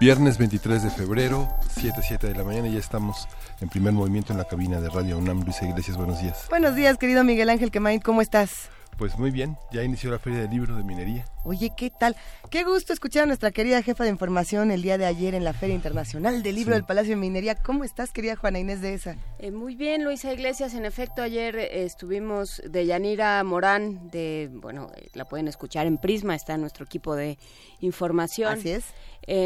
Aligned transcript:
Viernes 0.00 0.38
23 0.38 0.82
de 0.82 0.88
febrero, 0.88 1.46
7, 1.74 2.00
7 2.02 2.28
de 2.28 2.34
la 2.34 2.42
mañana, 2.42 2.68
y 2.68 2.72
ya 2.72 2.78
estamos 2.78 3.28
en 3.60 3.68
primer 3.68 3.92
movimiento 3.92 4.32
en 4.32 4.38
la 4.38 4.46
cabina 4.46 4.80
de 4.80 4.88
Radio 4.88 5.18
UNAM. 5.18 5.42
Luisa 5.42 5.66
Iglesias, 5.66 5.98
buenos 5.98 6.22
días. 6.22 6.46
Buenos 6.48 6.74
días, 6.74 6.96
querido 6.96 7.22
Miguel 7.22 7.50
Ángel 7.50 7.70
Quemain, 7.70 8.00
¿cómo 8.00 8.22
estás? 8.22 8.70
Pues 9.00 9.18
muy 9.18 9.30
bien, 9.30 9.56
ya 9.72 9.82
inició 9.82 10.10
la 10.10 10.18
Feria 10.18 10.40
del 10.40 10.50
Libro 10.50 10.76
de 10.76 10.84
Minería. 10.84 11.24
Oye, 11.42 11.72
¿qué 11.74 11.88
tal? 11.88 12.14
Qué 12.50 12.64
gusto 12.64 12.92
escuchar 12.92 13.22
a 13.22 13.26
nuestra 13.26 13.50
querida 13.50 13.80
jefa 13.80 14.04
de 14.04 14.10
información 14.10 14.70
el 14.70 14.82
día 14.82 14.98
de 14.98 15.06
ayer 15.06 15.34
en 15.34 15.42
la 15.42 15.54
Feria 15.54 15.74
Internacional 15.74 16.42
del 16.42 16.54
Libro 16.54 16.74
del 16.74 16.84
Palacio 16.84 17.12
de 17.12 17.16
Minería. 17.16 17.54
¿Cómo 17.54 17.82
estás, 17.82 18.12
querida 18.12 18.36
Juana 18.36 18.58
Inés 18.58 18.82
de 18.82 18.92
esa? 18.92 19.16
Eh, 19.38 19.52
muy 19.52 19.74
bien, 19.74 20.04
Luisa 20.04 20.30
Iglesias. 20.34 20.74
En 20.74 20.84
efecto, 20.84 21.22
ayer 21.22 21.56
eh, 21.56 21.84
estuvimos 21.84 22.60
de 22.62 22.84
Yanira 22.84 23.42
Morán, 23.42 24.10
de, 24.10 24.50
bueno, 24.52 24.90
eh, 24.94 25.08
la 25.14 25.24
pueden 25.24 25.48
escuchar 25.48 25.86
en 25.86 25.96
Prisma, 25.96 26.34
está 26.34 26.56
en 26.56 26.60
nuestro 26.60 26.84
equipo 26.84 27.16
de 27.16 27.38
información. 27.80 28.52
Así 28.52 28.70
es. 28.70 28.84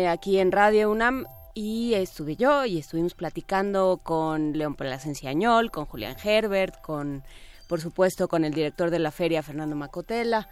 aquí 0.09 0.41
en 0.41 0.51
Radio 0.51 0.91
UNAM 0.91 1.27
y 1.55 1.95
estuve 1.95 2.35
yo 2.35 2.65
y 2.65 2.81
estuvimos 2.81 3.15
platicando 3.15 4.01
con 4.03 4.59
León 4.59 4.75
Plasencia 4.75 5.31
Añol, 5.31 5.71
con 5.71 5.85
Julián 5.85 6.17
Herbert, 6.25 6.81
con 6.81 7.23
por 7.69 7.81
supuesto 7.81 8.29
con 8.29 8.45
el 8.45 8.53
director 8.53 8.91
de 8.91 8.99
la 8.99 9.11
feria, 9.11 9.43
Fernando 9.43 9.77
Macotela, 9.77 10.49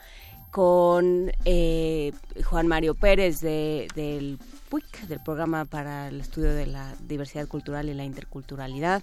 con 0.51 1.33
eh, 1.47 2.13
Juan 2.45 2.67
Mario 2.67 2.95
Pérez 2.95 3.41
de, 3.41 3.89
del 3.95 4.39
PUIC, 4.69 5.03
del 5.09 5.21
Programa 5.21 5.65
para 5.65 6.09
el 6.09 6.21
Estudio 6.21 6.55
de 6.55 6.67
la 6.67 6.95
Diversidad 7.01 7.49
Cultural 7.49 7.89
y 7.89 7.95
la 7.95 8.05
Interculturalidad. 8.05 9.03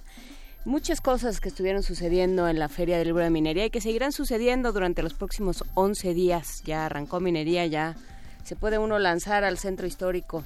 Muchas 0.66 1.02
cosas 1.02 1.40
que 1.40 1.50
estuvieron 1.50 1.82
sucediendo 1.82 2.48
en 2.48 2.60
la 2.60 2.70
Feria 2.70 2.98
del 2.98 3.08
Libro 3.08 3.24
de 3.24 3.30
Minería 3.30 3.66
y 3.66 3.70
que 3.70 3.82
seguirán 3.82 4.12
sucediendo 4.12 4.74
durante 4.74 5.02
los 5.02 5.14
próximos 5.14 5.64
11 5.74 6.14
días. 6.14 6.62
Ya 6.66 6.86
arrancó 6.86 7.20
minería, 7.20 7.66
ya 7.66 7.96
se 8.44 8.56
puede 8.56 8.78
uno 8.78 9.00
lanzar 9.00 9.44
al 9.44 9.58
centro 9.58 9.88
histórico. 9.88 10.44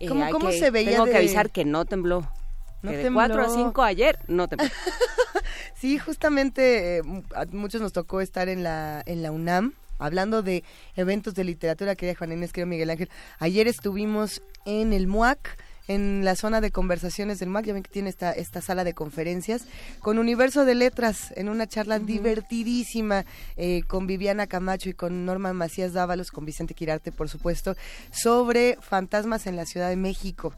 Eh, 0.00 0.08
¿Cómo, 0.08 0.50
se 0.52 0.70
veía? 0.70 0.92
Tengo 0.92 1.04
que 1.04 1.16
avisar 1.16 1.50
que 1.50 1.64
no 1.64 1.84
tembló. 1.84 2.26
No 2.82 2.90
que 2.90 2.98
de 2.98 3.12
4 3.12 3.42
a 3.42 3.48
5 3.48 3.82
ayer 3.82 4.18
no 4.28 4.48
tembló. 4.48 4.68
Sí, 5.74 5.98
justamente 5.98 6.98
eh, 6.98 7.02
a 7.34 7.44
muchos 7.46 7.80
nos 7.80 7.92
tocó 7.92 8.20
estar 8.20 8.48
en 8.48 8.62
la, 8.62 9.02
en 9.04 9.20
la 9.20 9.32
UNAM 9.32 9.72
hablando 9.98 10.42
de 10.42 10.64
eventos 10.96 11.34
de 11.34 11.44
literatura, 11.44 11.96
querida 11.96 12.16
Juan 12.16 12.32
Inés, 12.32 12.52
querido 12.52 12.68
Miguel 12.68 12.90
Ángel. 12.90 13.10
Ayer 13.38 13.68
estuvimos 13.68 14.42
en 14.64 14.92
el 14.92 15.06
MUAC, 15.06 15.56
en 15.88 16.24
la 16.24 16.36
zona 16.36 16.60
de 16.60 16.70
conversaciones 16.70 17.38
del 17.40 17.48
MUAC, 17.48 17.64
ya 17.64 17.72
ven 17.72 17.82
que 17.82 17.90
tiene 17.90 18.10
esta, 18.10 18.32
esta 18.32 18.60
sala 18.60 18.84
de 18.84 18.94
conferencias, 18.94 19.64
con 20.00 20.18
Universo 20.18 20.64
de 20.64 20.74
Letras, 20.74 21.32
en 21.36 21.48
una 21.48 21.66
charla 21.66 21.98
divertidísima 21.98 23.24
eh, 23.56 23.82
con 23.86 24.06
Viviana 24.06 24.46
Camacho 24.46 24.88
y 24.88 24.94
con 24.94 25.24
Norma 25.24 25.52
Macías 25.52 25.92
Dávalos, 25.92 26.30
con 26.30 26.44
Vicente 26.44 26.74
Quirarte, 26.74 27.12
por 27.12 27.28
supuesto, 27.28 27.76
sobre 28.12 28.78
fantasmas 28.80 29.46
en 29.46 29.56
la 29.56 29.66
Ciudad 29.66 29.88
de 29.88 29.96
México 29.96 30.52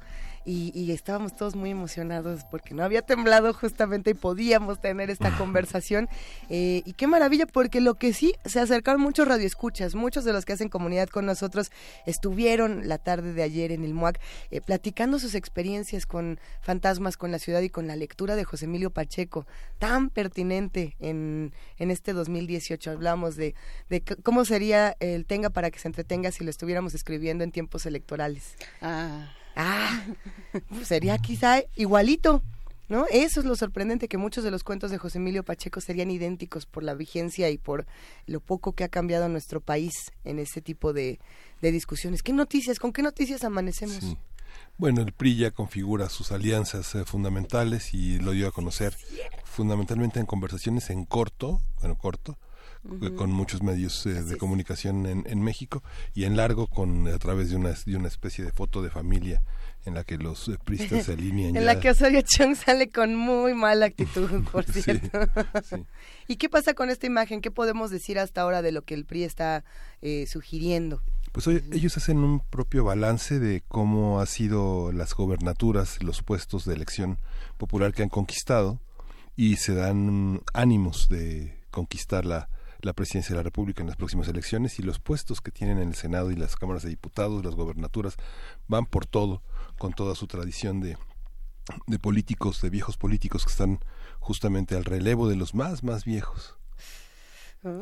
y, 0.44 0.92
estábamos 0.92 1.34
todos 1.34 1.56
muy 1.56 1.70
emocionados 1.70 2.44
porque 2.50 2.74
no 2.74 2.84
había 2.84 3.02
temblado 3.02 3.52
justamente 3.54 4.10
y 4.10 4.14
podíamos 4.14 4.80
tener 4.80 5.10
esta 5.10 5.30
conversación. 5.38 6.08
Eh, 6.50 6.82
y 6.84 6.92
qué 6.92 7.06
maravilla, 7.06 7.46
porque 7.46 7.80
lo 7.80 7.94
que 7.94 8.12
sí, 8.12 8.34
se 8.44 8.60
acercaron 8.60 9.00
muchos 9.00 9.26
radioescuchas, 9.26 9.94
muchos 9.94 10.24
de 10.24 10.32
los 10.32 10.44
que 10.44 10.52
hacen 10.52 10.68
comunidad 10.68 11.08
con 11.08 11.26
nosotros 11.26 11.70
estuvieron 12.06 12.88
la 12.88 12.98
tarde 12.98 13.32
de 13.32 13.42
ayer 13.42 13.72
en 13.72 13.84
el 13.84 13.94
MUAC 13.94 14.20
eh, 14.50 14.60
platicando 14.60 15.18
sus 15.18 15.34
experiencias 15.34 16.06
con 16.06 16.38
fantasmas, 16.60 17.16
con 17.16 17.30
la 17.30 17.38
ciudad 17.38 17.62
y 17.62 17.70
con 17.70 17.86
la 17.86 17.96
lectura 17.96 18.36
de 18.36 18.44
José 18.44 18.66
Emilio 18.66 18.90
Pacheco, 18.90 19.46
tan 19.78 20.10
pertinente 20.10 20.96
en, 21.00 21.52
en 21.78 21.90
este 21.90 22.12
2018. 22.12 22.90
Hablamos 22.90 23.36
de, 23.36 23.54
de 23.88 24.02
cómo 24.22 24.44
sería 24.44 24.96
el 25.00 25.24
tenga 25.26 25.50
para 25.50 25.70
que 25.70 25.78
se 25.78 25.88
entretenga 25.88 26.30
si 26.32 26.44
lo 26.44 26.50
estuviéramos 26.50 26.94
escribiendo 26.94 27.44
en 27.44 27.52
tiempos 27.52 27.86
electorales. 27.86 28.56
Ah. 28.82 29.32
Ah, 29.56 30.04
sería 30.84 31.18
quizá 31.18 31.62
igualito. 31.76 32.42
¿No? 32.86 33.06
Eso 33.10 33.40
es 33.40 33.46
lo 33.46 33.56
sorprendente, 33.56 34.08
que 34.08 34.18
muchos 34.18 34.44
de 34.44 34.50
los 34.50 34.62
cuentos 34.62 34.90
de 34.90 34.98
José 34.98 35.16
Emilio 35.16 35.42
Pacheco 35.42 35.80
serían 35.80 36.10
idénticos 36.10 36.66
por 36.66 36.82
la 36.82 36.92
vigencia 36.92 37.48
y 37.48 37.56
por 37.56 37.86
lo 38.26 38.40
poco 38.40 38.72
que 38.72 38.84
ha 38.84 38.88
cambiado 38.88 39.26
nuestro 39.30 39.62
país 39.62 40.12
en 40.22 40.38
ese 40.38 40.60
tipo 40.60 40.92
de, 40.92 41.18
discusiones. 41.62 42.22
¿Qué 42.22 42.34
noticias? 42.34 42.78
¿Con 42.78 42.92
qué 42.92 43.02
noticias 43.02 43.42
amanecemos? 43.42 44.18
Bueno, 44.76 45.00
el 45.00 45.12
PRI 45.12 45.36
ya 45.36 45.50
configura 45.50 46.10
sus 46.10 46.30
alianzas 46.30 46.94
eh, 46.94 47.04
fundamentales 47.06 47.94
y 47.94 48.18
lo 48.18 48.32
dio 48.32 48.48
a 48.48 48.52
conocer 48.52 48.94
fundamentalmente 49.44 50.20
en 50.20 50.26
conversaciones 50.26 50.90
en 50.90 51.06
corto, 51.06 51.60
bueno, 51.80 51.96
corto, 51.96 52.36
con 53.16 53.30
muchos 53.30 53.62
medios 53.62 54.04
eh, 54.06 54.22
de 54.22 54.36
comunicación 54.36 55.06
en, 55.06 55.24
en, 55.26 55.42
México 55.42 55.82
y 56.14 56.24
en 56.24 56.36
largo 56.36 56.66
con 56.66 57.08
a 57.08 57.18
través 57.18 57.50
de 57.50 57.56
una, 57.56 57.70
de 57.70 57.96
una 57.96 58.08
especie 58.08 58.44
de 58.44 58.52
foto 58.52 58.82
de 58.82 58.90
familia 58.90 59.42
en 59.84 59.94
la 59.94 60.04
que 60.04 60.18
los 60.18 60.48
eh, 60.48 60.58
pristas 60.62 61.04
se 61.06 61.12
alinean. 61.12 61.56
en 61.56 61.66
la 61.66 61.80
que 61.80 61.90
Osorio 61.90 62.22
Chong 62.22 62.56
sale 62.56 62.90
con 62.90 63.14
muy 63.14 63.54
mala 63.54 63.86
actitud, 63.86 64.28
por 64.52 64.64
cierto. 64.64 65.18
¿Y 66.28 66.36
qué 66.36 66.48
pasa 66.48 66.74
con 66.74 66.90
esta 66.90 67.06
imagen? 67.06 67.40
¿Qué 67.40 67.50
podemos 67.50 67.90
decir 67.90 68.18
hasta 68.18 68.42
ahora 68.42 68.62
de 68.62 68.72
lo 68.72 68.82
que 68.82 68.94
el 68.94 69.04
PRI 69.04 69.24
está 69.24 69.64
eh, 70.02 70.26
sugiriendo? 70.26 71.02
Pues 71.32 71.48
ellos 71.48 71.96
hacen 71.96 72.18
un 72.18 72.40
propio 72.40 72.84
balance 72.84 73.40
de 73.40 73.62
cómo 73.66 74.20
han 74.20 74.26
sido 74.26 74.92
las 74.92 75.14
gobernaturas, 75.14 76.00
los 76.02 76.22
puestos 76.22 76.64
de 76.64 76.74
elección 76.74 77.18
popular 77.58 77.92
que 77.92 78.04
han 78.04 78.08
conquistado 78.08 78.78
y 79.34 79.56
se 79.56 79.74
dan 79.74 80.42
ánimos 80.52 81.08
de 81.08 81.58
conquistar 81.72 82.24
la, 82.24 82.48
la 82.84 82.92
presidencia 82.92 83.34
de 83.34 83.38
la 83.38 83.42
República 83.42 83.82
en 83.82 83.88
las 83.88 83.96
próximas 83.96 84.28
elecciones 84.28 84.78
y 84.78 84.82
los 84.82 84.98
puestos 84.98 85.40
que 85.40 85.50
tienen 85.50 85.78
en 85.78 85.88
el 85.88 85.94
Senado 85.94 86.30
y 86.30 86.36
las 86.36 86.56
cámaras 86.56 86.82
de 86.82 86.90
diputados, 86.90 87.44
las 87.44 87.54
gobernaturas, 87.54 88.16
van 88.68 88.86
por 88.86 89.06
todo, 89.06 89.42
con 89.78 89.92
toda 89.92 90.14
su 90.14 90.26
tradición 90.26 90.80
de, 90.80 90.96
de 91.86 91.98
políticos, 91.98 92.60
de 92.60 92.70
viejos 92.70 92.96
políticos 92.96 93.44
que 93.44 93.50
están 93.50 93.80
justamente 94.20 94.76
al 94.76 94.84
relevo 94.84 95.28
de 95.28 95.36
los 95.36 95.54
más, 95.54 95.82
más 95.82 96.04
viejos. 96.04 96.56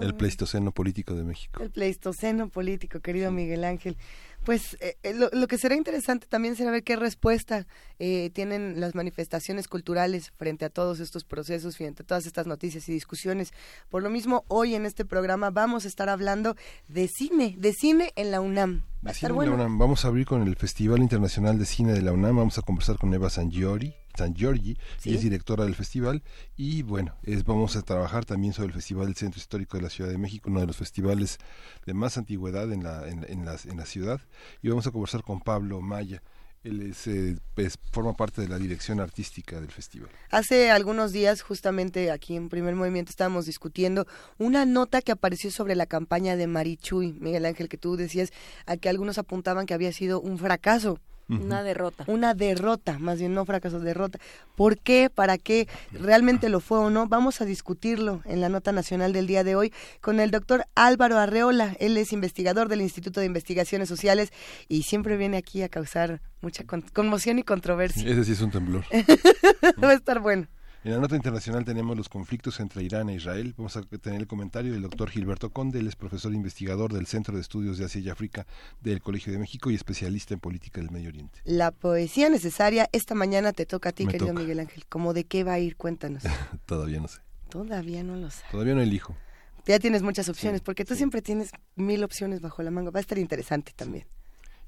El. 0.00 0.14
Pleistoceno 0.14 0.70
político 0.70 1.14
de 1.14 1.24
México. 1.24 1.60
El 1.60 1.70
Pleistoceno 1.70 2.48
político, 2.48 3.00
querido 3.00 3.32
Miguel 3.32 3.64
Ángel. 3.64 3.96
Pues 4.44 4.76
eh, 4.80 4.96
eh, 5.04 5.14
lo, 5.14 5.46
que 5.46 5.56
será 5.56 5.76
interesante 5.76 6.26
también 6.26 6.56
será 6.56 6.72
ver 6.72 6.82
qué 6.82 6.96
respuesta 6.96 7.66
eh, 8.00 8.30
tienen 8.34 8.80
las 8.80 8.94
manifestaciones 8.94 9.68
culturales 9.68 10.32
frente 10.36 10.64
a 10.64 10.70
todos 10.70 10.98
estos 10.98 11.24
procesos, 11.24 11.76
frente 11.76 12.02
a 12.02 12.06
todas 12.06 12.26
estas 12.26 12.46
noticias 12.46 12.88
y 12.88 12.92
discusiones. 12.92 13.52
Por 13.88 14.02
lo 14.02 14.10
mismo, 14.10 14.44
hoy 14.48 14.74
en 14.74 14.84
este 14.84 15.04
programa 15.04 15.50
vamos 15.50 15.84
a 15.84 15.88
estar 15.88 16.08
hablando 16.08 16.56
de 16.88 17.06
cine, 17.06 17.54
de 17.58 17.72
cine 17.72 18.12
en 18.16 18.32
la 18.32 18.40
UNAM. 18.40 18.82
Vamos 19.00 20.04
a 20.04 20.08
abrir 20.08 20.26
con 20.26 20.42
el 20.42 20.56
Festival 20.56 21.00
Internacional 21.00 21.58
de 21.58 21.64
Cine 21.64 21.92
de 21.92 22.02
la 22.02 22.12
UNAM. 22.12 22.36
Vamos 22.36 22.58
a 22.58 22.62
conversar 22.62 22.98
con 22.98 23.12
Eva 23.14 23.30
Sangiori, 23.30 23.94
San 24.16 24.34
Giorgi, 24.34 24.76
es 25.04 25.22
directora 25.22 25.64
del 25.64 25.74
festival 25.74 26.22
y 26.56 26.82
bueno, 26.82 27.16
es, 27.22 27.44
vamos 27.44 27.76
a 27.76 27.82
trabajar 27.82 28.24
también 28.24 28.52
sobre 28.52 28.68
el 28.68 28.74
Festival 28.74 29.06
del 29.06 29.16
Centro 29.16 29.38
Histórico 29.38 29.76
de 29.76 29.82
la 29.82 29.90
Ciudad 29.90 30.10
de 30.10 30.18
México, 30.18 30.50
uno 30.50 30.60
de 30.60 30.66
los 30.66 30.76
festivales 30.76 31.38
de 31.86 31.94
más 31.94 32.18
antigüedad 32.18 32.72
en 32.72 32.84
la, 32.84 33.08
en, 33.08 33.24
en 33.28 33.44
la, 33.44 33.56
en 33.64 33.76
la 33.76 33.86
ciudad 33.86 34.20
y 34.62 34.68
vamos 34.68 34.86
a 34.86 34.90
conversar 34.90 35.22
con 35.22 35.40
Pablo 35.40 35.80
Maya. 35.80 36.22
Él 36.64 36.80
es, 36.80 37.08
eh, 37.08 37.36
pues, 37.56 37.76
forma 37.90 38.16
parte 38.16 38.40
de 38.40 38.46
la 38.46 38.56
dirección 38.56 39.00
artística 39.00 39.60
del 39.60 39.72
festival. 39.72 40.10
Hace 40.30 40.70
algunos 40.70 41.10
días, 41.10 41.42
justamente 41.42 42.12
aquí 42.12 42.36
en 42.36 42.48
Primer 42.48 42.76
Movimiento, 42.76 43.10
estábamos 43.10 43.46
discutiendo 43.46 44.06
una 44.38 44.64
nota 44.64 45.02
que 45.02 45.10
apareció 45.10 45.50
sobre 45.50 45.74
la 45.74 45.86
campaña 45.86 46.36
de 46.36 46.46
Marichuy, 46.46 47.14
Miguel 47.14 47.46
Ángel, 47.46 47.68
que 47.68 47.78
tú 47.78 47.96
decías 47.96 48.30
a 48.64 48.76
que 48.76 48.88
algunos 48.88 49.18
apuntaban 49.18 49.66
que 49.66 49.74
había 49.74 49.92
sido 49.92 50.20
un 50.20 50.38
fracaso 50.38 51.00
Una 51.40 51.62
derrota. 51.62 52.04
Una 52.06 52.34
derrota, 52.34 52.98
más 52.98 53.18
bien 53.18 53.34
no 53.34 53.44
fracaso, 53.44 53.80
derrota. 53.80 54.18
¿Por 54.56 54.78
qué? 54.78 55.10
¿Para 55.12 55.38
qué? 55.38 55.68
¿Realmente 55.92 56.48
lo 56.48 56.60
fue 56.60 56.78
o 56.78 56.90
no? 56.90 57.06
Vamos 57.08 57.40
a 57.40 57.44
discutirlo 57.44 58.22
en 58.24 58.40
la 58.40 58.48
nota 58.48 58.72
nacional 58.72 59.12
del 59.12 59.26
día 59.26 59.44
de 59.44 59.56
hoy 59.56 59.72
con 60.00 60.20
el 60.20 60.30
doctor 60.30 60.66
Álvaro 60.74 61.18
Arreola. 61.18 61.76
Él 61.78 61.96
es 61.96 62.12
investigador 62.12 62.68
del 62.68 62.80
Instituto 62.82 63.20
de 63.20 63.26
Investigaciones 63.26 63.88
Sociales 63.88 64.32
y 64.68 64.82
siempre 64.82 65.16
viene 65.16 65.36
aquí 65.36 65.62
a 65.62 65.68
causar 65.68 66.20
mucha 66.40 66.64
conmoción 66.92 67.38
y 67.38 67.42
controversia. 67.42 68.08
Ese 68.08 68.24
sí 68.24 68.32
es 68.32 68.40
un 68.40 68.50
temblor. 68.50 68.84
Va 69.82 69.90
a 69.90 69.94
estar 69.94 70.20
bueno. 70.20 70.48
En 70.84 70.90
la 70.90 70.98
nota 70.98 71.14
internacional 71.14 71.64
tenemos 71.64 71.96
los 71.96 72.08
conflictos 72.08 72.58
entre 72.58 72.82
Irán 72.82 73.08
e 73.08 73.14
Israel. 73.14 73.54
Vamos 73.56 73.76
a 73.76 73.82
tener 73.82 74.20
el 74.20 74.26
comentario 74.26 74.72
del 74.72 74.82
doctor 74.82 75.10
Gilberto 75.10 75.50
Conde, 75.50 75.78
él 75.78 75.86
es 75.86 75.94
profesor 75.94 76.34
investigador 76.34 76.92
del 76.92 77.06
Centro 77.06 77.36
de 77.36 77.40
Estudios 77.40 77.78
de 77.78 77.84
Asia 77.84 78.00
y 78.00 78.10
África 78.10 78.48
del 78.80 79.00
Colegio 79.00 79.32
de 79.32 79.38
México 79.38 79.70
y 79.70 79.76
especialista 79.76 80.34
en 80.34 80.40
política 80.40 80.80
del 80.80 80.90
Medio 80.90 81.10
Oriente. 81.10 81.38
La 81.44 81.70
poesía 81.70 82.28
necesaria 82.30 82.88
esta 82.90 83.14
mañana 83.14 83.52
te 83.52 83.64
toca 83.64 83.90
a 83.90 83.92
ti, 83.92 84.06
querido 84.06 84.34
Miguel 84.34 84.58
Ángel. 84.58 84.84
¿Cómo 84.88 85.12
de 85.12 85.22
qué 85.22 85.44
va 85.44 85.52
a 85.52 85.60
ir? 85.60 85.76
Cuéntanos. 85.76 86.24
Todavía 86.66 86.98
no 86.98 87.06
sé. 87.06 87.20
Todavía 87.48 88.02
no 88.02 88.16
lo 88.16 88.28
sé. 88.30 88.42
Todavía 88.50 88.74
no 88.74 88.80
elijo. 88.80 89.14
Ya 89.66 89.78
tienes 89.78 90.02
muchas 90.02 90.28
opciones, 90.28 90.62
porque 90.62 90.84
tú 90.84 90.96
siempre 90.96 91.22
tienes 91.22 91.50
mil 91.76 92.02
opciones 92.02 92.40
bajo 92.40 92.60
la 92.64 92.72
manga. 92.72 92.90
Va 92.90 92.98
a 92.98 93.02
estar 93.02 93.18
interesante 93.18 93.72
también 93.76 94.04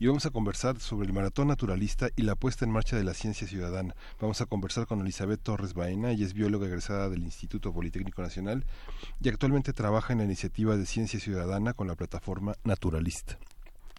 y 0.04 0.06
vamos 0.06 0.26
a 0.26 0.30
conversar 0.30 0.78
sobre 0.80 1.06
el 1.06 1.14
maratón 1.14 1.48
naturalista 1.48 2.10
y 2.14 2.24
la 2.24 2.34
puesta 2.34 2.66
en 2.66 2.70
marcha 2.70 2.94
de 2.94 3.04
la 3.04 3.14
ciencia 3.14 3.48
ciudadana. 3.48 3.96
Vamos 4.20 4.38
a 4.42 4.44
conversar 4.44 4.86
con 4.86 5.00
Elizabeth 5.00 5.40
Torres 5.42 5.72
Baena, 5.72 6.10
ella 6.10 6.26
es 6.26 6.34
bióloga 6.34 6.66
egresada 6.66 7.08
del 7.08 7.22
Instituto 7.22 7.72
Politécnico 7.72 8.20
Nacional 8.20 8.66
y 9.22 9.30
actualmente 9.30 9.72
trabaja 9.72 10.12
en 10.12 10.18
la 10.18 10.26
iniciativa 10.26 10.76
de 10.76 10.84
ciencia 10.84 11.18
ciudadana 11.18 11.72
con 11.72 11.86
la 11.86 11.94
plataforma 11.94 12.54
Naturalista. 12.64 13.38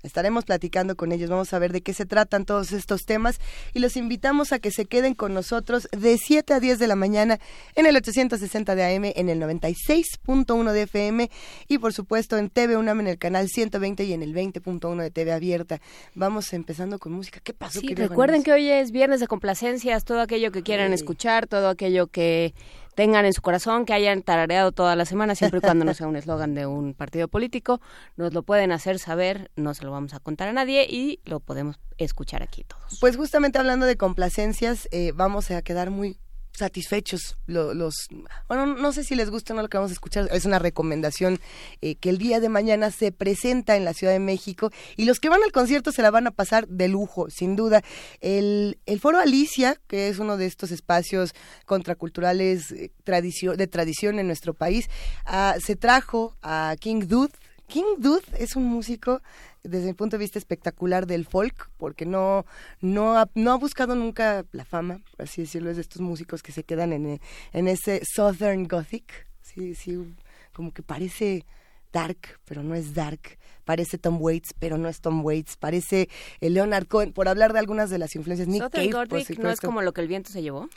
Estaremos 0.06 0.46
platicando 0.46 0.96
con 0.96 1.12
ellos, 1.12 1.30
vamos 1.30 1.54
a 1.54 1.60
ver 1.60 1.72
de 1.72 1.82
qué 1.82 1.94
se 1.94 2.06
tratan 2.06 2.46
todos 2.46 2.72
estos 2.72 3.06
temas 3.06 3.40
y 3.74 3.80
los 3.80 3.98
invitamos 3.98 4.52
a 4.52 4.60
que 4.60 4.72
se 4.72 4.86
queden 4.86 5.16
con 5.16 5.34
nosotros 5.34 5.88
de 5.92 6.18
7 6.18 6.54
a 6.54 6.60
10 6.60 6.80
de 6.80 6.88
la 6.88 6.96
mañana 6.96 7.40
en 7.76 7.86
el 7.86 7.96
860 7.96 8.76
de 8.76 8.96
AM, 8.96 9.12
en 9.16 9.30
el 9.30 9.40
96.1 9.42 10.72
de 10.72 10.82
FM 10.84 11.30
y 11.68 11.78
por 11.78 11.94
supuesto 11.94 12.38
en 12.38 12.50
TV 12.50 12.78
UNAM 12.78 13.02
en 13.02 13.08
el 13.08 13.18
canal 13.18 13.50
120 13.50 14.04
y 14.04 14.14
en 14.14 14.24
el 14.24 14.34
20.1 14.34 15.02
de 15.02 15.12
TV 15.12 15.32
abierta. 15.34 15.82
Vamos 16.14 16.54
empezando 16.54 17.00
con 17.00 17.14
música. 17.14 17.40
¿Qué 17.44 17.54
pasó? 17.54 17.80
Sí, 17.80 17.96
recuerden 17.96 18.44
que 18.44 18.52
hoy 18.52 18.70
es 18.70 18.92
viernes 18.92 19.20
de 19.20 19.28
complacencias, 19.28 20.06
todo 20.06 20.22
aquello 20.22 20.52
que 20.52 20.64
quieran 20.64 20.94
escuchar, 20.94 21.48
todo 21.48 21.70
aquello 21.70 22.08
que 22.08 22.54
tengan 22.96 23.26
en 23.26 23.34
su 23.34 23.42
corazón, 23.42 23.86
que 23.86 23.94
hayan 23.94 24.24
tarareado 24.24 24.72
toda 24.72 24.96
la 24.96 25.06
semana, 25.06 25.36
siempre 25.36 25.60
y 25.60 25.62
cuando 25.62 25.86
no 25.86 25.94
sea 25.94 26.08
un 26.08 26.16
eslogan 26.16 26.56
de 26.56 26.66
un 26.66 26.94
partido 26.94 27.28
político, 27.28 27.82
nos 28.16 28.34
lo 28.34 28.44
pueden 28.44 28.72
hacer 28.72 29.00
saber, 29.00 29.52
no 29.56 29.74
se 29.74 29.84
lo 29.84 29.92
vamos 29.92 30.14
a 30.14 30.20
contar 30.20 30.48
a 30.48 30.54
nadie 30.54 30.88
y 30.90 31.20
lo 31.26 31.40
podemos 31.40 31.80
escuchar 31.98 32.42
aquí 32.42 32.64
todos. 32.64 32.98
Pues 33.00 33.18
justamente 33.18 33.60
hablando 33.60 33.86
de 33.86 33.98
complacencias, 33.98 34.88
eh, 34.92 35.12
vamos 35.14 35.52
a 35.52 35.62
quedar 35.62 35.92
muy 35.92 36.18
satisfechos 36.58 37.38
los, 37.48 38.08
bueno 38.48 38.66
no 38.66 38.92
sé 38.92 39.04
si 39.04 39.16
les 39.16 39.30
gusta 39.30 39.54
o 39.54 39.56
no 39.56 39.62
lo 39.62 39.70
que 39.70 39.78
vamos 39.78 39.92
a 39.92 39.94
escuchar 39.94 40.30
es 40.32 40.46
una 40.46 40.60
recomendación 40.60 41.40
eh, 41.82 41.96
que 41.96 42.10
el 42.10 42.18
día 42.18 42.40
de 42.40 42.50
mañana 42.50 42.92
se 42.92 43.12
presenta 43.12 43.76
en 43.76 43.86
la 43.86 43.94
Ciudad 43.94 44.14
de 44.14 44.20
México 44.20 44.72
y 44.98 45.06
los 45.06 45.20
que 45.20 45.30
van 45.30 45.44
al 45.44 45.52
concierto 45.52 45.92
se 45.92 46.02
la 46.02 46.12
van 46.12 46.28
a 46.28 46.32
pasar 46.32 46.68
de 46.68 46.88
lujo 46.88 47.30
sin 47.30 47.56
duda. 47.56 47.82
El, 48.22 48.80
el 48.86 49.00
foro 49.00 49.20
Alicia 49.20 49.78
que 49.88 50.10
es 50.10 50.20
uno 50.20 50.38
de 50.38 50.46
estos 50.46 50.72
espacios 50.72 51.34
contraculturales 51.66 52.72
eh, 52.72 52.92
de 53.06 53.68
tradición 53.68 54.20
en 54.20 54.28
nuestro 54.28 54.54
país 54.54 54.90
ah, 55.26 55.56
se 55.64 55.76
trajo 55.76 56.36
a 56.42 56.76
King 56.80 57.08
Dude. 57.08 57.34
King 57.68 57.96
Dude 57.98 58.26
es 58.38 58.56
un 58.56 58.66
músico 58.66 59.22
desde 59.68 59.88
mi 59.88 59.94
punto 59.94 60.18
de 60.18 60.24
vista 60.24 60.40
espectacular 60.40 61.08
del 61.08 61.26
folk, 61.26 61.70
porque 61.78 62.06
no, 62.06 62.46
no, 62.82 63.18
ha, 63.18 63.30
no 63.36 63.52
ha 63.52 63.58
buscado 63.58 63.96
nunca 63.96 64.46
la 64.52 64.66
fama, 64.66 65.00
por 65.12 65.24
así 65.24 65.42
decirlo, 65.42 65.70
es 65.70 65.78
de 65.78 65.82
estos 65.82 66.02
músicos 66.02 66.44
que 66.44 66.52
se 66.52 66.64
quedan 66.64 66.94
en, 66.94 67.20
en 67.54 67.68
ese 67.68 68.02
Southern 68.06 68.68
Gothic, 68.68 69.28
sí, 69.42 69.76
sí, 69.76 70.16
como 70.54 70.74
que 70.74 70.84
parece 70.84 71.46
dark, 71.92 72.40
pero 72.46 72.64
no 72.64 72.76
es 72.76 72.94
dark 72.94 73.38
parece 73.66 73.98
Tom 73.98 74.18
Waits, 74.22 74.54
pero 74.60 74.78
no 74.78 74.88
es 74.88 75.02
Tom 75.02 75.26
Waits, 75.26 75.58
parece 75.58 76.08
eh, 76.40 76.50
Leonard 76.50 76.88
Cohen, 76.88 77.12
por 77.12 77.28
hablar 77.28 77.52
de 77.54 77.60
algunas 77.60 77.90
de 77.90 77.98
las 77.98 78.16
influencias. 78.16 78.48
Nick 78.48 78.62
Southern 78.62 78.90
Cave, 78.90 79.08
Gothic 79.08 79.40
no 79.40 79.50
es 79.50 79.60
como 79.60 79.82
lo 79.82 79.94
que 79.94 80.02
el 80.02 80.08
viento 80.08 80.32
se 80.32 80.42
llevó. 80.42 80.70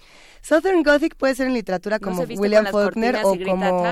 Southern 0.42 0.82
Gothic 0.82 1.16
puede 1.16 1.34
ser 1.34 1.46
en 1.48 1.54
literatura 1.54 1.98
como 1.98 2.22
William 2.22 2.66
Faulkner 2.66 3.16
o 3.22 3.36
como 3.44 3.84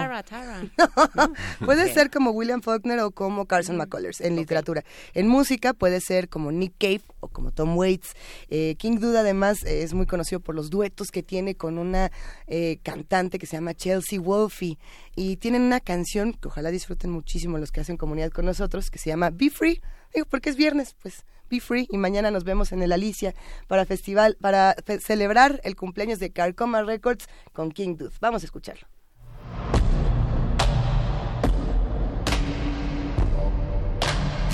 puede 1.65 1.93
ser 1.93 2.11
como 2.11 2.31
William 2.31 2.63
Faulkner 2.63 3.01
o 3.01 3.11
como 3.11 3.47
Carson 3.47 3.77
McCullers 3.77 4.21
en 4.21 4.37
literatura. 4.37 4.85
En 5.15 5.29
música 5.29 5.75
puede 5.75 6.01
ser 6.01 6.29
como 6.29 6.53
Nick 6.53 6.75
Cave 6.79 7.03
o 7.21 7.29
como 7.29 7.51
Tom 7.51 7.77
Waits. 7.77 8.15
Eh, 8.49 8.77
King 8.79 8.99
Dude 8.99 9.19
además 9.19 9.63
es 9.65 9.95
muy 9.95 10.07
conocido 10.07 10.41
por 10.41 10.55
los 10.55 10.71
duetos 10.71 11.11
que 11.11 11.23
tiene 11.23 11.55
con 11.55 11.79
una 11.79 12.11
eh, 12.47 12.79
cantante 12.83 13.39
que 13.39 13.47
se 13.47 13.57
llama 13.57 13.75
Chelsea 13.75 14.21
Wolfe 14.21 14.79
y 15.15 15.37
tienen 15.37 15.63
una 15.63 15.81
canción 15.81 16.33
que 16.33 16.49
ojalá 16.49 16.71
disfruten 16.71 17.11
muchísimo 17.11 17.59
los 17.59 17.73
que 17.73 17.81
hacen 17.81 17.97
comunidad 17.97 18.31
con 18.31 18.45
nosotros 18.45 18.86
que 18.91 18.99
se 18.99 19.11
llama 19.11 19.31
Be 19.31 19.51
Free. 19.51 19.81
Digo, 20.15 20.27
porque 20.29 20.51
es 20.51 20.57
viernes, 20.57 20.97
pues 21.03 21.25
Be 21.51 21.61
Free 21.61 21.87
y 21.91 21.99
mañana 21.99 22.31
nos 22.31 22.45
vemos 22.45 22.73
en 22.73 22.83
el 22.83 22.93
Alicia 22.93 23.35
para 23.69 23.85
festival 23.85 24.37
para 24.41 24.75
celebrar 25.01 25.61
el 25.65 25.77
cumpleaños 25.77 26.19
de 26.19 26.31
Carcoma 26.31 26.83
Records 26.83 27.27
con 27.53 27.71
King 27.71 27.97
Dude. 27.97 28.15
Vamos 28.21 28.43
a 28.43 28.47
escucharlo. 28.47 28.87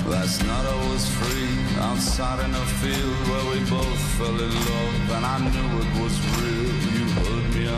Last 0.09 0.43
night 0.43 0.65
I 0.65 0.91
was 0.91 1.07
free 1.07 1.81
outside 1.81 2.43
in 2.45 2.53
a 2.53 2.65
field 2.81 3.27
where 3.29 3.45
we 3.51 3.59
both 3.69 3.99
fell 4.17 4.35
in 4.35 4.53
love 4.53 5.11
and 5.15 5.25
I 5.25 5.39
knew 5.39 5.79
it 5.79 6.01
was 6.01 6.19
real. 6.41 6.93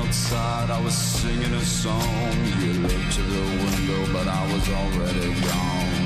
outside, 0.06 0.70
I 0.70 0.82
was 0.82 0.94
singing 0.94 1.54
a 1.54 1.62
song. 1.62 2.32
You 2.62 2.74
looked 2.82 3.12
to 3.14 3.22
the 3.22 3.42
window, 3.64 4.14
but 4.14 4.28
I 4.28 4.54
was 4.54 4.70
already 4.70 5.34
gone. 5.42 6.05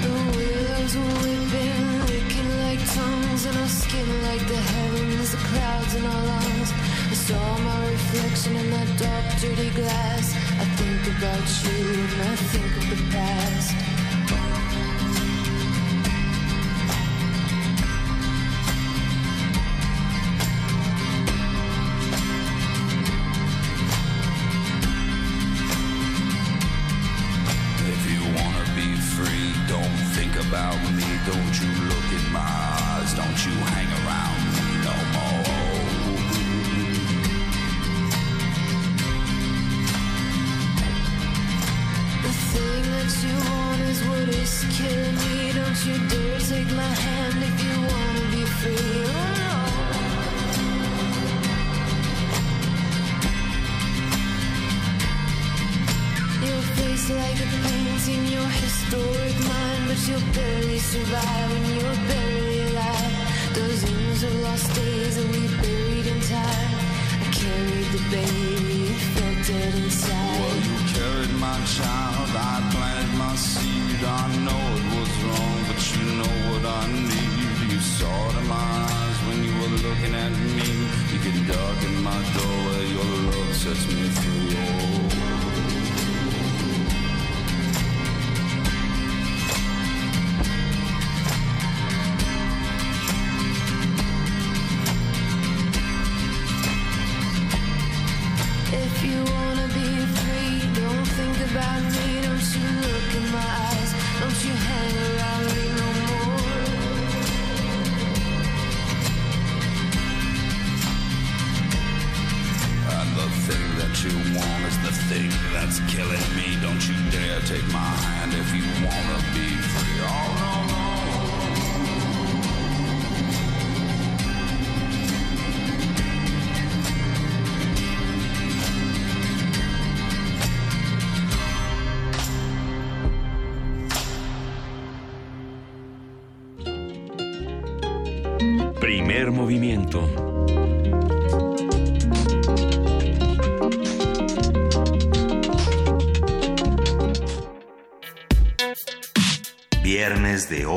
Were 0.90 1.04
weeping, 1.04 2.06
licking 2.08 2.50
like 2.64 2.80
tongues, 2.96 3.46
and 3.46 3.56
our 3.58 3.68
skin 3.68 4.24
like 4.24 4.48
the 4.48 4.56
heavens, 4.56 5.32
the 5.34 5.38
clouds 5.38 5.94
in 5.94 6.04
our 6.04 6.26
lungs. 6.26 6.74
I 7.12 7.14
saw 7.14 7.58
my 7.60 7.90
reflection 7.92 8.56
in 8.56 8.72
that 8.72 8.98
dark, 8.98 9.26
dirty 9.40 9.70
glass. 9.70 10.34
I 10.34 10.66
think 10.80 11.16
about 11.16 11.46
you, 11.64 11.94
and 11.94 12.22
I 12.24 12.36
think 12.36 12.72
of 12.78 12.90
the 12.90 13.12
past. 13.12 14.09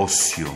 Ocio. 0.03 0.53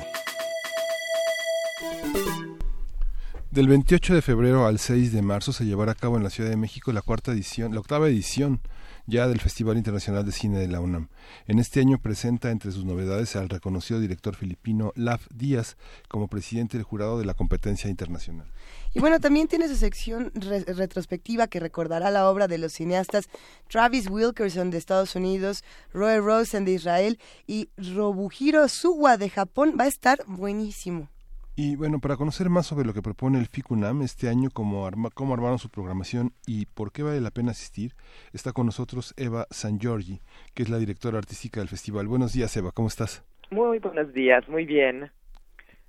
Del 3.53 3.69
28 3.69 4.15
de 4.15 4.21
febrero 4.23 4.67
al 4.67 4.81
6 4.81 5.13
de 5.13 5.23
marzo 5.23 5.53
se 5.53 5.65
llevará 5.65 5.93
a 5.93 5.95
cabo 5.95 6.17
en 6.17 6.25
la 6.25 6.31
Ciudad 6.31 6.51
de 6.51 6.57
México 6.57 6.93
la 6.93 7.01
cuarta 7.01 7.31
edición, 7.31 7.73
la 7.73 7.79
octava 7.79 8.09
edición 8.09 8.61
ya 9.07 9.29
del 9.29 9.41
Festival 9.41 9.77
Internacional 9.77 10.27
de 10.27 10.33
Cine 10.33 10.59
de 10.59 10.67
la 10.67 10.81
UNAM. 10.81 11.11
En 11.47 11.61
este 11.61 11.79
año 11.79 11.99
presenta 11.99 12.51
entre 12.51 12.73
sus 12.73 12.85
novedades 12.85 13.37
al 13.37 13.49
reconocido 13.49 14.01
director 14.01 14.35
filipino 14.35 14.93
Laf 14.97 15.29
Díaz 15.33 15.77
como 16.09 16.27
presidente 16.27 16.77
del 16.77 16.85
jurado 16.85 17.17
de 17.17 17.25
la 17.25 17.35
competencia 17.35 17.89
internacional. 17.89 18.49
Y 18.97 18.99
bueno, 18.99 19.21
también 19.21 19.47
tiene 19.47 19.69
su 19.69 19.77
sección 19.77 20.33
retrospectiva 20.35 21.49
que 21.49 21.61
recordará 21.61 22.11
la 22.11 22.31
obra 22.31 22.49
de 22.49 22.57
los 22.57 22.73
cineastas 22.73 23.29
Travis 23.69 24.09
Wilkerson 24.09 24.71
de 24.71 24.79
Estados 24.79 25.15
Unidos, 25.15 25.65
Roy 25.93 26.19
Rosen 26.19 26.65
de 26.65 26.73
Israel 26.73 27.19
y 27.47 27.69
Robuhiro 27.77 28.67
Suwa 28.69 29.19
de 29.19 29.29
Japón. 29.29 29.77
Va 29.79 29.85
a 29.85 29.89
estar 29.89 30.21
buenísimo. 30.27 31.11
Y 31.57 31.77
bueno, 31.77 32.01
para 32.01 32.17
conocer 32.17 32.49
más 32.49 32.69
sobre 32.69 32.87
lo 32.87 32.95
que 32.95 33.03
propone 33.03 33.39
el 33.39 33.49
FICUNAM 33.49 34.01
este 34.01 34.31
año, 34.31 34.49
cómo, 34.51 34.89
cómo 35.13 35.35
armaron 35.35 35.59
su 35.59 35.69
programación 35.69 36.33
y 36.47 36.65
por 36.65 36.91
qué 36.91 37.03
vale 37.03 37.21
la 37.21 37.31
pena 37.31 37.51
asistir, 37.51 37.93
está 38.33 38.53
con 38.53 38.65
nosotros 38.65 39.13
Eva 39.19 39.47
San 39.51 39.79
Giorgi, 39.79 40.23
que 40.55 40.63
es 40.63 40.71
la 40.71 40.79
directora 40.79 41.19
artística 41.19 41.61
del 41.61 41.69
festival. 41.69 42.09
Buenos 42.09 42.33
días, 42.33 42.57
Eva, 42.57 42.73
¿cómo 42.73 42.89
estás? 42.89 43.23
Muy 43.51 43.79
buenos 43.79 44.15
días, 44.15 44.49
muy 44.49 44.65
bien. 44.65 45.11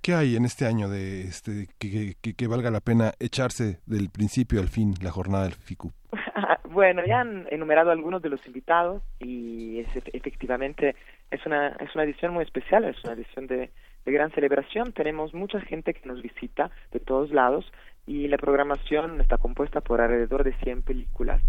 ¿Qué 0.02 0.14
hay 0.14 0.36
en 0.36 0.44
este 0.44 0.66
año 0.66 0.88
de 0.88 1.22
este 1.22 1.68
que, 1.78 2.46
valga 2.46 2.70
la 2.70 2.80
pena 2.80 3.12
echarse 3.18 3.80
del 3.86 4.10
principio 4.10 4.60
al 4.60 4.68
fin 4.68 4.94
la 5.02 5.10
jornada 5.10 5.44
del 5.44 5.54
FICU? 5.54 5.92
bueno, 6.70 7.02
ya 7.06 7.20
han 7.20 7.46
enumerado 7.50 7.90
algunos 7.90 8.22
de 8.22 8.30
los 8.30 8.46
invitados 8.46 9.02
y 9.18 9.80
es, 9.80 9.88
efectivamente 10.12 10.94
es 11.30 11.44
una 11.44 11.68
es 11.80 11.94
una 11.94 12.04
edición 12.04 12.32
muy 12.32 12.44
especial, 12.44 12.84
es 12.84 12.96
una 13.04 13.14
edición 13.14 13.46
de 13.46 13.70
de 14.08 14.12
gran 14.12 14.30
celebración. 14.30 14.92
Tenemos 14.92 15.34
mucha 15.34 15.60
gente 15.60 15.92
que 15.92 16.08
nos 16.08 16.22
visita 16.22 16.70
de 16.92 17.00
todos 17.00 17.30
lados 17.30 17.70
y 18.06 18.26
la 18.28 18.38
programación 18.38 19.20
está 19.20 19.36
compuesta 19.36 19.82
por 19.82 20.00
alrededor 20.00 20.44
de 20.44 20.54
100 20.54 20.82
películas. 20.82 21.42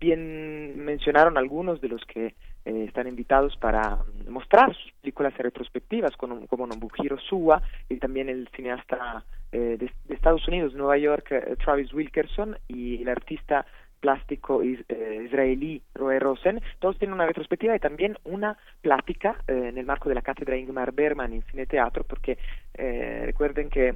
Bien 0.00 0.84
mencionaron 0.84 1.38
algunos 1.38 1.80
de 1.80 1.88
los 1.88 2.04
que 2.04 2.34
eh, 2.64 2.84
están 2.86 3.06
invitados 3.06 3.56
para 3.56 3.98
mostrar 4.28 4.74
sus 4.74 4.92
películas 5.00 5.36
retrospectivas, 5.36 6.16
como, 6.16 6.46
como 6.46 6.66
Nobuhiro 6.66 7.18
Suwa 7.18 7.62
y 7.88 7.96
también 7.96 8.28
el 8.28 8.48
cineasta 8.56 9.24
eh, 9.52 9.76
de, 9.78 10.14
Estados 10.14 10.46
Unidos, 10.48 10.74
Nueva 10.74 10.98
York, 10.98 11.30
eh, 11.30 11.56
Travis 11.62 11.92
Wilkerson 11.92 12.56
y 12.66 13.02
el 13.02 13.08
artista 13.08 13.64
plástico 14.00 14.62
eh, 14.62 15.22
israelí 15.24 15.82
Roe 15.94 16.18
Rosen, 16.18 16.60
todos 16.78 16.98
tienen 16.98 17.14
una 17.14 17.26
retrospectiva 17.26 17.76
y 17.76 17.78
también 17.78 18.18
una 18.24 18.58
plática 18.82 19.36
eh, 19.46 19.68
en 19.68 19.78
el 19.78 19.86
marco 19.86 20.08
de 20.08 20.16
la 20.16 20.22
cátedra 20.22 20.56
Ingmar 20.56 20.92
Bergman 20.92 21.32
en 21.32 21.42
cine 21.44 21.66
teatro, 21.66 22.04
porque 22.04 22.36
recuerden 22.74 23.70
que 23.70 23.94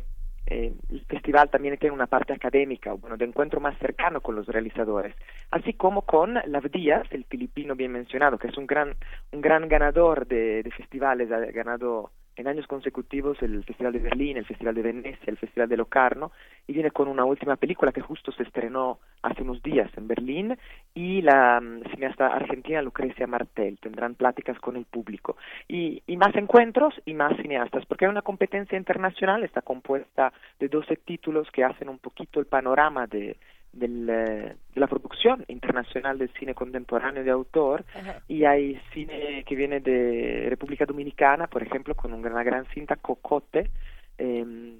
el 0.49 1.05
festival 1.09 1.50
también 1.50 1.76
tiene 1.78 1.95
una 1.95 2.07
parte 2.07 2.33
académica, 2.33 2.93
bueno, 2.93 3.17
de 3.17 3.25
encuentro 3.25 3.61
más 3.61 3.78
cercano 3.78 4.21
con 4.21 4.35
los 4.35 4.47
realizadores, 4.47 5.14
así 5.50 5.75
como 5.75 6.02
con 6.02 6.35
Lav 6.35 6.71
Díaz, 6.71 7.07
el 7.11 7.25
filipino 7.25 7.75
bien 7.76 7.93
mencionado, 7.93 8.38
que 8.38 8.49
es 8.49 8.57
un 8.57 8.67
gran, 8.67 8.95
un 9.33 9.40
gran 9.40 9.69
ganador 9.69 10.26
de, 10.26 10.62
de 10.62 10.71
festivales, 10.71 11.31
ha 11.31 11.38
ganado 11.38 12.11
en 12.38 12.49
años 12.49 12.66
consecutivos 12.66 13.40
el 13.42 13.64
Festival 13.64 13.92
de 13.92 13.99
Berlín, 13.99 14.37
el 14.37 14.47
Festival 14.47 14.75
de 14.75 14.83
Venecia, 14.83 15.26
el 15.26 15.37
Festival 15.37 15.68
de 15.68 15.76
Locarno, 15.76 16.33
y 16.66 16.73
viene 16.73 16.90
con 16.90 17.09
una 17.09 17.25
última 17.25 17.57
película 17.57 17.92
que 17.92 18.00
justo 18.00 18.33
se 18.33 18.45
estrenó 18.45 18.99
hace 19.23 19.42
unos 19.42 19.62
días 19.62 19.90
en 19.97 20.07
Berlín, 20.07 20.57
y 20.95 21.23
la 21.23 21.61
mm, 21.61 21.90
cineasta 21.90 22.28
argentina 22.28 22.83
Lucrecia 22.83 23.26
Martel. 23.26 23.78
Tendrán 23.80 24.14
pláticas 24.14 24.59
con 24.61 24.76
el 24.76 24.85
público. 24.85 25.37
Y, 25.66 26.02
y 26.07 26.16
más 26.16 26.35
encuentros 26.37 26.95
y 27.04 27.14
más 27.14 27.37
cineastas, 27.37 27.85
porque 27.87 28.04
hay 28.04 28.11
una 28.11 28.23
competencia 28.23 28.78
internacional, 28.78 29.42
está 29.42 29.62
compuesta 29.62 30.33
de 30.59 30.68
12 30.68 30.97
títulos 30.97 31.50
que 31.50 31.64
hacen 31.64 31.88
un 31.88 31.99
poquito 31.99 32.40
el 32.40 32.47
panorama 32.47 33.07
de 33.07 33.37
del, 33.78 34.08
eh, 34.08 34.56
de 34.75 34.80
la 34.80 34.87
producción 34.87 35.44
internacional 35.49 36.18
del 36.18 36.30
cine 36.38 36.54
contemporáneo 36.54 37.25
de 37.25 37.30
autor 37.30 37.85
y 38.26 38.44
hay 38.44 38.80
cine 38.92 39.44
que 39.47 39.54
viene 39.54 39.80
de 39.80 40.47
República 40.49 40.87
Dominicana, 40.87 41.47
por 41.47 41.62
ejemplo, 41.62 41.94
con 41.94 42.12
una 42.12 42.42
gran 42.42 42.66
cinta 42.66 42.97
Cocote, 42.97 43.70
eh, 44.18 44.75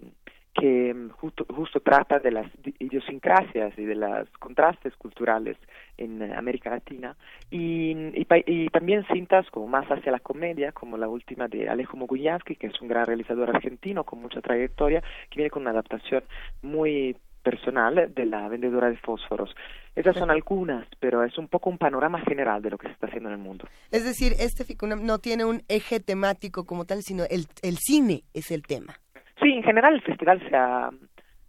que 0.59 0.93
justo, 1.13 1.47
justo 1.55 1.81
trata 1.81 2.19
de 2.19 2.33
las 2.33 2.47
idiosincrasias 2.81 3.79
y 3.79 3.85
de 3.85 3.95
los 3.95 4.29
contrastes 4.41 4.97
culturales 4.97 5.57
en 5.97 6.21
América 6.33 6.71
Latina. 6.71 7.17
Y, 7.51 7.93
y, 7.93 8.27
y, 8.47 8.69
también 8.69 9.07
cintas 9.13 9.49
como 9.51 9.69
más 9.69 9.87
hacia 9.87 10.11
la 10.11 10.19
comedia 10.19 10.73
como 10.73 10.97
la 10.97 11.09
última 11.09 11.47
de 11.47 11.69
Alejo 11.69 11.97
Moguliansky 11.97 12.57
que 12.57 12.67
es 12.67 12.81
un 12.81 12.89
gran 12.89 13.07
realizador 13.07 13.51
argentino 13.51 14.05
con 14.05 14.21
mucha 14.21 14.41
trayectoria 14.41 15.01
que 15.31 15.37
viene 15.37 15.51
con 15.51 15.63
una 15.63 15.71
adaptación 15.71 16.25
muy 16.63 17.17
personal 17.49 18.13
de 18.15 18.27
la 18.27 18.47
vendedora 18.49 18.91
de 18.91 18.99
fósforos. 18.99 19.55
Esas 19.97 20.17
son 20.17 20.31
algunas, 20.31 20.87
pero 21.01 21.25
es 21.25 21.39
un 21.39 21.49
poco 21.49 21.71
un 21.71 21.79
panorama 21.79 22.21
general 22.21 22.61
de 22.61 22.71
lo 22.71 22.77
que 22.77 22.89
se 22.89 22.93
está 22.93 23.07
haciendo 23.07 23.31
en 23.31 23.37
el 23.37 23.41
mundo. 23.41 23.67
Es 23.91 24.05
decir, 24.05 24.33
este 24.39 24.65
FICUNAM 24.65 25.07
no 25.07 25.19
tiene 25.19 25.47
un 25.47 25.63
eje 25.69 25.99
temático 25.99 26.67
como 26.67 26.85
tal, 26.85 26.99
sino 27.01 27.25
el, 27.25 27.47
el 27.63 27.79
cine 27.79 28.25
es 28.35 28.51
el 28.51 28.63
tema. 28.63 28.95
Sí, 29.41 29.51
en 29.51 29.63
general 29.63 29.95
el 29.95 30.03
festival 30.03 30.41
se 30.47 30.55
ha, 30.55 30.91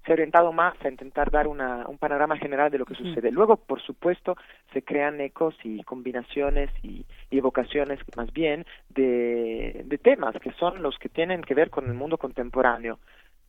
se 0.05 0.11
ha 0.11 0.13
orientado 0.13 0.53
más 0.53 0.73
a 0.85 0.89
intentar 0.89 1.31
dar 1.31 1.47
una, 1.47 1.85
un 1.87 1.97
panorama 1.97 2.37
general 2.37 2.71
de 2.71 2.77
lo 2.77 2.85
que 2.85 2.95
sucede. 2.95 3.29
Luego, 3.29 3.57
por 3.57 3.81
supuesto, 3.81 4.37
se 4.71 4.81
crean 4.83 5.19
ecos 5.19 5.53
y 5.65 5.83
combinaciones 5.83 6.69
y, 6.81 7.05
y 7.29 7.37
evocaciones 7.37 7.99
más 8.15 8.31
bien 8.31 8.65
de, 8.89 9.81
de 9.85 9.97
temas 9.97 10.33
que 10.41 10.53
son 10.53 10.81
los 10.81 10.97
que 10.97 11.09
tienen 11.09 11.41
que 11.41 11.55
ver 11.55 11.69
con 11.69 11.87
el 11.87 11.93
mundo 11.93 12.17
contemporáneo 12.17 12.99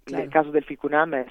en 0.07 0.15
el 0.17 0.31
caso 0.31 0.51
del 0.51 0.65
Ficunam 0.65 1.15
es, 1.15 1.29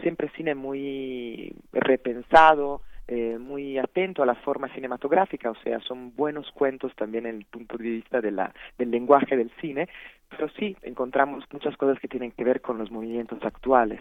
siempre 0.00 0.30
cine 0.36 0.54
muy 0.54 1.54
repensado, 1.72 2.82
eh, 3.08 3.36
muy 3.38 3.78
atento 3.78 4.22
a 4.22 4.26
la 4.26 4.36
forma 4.36 4.72
cinematográfica, 4.74 5.50
o 5.50 5.56
sea, 5.56 5.80
son 5.80 6.14
buenos 6.14 6.50
cuentos 6.52 6.94
también 6.94 7.26
en 7.26 7.36
el 7.36 7.44
punto 7.44 7.76
de 7.76 7.84
vista 7.84 8.20
de 8.20 8.30
la, 8.30 8.54
del 8.78 8.90
lenguaje 8.90 9.36
del 9.36 9.50
cine, 9.60 9.88
pero 10.30 10.48
sí 10.58 10.76
encontramos 10.82 11.44
muchas 11.52 11.76
cosas 11.76 11.98
que 12.00 12.08
tienen 12.08 12.30
que 12.30 12.44
ver 12.44 12.60
con 12.60 12.78
los 12.78 12.90
movimientos 12.90 13.38
actuales. 13.42 14.00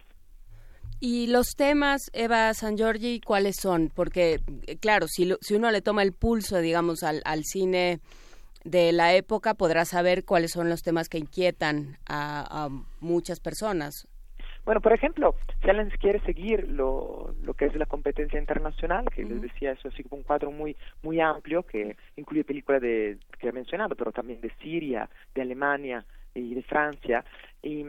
¿Y 1.00 1.28
los 1.28 1.56
temas, 1.58 2.12
Eva 2.14 2.54
San 2.54 2.78
Giorgi, 2.78 3.22
cuáles 3.22 3.56
son? 3.60 3.90
Porque, 3.94 4.40
eh, 4.68 4.78
claro, 4.78 5.08
si, 5.08 5.34
si 5.42 5.56
uno 5.56 5.72
le 5.72 5.82
toma 5.82 6.04
el 6.04 6.14
pulso, 6.14 6.60
digamos, 6.60 7.02
al, 7.02 7.22
al 7.26 7.44
cine 7.44 8.00
de 8.64 8.92
la 8.92 9.14
época 9.14 9.54
podrá 9.54 9.86
saber 9.86 10.26
cuáles 10.26 10.52
son 10.52 10.70
los 10.70 10.84
temas 10.84 11.10
que 11.10 11.18
inquietan 11.18 11.98
a, 12.08 12.70
muchas 13.00 13.40
personas. 13.40 14.08
Bueno, 14.64 14.80
por 14.80 14.94
ejemplo, 14.94 15.36
si 15.64 15.70
alguien 15.70 15.90
quiere 16.00 16.20
seguir 16.22 16.68
lo, 16.70 17.34
lo 17.42 17.56
que 17.56 17.66
es 17.66 17.76
la 17.76 17.88
competencia 17.88 18.40
internacional, 18.40 19.06
que 19.10 19.24
les 19.24 19.42
decía, 19.42 19.72
eso 19.72 19.88
así 19.88 20.04
como 20.04 20.18
un 20.18 20.24
cuadro 20.24 20.52
muy 20.52 20.78
muy 21.02 21.20
amplio 21.20 21.64
que 21.64 21.98
incluye 22.16 22.44
películas 22.44 22.80
de, 22.82 23.18
que 23.40 23.48
he 23.48 23.52
mencionado, 23.52 23.96
pero 23.96 24.12
también 24.12 24.40
de 24.40 24.52
Siria, 24.62 25.10
de 25.34 25.42
Alemania 25.42 26.06
y 26.34 26.56
de 26.56 26.64
Francia, 26.64 27.24
y, 27.62 27.86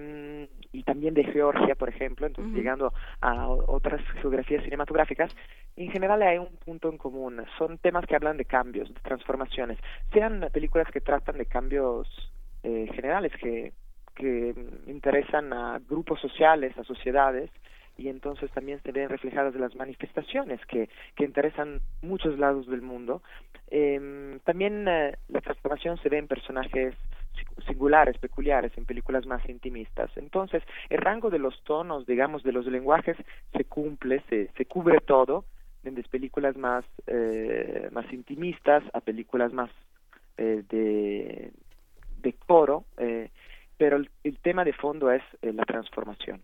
y 0.72 0.82
también 0.82 1.14
de 1.14 1.24
Georgia, 1.24 1.74
por 1.74 1.88
ejemplo, 1.88 2.26
entonces 2.26 2.54
llegando 2.54 2.92
a 3.20 3.48
otras 3.48 4.00
geografías 4.20 4.62
cinematográficas, 4.64 5.34
en 5.76 5.90
general 5.90 6.22
hay 6.22 6.38
un 6.38 6.54
punto 6.64 6.90
en 6.90 6.98
común, 6.98 7.42
son 7.56 7.78
temas 7.78 8.04
que 8.06 8.16
hablan 8.16 8.36
de 8.36 8.44
cambios, 8.44 8.92
de 8.92 9.00
transformaciones, 9.00 9.78
sean 10.12 10.46
películas 10.52 10.90
que 10.90 11.00
tratan 11.00 11.38
de 11.38 11.46
cambios 11.46 12.08
eh, 12.62 12.88
generales 12.94 13.32
que, 13.40 13.72
que 14.14 14.54
interesan 14.86 15.52
a 15.52 15.80
grupos 15.88 16.20
sociales, 16.20 16.76
a 16.76 16.84
sociedades, 16.84 17.50
y 17.96 18.08
entonces 18.08 18.50
también 18.52 18.80
se 18.82 18.92
ven 18.92 19.08
reflejadas 19.08 19.54
las 19.54 19.74
manifestaciones 19.74 20.64
que, 20.66 20.88
que 21.14 21.24
interesan 21.24 21.80
muchos 22.00 22.38
lados 22.38 22.66
del 22.66 22.82
mundo. 22.82 23.22
Eh, 23.70 24.38
también 24.44 24.86
eh, 24.88 25.16
la 25.28 25.40
transformación 25.40 25.98
se 25.98 26.08
ve 26.08 26.18
en 26.18 26.26
personajes 26.26 26.94
singulares, 27.66 28.18
peculiares, 28.18 28.72
en 28.76 28.84
películas 28.84 29.26
más 29.26 29.48
intimistas. 29.48 30.10
Entonces, 30.16 30.62
el 30.90 30.98
rango 30.98 31.30
de 31.30 31.38
los 31.38 31.62
tonos, 31.64 32.06
digamos, 32.06 32.42
de 32.42 32.52
los 32.52 32.66
lenguajes 32.66 33.16
se 33.56 33.64
cumple, 33.64 34.22
se, 34.28 34.50
se 34.56 34.66
cubre 34.66 34.98
todo, 35.00 35.44
desde 35.82 36.02
películas 36.04 36.56
más, 36.56 36.84
eh, 37.06 37.88
más 37.92 38.10
intimistas 38.12 38.82
a 38.92 39.00
películas 39.00 39.52
más 39.52 39.70
eh, 40.38 40.64
de, 40.70 41.52
de 42.22 42.32
coro, 42.46 42.84
eh, 42.96 43.30
pero 43.76 43.96
el, 43.96 44.38
tema 44.38 44.64
de 44.64 44.72
fondo 44.72 45.10
es 45.10 45.22
eh, 45.42 45.52
la 45.52 45.64
transformación. 45.64 46.40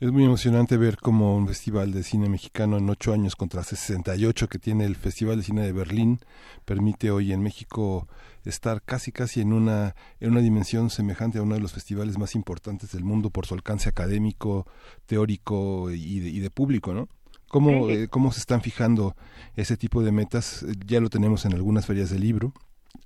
Es 0.00 0.10
muy 0.10 0.24
emocionante 0.24 0.76
ver 0.76 0.96
cómo 0.98 1.36
un 1.36 1.46
festival 1.46 1.92
de 1.92 2.02
cine 2.02 2.28
mexicano 2.28 2.76
en 2.76 2.90
ocho 2.90 3.12
años 3.12 3.36
contra 3.36 3.62
68 3.62 4.48
que 4.48 4.58
tiene 4.58 4.84
el 4.84 4.96
Festival 4.96 5.36
de 5.36 5.44
Cine 5.44 5.62
de 5.62 5.72
Berlín 5.72 6.18
permite 6.64 7.10
hoy 7.10 7.32
en 7.32 7.42
México 7.42 8.06
estar 8.44 8.82
casi 8.82 9.12
casi 9.12 9.40
en 9.40 9.52
una 9.52 9.94
en 10.20 10.30
una 10.30 10.40
dimensión 10.40 10.90
semejante 10.90 11.38
a 11.38 11.42
uno 11.42 11.54
de 11.54 11.60
los 11.60 11.72
festivales 11.72 12.18
más 12.18 12.34
importantes 12.34 12.92
del 12.92 13.04
mundo 13.04 13.30
por 13.30 13.46
su 13.46 13.54
alcance 13.54 13.88
académico, 13.88 14.66
teórico 15.06 15.90
y 15.90 16.20
de, 16.20 16.28
y 16.28 16.40
de 16.40 16.50
público, 16.50 16.94
¿no? 16.94 17.08
¿Cómo, 17.48 17.88
eh, 17.88 18.08
¿Cómo 18.08 18.32
se 18.32 18.40
están 18.40 18.62
fijando 18.62 19.14
ese 19.54 19.76
tipo 19.76 20.02
de 20.02 20.10
metas? 20.10 20.66
Ya 20.86 21.00
lo 21.00 21.08
tenemos 21.08 21.44
en 21.44 21.54
algunas 21.54 21.86
ferias 21.86 22.10
del 22.10 22.22
libro 22.22 22.52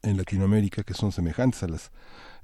en 0.02 0.16
Latinoamérica 0.16 0.84
que 0.84 0.94
son 0.94 1.12
semejantes 1.12 1.62
a 1.62 1.68
las 1.68 1.92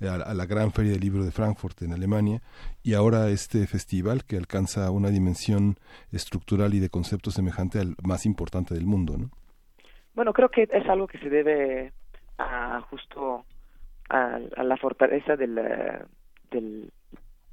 a 0.01 0.35
la 0.35 0.47
gran 0.47 0.73
feria 0.73 0.93
del 0.93 1.01
libro 1.01 1.25
de 1.25 1.31
Frankfurt 1.31 1.83
en 1.83 1.93
Alemania 1.93 2.43
y 2.83 2.95
ahora 2.95 3.31
este 3.31 3.67
festival 3.67 4.25
que 4.25 4.37
alcanza 4.37 4.91
una 4.91 5.11
dimensión 5.11 5.77
estructural 6.11 6.75
y 6.75 6.81
de 6.81 6.91
concepto 6.91 7.31
semejante 7.31 7.79
al 7.79 7.95
más 8.03 8.27
importante 8.27 8.75
del 8.75 8.87
mundo, 8.87 9.17
¿no? 9.17 9.31
Bueno, 10.15 10.33
creo 10.33 10.49
que 10.49 10.63
es 10.63 10.89
algo 10.89 11.07
que 11.07 11.19
se 11.19 11.29
debe 11.29 11.93
a 12.38 12.81
justo 12.91 13.45
a, 14.09 14.38
a 14.57 14.62
la 14.62 14.76
fortaleza 14.76 15.37
del, 15.37 15.59
eh, 15.59 16.03
del, 16.50 16.91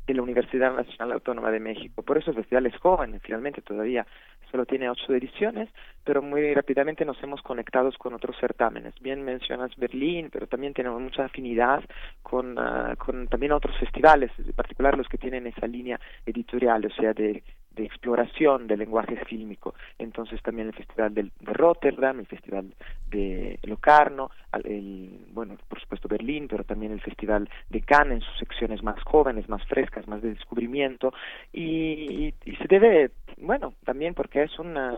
de 0.08 0.14
la 0.14 0.22
Universidad 0.22 0.74
Nacional 0.76 1.14
Autónoma 1.14 1.52
de 1.52 1.60
México. 1.60 2.02
Por 2.04 2.18
eso 2.18 2.32
el 2.32 2.38
festival 2.38 2.66
es 2.66 2.78
joven, 2.78 3.20
finalmente 3.22 3.62
todavía 3.62 4.06
solo 4.52 4.66
tiene 4.66 4.90
ocho 4.90 5.14
ediciones, 5.14 5.70
pero 6.04 6.22
muy 6.22 6.54
rápidamente 6.54 7.06
nos 7.06 7.22
hemos 7.24 7.42
conectado 7.42 7.90
con 7.98 8.14
otros 8.14 8.36
certámenes. 8.38 8.94
Bien 9.00 9.24
mencionas 9.24 9.72
Berlín, 9.78 10.30
pero 10.32 10.46
también 10.46 10.74
tenemos 10.74 11.00
mucha 11.02 11.26
afinidad 11.26 11.82
con, 12.22 12.60
ah, 12.60 12.96
con 12.98 13.28
también 13.28 13.54
otros 13.54 13.78
festivales, 13.78 14.30
en 14.38 14.52
particular 14.52 14.98
los 14.98 15.08
que 15.08 15.18
tienen 15.18 15.48
esa 15.48 15.68
línea 15.68 16.00
editorial, 16.26 16.86
o 16.86 16.90
sea, 16.90 17.14
de, 17.14 17.44
de 17.72 17.86
exploración 17.86 18.68
del 18.68 18.80
lenguaje 18.80 19.16
fílmico. 19.26 19.74
Entonces 19.98 20.42
también 20.42 20.68
el 20.68 20.74
Festival 20.74 21.14
del- 21.14 21.32
de 21.40 21.54
Rotterdam, 21.54 22.20
el 22.20 22.28
Festival 22.28 22.74
de 23.08 23.60
Locarno, 23.64 24.30
al- 24.52 24.66
el, 24.68 25.26
bueno, 25.32 25.58
por 25.68 25.80
supuesto 25.80 26.08
Berlín, 26.08 26.48
pero 26.48 26.64
también 26.64 26.92
el 26.92 27.02
Festival 27.02 27.50
de 27.70 27.82
Cannes 27.82 28.12
en 28.20 28.22
sus 28.22 28.38
secciones 28.40 28.84
más 28.84 29.02
jóvenes, 29.04 29.48
más 29.50 29.66
frescas, 29.66 30.08
más 30.08 30.22
de 30.22 30.30
descubrimiento. 30.34 31.14
Y, 31.54 32.34
se 32.46 32.68
debe, 32.68 33.12
bueno, 33.38 33.74
también 33.86 34.14
porque 34.14 34.44
es 34.44 34.60
una, 34.60 34.98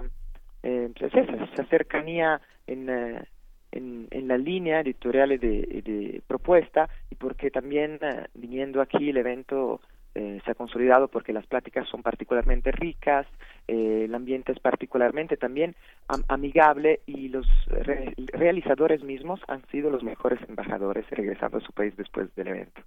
eh, 0.63 0.89
es 0.99 1.13
esa, 1.13 1.65
cercanía 1.67 2.41
en... 2.67 2.89
eh, 2.89 3.23
en, 3.75 4.07
en 4.11 4.27
la 4.27 4.37
línea 4.37 4.81
editorial 4.81 5.29
de, 5.29 5.37
de 5.39 6.21
propuesta 6.27 6.87
y 7.09 7.15
porque 7.15 7.49
también 7.49 7.97
eh, 8.03 8.27
viniendo 8.35 8.81
aquí 8.81 9.09
el 9.09 9.17
evento 9.17 9.81
eh, 10.15 10.41
se 10.45 10.51
ha 10.51 10.55
consolidado 10.55 11.07
porque 11.07 11.33
las 11.33 11.45
pláticas 11.47 11.87
son 11.89 12.03
particularmente 12.03 12.71
ricas, 12.71 13.25
eh, 13.67 14.03
el 14.05 14.13
ambiente 14.15 14.51
es 14.51 14.59
particularmente 14.59 15.37
también 15.37 15.75
am- 16.07 16.23
amigable 16.27 17.01
y 17.05 17.29
los 17.29 17.47
re- 17.67 18.13
realizadores 18.33 19.03
mismos 19.03 19.39
han 19.47 19.65
sido 19.67 19.89
los 19.89 20.03
mejores 20.03 20.39
embajadores 20.47 21.09
regresando 21.09 21.57
a 21.57 21.61
su 21.61 21.71
país 21.71 21.95
después 21.97 22.33
del 22.35 22.47
evento. 22.49 22.81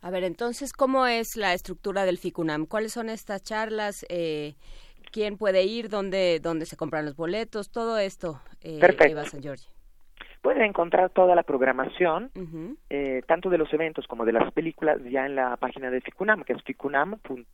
A 0.00 0.10
ver, 0.10 0.24
entonces, 0.24 0.72
¿cómo 0.72 1.06
es 1.06 1.36
la 1.36 1.54
estructura 1.54 2.04
del 2.04 2.18
FICUNAM? 2.18 2.66
¿Cuáles 2.66 2.92
son 2.92 3.08
estas 3.08 3.42
charlas? 3.42 4.04
Eh, 4.08 4.54
¿Quién 5.10 5.38
puede 5.38 5.64
ir? 5.64 5.88
¿Dónde, 5.88 6.40
¿Dónde 6.40 6.66
se 6.66 6.76
compran 6.76 7.04
los 7.06 7.16
boletos? 7.16 7.70
Todo 7.70 7.98
esto, 7.98 8.40
eh. 8.62 8.80
Eva 9.08 9.24
San 9.24 9.40
Giorgi. 9.40 9.66
Pueden 10.44 10.62
encontrar 10.62 11.08
toda 11.08 11.34
la 11.34 11.42
programación 11.42 12.30
eh, 12.90 13.22
tanto 13.26 13.48
de 13.48 13.56
los 13.56 13.72
eventos 13.72 14.06
como 14.06 14.26
de 14.26 14.32
las 14.32 14.52
películas 14.52 14.98
ya 15.10 15.24
en 15.24 15.36
la 15.36 15.56
página 15.56 15.90
de 15.90 16.02
FICUNAM, 16.02 16.44
que 16.44 16.52
es 16.52 16.62
ficunam.unam.mx. 16.64 17.46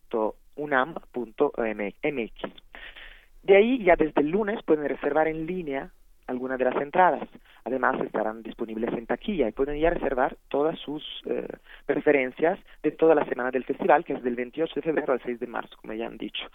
De 3.44 3.56
ahí 3.56 3.84
ya 3.84 3.94
desde 3.94 4.20
el 4.22 4.30
lunes 4.30 4.60
pueden 4.64 4.88
reservar 4.88 5.28
en 5.28 5.46
línea 5.46 5.92
algunas 6.30 6.58
de 6.58 6.64
las 6.64 6.76
entradas. 6.76 7.28
Además 7.64 8.00
estarán 8.00 8.42
disponibles 8.42 8.92
en 8.94 9.06
taquilla 9.06 9.48
y 9.48 9.52
pueden 9.52 9.78
ya 9.78 9.90
reservar 9.90 10.36
todas 10.48 10.78
sus 10.78 11.02
eh, 11.26 11.46
preferencias 11.84 12.58
de 12.82 12.92
toda 12.92 13.14
la 13.14 13.26
semana 13.26 13.50
del 13.50 13.64
festival, 13.64 14.04
que 14.04 14.14
es 14.14 14.22
del 14.22 14.36
28 14.36 14.72
de 14.76 14.82
febrero 14.82 15.12
al 15.12 15.22
6 15.22 15.40
de 15.40 15.46
marzo, 15.46 15.76
como 15.80 15.92
ya 15.92 16.06
han 16.06 16.16
dicho. 16.16 16.46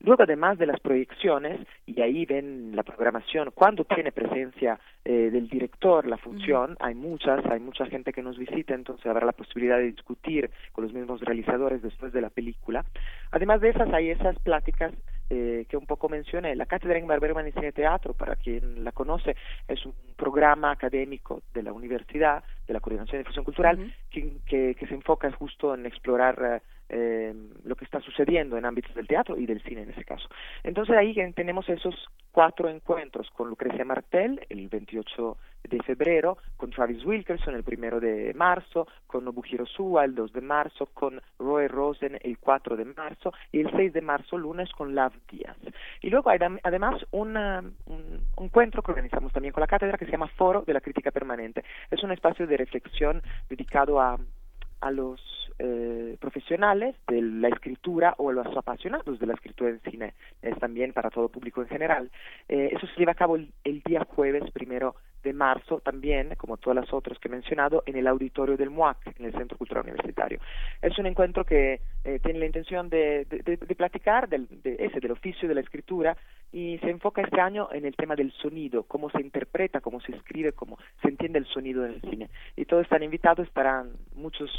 Luego, 0.00 0.22
además 0.22 0.58
de 0.58 0.66
las 0.66 0.80
proyecciones, 0.80 1.60
y 1.86 2.00
ahí 2.00 2.26
ven 2.26 2.74
la 2.74 2.82
programación, 2.82 3.50
cuando 3.54 3.84
tiene 3.84 4.12
presencia 4.12 4.78
eh, 5.04 5.30
del 5.30 5.48
director 5.48 6.06
la 6.06 6.18
función, 6.18 6.76
hay 6.80 6.94
muchas, 6.94 7.44
hay 7.46 7.60
mucha 7.60 7.86
gente 7.86 8.12
que 8.12 8.22
nos 8.22 8.36
visita, 8.36 8.74
entonces 8.74 9.06
habrá 9.06 9.24
la 9.24 9.32
posibilidad 9.32 9.78
de 9.78 9.92
discutir 9.92 10.50
con 10.72 10.84
los 10.84 10.92
mismos 10.92 11.20
realizadores 11.20 11.82
después 11.82 12.12
de 12.12 12.20
la 12.20 12.30
película. 12.30 12.84
Además 13.30 13.60
de 13.60 13.70
esas, 13.70 13.92
hay 13.92 14.10
esas 14.10 14.38
pláticas 14.40 14.92
eh, 15.30 15.64
que 15.68 15.76
un 15.76 15.86
poco 15.86 16.08
mencioné. 16.08 16.56
La 16.56 16.66
Cátedra 16.66 16.98
Ingmar 16.98 17.20
Bergman 17.20 17.46
en 17.46 17.52
Cine 17.52 17.72
Teatro, 17.72 18.14
para 18.14 18.36
quien 18.36 18.82
la 18.84 18.92
conoce, 18.92 19.36
es 19.68 19.86
un 19.86 19.94
programa 20.16 20.72
académico 20.72 21.42
de 21.54 21.62
la 21.62 21.72
universidad, 21.72 22.42
de 22.66 22.74
la 22.74 22.80
Coordinación 22.80 23.12
de 23.12 23.18
Difusión 23.18 23.44
Cultural, 23.44 23.94
que, 24.10 24.38
que, 24.44 24.74
que 24.74 24.86
se 24.86 24.94
enfoca 24.94 25.30
justo 25.32 25.74
en 25.74 25.86
explorar 25.86 26.60
eh, 26.92 27.32
lo 27.64 27.76
que 27.76 27.84
está 27.84 28.00
sucediendo 28.00 28.58
en 28.58 28.64
ámbitos 28.64 28.94
del 28.94 29.06
teatro 29.06 29.38
y 29.38 29.46
del 29.46 29.62
cine 29.62 29.82
en 29.82 29.90
ese 29.90 30.04
caso. 30.04 30.28
Entonces 30.64 30.96
ahí 30.96 31.14
tenemos 31.34 31.68
esos 31.68 31.94
cuatro 32.32 32.68
encuentros 32.68 33.30
con 33.30 33.48
Lucrecia 33.48 33.84
Martel 33.84 34.44
el 34.48 34.68
28 34.68 35.36
de 35.68 35.82
febrero, 35.82 36.38
con 36.56 36.70
Travis 36.70 37.04
Wilkerson 37.04 37.54
el 37.54 37.62
primero 37.62 38.00
de 38.00 38.34
marzo, 38.34 38.88
con 39.06 39.24
Nobuhiro 39.24 39.66
Suwa 39.66 40.04
el 40.04 40.14
2 40.14 40.32
de 40.32 40.40
marzo, 40.40 40.86
con 40.86 41.20
Roy 41.38 41.68
Rosen 41.68 42.18
el 42.22 42.38
4 42.38 42.76
de 42.76 42.86
marzo 42.86 43.32
y 43.52 43.60
el 43.60 43.70
6 43.70 43.92
de 43.92 44.00
marzo 44.00 44.36
lunes 44.36 44.70
con 44.72 44.94
Love 44.94 45.14
Díaz. 45.30 45.56
Y 46.00 46.10
luego 46.10 46.30
hay 46.30 46.38
además 46.62 47.06
un 47.12 47.36
encuentro 48.36 48.82
que 48.82 48.90
organizamos 48.90 49.32
también 49.32 49.52
con 49.52 49.60
la 49.60 49.66
cátedra 49.66 49.96
que 49.96 50.06
se 50.06 50.12
llama 50.12 50.28
Foro 50.28 50.62
de 50.62 50.74
la 50.74 50.80
Crítica 50.80 51.10
Permanente. 51.12 51.64
Es 51.90 52.02
un 52.02 52.10
espacio 52.10 52.46
de 52.46 52.56
reflexión 52.56 53.22
dedicado 53.48 54.00
a 54.00 54.18
a 54.80 54.90
los 54.90 55.20
eh, 55.62 56.16
profesionales 56.18 56.96
de 57.06 57.20
la 57.20 57.48
escritura 57.48 58.14
o 58.18 58.32
los 58.32 58.46
apasionados 58.56 59.18
de 59.18 59.26
la 59.26 59.34
escritura 59.34 59.70
en 59.70 59.80
cine, 59.90 60.14
es 60.42 60.58
también 60.58 60.92
para 60.92 61.10
todo 61.10 61.28
público 61.28 61.60
en 61.62 61.68
general. 61.68 62.10
Eh, 62.48 62.70
eso 62.72 62.86
se 62.86 62.96
lleva 62.98 63.12
a 63.12 63.22
cabo 63.22 63.36
el, 63.36 63.52
el 63.64 63.82
día 63.82 64.04
jueves 64.16 64.50
primero 64.52 64.94
de 65.22 65.34
marzo, 65.34 65.80
también, 65.80 66.34
como 66.38 66.56
todas 66.56 66.76
las 66.76 66.90
otras 66.94 67.18
que 67.18 67.28
he 67.28 67.30
mencionado, 67.30 67.82
en 67.84 67.94
el 67.96 68.06
auditorio 68.06 68.56
del 68.56 68.70
MUAC, 68.70 69.18
en 69.18 69.26
el 69.26 69.32
Centro 69.34 69.58
Cultural 69.58 69.84
Universitario. 69.84 70.40
Es 70.80 70.98
un 70.98 71.04
encuentro 71.04 71.44
que 71.44 71.80
eh, 72.04 72.18
tiene 72.22 72.38
la 72.38 72.46
intención 72.46 72.88
de, 72.88 73.26
de, 73.26 73.38
de- 73.44 73.58
de 73.58 73.74
platicar 73.74 74.30
del, 74.30 74.46
de 74.62 74.76
ese, 74.78 74.98
del 74.98 75.10
oficio 75.10 75.46
de 75.46 75.54
la 75.54 75.60
escritura 75.60 76.16
y 76.52 76.78
se 76.78 76.88
enfoca 76.88 77.20
este 77.20 77.38
año 77.38 77.68
en 77.70 77.84
el 77.84 77.94
tema 77.96 78.16
del 78.16 78.32
sonido, 78.32 78.84
cómo 78.84 79.10
se 79.10 79.20
interpreta, 79.20 79.82
cómo 79.82 80.00
se 80.00 80.12
escribe, 80.16 80.52
cómo 80.52 80.78
se 81.02 81.08
entiende 81.08 81.38
el 81.38 81.46
sonido 81.46 81.84
en 81.84 81.92
el 81.92 82.00
cine. 82.00 82.30
Y 82.56 82.64
todos 82.64 82.84
están 82.84 83.02
invitados, 83.02 83.46
estarán 83.46 83.90
muchos 84.14 84.50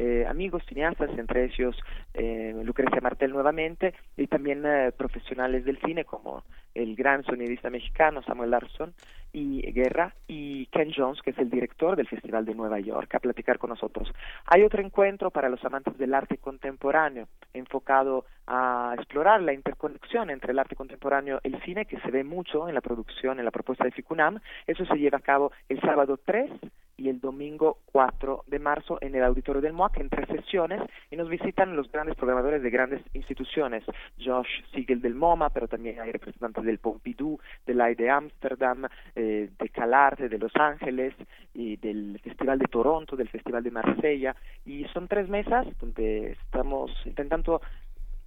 eh, 0.00 0.24
amigos 0.28 0.62
cineastas, 0.68 1.10
entre 1.18 1.46
ellos 1.46 1.76
eh, 2.14 2.54
Lucrecia 2.62 3.00
Martel 3.00 3.32
nuevamente, 3.32 3.94
y 4.16 4.28
también 4.28 4.62
eh, 4.64 4.92
profesionales 4.96 5.64
del 5.64 5.80
cine 5.80 6.04
como 6.04 6.44
el 6.72 6.94
gran 6.94 7.24
sonidista 7.24 7.68
mexicano 7.68 8.22
Samuel 8.22 8.52
Larson 8.52 8.94
y 9.32 9.60
Guerra 9.72 10.14
y 10.26 10.66
Ken 10.66 10.92
Jones, 10.94 11.20
que 11.22 11.30
es 11.30 11.38
el 11.38 11.50
director 11.50 11.96
del 11.96 12.08
Festival 12.08 12.44
de 12.44 12.54
Nueva 12.54 12.80
York, 12.80 13.14
a 13.14 13.18
platicar 13.18 13.58
con 13.58 13.70
nosotros. 13.70 14.12
Hay 14.46 14.62
otro 14.62 14.82
encuentro 14.82 15.30
para 15.30 15.48
los 15.48 15.64
amantes 15.64 15.96
del 15.98 16.14
arte 16.14 16.38
contemporáneo, 16.38 17.28
enfocado 17.52 18.24
a 18.46 18.94
explorar 18.96 19.42
la 19.42 19.52
interconexión 19.52 20.30
entre 20.30 20.52
el 20.52 20.58
arte 20.58 20.76
contemporáneo 20.76 21.40
y 21.42 21.48
el 21.48 21.62
cine, 21.62 21.86
que 21.86 22.00
se 22.00 22.10
ve 22.10 22.24
mucho 22.24 22.68
en 22.68 22.74
la 22.74 22.80
producción, 22.80 23.38
en 23.38 23.44
la 23.44 23.50
propuesta 23.50 23.84
de 23.84 23.90
FICUNAM. 23.90 24.40
Eso 24.66 24.84
se 24.86 24.96
lleva 24.96 25.18
a 25.18 25.22
cabo 25.22 25.52
el 25.68 25.80
sábado 25.80 26.18
3 26.24 26.50
y 26.98 27.08
el 27.08 27.20
domingo 27.20 27.78
4 27.92 28.44
de 28.48 28.58
marzo 28.58 28.98
en 29.00 29.14
el 29.14 29.22
auditorio 29.22 29.62
del 29.62 29.72
MOAC 29.72 29.98
en 29.98 30.10
tres 30.10 30.26
sesiones 30.28 30.82
y 31.10 31.16
nos 31.16 31.28
visitan 31.28 31.76
los 31.76 31.90
grandes 31.90 32.16
programadores 32.16 32.60
de 32.60 32.70
grandes 32.70 33.00
instituciones, 33.14 33.84
Josh 34.22 34.48
Siegel 34.72 35.00
del 35.00 35.14
MoMA, 35.14 35.50
pero 35.50 35.68
también 35.68 36.00
hay 36.00 36.10
representantes 36.10 36.64
del 36.64 36.78
Pompidou, 36.78 37.38
del 37.64 37.80
AI 37.80 37.94
de 37.94 38.10
Ámsterdam, 38.10 38.88
eh, 39.18 39.50
de 39.58 39.68
Calarte, 39.70 40.28
de 40.28 40.38
Los 40.38 40.54
Ángeles 40.54 41.12
y 41.52 41.76
del 41.76 42.20
Festival 42.22 42.58
de 42.58 42.66
Toronto, 42.66 43.16
del 43.16 43.28
Festival 43.28 43.64
de 43.64 43.72
Marsella 43.72 44.36
y 44.64 44.84
son 44.94 45.08
tres 45.08 45.28
mesas 45.28 45.66
donde 45.80 46.32
estamos 46.32 46.90
intentando 47.04 47.60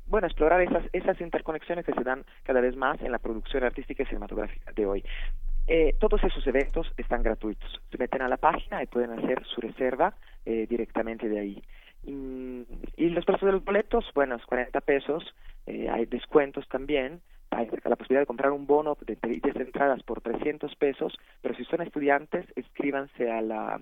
bueno, 0.07 0.27
explorar 0.27 0.59
esas, 0.61 0.83
esas 0.91 1.19
interconexiones 1.21 1.85
que 1.85 1.93
se 1.93 2.03
dan 2.03 2.25
cada 2.43 2.59
vez 2.59 2.75
más 2.75 3.01
en 3.01 3.13
la 3.13 3.19
producción 3.19 3.63
artística 3.63 4.03
y 4.03 4.05
cinematográfica 4.07 4.73
de 4.73 4.85
hoy. 4.85 5.03
Eh, 5.67 5.95
todos 5.99 6.21
esos 6.25 6.45
eventos 6.45 6.91
están 6.97 7.23
gratuitos. 7.23 7.81
Se 7.89 7.97
meten 7.97 8.21
a 8.21 8.27
la 8.27 8.35
página 8.35 8.83
y 8.83 8.87
pueden 8.87 9.11
hacer 9.11 9.45
su 9.45 9.61
reserva 9.61 10.13
eh, 10.45 10.67
directamente 10.69 11.29
de 11.29 11.39
ahí. 11.39 11.63
Y, 12.03 12.65
y 12.97 13.09
los 13.09 13.25
precios 13.25 13.47
de 13.47 13.51
los 13.53 13.65
boletos, 13.65 14.05
bueno, 14.15 14.35
es 14.35 14.45
40 14.45 14.81
pesos. 14.81 15.23
eh, 15.67 15.89
hay 15.89 16.05
descuentos 16.05 16.67
también. 16.67 17.21
hay 17.51 17.67
la 17.83 17.95
posibilidad 17.95 18.21
de 18.21 18.25
comprar 18.25 18.51
un 18.51 18.65
bono 18.65 18.97
de 19.05 19.17
10 19.21 19.55
entradas 19.57 20.01
por 20.03 20.21
300 20.21 20.75
pesos, 20.75 21.13
pero 21.41 21.55
si 21.55 21.63
son 21.65 21.81
estudiantes, 21.81 22.45
escríbanse 22.55 23.29
a 23.29 23.41
la 23.41 23.81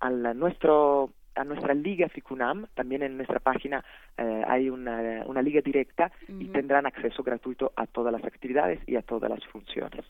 a 0.00 0.10
la, 0.10 0.34
nuestro 0.34 1.10
a 1.36 1.44
nuestra 1.44 1.74
liga 1.74 2.08
FICUNAM, 2.08 2.66
también 2.74 3.02
en 3.02 3.18
nuestra 3.18 3.40
página 3.40 3.84
eh, 4.16 4.42
hay 4.48 4.70
una, 4.70 5.22
una 5.26 5.42
liga 5.42 5.60
directa 5.60 6.10
y 6.28 6.46
tendrán 6.46 6.86
acceso 6.86 7.22
gratuito 7.22 7.72
a 7.76 7.86
todas 7.86 8.10
las 8.10 8.24
actividades 8.24 8.80
y 8.86 8.96
a 8.96 9.02
todas 9.02 9.30
las 9.30 9.44
funciones. 9.46 10.04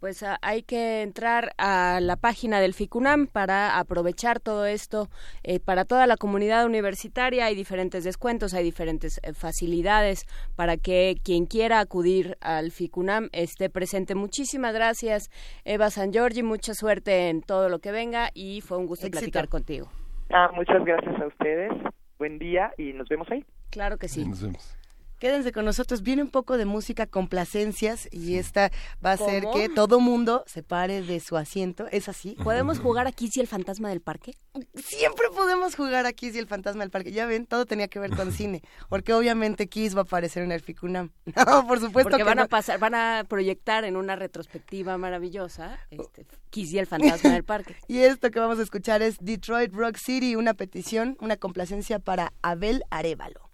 Pues 0.00 0.22
ah, 0.22 0.38
hay 0.42 0.62
que 0.62 1.02
entrar 1.02 1.52
a 1.56 2.00
la 2.00 2.16
página 2.16 2.60
del 2.60 2.74
FICUNAM 2.74 3.26
para 3.26 3.78
aprovechar 3.78 4.40
todo 4.40 4.66
esto 4.66 5.08
eh, 5.42 5.58
para 5.58 5.84
toda 5.84 6.06
la 6.06 6.16
comunidad 6.16 6.66
universitaria. 6.66 7.46
Hay 7.46 7.54
diferentes 7.54 8.04
descuentos, 8.04 8.52
hay 8.54 8.64
diferentes 8.64 9.18
eh, 9.22 9.32
facilidades 9.32 10.26
para 10.54 10.76
que 10.76 11.16
quien 11.24 11.46
quiera 11.46 11.80
acudir 11.80 12.36
al 12.40 12.70
FICUNAM 12.70 13.30
esté 13.32 13.70
presente. 13.70 14.14
Muchísimas 14.14 14.74
gracias, 14.74 15.30
Eva 15.64 15.90
San 15.90 16.12
Giorgi. 16.12 16.42
Mucha 16.42 16.74
suerte 16.74 17.30
en 17.30 17.40
todo 17.40 17.68
lo 17.68 17.78
que 17.78 17.90
venga 17.90 18.30
y 18.34 18.60
fue 18.60 18.76
un 18.78 18.86
gusto 18.86 19.08
platicar 19.10 19.48
contigo. 19.48 19.88
Ah, 20.30 20.50
muchas 20.54 20.84
gracias 20.84 21.20
a 21.20 21.26
ustedes. 21.26 21.72
Buen 22.18 22.38
día 22.38 22.72
y 22.76 22.92
nos 22.92 23.08
vemos 23.08 23.28
ahí. 23.30 23.44
Claro 23.70 23.96
que 23.96 24.08
sí. 24.08 24.24
Nos 24.26 24.42
vemos. 24.42 24.76
Quédense 25.18 25.52
con 25.52 25.64
nosotros, 25.64 26.02
viene 26.02 26.22
un 26.22 26.30
poco 26.30 26.58
de 26.58 26.66
música 26.66 27.06
complacencias 27.06 28.08
y 28.12 28.36
esta 28.36 28.70
va 29.04 29.12
a 29.12 29.16
ser 29.16 29.44
que 29.54 29.68
todo 29.68 29.98
mundo 29.98 30.44
se 30.46 30.62
pare 30.62 31.02
de 31.02 31.20
su 31.20 31.36
asiento, 31.36 31.86
¿es 31.90 32.08
así? 32.08 32.36
¿Podemos 32.44 32.80
jugar 32.80 33.06
aquí 33.06 33.28
si 33.28 33.40
el 33.40 33.46
fantasma 33.46 33.88
del 33.88 34.00
parque? 34.02 34.34
Siempre 34.74 35.28
podemos 35.34 35.74
jugar 35.74 36.04
aquí 36.04 36.32
si 36.32 36.38
el 36.38 36.46
fantasma 36.46 36.82
del 36.82 36.90
parque. 36.90 37.12
Ya 37.12 37.26
ven, 37.26 37.46
todo 37.46 37.64
tenía 37.64 37.88
que 37.88 37.98
ver 37.98 38.10
con 38.10 38.32
cine, 38.32 38.62
porque 38.88 39.14
obviamente 39.14 39.68
Kiss 39.68 39.96
va 39.96 40.00
a 40.00 40.04
aparecer 40.04 40.42
en 40.42 40.52
el 40.52 40.60
Ficunam. 40.60 41.10
No, 41.46 41.66
por 41.66 41.78
supuesto 41.78 42.10
porque 42.10 42.16
que 42.18 42.24
van 42.24 42.38
a 42.40 42.46
pasar, 42.46 42.78
van 42.78 42.94
a 42.94 43.24
proyectar 43.28 43.84
en 43.84 43.96
una 43.96 44.16
retrospectiva 44.16 44.98
maravillosa 44.98 45.78
este, 45.90 46.26
Kiss 46.50 46.72
y 46.72 46.78
el 46.78 46.86
fantasma 46.86 47.32
del 47.32 47.44
parque. 47.44 47.76
y 47.88 47.98
esto 47.98 48.30
que 48.30 48.40
vamos 48.40 48.58
a 48.58 48.62
escuchar 48.62 49.02
es 49.02 49.16
Detroit 49.20 49.72
Rock 49.72 49.96
City, 49.96 50.34
una 50.34 50.54
petición, 50.54 51.16
una 51.20 51.36
complacencia 51.36 51.98
para 51.98 52.32
Abel 52.42 52.82
Arevalo. 52.90 53.50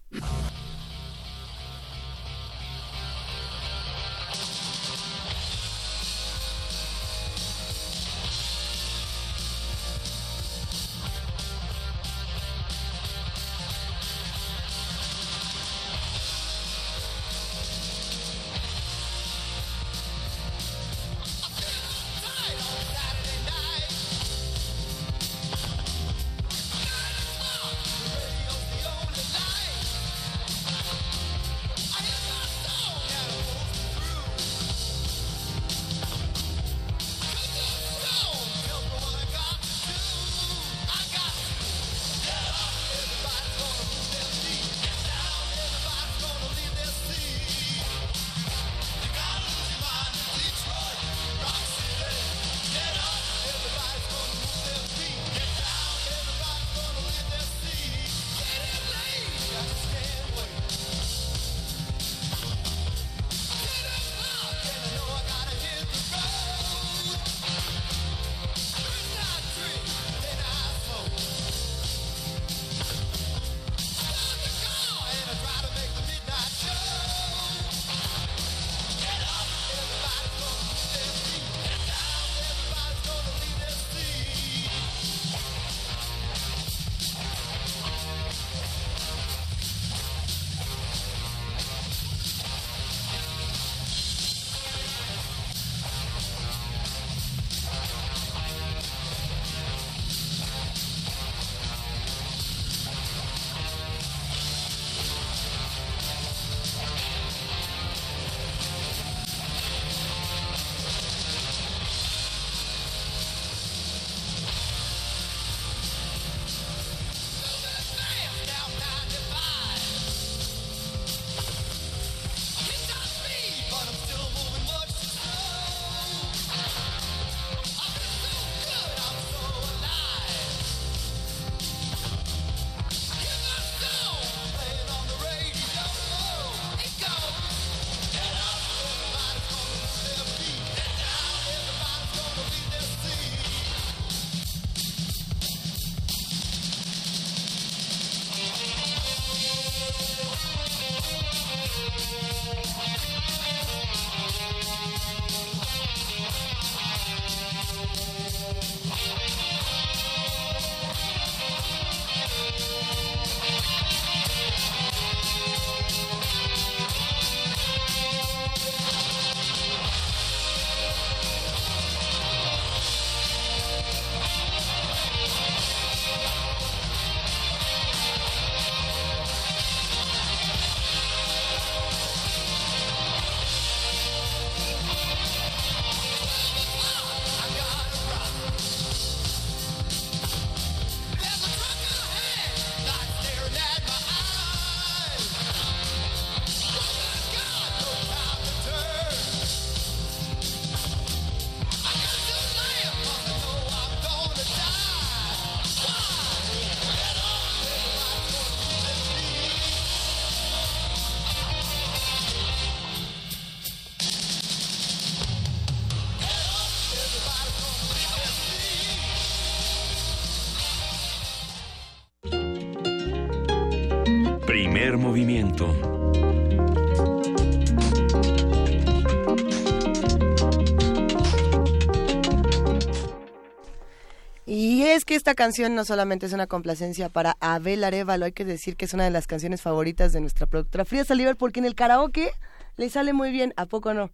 Esta 235.33 235.45
canción 235.45 235.73
no 235.73 235.83
solamente 235.83 236.27
es 236.27 236.33
una 236.33 236.45
complacencia 236.45 237.09
para 237.09 237.35
Abel 237.39 237.83
Arevalo, 237.83 238.25
hay 238.25 238.33
que 238.33 238.45
decir 238.45 238.75
que 238.75 238.85
es 238.85 238.93
una 238.93 239.03
de 239.03 239.09
las 239.09 239.25
canciones 239.25 239.63
favoritas 239.63 240.13
de 240.13 240.21
nuestra 240.21 240.45
productora 240.45 240.85
Frida 240.85 241.05
Saliver, 241.05 241.35
porque 241.37 241.59
en 241.59 241.65
el 241.65 241.73
karaoke 241.73 242.29
le 242.77 242.87
sale 242.91 243.13
muy 243.13 243.31
bien, 243.31 243.51
¿a 243.57 243.65
poco 243.65 243.95
no? 243.95 244.11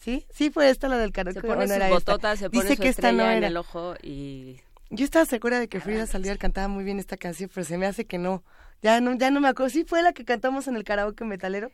¿Sí? 0.00 0.26
¿Sí 0.34 0.50
fue 0.50 0.68
esta 0.68 0.88
la 0.88 0.98
del 0.98 1.12
karaoke? 1.12 1.40
Se 1.40 1.46
pone 1.46 1.64
¿o 1.66 1.66
no 1.68 1.74
sus 1.74 1.88
bototas, 1.88 2.40
se 2.40 2.50
pone 2.50 2.64
Dice 2.64 2.74
su 2.74 2.82
que 2.82 2.88
esta 2.88 3.12
no 3.12 3.22
en 3.30 3.38
era. 3.38 3.46
el 3.46 3.56
ojo 3.56 3.94
y... 4.02 4.60
Yo 4.90 5.04
estaba 5.04 5.24
segura 5.24 5.60
de 5.60 5.68
que 5.68 5.78
Frida 5.78 6.04
Saliver 6.06 6.36
cantaba 6.36 6.66
muy 6.66 6.82
bien 6.82 6.98
esta 6.98 7.16
canción, 7.16 7.48
pero 7.54 7.64
se 7.64 7.78
me 7.78 7.86
hace 7.86 8.04
que 8.04 8.18
no. 8.18 8.42
Ya 8.82 9.00
no, 9.00 9.14
ya 9.14 9.30
no 9.30 9.40
me 9.40 9.46
acuerdo. 9.46 9.70
¿Sí 9.70 9.84
fue 9.84 10.02
la 10.02 10.12
que 10.12 10.24
cantamos 10.24 10.66
en 10.66 10.74
el 10.74 10.82
karaoke 10.82 11.24
metalero? 11.24 11.70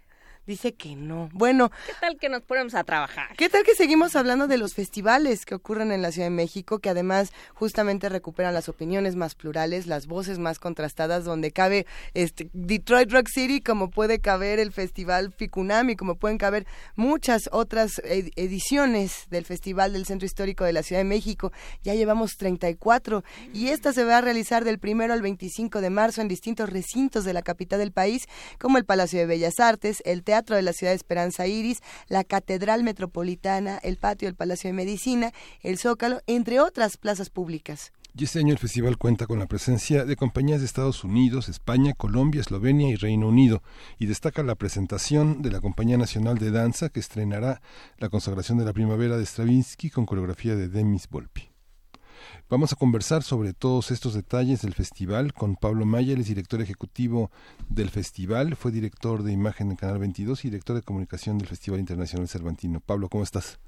Dice 0.46 0.74
que 0.74 0.96
no. 0.96 1.28
Bueno, 1.32 1.70
¿Qué 1.86 1.92
tal 2.00 2.16
que 2.18 2.28
nos 2.28 2.42
ponemos 2.42 2.74
a 2.74 2.82
trabajar? 2.82 3.28
¿Qué 3.36 3.48
tal 3.48 3.62
que 3.62 3.76
seguimos 3.76 4.16
hablando 4.16 4.48
de 4.48 4.58
los 4.58 4.74
festivales 4.74 5.44
que 5.44 5.54
ocurren 5.54 5.92
en 5.92 6.02
la 6.02 6.10
Ciudad 6.10 6.26
de 6.26 6.30
México, 6.34 6.80
que 6.80 6.88
además 6.90 7.32
justamente 7.54 8.08
recuperan 8.08 8.52
las 8.52 8.68
opiniones 8.68 9.14
más 9.14 9.36
plurales, 9.36 9.86
las 9.86 10.06
voces 10.08 10.38
más 10.40 10.58
contrastadas, 10.58 11.24
donde 11.24 11.52
cabe 11.52 11.86
este 12.14 12.50
Detroit 12.54 13.12
Rock 13.12 13.28
City, 13.32 13.60
como 13.60 13.90
puede 13.90 14.18
caber 14.18 14.58
el 14.58 14.72
Festival 14.72 15.32
Ficunami, 15.32 15.94
como 15.94 16.16
pueden 16.16 16.38
caber 16.38 16.66
muchas 16.96 17.42
otras 17.52 18.00
ed- 18.04 18.30
ediciones 18.34 19.26
del 19.30 19.44
Festival 19.44 19.92
del 19.92 20.06
Centro 20.06 20.26
Histórico 20.26 20.64
de 20.64 20.72
la 20.72 20.82
Ciudad 20.82 21.00
de 21.00 21.04
México. 21.08 21.52
Ya 21.84 21.94
llevamos 21.94 22.32
34 22.36 23.22
y 23.54 23.68
esta 23.68 23.92
se 23.92 24.04
va 24.04 24.18
a 24.18 24.20
realizar 24.20 24.64
del 24.64 24.78
primero 24.80 25.12
al 25.12 25.22
25 25.22 25.80
de 25.80 25.90
marzo 25.90 26.20
en 26.20 26.26
distintos 26.28 26.68
recintos 26.68 27.24
de 27.24 27.32
la 27.32 27.42
capital 27.42 27.78
del 27.78 27.92
país, 27.92 28.26
como 28.58 28.78
el 28.78 28.84
Palacio 28.84 29.20
de 29.20 29.26
Bellas 29.26 29.60
Artes, 29.60 30.02
el 30.04 30.22
Teatro 30.32 30.56
de 30.56 30.62
la 30.62 30.72
Ciudad 30.72 30.92
de 30.92 30.96
Esperanza 30.96 31.46
Iris, 31.46 31.82
la 32.08 32.24
Catedral 32.24 32.84
Metropolitana, 32.84 33.76
el 33.82 33.98
Patio 33.98 34.28
del 34.28 34.34
Palacio 34.34 34.70
de 34.70 34.72
Medicina, 34.72 35.30
el 35.60 35.76
Zócalo, 35.76 36.22
entre 36.26 36.58
otras 36.58 36.96
plazas 36.96 37.28
públicas. 37.28 37.92
Y 38.16 38.24
este 38.24 38.38
año 38.38 38.54
el 38.54 38.58
festival 38.58 38.96
cuenta 38.96 39.26
con 39.26 39.38
la 39.38 39.46
presencia 39.46 40.06
de 40.06 40.16
compañías 40.16 40.60
de 40.60 40.64
Estados 40.64 41.04
Unidos, 41.04 41.50
España, 41.50 41.92
Colombia, 41.92 42.40
Eslovenia 42.40 42.88
y 42.88 42.96
Reino 42.96 43.28
Unido, 43.28 43.62
y 43.98 44.06
destaca 44.06 44.42
la 44.42 44.54
presentación 44.54 45.42
de 45.42 45.50
la 45.50 45.60
Compañía 45.60 45.98
Nacional 45.98 46.38
de 46.38 46.50
Danza 46.50 46.88
que 46.88 47.00
estrenará 47.00 47.60
la 47.98 48.08
consagración 48.08 48.56
de 48.56 48.64
la 48.64 48.72
primavera 48.72 49.18
de 49.18 49.26
Stravinsky 49.26 49.90
con 49.90 50.06
coreografía 50.06 50.56
de 50.56 50.70
Demis 50.70 51.10
Volpi. 51.10 51.51
Vamos 52.48 52.72
a 52.72 52.76
conversar 52.76 53.22
sobre 53.22 53.52
todos 53.52 53.90
estos 53.90 54.14
detalles 54.14 54.62
del 54.62 54.74
festival 54.74 55.32
con 55.32 55.56
Pablo 55.56 55.84
Maya, 55.84 56.14
él 56.14 56.20
es 56.20 56.28
director 56.28 56.60
ejecutivo 56.60 57.30
del 57.68 57.90
festival, 57.90 58.56
fue 58.56 58.70
director 58.70 59.22
de 59.22 59.32
imagen 59.32 59.70
en 59.70 59.76
Canal 59.76 59.98
22 59.98 60.44
y 60.44 60.50
director 60.50 60.76
de 60.76 60.82
comunicación 60.82 61.38
del 61.38 61.48
Festival 61.48 61.80
Internacional 61.80 62.28
Cervantino. 62.28 62.80
Pablo, 62.80 63.08
¿cómo 63.08 63.24
estás? 63.24 63.58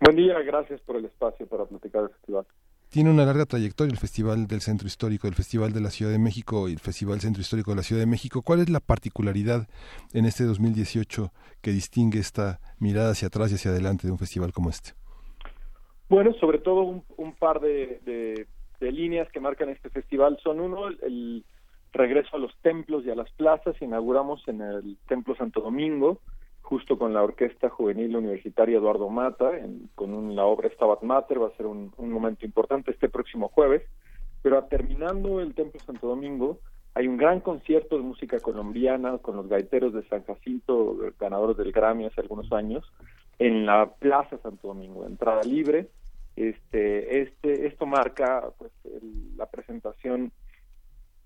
Buen 0.00 0.16
día, 0.16 0.38
gracias 0.40 0.80
por 0.82 0.96
el 0.96 1.06
espacio 1.06 1.46
para 1.46 1.64
platicar 1.64 2.02
del 2.02 2.10
festival. 2.10 2.46
Tiene 2.88 3.10
una 3.10 3.26
larga 3.26 3.44
trayectoria 3.44 3.92
el 3.92 3.98
Festival 3.98 4.46
del 4.46 4.60
Centro 4.60 4.86
Histórico, 4.86 5.26
el 5.26 5.34
Festival 5.34 5.72
de 5.72 5.80
la 5.80 5.90
Ciudad 5.90 6.12
de 6.12 6.18
México 6.18 6.68
y 6.68 6.72
el 6.72 6.78
Festival 6.78 7.20
Centro 7.20 7.42
Histórico 7.42 7.72
de 7.72 7.76
la 7.76 7.82
Ciudad 7.82 8.00
de 8.00 8.06
México. 8.06 8.42
¿Cuál 8.42 8.60
es 8.60 8.70
la 8.70 8.80
particularidad 8.80 9.68
en 10.12 10.24
este 10.24 10.44
2018 10.44 11.32
que 11.60 11.72
distingue 11.72 12.20
esta 12.20 12.60
mirada 12.78 13.10
hacia 13.10 13.28
atrás 13.28 13.50
y 13.50 13.56
hacia 13.56 13.70
adelante 13.70 14.06
de 14.06 14.12
un 14.12 14.18
festival 14.18 14.52
como 14.52 14.70
este? 14.70 14.92
Bueno, 16.08 16.32
sobre 16.34 16.58
todo 16.58 16.82
un, 16.82 17.34
par 17.34 17.60
de, 17.60 18.00
de- 18.04 18.46
líneas 18.92 19.28
que 19.32 19.40
marcan 19.40 19.68
este 19.70 19.90
festival 19.90 20.38
son 20.42 20.60
uno, 20.60 20.86
el, 20.88 20.98
el 21.02 21.44
regreso 21.92 22.36
a 22.36 22.38
los 22.38 22.54
templos 22.62 23.04
y 23.04 23.10
a 23.10 23.14
las 23.16 23.30
plazas. 23.32 23.74
Inauguramos 23.80 24.46
en 24.48 24.60
el 24.60 24.96
Templo 25.08 25.34
Santo 25.34 25.60
Domingo, 25.60 26.20
justo 26.62 26.98
con 26.98 27.12
la 27.14 27.22
Orquesta 27.22 27.68
Juvenil 27.70 28.14
Universitaria 28.16 28.78
Eduardo 28.78 29.08
Mata, 29.08 29.56
en- 29.58 29.88
con 29.94 30.12
un- 30.14 30.36
la 30.36 30.44
obra 30.44 30.68
Stabat 30.70 31.02
Mater, 31.02 31.42
va 31.42 31.48
a 31.48 31.56
ser 31.56 31.66
un, 31.66 31.92
un 31.96 32.10
momento 32.12 32.44
importante 32.46 32.90
este 32.92 33.08
próximo 33.08 33.48
jueves. 33.48 33.82
Pero 34.42 34.62
terminando 34.64 35.40
el 35.40 35.54
Templo 35.54 35.80
Santo 35.80 36.06
Domingo, 36.06 36.60
hay 36.94 37.08
un 37.08 37.16
gran 37.16 37.40
concierto 37.40 37.96
de 37.96 38.02
música 38.02 38.38
colombiana 38.40 39.18
con 39.18 39.36
los 39.36 39.48
gaiteros 39.48 39.92
de 39.92 40.06
San 40.08 40.22
Jacinto, 40.24 40.96
ganadores 41.18 41.56
del 41.56 41.72
Grammy 41.72 42.04
hace 42.06 42.20
algunos 42.20 42.52
años, 42.52 42.84
en 43.38 43.66
la 43.66 43.90
Plaza 43.98 44.38
Santo 44.38 44.68
Domingo, 44.68 45.04
entrada 45.06 45.42
libre. 45.42 45.88
Este, 46.36 47.22
este, 47.22 47.66
esto 47.66 47.86
marca 47.86 48.50
pues, 48.58 48.70
el- 48.84 49.36
la 49.36 49.46
presentación 49.46 50.32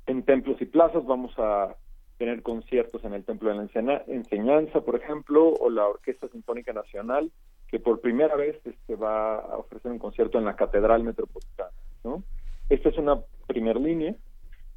en 0.06 0.22
templos 0.22 0.60
y 0.62 0.66
plazas. 0.66 1.04
Vamos 1.04 1.32
a 1.38 1.74
tener 2.18 2.42
conciertos 2.42 3.02
en 3.04 3.14
el 3.14 3.24
Templo 3.24 3.48
de 3.50 3.56
la 3.56 3.62
Enseña- 3.62 4.02
Enseñanza, 4.06 4.80
por 4.82 4.96
ejemplo, 4.96 5.48
o 5.48 5.70
la 5.70 5.86
Orquesta 5.86 6.28
Sinfónica 6.28 6.72
Nacional, 6.72 7.30
que 7.68 7.80
por 7.80 8.00
primera 8.00 8.36
vez 8.36 8.60
este, 8.64 8.94
va 8.94 9.36
a 9.36 9.56
ofrecer 9.56 9.90
un 9.90 9.98
concierto 9.98 10.38
en 10.38 10.44
la 10.44 10.54
Catedral 10.56 11.02
Metropolitana. 11.02 11.70
¿no? 12.04 12.22
Esta 12.68 12.88
es 12.90 12.98
una 12.98 13.18
primera 13.46 13.78
línea. 13.80 14.14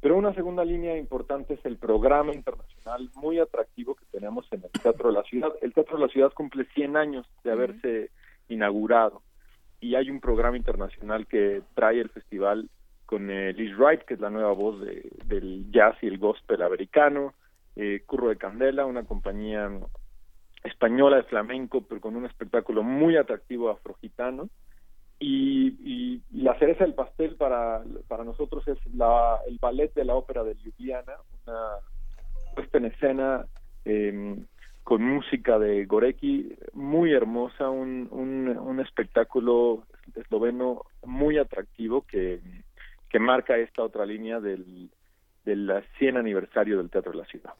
Pero 0.00 0.18
una 0.18 0.34
segunda 0.34 0.64
línea 0.66 0.98
importante 0.98 1.54
es 1.54 1.64
el 1.64 1.78
programa 1.78 2.34
internacional 2.34 3.08
muy 3.14 3.38
atractivo 3.38 3.94
que 3.94 4.04
tenemos 4.12 4.46
en 4.52 4.62
el 4.64 4.70
Teatro 4.82 5.08
de 5.08 5.14
la 5.14 5.22
Ciudad. 5.22 5.52
El 5.62 5.72
Teatro 5.72 5.96
de 5.96 6.02
la 6.06 6.12
Ciudad 6.12 6.30
cumple 6.34 6.66
100 6.74 6.96
años 6.96 7.26
de 7.42 7.50
haberse 7.52 8.10
inaugurado 8.48 9.22
y 9.84 9.94
hay 9.96 10.10
un 10.10 10.20
programa 10.20 10.56
internacional 10.56 11.26
que 11.26 11.62
trae 11.74 12.00
el 12.00 12.08
festival 12.08 12.68
con 13.06 13.30
eh, 13.30 13.52
Liz 13.52 13.76
Wright, 13.76 14.02
que 14.02 14.14
es 14.14 14.20
la 14.20 14.30
nueva 14.30 14.52
voz 14.52 14.80
de- 14.80 15.10
del 15.26 15.70
jazz 15.70 15.96
y 16.02 16.06
el 16.06 16.18
gospel 16.18 16.62
americano, 16.62 17.34
eh, 17.76 18.02
Curro 18.06 18.28
de 18.30 18.36
Candela, 18.36 18.86
una 18.86 19.04
compañía 19.04 19.70
española 20.62 21.16
de 21.16 21.24
flamenco, 21.24 21.82
pero 21.82 22.00
con 22.00 22.16
un 22.16 22.24
espectáculo 22.24 22.82
muy 22.82 23.16
atractivo 23.16 23.68
afrogitano. 23.70 24.48
Y, 25.18 25.76
y 25.84 26.22
la 26.32 26.58
cereza 26.58 26.84
del 26.84 26.94
pastel 26.94 27.36
para, 27.36 27.82
para 28.08 28.24
nosotros 28.24 28.66
es 28.68 28.78
la, 28.94 29.38
el 29.46 29.58
ballet 29.60 29.92
de 29.94 30.04
la 30.04 30.14
ópera 30.14 30.42
de 30.42 30.54
Ljubljana, 30.54 31.12
una 31.46 31.60
puesta 32.54 32.78
en 32.78 32.84
escena 32.86 33.44
eh, 33.84 34.36
con 34.84 35.02
música 35.02 35.58
de 35.58 35.86
Gorecki 35.86 36.54
muy 36.74 37.12
hermosa, 37.12 37.70
un, 37.70 38.08
un, 38.10 38.80
espectáculo 38.80 39.86
esloveno 40.14 40.82
muy 41.04 41.38
atractivo 41.38 42.02
que, 42.02 42.40
que 43.08 43.18
marca 43.18 43.56
esta 43.56 43.82
otra 43.82 44.04
línea 44.04 44.40
del, 44.40 44.90
del 45.46 45.72
100 45.98 46.18
aniversario 46.18 46.76
del 46.78 46.90
Teatro 46.90 47.12
de 47.12 47.18
la 47.18 47.24
Ciudad. 47.24 47.54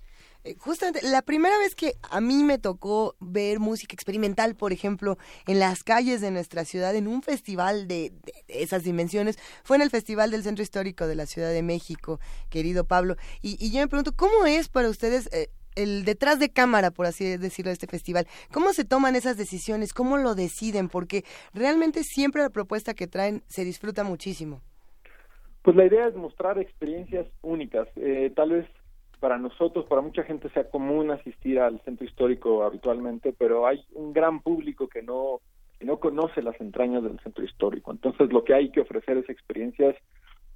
Eh, 0.45 0.55
Justamente, 0.59 1.01
la 1.09 1.23
primera 1.23 1.57
vez 1.57 1.75
que 1.75 1.95
a 2.11 2.21
mí 2.21 2.45
me 2.45 2.59
tocó 2.59 3.17
ver 3.21 3.59
música 3.59 3.95
experimental, 3.95 4.55
por 4.55 4.73
ejemplo, 4.75 5.17
en 5.47 5.59
las 5.59 5.83
calles 5.83 6.21
de 6.21 6.31
nuestra 6.31 6.67
ciudad, 6.67 6.95
en 6.95 7.09
un 7.09 7.23
festival 7.23 7.89
de, 7.89 8.11
de- 8.11 8.33
de 8.47 8.63
esas 8.63 8.85
dimensiones, 8.85 9.39
fue 9.65 9.77
en 9.77 9.83
el 9.83 9.89
Festival 9.89 10.31
del 10.31 10.43
Centro 10.43 10.63
Histórico 10.63 11.07
de 11.07 11.15
la 11.15 11.25
Ciudad 11.25 11.51
de 11.51 11.63
México, 11.63 12.21
querido 12.51 12.85
Pablo. 12.85 13.17
Y, 13.41 13.57
y 13.59 13.73
yo 13.73 13.81
me 13.81 13.89
pregunto, 13.89 14.13
¿cómo 14.15 14.45
es 14.45 14.69
para 14.69 14.91
ustedes 14.91 15.33
eh, 15.33 15.49
el 15.77 16.05
detrás 16.05 16.39
de 16.39 16.51
cámara, 16.51 16.91
por 16.91 17.07
así 17.07 17.37
decirlo, 17.37 17.71
de 17.71 17.75
este 17.75 17.87
festival? 17.87 18.27
¿Cómo 18.53 18.73
se 18.73 18.85
toman 18.85 19.17
esas 19.17 19.37
decisiones? 19.37 19.93
¿Cómo 19.93 20.17
lo 20.17 20.35
deciden? 20.35 20.89
Porque 20.89 21.25
realmente 21.53 22.03
siempre 22.03 22.43
la 22.43 22.51
propuesta 22.51 22.95
que 22.95 23.07
traen 23.07 23.43
se 23.47 23.65
disfruta 23.65 24.05
muchísimo. 24.05 24.61
Pues 25.63 25.77
la 25.77 25.87
idea 25.87 26.07
es 26.09 26.15
mostrar 26.15 26.59
experiencias 26.59 27.27
únicas. 27.41 27.89
Eh, 27.97 28.31
tal 28.37 28.51
vez 28.51 28.67
para 29.19 29.39
nosotros, 29.39 29.87
para 29.87 30.03
mucha 30.03 30.23
gente 30.23 30.51
sea 30.51 30.69
común 30.69 31.11
asistir 31.11 31.59
al 31.59 31.81
centro 31.81 32.05
histórico 32.07 32.63
habitualmente, 32.63 33.33
pero 33.33 33.67
hay 33.67 33.83
un 33.95 34.13
gran 34.13 34.41
público 34.41 34.87
que 34.89 35.03
no 35.03 35.41
que 35.79 35.87
no 35.87 35.99
conoce 35.99 36.43
las 36.43 36.61
entrañas 36.61 37.03
del 37.03 37.19
centro 37.21 37.43
histórico. 37.43 37.91
Entonces 37.91 38.31
lo 38.31 38.45
que 38.45 38.53
hay 38.53 38.71
que 38.71 38.81
ofrecer 38.81 39.17
es 39.17 39.29
experiencias 39.31 39.97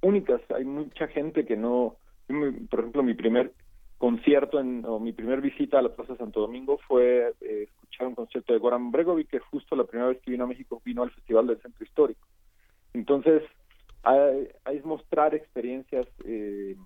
únicas. 0.01 0.41
Hay 0.55 0.65
mucha 0.65 1.07
gente 1.07 1.45
que 1.45 1.57
no, 1.57 1.95
por 2.69 2.79
ejemplo, 2.79 3.01
mi 3.01 3.15
primer 3.15 3.51
concierto 3.99 4.59
en, 4.59 4.83
o 4.85 4.97
mi 4.99 5.11
primer 5.11 5.41
visita 5.41 5.77
a 5.77 5.81
la 5.81 5.89
Plaza 5.89 6.15
Santo 6.15 6.39
Domingo 6.39 6.79
fue 6.87 7.33
eh, 7.41 7.63
escuchar 7.63 8.07
un 8.07 8.15
concierto 8.15 8.53
de 8.53 8.59
Goran 8.59 8.91
Bregovic, 8.91 9.27
que 9.27 9.39
justo 9.39 9.75
la 9.75 9.83
primera 9.83 10.09
vez 10.09 10.19
que 10.21 10.31
vino 10.31 10.45
a 10.45 10.47
México 10.47 10.81
vino 10.83 11.03
al 11.03 11.11
Festival 11.11 11.45
del 11.45 11.61
Centro 11.61 11.83
Histórico. 11.83 12.25
Entonces, 12.93 13.43
hay, 14.03 14.47
hay 14.63 14.81
mostrar 14.83 15.35
experiencias 15.35 16.07
eh, 16.23 16.77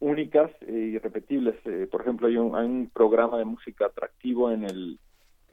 únicas 0.00 0.50
e 0.62 0.72
irrepetibles. 0.72 1.54
Eh, 1.64 1.86
por 1.90 2.00
ejemplo, 2.00 2.26
hay 2.26 2.36
un, 2.36 2.56
hay 2.56 2.66
un 2.66 2.90
programa 2.92 3.38
de 3.38 3.44
música 3.44 3.86
atractivo 3.86 4.50
en 4.50 4.64
el 4.64 4.98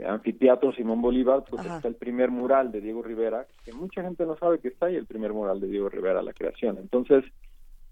anfiteatro 0.04 0.74
Simón 0.74 1.02
Bolívar, 1.02 1.44
Ajá. 1.56 1.76
está 1.76 1.88
el 1.88 1.96
primer 1.96 2.32
mural 2.32 2.72
de 2.72 2.82
Diego 2.82 3.04
Rivera, 3.04 3.46
que 3.64 3.74
mucha 3.74 4.02
gente 4.02 4.26
no 4.26 4.38
sabe 4.38 4.60
que 4.60 4.70
está 4.70 4.88
ahí 4.88 4.96
el 4.96 5.06
primer 5.06 5.34
mural 5.34 5.60
de 5.60 5.68
Diego 5.68 5.90
Rivera, 5.90 6.24
la 6.24 6.34
creación. 6.34 6.78
Entonces, 6.78 7.26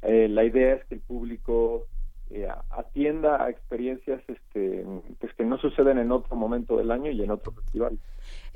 eh, 0.01 0.27
la 0.29 0.45
idea 0.45 0.75
es 0.75 0.85
que 0.85 0.95
el 0.95 1.01
público 1.01 1.85
eh, 2.29 2.47
atienda 2.71 3.43
a 3.43 3.49
experiencias 3.49 4.21
este, 4.27 4.85
pues 5.19 5.33
que 5.33 5.45
no 5.45 5.57
suceden 5.57 5.97
en 5.97 6.11
otro 6.11 6.35
momento 6.35 6.77
del 6.77 6.91
año 6.91 7.11
y 7.11 7.23
en 7.23 7.31
otro 7.31 7.51
festival. 7.53 7.97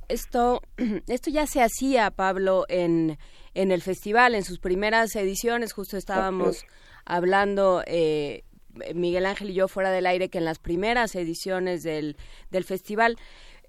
Esto, 0.08 0.62
esto 1.08 1.30
ya 1.30 1.48
se 1.48 1.62
hacía, 1.62 2.12
Pablo, 2.12 2.66
en, 2.68 3.18
en 3.54 3.72
el 3.72 3.82
festival, 3.82 4.36
en 4.36 4.44
sus 4.44 4.60
primeras 4.60 5.16
ediciones, 5.16 5.74
justo 5.74 5.98
estábamos 5.98 6.66
hablando, 7.06 7.82
eh, 7.88 8.44
Miguel 8.94 9.26
Ángel 9.26 9.50
y 9.50 9.54
yo 9.54 9.68
fuera 9.68 9.92
del 9.92 10.06
aire, 10.06 10.30
que 10.30 10.38
en 10.38 10.46
las 10.46 10.60
primeras 10.60 11.16
ediciones 11.16 11.84
del, 11.84 12.18
del 12.50 12.64
festival 12.64 13.18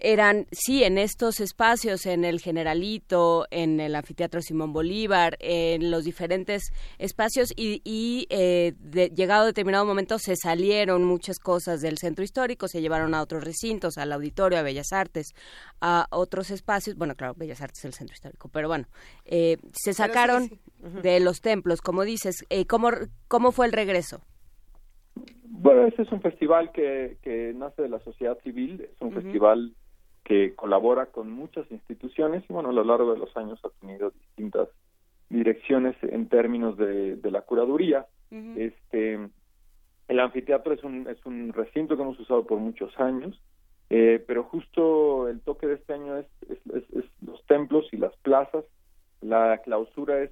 eran, 0.03 0.47
sí, 0.51 0.83
en 0.83 0.99
estos 0.99 1.39
espacios, 1.39 2.07
en 2.07 2.25
el 2.25 2.41
Generalito, 2.41 3.47
en 3.53 3.79
el 3.79 3.95
Anfiteatro 3.95 4.43
Simón 4.43 4.73
Bolívar, 4.73 5.37
en 5.39 5.93
los 5.93 6.05
diferentes 6.05 6.73
espacios 6.99 7.53
y, 7.57 8.27
eh, 8.29 8.73
llegado 9.15 9.45
a 9.45 9.47
determinado 9.47 9.87
momento 9.87 10.19
se 10.19 10.35
salieron 10.35 11.05
muchas 11.05 11.39
cosas 11.39 11.81
del 11.81 11.99
centro 11.99 12.25
histórico, 12.25 12.67
se 12.67 12.81
llevaron 12.81 13.15
a 13.15 13.23
otros 13.23 13.45
recintos, 13.45 13.97
al 13.97 14.13
auditorio, 14.13 14.59
a 14.59 14.63
Bellas 14.63 14.93
Artes, 14.93 15.35
a 15.81 16.07
otros 16.11 16.51
espacios, 16.51 16.97
bueno, 16.97 17.15
claro, 17.15 17.35
Bellas 17.37 17.63
Artes 17.63 17.79
es 17.79 17.85
el 17.85 17.93
centro 17.95 18.15
histórico, 18.15 18.49
pero 18.53 18.67
bueno, 18.67 18.87
eh, 19.25 19.59
se 19.73 19.95
sacaron 19.95 20.51
de 21.03 21.21
los 21.21 21.41
templos, 21.41 21.81
como 21.81 22.03
dices, 22.03 22.45
eh, 22.51 22.67
¿cómo, 22.67 22.91
¿cómo 23.29 23.53
fue 23.53 23.67
el 23.67 23.73
regreso? 23.73 24.21
Bueno, 25.45 25.87
este 25.87 26.03
es 26.03 26.11
un 26.11 26.21
festival 26.21 26.73
que, 26.73 27.19
que 27.23 27.53
nace 27.55 27.83
de 27.83 27.89
la 27.89 28.01
sociedad 28.01 28.37
civil, 28.43 28.81
es 28.81 29.01
un 29.01 29.13
festival 29.13 29.77
que 30.25 30.55
colabora 30.55 31.07
con 31.07 31.31
muchas 31.31 31.71
instituciones 31.71 32.45
y 32.49 32.53
bueno, 32.53 32.71
a 32.71 32.73
lo 32.73 32.85
largo 32.85 33.13
de 33.13 33.19
los 33.19 33.37
años 33.37 33.61
ha 33.65 33.71
tenido 33.81 34.11
distintas 34.11 34.69
direcciones 35.29 35.97
en 36.03 36.29
términos 36.29 36.77
de, 36.77 37.17
de 37.17 37.31
la 37.31 37.43
curaduría. 37.43 38.07
Este, 38.57 39.19
el 40.09 40.21
anfiteatro 40.21 40.73
es 40.73 40.83
un, 40.85 41.07
es 41.09 41.25
un 41.27 41.53
recinto 41.53 41.97
que 41.97 42.03
hemos 42.03 42.19
usado 42.19 42.47
por 42.47 42.59
muchos 42.59 42.99
años, 42.99 43.39
eh, 43.91 44.25
pero 44.27 44.45
justo 44.45 45.29
el 45.29 45.41
toque 45.41 45.67
de 45.67 45.75
este 45.75 45.93
año 45.93 46.17
es, 46.17 46.27
es, 46.49 47.05
los 47.21 47.45
templos 47.47 47.87
y 47.93 47.99
las 47.99 48.15
plazas. 48.19 48.65
La 49.21 49.59
clausura 49.59 50.23
es 50.23 50.31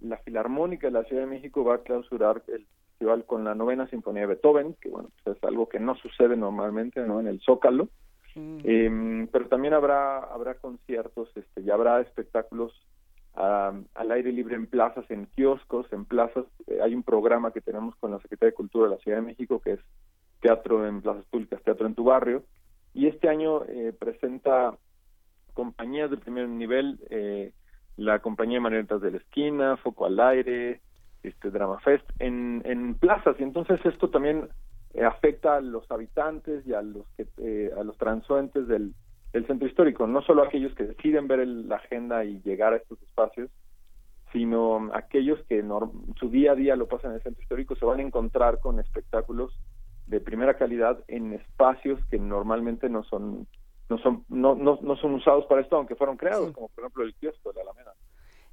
la 0.00 0.18
Filarmónica 0.18 0.86
de 0.86 0.92
la 0.92 1.04
Ciudad 1.04 1.22
de 1.22 1.28
México 1.28 1.64
va 1.64 1.76
a 1.76 1.82
clausurar 1.82 2.42
el 2.48 2.66
festival 2.90 3.24
con 3.24 3.44
la 3.44 3.54
novena 3.54 3.88
sinfonía 3.88 4.22
de 4.22 4.28
Beethoven, 4.28 4.74
que 4.80 4.88
bueno, 4.88 5.10
pues 5.22 5.36
es 5.36 5.44
algo 5.44 5.68
que 5.68 5.80
no 5.80 5.96
sucede 5.96 6.36
normalmente 6.36 7.00
¿no? 7.06 7.20
en 7.20 7.26
el 7.26 7.40
Zócalo. 7.40 7.88
Em, 8.34 9.26
pero 9.28 9.48
también 9.48 9.74
habrá 9.74 10.18
habrá 10.18 10.54
conciertos 10.54 11.30
este 11.34 11.60
y 11.60 11.70
habrá 11.70 12.00
espectáculos 12.00 12.72
al 13.34 14.10
aire 14.10 14.30
libre 14.30 14.56
en 14.56 14.66
plazas 14.66 15.10
en 15.10 15.26
kioscos 15.34 15.90
en 15.92 16.04
plazas. 16.04 16.44
Eh, 16.66 16.80
hay 16.82 16.94
un 16.94 17.02
programa 17.02 17.50
que 17.50 17.60
tenemos 17.60 17.94
con 17.96 18.10
la 18.10 18.20
Secretaría 18.20 18.50
de 18.50 18.56
Cultura 18.56 18.88
de 18.88 18.96
la 18.96 19.00
Ciudad 19.02 19.18
de 19.18 19.26
México 19.26 19.60
que 19.60 19.72
es 19.72 19.80
teatro 20.40 20.86
en 20.86 21.00
plazas 21.00 21.24
públicas 21.26 21.62
teatro 21.62 21.86
en 21.86 21.94
tu 21.94 22.04
barrio. 22.04 22.44
Y 22.94 23.06
este 23.06 23.28
año 23.28 23.64
eh, 23.64 23.94
presenta 23.98 24.76
compañías 25.54 26.10
de 26.10 26.18
primer 26.18 26.48
nivel 26.48 26.98
eh, 27.10 27.52
la 27.96 28.18
compañía 28.20 28.60
Manetas 28.60 29.00
de 29.00 29.12
la 29.12 29.16
Esquina 29.18 29.76
Foco 29.78 30.06
al 30.06 30.20
Aire 30.20 30.80
este 31.22 31.50
Drama 31.50 31.78
Fest 31.80 32.04
en, 32.18 32.62
en 32.64 32.94
plazas. 32.94 33.36
Y 33.38 33.42
entonces 33.44 33.80
esto 33.84 34.10
también 34.10 34.48
eh, 34.94 35.04
afecta 35.04 35.56
a 35.56 35.60
los 35.60 35.90
habitantes 35.90 36.66
y 36.66 36.74
a 36.74 36.82
los 36.82 37.06
que 37.16 37.26
eh, 37.38 37.70
a 37.78 37.82
los 37.82 37.96
transuentes 37.96 38.68
del, 38.68 38.94
centro 39.46 39.66
histórico, 39.66 40.06
no 40.06 40.20
solo 40.20 40.42
aquellos 40.42 40.74
que 40.74 40.84
deciden 40.84 41.26
ver 41.26 41.46
la 41.46 41.76
agenda 41.76 42.22
y 42.24 42.42
llegar 42.42 42.74
a 42.74 42.76
estos 42.76 43.00
espacios, 43.02 43.50
sino 44.30 44.90
aquellos 44.92 45.42
que 45.48 45.64
su 46.20 46.28
día 46.28 46.52
a 46.52 46.54
día 46.54 46.76
lo 46.76 46.86
pasan 46.86 47.12
en 47.12 47.16
el 47.16 47.22
centro 47.22 47.42
histórico 47.42 47.74
se 47.76 47.84
van 47.84 48.00
a 48.00 48.02
encontrar 48.02 48.60
con 48.60 48.78
espectáculos 48.78 49.58
de 50.06 50.20
primera 50.20 50.58
calidad 50.58 51.02
en 51.08 51.32
espacios 51.32 51.98
que 52.10 52.18
normalmente 52.18 52.88
no 52.88 53.04
son 53.04 53.46
no 53.88 53.98
son 53.98 54.24
no, 54.28 54.54
no, 54.54 54.78
no 54.82 54.96
son 54.96 55.14
usados 55.14 55.46
para 55.46 55.60
esto 55.60 55.76
aunque 55.76 55.96
fueron 55.96 56.16
creados 56.16 56.52
como 56.52 56.68
por 56.68 56.84
ejemplo 56.84 57.04
el 57.04 57.14
kiosco 57.14 57.52
de 57.52 57.64
la 57.64 57.70
Alameda 57.70 57.94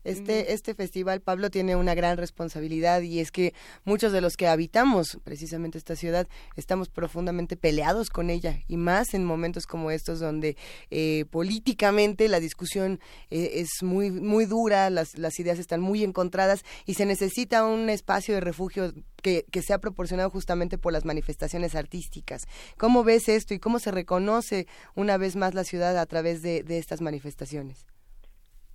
este, 0.03 0.53
este 0.53 0.73
festival, 0.73 1.21
Pablo, 1.21 1.49
tiene 1.49 1.75
una 1.75 1.93
gran 1.93 2.17
responsabilidad 2.17 3.01
y 3.01 3.19
es 3.19 3.31
que 3.31 3.53
muchos 3.83 4.11
de 4.11 4.21
los 4.21 4.37
que 4.37 4.47
habitamos 4.47 5.17
precisamente 5.23 5.77
esta 5.77 5.95
ciudad 5.95 6.27
estamos 6.55 6.89
profundamente 6.89 7.57
peleados 7.57 8.09
con 8.09 8.29
ella 8.29 8.59
y 8.67 8.77
más 8.77 9.13
en 9.13 9.25
momentos 9.25 9.67
como 9.67 9.91
estos 9.91 10.19
donde 10.19 10.55
eh, 10.89 11.25
políticamente 11.29 12.27
la 12.27 12.39
discusión 12.39 12.99
eh, 13.29 13.51
es 13.55 13.83
muy, 13.83 14.11
muy 14.11 14.45
dura, 14.45 14.89
las, 14.89 15.17
las 15.17 15.39
ideas 15.39 15.59
están 15.59 15.81
muy 15.81 16.03
encontradas 16.03 16.63
y 16.85 16.93
se 16.93 17.05
necesita 17.05 17.65
un 17.65 17.89
espacio 17.89 18.33
de 18.35 18.41
refugio 18.41 18.93
que, 19.21 19.45
que, 19.51 19.61
sea 19.61 19.79
proporcionado 19.79 20.29
justamente 20.29 20.77
por 20.77 20.93
las 20.93 21.03
manifestaciones 21.03 21.75
artísticas. 21.75 22.43
¿Cómo 22.77 23.03
ves 23.03 23.27
esto 23.27 23.53
y 23.53 23.59
cómo 23.59 23.79
se 23.79 23.91
reconoce 23.91 24.65
una 24.95 25.17
vez 25.17 25.35
más 25.35 25.53
la 25.53 25.65
ciudad 25.65 25.97
a 25.97 26.05
través 26.05 26.41
de 26.41 26.63
estas 26.69 27.01
manifestaciones? 27.01 27.85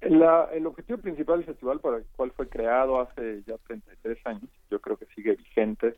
El 0.04 0.66
objetivo 0.66 0.98
principal 0.98 1.38
del 1.38 1.46
festival, 1.46 1.80
para 1.80 1.98
el 1.98 2.04
cual 2.16 2.32
fue 2.32 2.48
creado 2.48 3.00
hace 3.00 3.42
ya 3.46 3.56
33 3.66 4.18
años, 4.26 4.50
yo 4.70 4.80
creo 4.80 4.96
que 4.96 5.06
sigue 5.14 5.36
vigente, 5.36 5.94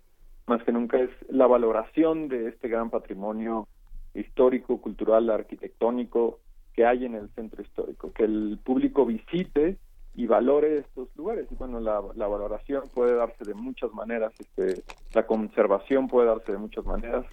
más 0.47 0.63
que 0.63 0.73
nunca 0.73 0.99
es 0.99 1.11
la 1.29 1.47
valoración 1.47 2.29
de 2.29 2.49
este 2.49 2.69
gran 2.69 2.91
patrimonio 2.91 3.69
histórico, 4.15 4.81
cultural, 4.81 5.29
arquitectónico 5.31 6.41
que 6.73 6.85
hay 6.85 7.07
en 7.07 7.15
el 7.15 7.29
centro 7.31 7.63
histórico, 7.63 8.13
que 8.13 8.25
el 8.25 8.59
público 8.63 9.07
visite 9.07 9.79
y 10.15 10.27
valore 10.27 10.79
estos 10.79 11.09
lugares. 11.17 11.47
Y 11.51 11.55
bueno, 11.55 11.81
la, 11.81 12.01
valoración 12.01 12.85
puede 12.95 13.15
darse 13.15 13.45
de 13.45 13.55
muchas 13.55 13.93
maneras, 13.93 14.33
este, 14.39 14.83
la 15.13 15.27
conservación 15.27 16.07
puede 16.07 16.29
darse 16.29 16.53
de 16.53 16.59
muchas 16.59 16.85
maneras, 16.85 17.25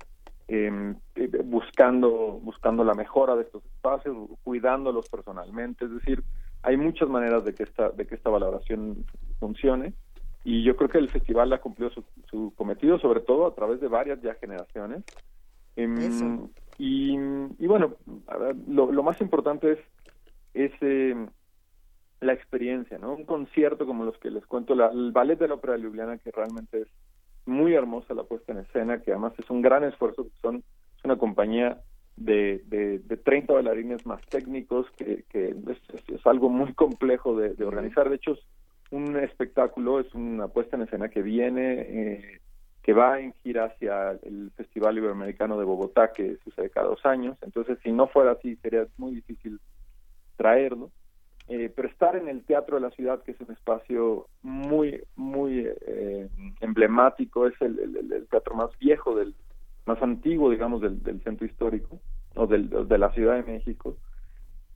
em, 0.48 0.96
eh, 1.16 1.30
buscando 1.46 2.40
buscando 2.42 2.84
la 2.84 2.94
mejora 2.94 3.36
de 3.36 3.44
estos 3.44 3.64
espacios, 3.66 4.18
cuidándolos 4.44 5.08
personalmente, 5.10 5.86
es 5.86 5.92
decir, 5.92 6.24
hay 6.64 6.78
muchas 6.78 7.10
maneras 7.10 7.44
de 7.44 7.54
que 7.54 7.64
esta 7.64 7.90
de 7.90 8.08
que 8.08 8.16
esta 8.16 8.30
valoración 8.30 9.06
funcione 9.40 9.94
y 10.46 10.64
yo 10.64 10.76
creo 10.76 10.90
que 10.90 10.98
el 10.98 11.10
festival 11.10 11.54
ha 11.54 11.62
cumplido 11.62 11.92
su, 12.30 12.54
cometido 12.56 13.00
sobre 13.00 13.22
todo 13.22 13.46
a 13.46 13.56
través 13.56 13.80
de 13.80 13.88
varias 13.88 14.22
ya 14.22 14.34
generaciones. 14.36 15.04
Em, 15.76 16.50
y, 16.78 17.14
y, 17.60 17.68
bueno 17.68 17.96
lo, 18.68 18.92
lo, 18.92 19.04
más 19.04 19.20
importante 19.22 19.72
es 19.72 19.80
es 20.54 20.72
em, 20.82 21.28
la 22.22 22.34
experiencia 22.34 23.00
no 23.00 23.14
un 23.14 23.26
concierto 23.26 23.88
como 23.88 24.04
los 24.06 24.18
que 24.20 24.30
les 24.30 24.46
cuento 24.46 24.76
la, 24.76 24.90
el 24.90 25.12
ballet 25.12 25.40
de 25.40 25.48
la 25.48 25.56
ópera 25.56 25.74
de 25.74 25.80
Ljubljana 25.80 26.20
que 26.20 26.30
realmente 26.30 26.82
es 26.82 26.88
muy 27.48 27.74
hermosa 27.74 28.14
la 28.14 28.24
puesta 28.24 28.52
en 28.52 28.60
escena 28.60 29.02
que 29.02 29.12
además 29.12 29.34
es 29.40 29.50
un 29.50 29.64
gran 29.64 29.84
esfuerzo 29.84 30.28
son 30.42 30.58
es 30.58 31.04
una 31.04 31.18
compañía 31.18 31.82
de, 32.16 32.64
de, 32.68 33.00
de 33.00 33.18
30 33.18 33.54
bailarines 33.54 34.06
más 34.06 34.22
técnicos, 34.28 34.90
que, 34.98 35.24
que 35.30 35.50
es, 35.50 36.26
algo 36.26 36.50
muy 36.50 36.74
complejo 36.74 37.36
de, 37.36 37.64
organizar. 37.66 38.10
De 38.10 38.16
hecho, 38.16 38.34
es 38.34 38.40
un 38.92 39.18
espectáculo, 39.18 40.00
es 40.00 40.14
una 40.14 40.48
puesta 40.48 40.76
en 40.76 40.84
escena 40.84 41.10
que 41.10 41.22
viene, 41.22 41.82
eh, 41.82 42.42
que 42.82 42.94
va 42.94 43.20
en 43.20 43.34
gira 43.44 43.66
hacia 43.66 44.12
el 44.24 44.52
Festival 44.56 44.98
Iberoamericano 44.98 45.58
de 45.58 45.66
Bogotá, 45.66 46.12
que 46.12 46.38
sucede 46.44 46.70
cada 46.70 46.88
dos 46.88 47.06
años. 47.06 47.38
Entonces, 47.42 47.80
si 47.84 47.92
no 47.92 48.08
fuera 48.08 48.34
así, 48.34 48.56
sería 48.58 48.86
muy 48.98 49.16
difícil 49.16 49.60
traerlo. 50.38 50.92
Eh, 51.50 51.72
pero 51.76 51.90
estar 51.90 52.16
en 52.16 52.30
el 52.30 52.46
Teatro 52.46 52.78
de 52.78 52.82
la 52.82 52.92
Ciudad, 52.92 53.22
que 53.22 53.32
es 53.32 53.42
un 53.42 53.52
espacio 53.52 54.28
muy, 54.44 55.04
muy 55.18 55.68
eh, 55.88 56.30
emblemático, 56.62 57.48
es 57.48 57.54
el, 57.62 57.80
el, 57.80 58.28
teatro 58.28 58.56
más 58.56 58.70
viejo 58.80 59.14
del, 59.16 59.36
más 59.86 60.02
antiguo, 60.02 60.50
digamos, 60.50 60.82
del, 60.82 61.22
centro 61.24 61.46
histórico 61.46 62.00
o 62.36 62.48
del, 62.48 62.70
de 62.88 62.98
la 62.98 63.12
Ciudad 63.12 63.36
de 63.36 63.52
México. 63.52 63.98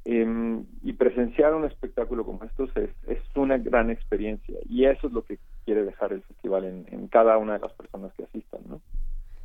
Em, 0.10 0.66
y 0.84 0.94
presenciar 0.94 1.54
un 1.54 1.66
espectáculo 1.66 2.24
como 2.24 2.46
estos 2.46 2.70
es, 2.78 2.92
es 3.10 3.20
una 3.36 3.58
gran 3.58 3.90
experiencia 3.90 4.58
y 4.64 4.86
eso 4.86 5.08
es 5.08 5.12
lo 5.12 5.26
que 5.26 5.38
quiere 5.66 5.84
dejar 5.84 6.14
el 6.14 6.22
festival 6.22 6.64
en, 6.64 7.08
cada 7.10 7.38
una 7.38 7.54
de 7.54 7.60
las 7.60 7.74
personas 7.74 8.14
que 8.14 8.24
asistan, 8.24 8.62
¿no? 8.70 8.80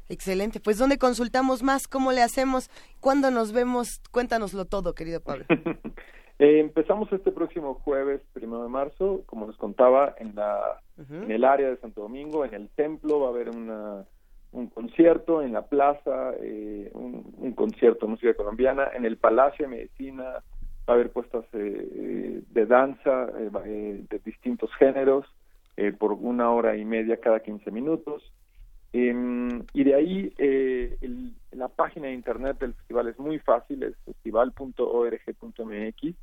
Excelente. 0.09 0.61
Pues 0.61 0.79
¿dónde 0.79 0.99
consultamos 0.99 1.65
más? 1.65 1.89
¿Cómo 1.89 2.13
le 2.13 2.23
hacemos? 2.23 2.71
¿Cuándo 3.01 3.33
nos 3.33 3.53
vemos? 3.53 4.01
Cuéntanoslo 4.13 4.65
todo, 4.65 4.95
querido 4.95 5.21
Pablo. 5.21 5.45
Eh, 6.39 6.59
empezamos 6.59 7.13
este 7.13 7.31
próximo 7.31 7.75
jueves, 7.75 8.21
primero 8.33 8.65
de 8.65 8.69
marzo, 8.69 9.23
como 9.27 9.47
les 9.47 9.57
contaba, 9.57 10.17
en, 10.19 10.35
la, 10.35 10.81
en 11.09 11.31
el 11.31 11.45
área 11.45 11.69
de 11.69 11.77
Santo 11.77 12.01
Domingo, 12.01 12.45
en 12.45 12.55
el 12.55 12.69
templo 12.71 13.21
va 13.21 13.29
a 13.29 13.31
haber 13.31 13.51
una 13.51 14.05
un 14.53 14.69
concierto 14.69 15.43
en 15.43 15.53
la 15.53 15.63
plaza, 15.63 16.35
eh, 16.41 16.89
un, 16.95 17.53
concierto 17.55 18.07
de 18.07 18.13
música 18.13 18.35
colombiana, 18.35 18.91
en 18.95 19.05
el 19.05 19.17
Palacio 19.17 19.67
de 19.67 19.77
Medicina 19.77 20.23
va 20.25 20.43
a 20.87 20.93
haber 20.93 21.11
puestas 21.11 21.45
eh, 21.53 22.43
de 22.49 22.67
danza 22.67 23.27
eh, 23.39 23.51
de 24.09 24.21
distintos 24.25 24.71
géneros 24.79 25.27
por 25.99 26.13
una 26.13 26.51
hora 26.51 26.77
y 26.77 26.85
media 26.85 27.19
cada 27.19 27.41
15 27.41 27.71
minutos. 27.71 28.31
Em, 28.93 29.65
y 29.73 29.85
de 29.85 29.95
ahí 29.95 30.35
la 31.53 31.69
página 31.69 32.09
de 32.09 32.13
internet 32.13 32.59
del 32.59 32.75
festival 32.75 33.09
es 33.09 33.19
muy 33.19 33.39
fácil, 33.39 33.83
es 33.83 33.97
festival.org.mx, 34.05 36.15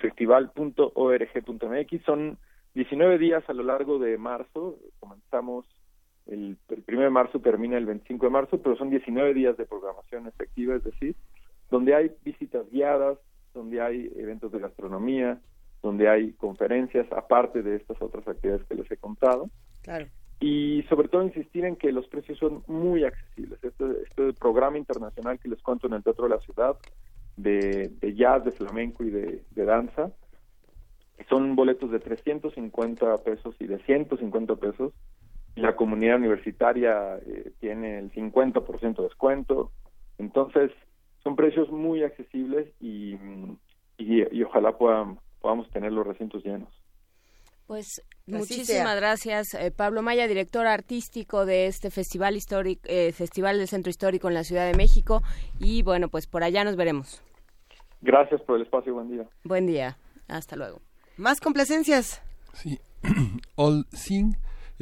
festival.org.mx, 0.00 2.04
son 2.04 2.36
19 2.74 3.18
días 3.18 3.48
a 3.48 3.52
lo 3.52 3.62
largo 3.62 4.00
de 4.00 4.18
marzo, 4.18 4.76
comenzamos 4.98 5.64
el, 6.26 6.56
el 6.68 6.84
1 6.86 7.00
de 7.00 7.10
marzo 7.10 7.40
termina 7.40 7.76
el 7.76 7.86
25 7.86 8.26
de 8.26 8.30
marzo, 8.30 8.62
pero 8.62 8.76
son 8.76 8.90
19 8.90 9.34
días 9.34 9.56
de 9.56 9.66
programación 9.66 10.26
efectiva, 10.26 10.76
es 10.76 10.84
decir, 10.84 11.16
donde 11.70 11.94
hay 11.94 12.10
visitas 12.24 12.68
guiadas, 12.70 13.18
donde 13.54 13.80
hay 13.80 14.12
eventos 14.16 14.52
de 14.52 14.60
gastronomía, 14.60 15.40
donde 15.82 16.08
hay 16.08 16.32
conferencias, 16.34 17.10
aparte 17.12 17.62
de 17.62 17.76
estas 17.76 18.00
otras 18.00 18.26
actividades 18.26 18.64
que 18.66 18.74
les 18.74 18.90
he 18.90 18.96
contado. 18.96 19.50
Claro. 19.82 20.06
y 20.38 20.84
sobre 20.88 21.08
todo 21.08 21.24
insistir 21.24 21.64
en 21.64 21.74
que 21.74 21.90
los 21.90 22.06
precios 22.06 22.38
son 22.38 22.62
muy 22.68 23.02
accesibles. 23.04 23.58
Este, 23.62 23.84
este 24.08 24.32
programa 24.32 24.78
internacional 24.78 25.40
que 25.40 25.48
les 25.48 25.60
cuento 25.60 25.88
en 25.88 25.94
el 25.94 26.04
Teatro 26.04 26.24
de 26.24 26.30
la 26.36 26.40
Ciudad 26.40 26.76
de, 27.36 27.90
de 28.00 28.14
jazz, 28.14 28.44
de 28.44 28.52
flamenco 28.52 29.04
y 29.04 29.10
de, 29.10 29.42
de 29.50 29.64
danza, 29.64 30.12
son 31.28 31.54
boletos 31.54 31.90
de 31.90 32.00
350 32.00 33.18
pesos 33.18 33.54
y 33.60 33.66
de 33.66 33.78
150 33.84 34.56
pesos. 34.56 34.92
La 35.54 35.76
comunidad 35.76 36.16
universitaria 36.16 37.18
eh, 37.18 37.52
tiene 37.60 37.98
el 37.98 38.10
50% 38.12 38.96
de 38.96 39.02
descuento. 39.02 39.70
Entonces, 40.18 40.70
son 41.22 41.36
precios 41.36 41.70
muy 41.70 42.02
accesibles 42.02 42.68
y, 42.80 43.14
y, 43.98 44.22
y 44.30 44.42
ojalá 44.42 44.76
puedan, 44.76 45.18
podamos 45.40 45.68
tener 45.70 45.92
los 45.92 46.06
recintos 46.06 46.44
llenos. 46.44 46.68
Pues 47.66 48.02
muchísimas 48.26 48.96
gracias, 48.96 49.54
eh, 49.54 49.70
Pablo 49.70 50.02
Maya, 50.02 50.26
director 50.26 50.66
artístico 50.66 51.46
de 51.46 51.66
este 51.66 51.90
festival 51.90 52.36
histórico, 52.36 52.82
eh, 52.84 53.12
Festival 53.12 53.58
del 53.58 53.68
Centro 53.68 53.88
Histórico 53.88 54.28
en 54.28 54.34
la 54.34 54.44
Ciudad 54.44 54.70
de 54.70 54.76
México. 54.76 55.22
Y 55.58 55.82
bueno, 55.82 56.08
pues 56.08 56.26
por 56.26 56.44
allá 56.44 56.64
nos 56.64 56.76
veremos. 56.76 57.22
Gracias 58.00 58.42
por 58.42 58.56
el 58.56 58.62
espacio, 58.62 58.94
buen 58.94 59.10
día. 59.10 59.26
Buen 59.44 59.66
día, 59.66 59.96
hasta 60.28 60.56
luego. 60.56 60.80
Más 61.16 61.40
complacencias. 61.40 62.20
Sí, 62.52 62.78
All 63.56 63.86
Sing 63.92 64.34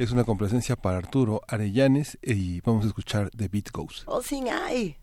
es 0.03 0.11
una 0.11 0.23
complacencia 0.23 0.75
para 0.75 0.97
Arturo 0.97 1.41
Arellanes 1.47 2.17
y 2.23 2.59
vamos 2.61 2.85
a 2.85 2.87
escuchar 2.87 3.29
The 3.37 3.47
Beat 3.49 3.69
Goes. 3.71 4.03
All 4.07 4.23
Sing 4.23 4.47
I. 4.47 4.97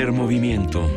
Primer 0.00 0.18
movimiento. 0.18 0.90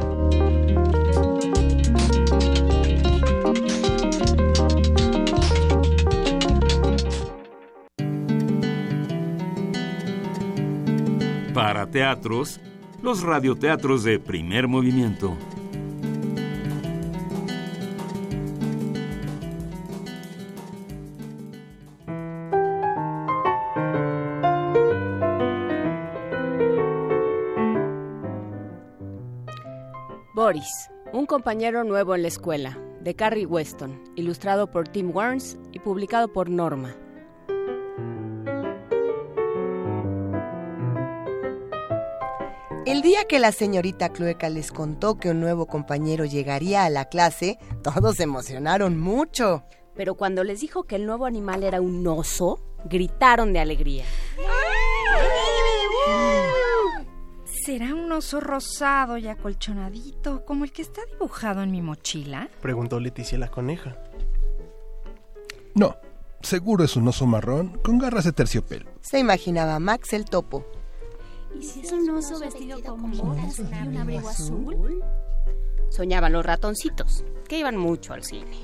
Para 11.53 11.91
teatros, 11.91 12.61
los 13.01 13.23
radioteatros 13.23 14.05
de 14.05 14.19
primer 14.19 14.69
movimiento. 14.69 15.37
Compañero 31.43 31.83
nuevo 31.83 32.15
en 32.15 32.21
la 32.21 32.29
escuela, 32.29 32.79
de 33.01 33.17
Carrie 33.17 33.45
Weston, 33.45 34.01
ilustrado 34.15 34.71
por 34.71 34.87
Tim 34.87 35.13
Warnes 35.13 35.57
y 35.73 35.79
publicado 35.79 36.31
por 36.31 36.49
Norma. 36.49 36.95
El 42.85 43.01
día 43.01 43.25
que 43.25 43.39
la 43.39 43.51
señorita 43.51 44.07
Clueca 44.13 44.47
les 44.47 44.71
contó 44.71 45.17
que 45.17 45.31
un 45.31 45.41
nuevo 45.41 45.67
compañero 45.67 46.23
llegaría 46.23 46.85
a 46.85 46.89
la 46.89 47.09
clase, 47.09 47.59
todos 47.83 48.15
se 48.15 48.23
emocionaron 48.23 48.97
mucho. 48.97 49.65
Pero 49.95 50.15
cuando 50.15 50.45
les 50.45 50.61
dijo 50.61 50.83
que 50.83 50.95
el 50.95 51.05
nuevo 51.05 51.25
animal 51.25 51.63
era 51.63 51.81
un 51.81 52.07
oso, 52.07 52.61
gritaron 52.85 53.51
de 53.51 53.59
alegría. 53.59 54.05
¿Será 57.63 57.95
un 57.95 58.11
oso 58.11 58.41
rosado 58.41 59.17
y 59.17 59.29
acolchonadito 59.29 60.43
como 60.43 60.65
el 60.65 60.73
que 60.73 60.81
está 60.81 60.99
dibujado 61.13 61.63
en 61.63 61.71
mi 61.71 61.81
mochila? 61.81 62.49
Preguntó 62.61 62.99
Leticia 62.99 63.37
la 63.37 63.47
coneja. 63.47 63.95
No, 65.73 65.95
seguro 66.41 66.83
es 66.83 66.97
un 66.97 67.07
oso 67.07 67.25
marrón 67.25 67.79
con 67.81 67.99
garras 67.99 68.25
de 68.25 68.33
terciopelo. 68.33 68.91
Se 68.99 69.17
imaginaba 69.17 69.79
Max 69.79 70.11
el 70.11 70.25
topo. 70.25 70.65
¿Y 71.57 71.63
si 71.63 71.79
es 71.79 71.93
un 71.93 72.09
oso 72.09 72.37
vestido 72.37 72.81
con 72.83 73.11
botas 73.11 73.57
y 73.59 73.61
un 73.61 73.97
abrigo 73.97 74.27
azul? 74.27 75.01
Soñaban 75.89 76.33
los 76.33 76.45
ratoncitos, 76.45 77.23
que 77.47 77.59
iban 77.59 77.77
mucho 77.77 78.11
al 78.11 78.25
cine. 78.25 78.57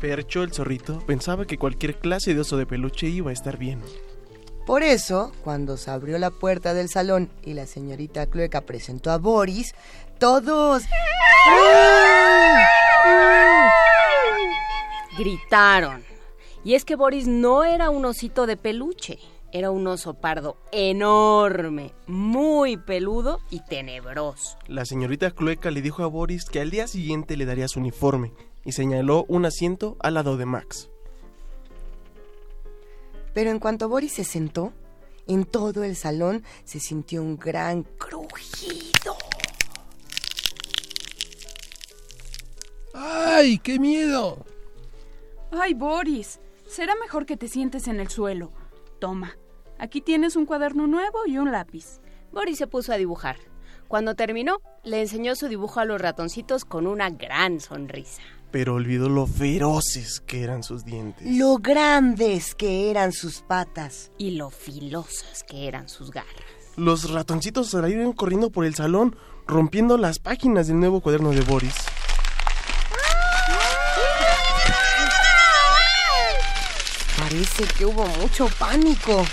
Fercho, 0.00 0.42
el 0.42 0.52
zorrito, 0.52 0.98
pensaba 1.06 1.46
que 1.46 1.56
cualquier 1.56 1.98
clase 1.98 2.34
de 2.34 2.40
oso 2.40 2.58
de 2.58 2.66
peluche 2.66 3.08
iba 3.08 3.30
a 3.30 3.32
estar 3.32 3.56
bien. 3.56 3.80
Por 4.66 4.82
eso, 4.82 5.30
cuando 5.44 5.76
se 5.76 5.90
abrió 5.90 6.18
la 6.18 6.30
puerta 6.30 6.72
del 6.72 6.88
salón 6.88 7.28
y 7.44 7.52
la 7.52 7.66
señorita 7.66 8.26
Clueca 8.26 8.62
presentó 8.62 9.10
a 9.10 9.18
Boris, 9.18 9.74
todos... 10.18 10.84
Gritaron. 15.18 16.02
Y 16.64 16.74
es 16.74 16.86
que 16.86 16.96
Boris 16.96 17.26
no 17.26 17.62
era 17.64 17.90
un 17.90 18.06
osito 18.06 18.46
de 18.46 18.56
peluche, 18.56 19.18
era 19.52 19.70
un 19.70 19.86
oso 19.86 20.14
pardo 20.14 20.56
enorme, 20.72 21.92
muy 22.06 22.78
peludo 22.78 23.40
y 23.50 23.60
tenebroso. 23.60 24.56
La 24.66 24.86
señorita 24.86 25.30
Clueca 25.30 25.70
le 25.70 25.82
dijo 25.82 26.02
a 26.02 26.06
Boris 26.06 26.46
que 26.46 26.60
al 26.60 26.70
día 26.70 26.86
siguiente 26.86 27.36
le 27.36 27.44
daría 27.44 27.68
su 27.68 27.80
uniforme 27.80 28.32
y 28.64 28.72
señaló 28.72 29.26
un 29.28 29.44
asiento 29.44 29.98
al 30.00 30.14
lado 30.14 30.38
de 30.38 30.46
Max. 30.46 30.88
Pero 33.34 33.50
en 33.50 33.58
cuanto 33.58 33.88
Boris 33.88 34.12
se 34.12 34.24
sentó, 34.24 34.72
en 35.26 35.44
todo 35.44 35.84
el 35.84 35.96
salón 35.96 36.44
se 36.64 36.80
sintió 36.80 37.22
un 37.22 37.36
gran 37.36 37.82
crujido. 37.82 39.16
¡Ay, 42.94 43.58
qué 43.58 43.78
miedo! 43.78 44.38
Ay, 45.50 45.74
Boris, 45.74 46.40
será 46.68 46.94
mejor 46.96 47.26
que 47.26 47.36
te 47.36 47.48
sientes 47.48 47.88
en 47.88 48.00
el 48.00 48.08
suelo. 48.08 48.52
Toma, 49.00 49.36
aquí 49.78 50.00
tienes 50.00 50.36
un 50.36 50.46
cuaderno 50.46 50.86
nuevo 50.86 51.26
y 51.26 51.38
un 51.38 51.50
lápiz. 51.52 52.00
Boris 52.32 52.58
se 52.58 52.66
puso 52.66 52.92
a 52.92 52.96
dibujar. 52.96 53.36
Cuando 53.88 54.14
terminó, 54.14 54.60
le 54.82 55.00
enseñó 55.00 55.34
su 55.34 55.48
dibujo 55.48 55.80
a 55.80 55.84
los 55.84 56.00
ratoncitos 56.00 56.64
con 56.64 56.86
una 56.86 57.10
gran 57.10 57.60
sonrisa. 57.60 58.22
Pero 58.54 58.74
olvidó 58.74 59.08
lo 59.08 59.26
feroces 59.26 60.20
que 60.20 60.44
eran 60.44 60.62
sus 60.62 60.84
dientes. 60.84 61.26
Lo 61.26 61.56
grandes 61.56 62.54
que 62.54 62.88
eran 62.88 63.10
sus 63.10 63.40
patas. 63.40 64.12
Y 64.16 64.36
lo 64.36 64.48
filosas 64.48 65.42
que 65.42 65.66
eran 65.66 65.88
sus 65.88 66.12
garras. 66.12 66.30
Los 66.76 67.10
ratoncitos 67.10 67.70
salieron 67.70 68.12
corriendo 68.12 68.50
por 68.50 68.64
el 68.64 68.76
salón, 68.76 69.16
rompiendo 69.48 69.98
las 69.98 70.20
páginas 70.20 70.68
del 70.68 70.78
nuevo 70.78 71.00
cuaderno 71.00 71.30
de 71.30 71.40
Boris. 71.40 71.74
Parece 77.18 77.64
que 77.76 77.86
hubo 77.86 78.06
mucho 78.20 78.46
pánico. 78.56 79.26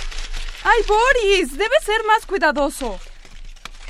¡Ay, 0.63 0.81
Boris! 0.87 1.55
Debes 1.59 1.83
ser 1.83 2.03
más 2.07 2.25
cuidadoso. 2.25 2.97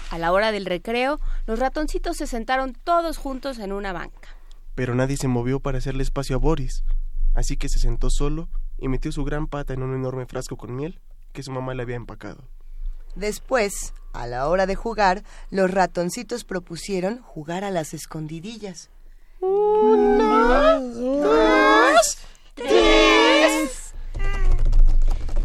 A 0.10 0.18
la 0.18 0.34
hora 0.34 0.52
del 0.52 0.66
recreo, 0.66 1.22
los 1.48 1.58
ratoncitos 1.58 2.18
se 2.18 2.28
sentaron 2.28 2.74
todos 2.84 3.18
juntos 3.18 3.60
en 3.60 3.72
una 3.72 3.94
banca. 3.94 4.41
Pero 4.76 4.96
nadie 4.96 5.18
se 5.18 5.28
movió 5.28 5.60
para 5.60 5.78
hacerle 5.80 6.04
espacio 6.04 6.36
a 6.36 6.40
Boris, 6.40 6.84
así 7.34 7.58
que 7.58 7.70
se 7.70 7.80
sentó 7.80 8.10
solo 8.10 8.50
y 8.78 8.88
metió 8.88 9.12
su 9.12 9.24
gran 9.24 9.48
pata 9.48 9.74
en 9.74 9.84
un 9.84 9.94
enorme 9.94 10.26
frasco 10.26 10.58
con 10.58 10.76
miel 10.76 11.00
que 11.34 11.44
su 11.44 11.52
mamá 11.52 11.74
le 11.74 11.84
había 11.84 11.96
empacado. 11.96 12.44
Después, 13.16 13.94
a 14.14 14.28
la 14.28 14.48
hora 14.48 14.66
de 14.66 14.76
jugar, 14.76 15.24
los 15.50 15.72
ratoncitos 15.72 16.44
propusieron 16.44 17.22
jugar 17.22 17.64
a 17.64 17.72
las 17.72 17.94
escondidillas. 17.94 18.90
Uno, 19.42 20.80
dos, 20.80 22.18
tres. 22.56 23.94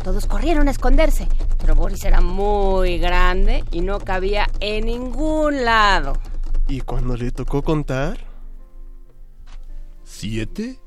Todos 0.04 0.26
corrieron 0.26 0.68
a 0.68 0.70
esconderse, 0.70 1.26
pero 1.58 1.74
Boris 1.74 2.04
era 2.04 2.20
muy 2.20 2.98
grande 2.98 3.64
y 3.72 3.80
no 3.80 3.98
cabía 3.98 4.48
en 4.60 4.86
ningún 4.86 5.64
lado. 5.64 6.16
Y 6.68 6.80
cuando 6.80 7.16
le 7.16 7.32
tocó 7.32 7.62
contar... 7.62 8.35
Siete, 10.18 10.80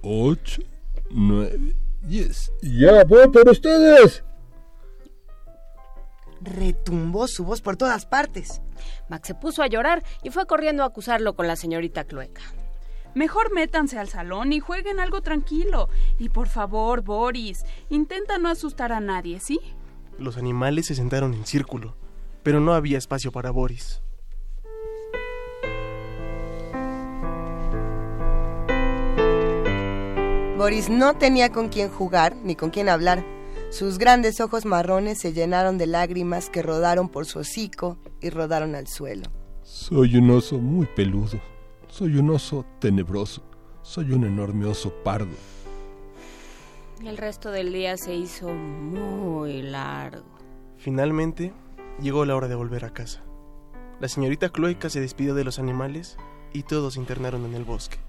ocho, 0.00 0.62
nueve, 1.10 1.74
diez. 2.02 2.52
¡Ya 2.62 3.02
voy 3.02 3.26
por 3.32 3.48
ustedes! 3.48 4.22
Retumbó 6.40 7.26
su 7.26 7.44
voz 7.44 7.60
por 7.60 7.76
todas 7.76 8.06
partes. 8.06 8.62
Max 9.08 9.26
se 9.26 9.34
puso 9.34 9.64
a 9.64 9.66
llorar 9.66 10.04
y 10.22 10.30
fue 10.30 10.46
corriendo 10.46 10.84
a 10.84 10.86
acusarlo 10.86 11.34
con 11.34 11.48
la 11.48 11.56
señorita 11.56 12.04
Clueca. 12.04 12.42
Mejor 13.16 13.52
métanse 13.52 13.98
al 13.98 14.08
salón 14.08 14.52
y 14.52 14.60
jueguen 14.60 15.00
algo 15.00 15.20
tranquilo. 15.20 15.88
Y 16.20 16.28
por 16.28 16.46
favor, 16.46 17.02
Boris, 17.02 17.64
intenta 17.88 18.38
no 18.38 18.48
asustar 18.48 18.92
a 18.92 19.00
nadie, 19.00 19.40
¿sí? 19.40 19.58
Los 20.16 20.36
animales 20.36 20.86
se 20.86 20.94
sentaron 20.94 21.34
en 21.34 21.44
círculo, 21.44 21.96
pero 22.44 22.60
no 22.60 22.72
había 22.72 22.98
espacio 22.98 23.32
para 23.32 23.50
Boris. 23.50 24.00
Boris 30.56 30.88
no 30.88 31.14
tenía 31.18 31.52
con 31.52 31.68
quién 31.68 31.90
jugar 31.90 32.34
ni 32.42 32.56
con 32.56 32.70
quién 32.70 32.88
hablar. 32.88 33.22
Sus 33.70 33.98
grandes 33.98 34.40
ojos 34.40 34.64
marrones 34.64 35.18
se 35.18 35.34
llenaron 35.34 35.76
de 35.76 35.86
lágrimas 35.86 36.48
que 36.48 36.62
rodaron 36.62 37.10
por 37.10 37.26
su 37.26 37.40
hocico 37.40 37.98
y 38.22 38.30
rodaron 38.30 38.74
al 38.74 38.86
suelo. 38.86 39.24
Soy 39.62 40.16
un 40.16 40.30
oso 40.30 40.56
muy 40.58 40.86
peludo. 40.86 41.38
Soy 41.88 42.16
un 42.16 42.30
oso 42.30 42.64
tenebroso. 42.78 43.42
Soy 43.82 44.12
un 44.12 44.24
enorme 44.24 44.64
oso 44.64 44.94
pardo. 45.04 45.36
El 47.04 47.18
resto 47.18 47.50
del 47.50 47.70
día 47.74 47.98
se 47.98 48.14
hizo 48.14 48.48
muy 48.48 49.60
largo. 49.60 50.24
Finalmente, 50.78 51.52
llegó 52.00 52.24
la 52.24 52.34
hora 52.34 52.48
de 52.48 52.54
volver 52.54 52.86
a 52.86 52.94
casa. 52.94 53.22
La 54.00 54.08
señorita 54.08 54.48
Cloica 54.48 54.88
se 54.88 55.00
despidió 55.00 55.34
de 55.34 55.44
los 55.44 55.58
animales 55.58 56.16
y 56.54 56.62
todos 56.62 56.94
se 56.94 57.00
internaron 57.00 57.44
en 57.44 57.54
el 57.54 57.64
bosque. 57.64 58.05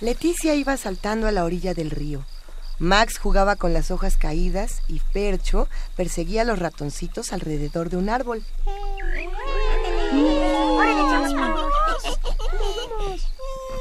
Leticia 0.00 0.54
iba 0.54 0.76
saltando 0.76 1.26
a 1.26 1.32
la 1.32 1.44
orilla 1.44 1.74
del 1.74 1.90
río. 1.90 2.24
Max 2.78 3.18
jugaba 3.18 3.56
con 3.56 3.72
las 3.72 3.90
hojas 3.90 4.16
caídas 4.16 4.82
y 4.86 5.00
Percho 5.12 5.68
perseguía 5.96 6.42
a 6.42 6.44
los 6.44 6.60
ratoncitos 6.60 7.32
alrededor 7.32 7.90
de 7.90 7.96
un 7.96 8.08
árbol. 8.08 8.44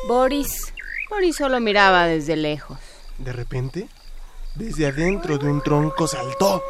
Boris, 0.08 0.74
Boris 1.10 1.36
solo 1.36 1.60
miraba 1.60 2.08
desde 2.08 2.36
lejos. 2.36 2.80
De 3.20 3.34
repente, 3.34 3.88
desde 4.56 4.88
adentro 4.88 5.38
de 5.38 5.48
un 5.48 5.62
tronco 5.62 6.08
saltó. 6.08 6.64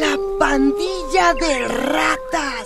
¡La 0.00 0.16
pandilla 0.38 1.34
de 1.34 1.68
ratas! 1.68 2.65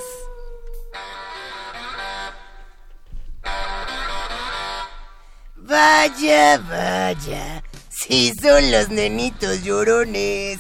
Vaya, 5.70 6.58
vaya. 6.58 7.62
Sí, 7.90 8.32
son 8.42 8.72
los 8.72 8.88
nenitos 8.88 9.62
llorones. 9.62 10.58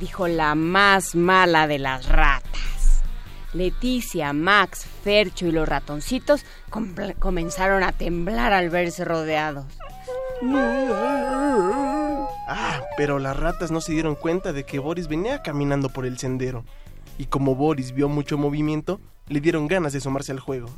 Dijo 0.00 0.26
la 0.26 0.54
más 0.54 1.14
mala 1.14 1.66
de 1.66 1.78
las 1.78 2.08
ratas. 2.08 3.02
Leticia, 3.52 4.32
Max, 4.32 4.86
Fercho 5.04 5.46
y 5.46 5.52
los 5.52 5.68
ratoncitos 5.68 6.46
comenzaron 7.18 7.82
a 7.82 7.92
temblar 7.92 8.54
al 8.54 8.70
verse 8.70 9.04
rodeados. 9.04 9.66
Ah, 12.48 12.80
pero 12.96 13.18
las 13.18 13.36
ratas 13.36 13.70
no 13.70 13.82
se 13.82 13.92
dieron 13.92 14.14
cuenta 14.14 14.54
de 14.54 14.64
que 14.64 14.78
Boris 14.78 15.08
venía 15.08 15.42
caminando 15.42 15.90
por 15.90 16.06
el 16.06 16.16
sendero. 16.16 16.64
Y 17.18 17.26
como 17.26 17.54
Boris 17.54 17.92
vio 17.92 18.08
mucho 18.08 18.38
movimiento, 18.38 18.98
le 19.26 19.40
dieron 19.42 19.66
ganas 19.68 19.92
de 19.92 20.00
sumarse 20.00 20.32
al 20.32 20.40
juego. 20.40 20.70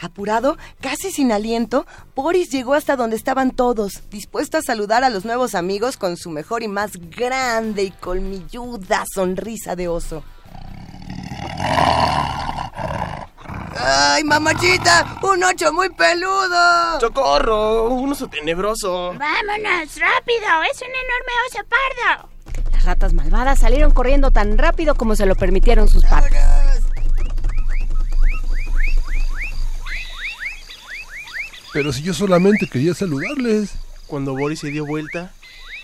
Apurado, 0.00 0.56
casi 0.80 1.10
sin 1.10 1.30
aliento, 1.30 1.86
Boris 2.14 2.50
llegó 2.50 2.72
hasta 2.72 2.96
donde 2.96 3.16
estaban 3.16 3.50
todos, 3.50 4.02
dispuesto 4.10 4.56
a 4.56 4.62
saludar 4.62 5.04
a 5.04 5.10
los 5.10 5.26
nuevos 5.26 5.54
amigos 5.54 5.98
con 5.98 6.16
su 6.16 6.30
mejor 6.30 6.62
y 6.62 6.68
más 6.68 6.92
grande 6.96 7.82
y 7.82 7.90
colmilluda 7.90 9.04
sonrisa 9.12 9.76
de 9.76 9.88
oso. 9.88 10.24
¡Ay, 13.82 14.24
mamachita! 14.24 15.18
¡Un 15.22 15.44
ocho 15.44 15.72
muy 15.72 15.90
peludo! 15.90 17.00
¡Socorro! 17.00 17.88
¡Un 17.90 18.12
oso 18.12 18.26
tenebroso! 18.28 19.14
¡Vámonos, 19.18 19.96
rápido! 19.98 20.62
¡Es 20.70 20.80
un 20.80 20.88
enorme 20.88 21.32
oso 21.48 21.60
pardo! 21.68 22.28
Las 22.72 22.84
ratas 22.84 23.12
malvadas 23.12 23.58
salieron 23.58 23.90
corriendo 23.92 24.30
tan 24.30 24.56
rápido 24.56 24.94
como 24.94 25.14
se 25.14 25.26
lo 25.26 25.34
permitieron 25.34 25.88
sus 25.88 26.04
patas. 26.04 26.69
Pero 31.72 31.92
si 31.92 32.02
yo 32.02 32.14
solamente 32.14 32.66
quería 32.66 32.94
saludarles. 32.94 33.74
Cuando 34.06 34.34
Boris 34.34 34.60
se 34.60 34.70
dio 34.70 34.84
vuelta, 34.84 35.32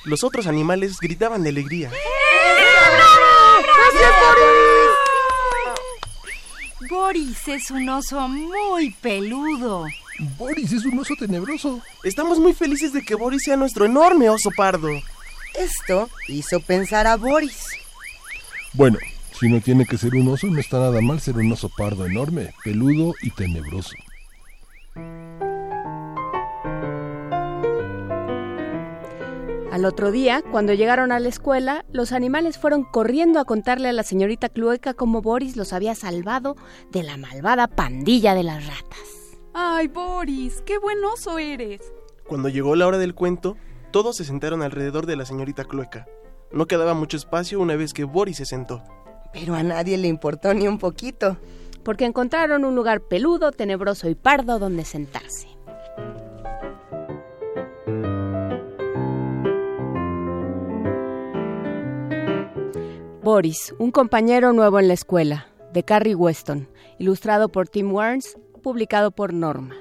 los 0.04 0.24
otros 0.24 0.46
animales 0.46 0.98
gritaban 1.00 1.42
de 1.44 1.50
alegría. 1.50 1.90
¡Gracias, 3.60 4.12
Boris! 4.20 4.50
Boris 6.90 7.48
es 7.48 7.70
un 7.70 7.88
oso 7.88 8.28
muy 8.28 8.90
peludo. 9.00 9.86
Boris 10.38 10.72
es 10.72 10.84
un 10.84 10.98
oso 10.98 11.14
tenebroso. 11.18 11.80
Estamos 12.02 12.38
muy 12.40 12.52
felices 12.52 12.92
de 12.92 13.02
que 13.02 13.14
Boris 13.14 13.44
sea 13.44 13.56
nuestro 13.56 13.84
enorme 13.84 14.28
oso 14.28 14.50
pardo. 14.56 14.88
Esto 15.54 16.10
hizo 16.28 16.60
pensar 16.60 17.06
a 17.06 17.16
Boris. 17.16 17.66
Bueno, 18.72 18.98
si 19.38 19.48
no 19.48 19.60
tiene 19.60 19.86
que 19.86 19.98
ser 19.98 20.14
un 20.14 20.28
oso, 20.28 20.48
no 20.48 20.58
está 20.58 20.78
nada 20.78 21.00
mal 21.00 21.20
ser 21.20 21.36
un 21.36 21.52
oso 21.52 21.68
pardo 21.68 22.06
enorme, 22.06 22.52
peludo 22.64 23.14
y 23.22 23.30
tenebroso. 23.30 23.94
Al 29.72 29.84
otro 29.84 30.10
día, 30.10 30.42
cuando 30.50 30.72
llegaron 30.74 31.12
a 31.12 31.18
la 31.18 31.28
escuela, 31.28 31.84
los 31.92 32.12
animales 32.12 32.56
fueron 32.56 32.84
corriendo 32.84 33.40
a 33.40 33.44
contarle 33.44 33.88
a 33.88 33.92
la 33.92 34.04
señorita 34.04 34.48
Clueca 34.48 34.94
cómo 34.94 35.22
Boris 35.22 35.56
los 35.56 35.72
había 35.72 35.94
salvado 35.94 36.56
de 36.90 37.02
la 37.02 37.16
malvada 37.16 37.66
pandilla 37.66 38.34
de 38.34 38.44
las 38.44 38.66
ratas. 38.66 39.36
Ay, 39.52 39.88
Boris, 39.88 40.62
qué 40.64 40.78
buen 40.78 41.04
oso 41.04 41.38
eres. 41.38 41.92
Cuando 42.26 42.48
llegó 42.48 42.76
la 42.76 42.86
hora 42.86 42.98
del 42.98 43.14
cuento, 43.14 43.56
todos 43.90 44.16
se 44.16 44.24
sentaron 44.24 44.62
alrededor 44.62 45.04
de 45.04 45.16
la 45.16 45.26
señorita 45.26 45.64
Clueca. 45.64 46.06
No 46.52 46.66
quedaba 46.66 46.94
mucho 46.94 47.16
espacio 47.16 47.60
una 47.60 47.74
vez 47.76 47.92
que 47.92 48.04
Boris 48.04 48.36
se 48.36 48.46
sentó. 48.46 48.82
Pero 49.32 49.54
a 49.54 49.62
nadie 49.62 49.98
le 49.98 50.08
importó 50.08 50.54
ni 50.54 50.68
un 50.68 50.78
poquito. 50.78 51.38
Porque 51.82 52.04
encontraron 52.04 52.64
un 52.64 52.74
lugar 52.74 53.00
peludo, 53.00 53.52
tenebroso 53.52 54.08
y 54.08 54.14
pardo 54.14 54.58
donde 54.58 54.84
sentarse. 54.84 55.48
Boris, 63.26 63.74
un 63.80 63.90
compañero 63.90 64.52
nuevo 64.52 64.78
en 64.78 64.86
la 64.86 64.94
escuela, 64.94 65.48
de 65.72 65.82
Carrie 65.82 66.14
Weston, 66.14 66.68
ilustrado 67.00 67.48
por 67.48 67.66
Tim 67.66 67.92
Warnes, 67.92 68.38
publicado 68.62 69.10
por 69.10 69.34
Norma. 69.34 69.74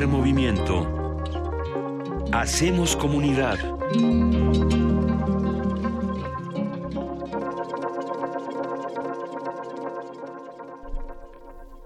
Primer 0.00 0.16
movimiento. 0.16 0.86
Hacemos 2.32 2.96
comunidad. 2.96 3.58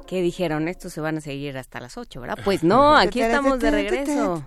¿Qué 0.06 0.22
dijeron? 0.22 0.68
Estos 0.68 0.92
se 0.92 1.00
van 1.00 1.16
a 1.16 1.20
seguir 1.20 1.58
hasta 1.58 1.80
las 1.80 1.98
8, 1.98 2.20
¿verdad? 2.20 2.38
Pues 2.44 2.62
no, 2.62 2.96
aquí 2.96 3.20
estamos 3.20 3.58
de 3.58 3.72
regreso. 3.72 4.46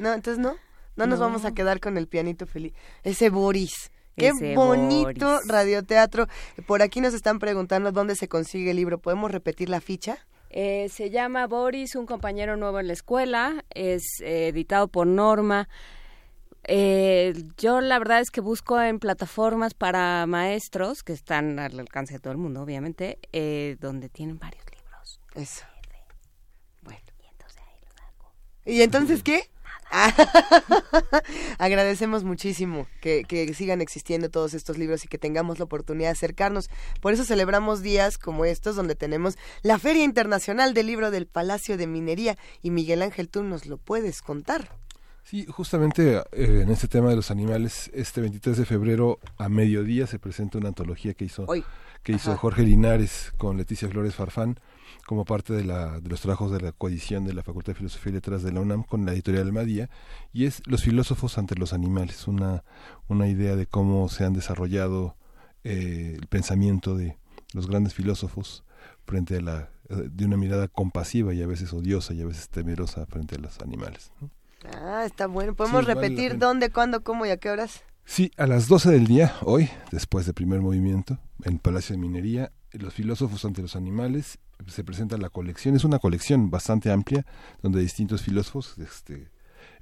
No, 0.00 0.14
entonces 0.14 0.38
no. 0.38 0.54
No 0.96 1.06
nos 1.06 1.18
No. 1.18 1.26
vamos 1.26 1.44
a 1.44 1.52
quedar 1.52 1.80
con 1.80 1.98
el 1.98 2.08
pianito 2.08 2.46
feliz. 2.46 2.72
Ese 3.02 3.28
Boris. 3.28 3.90
Qué 4.16 4.28
Ese 4.28 4.54
bonito 4.54 5.26
Boris. 5.26 5.48
radioteatro. 5.48 6.28
Por 6.66 6.80
aquí 6.80 7.02
nos 7.02 7.12
están 7.12 7.38
preguntando 7.38 7.92
dónde 7.92 8.16
se 8.16 8.28
consigue 8.28 8.70
el 8.70 8.76
libro. 8.78 8.96
¿Podemos 8.96 9.30
repetir 9.30 9.68
la 9.68 9.82
ficha? 9.82 10.16
Eh, 10.54 10.88
se 10.90 11.08
llama 11.08 11.46
Boris, 11.46 11.94
un 11.96 12.04
compañero 12.04 12.56
nuevo 12.56 12.78
en 12.78 12.86
la 12.86 12.92
escuela. 12.92 13.64
Es 13.70 14.20
eh, 14.20 14.48
editado 14.48 14.86
por 14.88 15.06
Norma. 15.06 15.68
Eh, 16.64 17.32
yo 17.56 17.80
la 17.80 17.98
verdad 17.98 18.20
es 18.20 18.30
que 18.30 18.40
busco 18.40 18.80
en 18.80 19.00
plataformas 19.00 19.74
para 19.74 20.26
maestros 20.26 21.02
que 21.02 21.12
están 21.12 21.58
al 21.58 21.80
alcance 21.80 22.14
de 22.14 22.20
todo 22.20 22.32
el 22.32 22.38
mundo, 22.38 22.62
obviamente, 22.62 23.18
eh, 23.32 23.76
donde 23.80 24.08
tienen 24.08 24.38
varios 24.38 24.64
libros. 24.70 25.20
Eso. 25.34 25.64
Bueno. 26.82 27.00
¿Y 28.64 28.82
entonces 28.82 29.22
qué? 29.22 29.50
Agradecemos 31.58 32.24
muchísimo 32.24 32.86
que, 33.00 33.24
que 33.24 33.52
sigan 33.54 33.80
existiendo 33.80 34.30
todos 34.30 34.54
estos 34.54 34.78
libros 34.78 35.04
y 35.04 35.08
que 35.08 35.18
tengamos 35.18 35.58
la 35.58 35.64
oportunidad 35.64 36.08
de 36.08 36.12
acercarnos. 36.12 36.70
Por 37.00 37.12
eso 37.12 37.24
celebramos 37.24 37.82
días 37.82 38.18
como 38.18 38.44
estos 38.44 38.76
donde 38.76 38.94
tenemos 38.94 39.36
la 39.62 39.78
Feria 39.78 40.04
Internacional 40.04 40.74
del 40.74 40.86
Libro 40.86 41.10
del 41.10 41.26
Palacio 41.26 41.76
de 41.76 41.86
Minería 41.86 42.36
y 42.62 42.70
Miguel 42.70 43.02
Ángel, 43.02 43.28
tú 43.28 43.42
nos 43.42 43.66
lo 43.66 43.76
puedes 43.76 44.22
contar. 44.22 44.70
Sí, 45.24 45.46
justamente 45.46 46.16
eh, 46.32 46.62
en 46.62 46.70
este 46.70 46.88
tema 46.88 47.10
de 47.10 47.16
los 47.16 47.30
animales, 47.30 47.90
este 47.94 48.20
23 48.20 48.56
de 48.56 48.64
febrero 48.66 49.20
a 49.38 49.48
mediodía 49.48 50.06
se 50.06 50.18
presenta 50.18 50.58
una 50.58 50.68
antología 50.68 51.14
que 51.14 51.24
hizo, 51.24 51.44
Hoy. 51.46 51.64
que 52.02 52.12
hizo 52.12 52.32
Ajá. 52.32 52.40
Jorge 52.40 52.62
Linares 52.62 53.32
con 53.38 53.56
Leticia 53.56 53.88
Flores 53.88 54.14
Farfán 54.14 54.58
como 55.06 55.24
parte 55.24 55.52
de, 55.52 55.64
la, 55.64 56.00
de 56.00 56.08
los 56.08 56.20
trabajos 56.20 56.52
de 56.52 56.60
la 56.60 56.72
coedición 56.72 57.24
de 57.24 57.34
la 57.34 57.42
Facultad 57.42 57.72
de 57.72 57.78
Filosofía 57.78 58.10
y 58.10 58.14
Letras 58.14 58.42
de 58.42 58.52
la 58.52 58.60
UNAM 58.60 58.82
con 58.84 59.04
la 59.06 59.12
editorial 59.12 59.46
Almadía 59.46 59.90
y 60.32 60.46
es 60.46 60.62
Los 60.66 60.82
filósofos 60.82 61.38
ante 61.38 61.54
los 61.56 61.72
animales, 61.72 62.26
una, 62.28 62.64
una 63.08 63.28
idea 63.28 63.56
de 63.56 63.66
cómo 63.66 64.08
se 64.08 64.24
han 64.24 64.32
desarrollado 64.32 65.16
eh, 65.64 66.16
el 66.18 66.26
pensamiento 66.26 66.96
de 66.96 67.16
los 67.52 67.68
grandes 67.68 67.94
filósofos 67.94 68.64
frente 69.04 69.36
a 69.36 69.40
la 69.40 69.68
de 69.88 70.24
una 70.24 70.36
mirada 70.36 70.68
compasiva 70.68 71.34
y 71.34 71.42
a 71.42 71.46
veces 71.46 71.72
odiosa 71.72 72.14
y 72.14 72.22
a 72.22 72.26
veces 72.26 72.48
temerosa 72.48 73.04
frente 73.06 73.36
a 73.36 73.38
los 73.38 73.60
animales. 73.60 74.10
¿no? 74.20 74.30
Ah, 74.72 75.04
está 75.04 75.26
bueno. 75.26 75.54
¿Podemos 75.54 75.84
Sí, 75.84 75.86
repetir 75.86 76.38
dónde, 76.38 76.70
cuándo, 76.70 77.02
cómo 77.02 77.26
y 77.26 77.30
a 77.30 77.36
qué 77.36 77.50
horas? 77.50 77.82
Sí, 78.04 78.30
a 78.36 78.46
las 78.46 78.68
12 78.68 78.90
del 78.90 79.06
día, 79.06 79.34
hoy, 79.42 79.68
después 79.90 80.24
del 80.26 80.34
primer 80.34 80.60
movimiento, 80.60 81.18
en 81.44 81.58
Palacio 81.58 81.94
de 81.94 82.00
Minería, 82.00 82.52
los 82.72 82.94
filósofos 82.94 83.44
ante 83.44 83.62
los 83.62 83.76
animales, 83.76 84.38
se 84.68 84.84
presenta 84.84 85.16
la 85.16 85.30
colección, 85.30 85.76
es 85.76 85.84
una 85.84 85.98
colección 85.98 86.50
bastante 86.50 86.90
amplia, 86.90 87.26
donde 87.62 87.80
distintos 87.80 88.22
filósofos 88.22 88.78
este, 88.78 89.30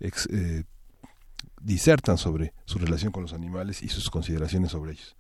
eh, 0.01 0.65
disertan 1.61 2.19
sobre 2.19 2.55
su 2.65 2.79
relación 2.79 3.13
con 3.13 3.23
los 3.23 3.33
animales 3.33 3.83
y 3.83 3.89
sus 3.89 4.11
consideraciones 4.11 4.73
sobre 4.73 4.93
ellos. 4.93 5.17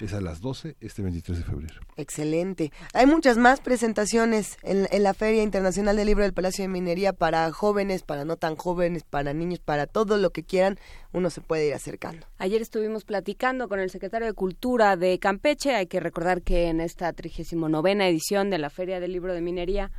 Es 0.00 0.12
a 0.12 0.20
las 0.20 0.40
12, 0.40 0.76
este 0.80 1.02
23 1.02 1.38
de 1.38 1.44
febrero. 1.44 1.80
Excelente. 1.96 2.72
Hay 2.92 3.06
muchas 3.06 3.38
más 3.38 3.60
presentaciones 3.60 4.56
en, 4.62 4.88
en 4.90 5.02
la 5.02 5.14
Feria 5.14 5.42
Internacional 5.42 5.96
del 5.96 6.06
Libro 6.06 6.24
del 6.24 6.34
Palacio 6.34 6.64
de 6.64 6.68
Minería 6.68 7.12
para 7.12 7.50
jóvenes, 7.52 8.02
para 8.02 8.24
no 8.24 8.36
tan 8.36 8.56
jóvenes, 8.56 9.04
para 9.04 9.32
niños, 9.32 9.60
para 9.60 9.86
todo 9.86 10.16
lo 10.16 10.30
que 10.30 10.42
quieran. 10.42 10.78
Uno 11.12 11.30
se 11.30 11.40
puede 11.40 11.68
ir 11.68 11.74
acercando. 11.74 12.26
Ayer 12.38 12.60
estuvimos 12.60 13.04
platicando 13.04 13.68
con 13.68 13.78
el 13.78 13.90
secretario 13.90 14.26
de 14.26 14.32
Cultura 14.32 14.96
de 14.96 15.18
Campeche. 15.18 15.74
Hay 15.74 15.86
que 15.86 16.00
recordar 16.00 16.42
que 16.42 16.68
en 16.68 16.80
esta 16.80 17.12
39 17.12 17.84
edición 18.08 18.50
de 18.50 18.58
la 18.58 18.70
Feria 18.70 19.00
del 19.00 19.12
Libro 19.12 19.34
de 19.34 19.40
Minería 19.40 19.90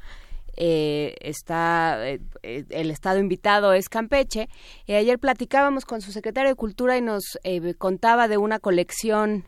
eh, 0.58 1.16
está 1.20 2.08
eh, 2.08 2.22
eh, 2.44 2.64
el 2.70 2.92
estado 2.92 3.20
invitado 3.20 3.74
es 3.74 3.90
Campeche. 3.90 4.50
Y 4.86 4.94
ayer 4.94 5.20
platicábamos 5.20 5.86
con 5.86 6.02
su 6.02 6.12
secretario 6.12 6.50
de 6.50 6.56
Cultura 6.56 6.98
y 6.98 7.02
nos 7.02 7.38
eh, 7.44 7.74
contaba 7.76 8.28
de 8.28 8.38
una 8.38 8.60
colección 8.60 9.46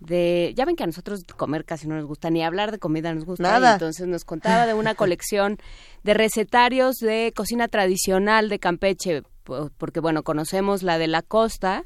de 0.00 0.52
ya 0.56 0.64
ven 0.66 0.76
que 0.76 0.82
a 0.84 0.86
nosotros 0.86 1.24
comer 1.36 1.64
casi 1.64 1.88
no 1.88 1.94
nos 1.96 2.04
gusta 2.06 2.28
ni 2.30 2.44
hablar 2.44 2.70
de 2.70 2.78
comida 2.78 3.14
nos 3.14 3.24
gusta 3.24 3.42
Nada. 3.44 3.72
entonces 3.74 4.06
nos 4.06 4.24
contaba 4.24 4.66
de 4.66 4.74
una 4.74 4.94
colección 4.96 5.58
de 6.04 6.12
recetarios 6.14 6.96
de 6.96 7.32
cocina 7.34 7.68
tradicional 7.68 8.48
de 8.50 8.58
Campeche 8.58 9.22
po- 9.42 9.70
porque 9.78 10.00
bueno 10.00 10.22
conocemos 10.22 10.82
la 10.82 10.98
de 10.98 11.06
la 11.06 11.22
costa 11.22 11.84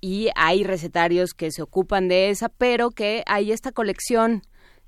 y 0.00 0.28
hay 0.36 0.64
recetarios 0.64 1.32
que 1.32 1.50
se 1.50 1.62
ocupan 1.62 2.08
de 2.08 2.28
esa 2.28 2.50
pero 2.50 2.90
que 2.90 3.22
hay 3.26 3.52
esta 3.52 3.72
colección 3.72 4.42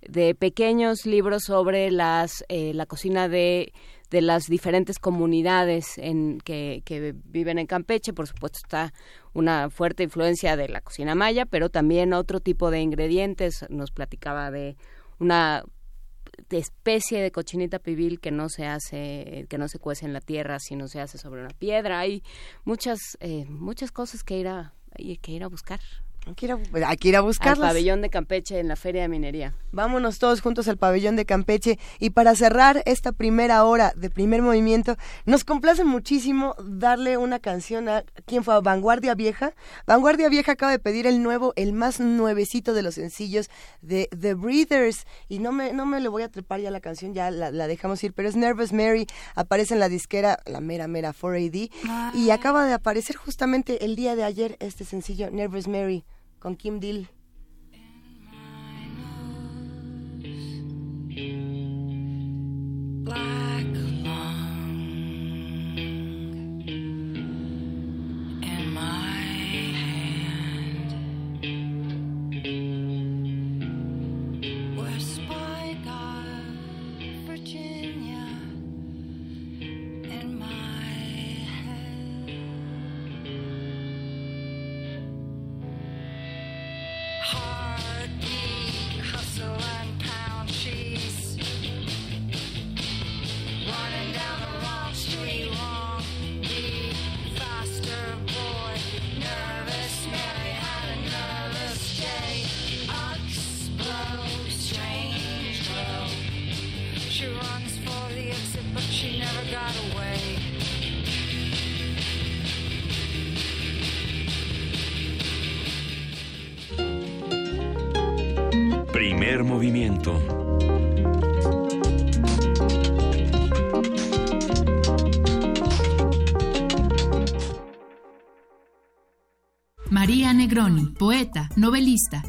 de 0.07 0.35
pequeños 0.35 1.07
libros 1.07 1.45
sobre 1.45 1.91
las 1.91 2.45
eh, 2.49 2.73
la 2.75 2.85
cocina 2.87 3.29
de 3.29 3.73
de 4.11 4.21
las 4.21 4.45
diferentes 4.45 4.99
comunidades 4.99 5.99
en 5.99 6.39
que, 6.41 6.83
que 6.85 7.15
viven 7.25 7.59
en 7.59 7.67
Campeche. 7.67 8.13
Por 8.13 8.27
supuesto 8.27 8.59
está 8.63 8.93
una 9.33 9.71
fuerte 9.71 10.05
influencia 10.05 10.57
de 10.57 10.69
la 10.69 10.81
cocina 10.81 11.15
maya 11.15 11.47
pero 11.47 11.69
también 11.69 12.13
otro 12.13 12.41
tipo 12.41 12.71
de 12.71 12.81
ingredientes. 12.81 13.67
Nos 13.69 13.91
platicaba 13.91 14.51
de 14.51 14.77
una 15.19 15.65
especie 16.51 17.23
de 17.23 17.31
cochinita 17.31 17.79
pibil 17.79 18.21
que 18.21 18.31
no 18.31 18.49
se 18.49 18.67
hace 18.67 19.47
que 19.49 19.59
no 19.59 19.69
se 19.69 19.79
cuece 19.79 20.05
en 20.05 20.13
la 20.13 20.21
tierra 20.21 20.59
sino 20.61 20.87
se 20.87 21.01
hace 21.01 21.19
sobre 21.19 21.41
una 21.41 21.55
piedra. 21.59 22.01
Hay 22.01 22.23
muchas 22.65 22.99
eh, 23.21 23.47
muchas 23.49 23.91
cosas 23.91 24.23
que 24.23 24.39
ir 24.39 24.49
a 24.49 24.75
que 25.21 25.33
ir 25.33 25.45
a 25.45 25.49
buscar 25.49 25.81
hay 26.27 26.35
que 26.35 26.47
ir 26.47 26.53
a, 26.53 26.89
hay 26.89 26.97
que 26.97 27.09
ir 27.09 27.15
a 27.17 27.21
al 27.21 27.25
buscarlas. 27.25 27.69
pabellón 27.69 28.03
de 28.03 28.11
Campeche 28.11 28.59
en 28.59 28.67
la 28.67 28.75
feria 28.75 29.03
de 29.03 29.09
minería. 29.09 29.55
Vámonos 29.71 30.19
todos 30.19 30.41
juntos 30.41 30.67
al 30.67 30.77
pabellón 30.77 31.15
de 31.15 31.25
Campeche. 31.25 31.79
Y 32.01 32.11
para 32.11 32.35
cerrar 32.35 32.83
esta 32.85 33.13
primera 33.13 33.65
hora 33.65 33.93
de 33.97 34.11
primer 34.11 34.43
movimiento, 34.43 34.97
nos 35.25 35.45
complace 35.45 35.85
muchísimo 35.85 36.57
darle 36.59 37.17
una 37.17 37.39
canción 37.39 37.89
a 37.89 38.03
quién 38.25 38.43
fue 38.43 38.55
a 38.55 38.61
Vanguardia 38.61 39.15
Vieja. 39.15 39.55
Vanguardia 39.87 40.29
Vieja 40.29 40.53
acaba 40.53 40.73
de 40.73 40.81
pedir 40.81 41.07
el 41.07 41.23
nuevo, 41.23 41.53
el 41.55 41.73
más 41.73 42.01
nuevecito 42.01 42.75
de 42.75 42.83
los 42.83 42.97
sencillos 42.97 43.49
de 43.81 44.09
The 44.19 44.35
Breathers 44.35 45.07
y 45.29 45.39
no 45.39 45.53
me 45.53 45.73
no 45.73 45.87
me 45.87 46.01
le 46.01 46.09
voy 46.09 46.25
a 46.25 46.29
trepar 46.29 46.61
ya 46.61 46.73
la 46.73 46.81
canción, 46.81 47.15
ya 47.15 47.31
la, 47.31 47.53
la 47.53 47.69
dejamos 47.69 48.03
ir, 48.03 48.13
pero 48.13 48.29
es 48.29 48.35
Nervous 48.35 48.73
Mary, 48.73 49.07
aparece 49.37 49.75
en 49.75 49.81
la 49.81 49.89
disquera 49.89 50.41
la 50.47 50.61
mera 50.61 50.89
mera 50.89 51.13
4AD 51.13 51.71
y 52.15 52.31
acaba 52.31 52.67
de 52.67 52.73
aparecer 52.73 53.15
justamente 53.15 53.85
el 53.85 53.95
día 53.95 54.17
de 54.17 54.25
ayer 54.25 54.57
este 54.59 54.85
sencillo 54.85 55.31
Nervous 55.31 55.69
Mary 55.69 56.05
con 56.47 56.55
Kim 56.55 56.79
Deal. 56.79 57.09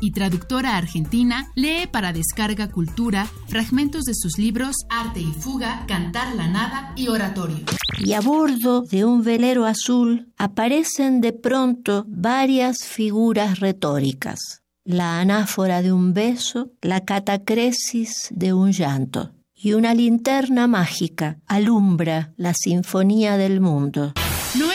Y 0.01 0.11
traductora 0.11 0.77
argentina, 0.77 1.51
lee 1.55 1.87
para 1.91 2.13
Descarga 2.13 2.69
Cultura 2.69 3.27
fragmentos 3.47 4.03
de 4.03 4.13
sus 4.15 4.37
libros 4.37 4.75
Arte 4.89 5.21
y 5.21 5.31
Fuga, 5.31 5.85
Cantar 5.87 6.35
la 6.35 6.47
Nada 6.47 6.93
y 6.95 7.07
Oratorio. 7.07 7.65
Y 7.99 8.13
a 8.13 8.21
bordo 8.21 8.81
de 8.81 9.05
un 9.05 9.23
velero 9.23 9.65
azul 9.65 10.31
aparecen 10.37 11.21
de 11.21 11.33
pronto 11.33 12.05
varias 12.07 12.83
figuras 12.83 13.59
retóricas. 13.59 14.63
La 14.83 15.19
anáfora 15.19 15.81
de 15.81 15.91
un 15.91 16.13
beso, 16.13 16.71
la 16.81 17.03
catacresis 17.03 18.29
de 18.31 18.53
un 18.53 18.71
llanto. 18.71 19.33
Y 19.53 19.73
una 19.73 19.93
linterna 19.93 20.67
mágica 20.67 21.39
alumbra 21.47 22.33
la 22.37 22.53
sinfonía 22.53 23.37
del 23.37 23.59
mundo. 23.59 24.13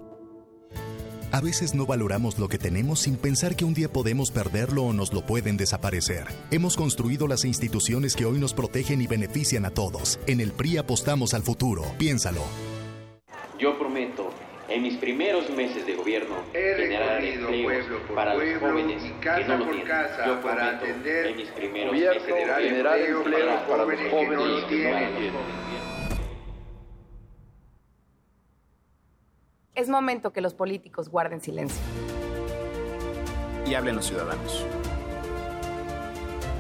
A 1.34 1.42
veces 1.42 1.74
no 1.74 1.88
valoramos 1.88 2.38
lo 2.38 2.48
que 2.48 2.60
tenemos 2.60 3.00
sin 3.00 3.18
pensar 3.18 3.56
que 3.56 3.66
un 3.66 3.74
día 3.74 3.90
podemos 3.90 4.30
perderlo 4.30 4.84
o 4.84 4.94
nos 4.94 5.12
lo 5.14 5.26
pueden 5.26 5.58
desaparecer. 5.58 6.26
Hemos 6.52 6.78
construido 6.78 7.28
las 7.28 7.44
instituciones 7.44 8.16
que 8.16 8.26
hoy 8.26 8.38
nos 8.38 8.54
protegen 8.54 9.02
y 9.02 9.08
benefician 9.08 9.66
a 9.66 9.72
todos. 9.72 10.20
En 10.28 10.40
el 10.42 10.52
PRI 10.52 10.78
apostamos 10.78 11.34
al 11.34 11.42
futuro. 11.42 11.86
Piénsalo. 11.98 12.44
Yo 13.58 13.80
prometo 13.80 14.30
En 14.70 14.84
mis 14.84 14.96
primeros 14.98 15.50
meses 15.50 15.88
de 15.88 15.96
gobierno, 15.96 16.36
He 16.54 16.76
generar 16.76 17.24
empleos 17.24 17.64
pueblo 17.64 18.00
por 18.06 18.16
para 18.16 18.36
los 18.36 18.60
jóvenes 18.60 19.04
y 19.04 19.10
que 19.14 19.20
casa 19.20 19.48
no 19.48 19.58
lo 19.58 19.66
por 19.66 19.74
tienen. 19.74 19.92
casa 19.92 20.26
Yo 20.28 20.42
para 20.42 20.56
prometo, 20.56 20.86
atender 20.86 21.26
en 21.26 21.36
mis 21.38 21.50
primeros 21.50 21.94
meses 21.94 22.28
de 22.28 22.34
generar 22.34 23.00
gobierno, 23.00 23.18
empleos 23.18 23.62
para 23.64 23.86
los 23.86 24.12
jóvenes 24.12 24.14
que 24.14 24.28
no 24.28 24.46
lo 24.46 24.62
jóvenes 24.62 24.68
tienen. 24.70 25.34
Es 29.76 29.90
momento 29.90 30.32
que 30.32 30.42
los 30.42 30.54
políticos 30.54 31.10
guarden 31.10 31.42
silencio. 31.42 31.82
Y 33.66 33.74
hablen 33.74 33.96
los 33.96 34.06
ciudadanos. 34.06 34.64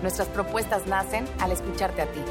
Nuestras 0.01 0.27
propuestas 0.29 0.87
nacen 0.87 1.25
al 1.39 1.51
escucharte 1.51 2.01
a 2.01 2.07
ti. 2.07 2.21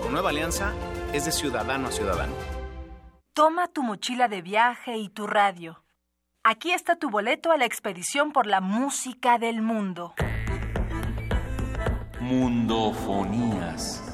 Con 0.00 0.12
Nueva 0.12 0.30
Alianza 0.30 0.72
es 1.12 1.24
de 1.24 1.32
ciudadano 1.32 1.88
a 1.88 1.90
ciudadano. 1.90 2.34
Toma 3.32 3.66
tu 3.66 3.82
mochila 3.82 4.28
de 4.28 4.42
viaje 4.42 4.96
y 4.96 5.08
tu 5.08 5.26
radio. 5.26 5.82
Aquí 6.44 6.70
está 6.70 6.94
tu 6.94 7.10
boleto 7.10 7.50
a 7.50 7.56
la 7.56 7.64
expedición 7.64 8.32
por 8.32 8.46
la 8.46 8.60
música 8.60 9.38
del 9.38 9.60
mundo. 9.60 10.14
Mundofonías. 12.20 14.07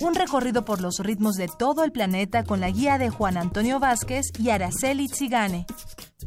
Un 0.00 0.14
recorrido 0.14 0.64
por 0.64 0.82
los 0.82 0.98
ritmos 0.98 1.36
de 1.36 1.48
todo 1.48 1.82
el 1.82 1.90
planeta 1.90 2.44
con 2.44 2.60
la 2.60 2.70
guía 2.70 2.98
de 2.98 3.08
Juan 3.08 3.38
Antonio 3.38 3.80
Vázquez 3.80 4.26
y 4.38 4.50
Araceli 4.50 5.08
Zigane. 5.08 5.64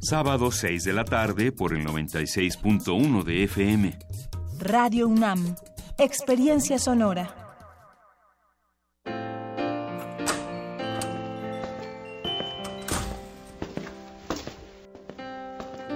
Sábado 0.01 0.51
6 0.51 0.84
de 0.84 0.93
la 0.93 1.05
tarde 1.05 1.51
por 1.51 1.76
el 1.76 1.86
96.1 1.86 3.24
de 3.24 3.43
FM. 3.43 3.99
Radio 4.57 5.07
UNAM. 5.07 5.55
Experiencia 5.99 6.80
sonora. 6.80 7.36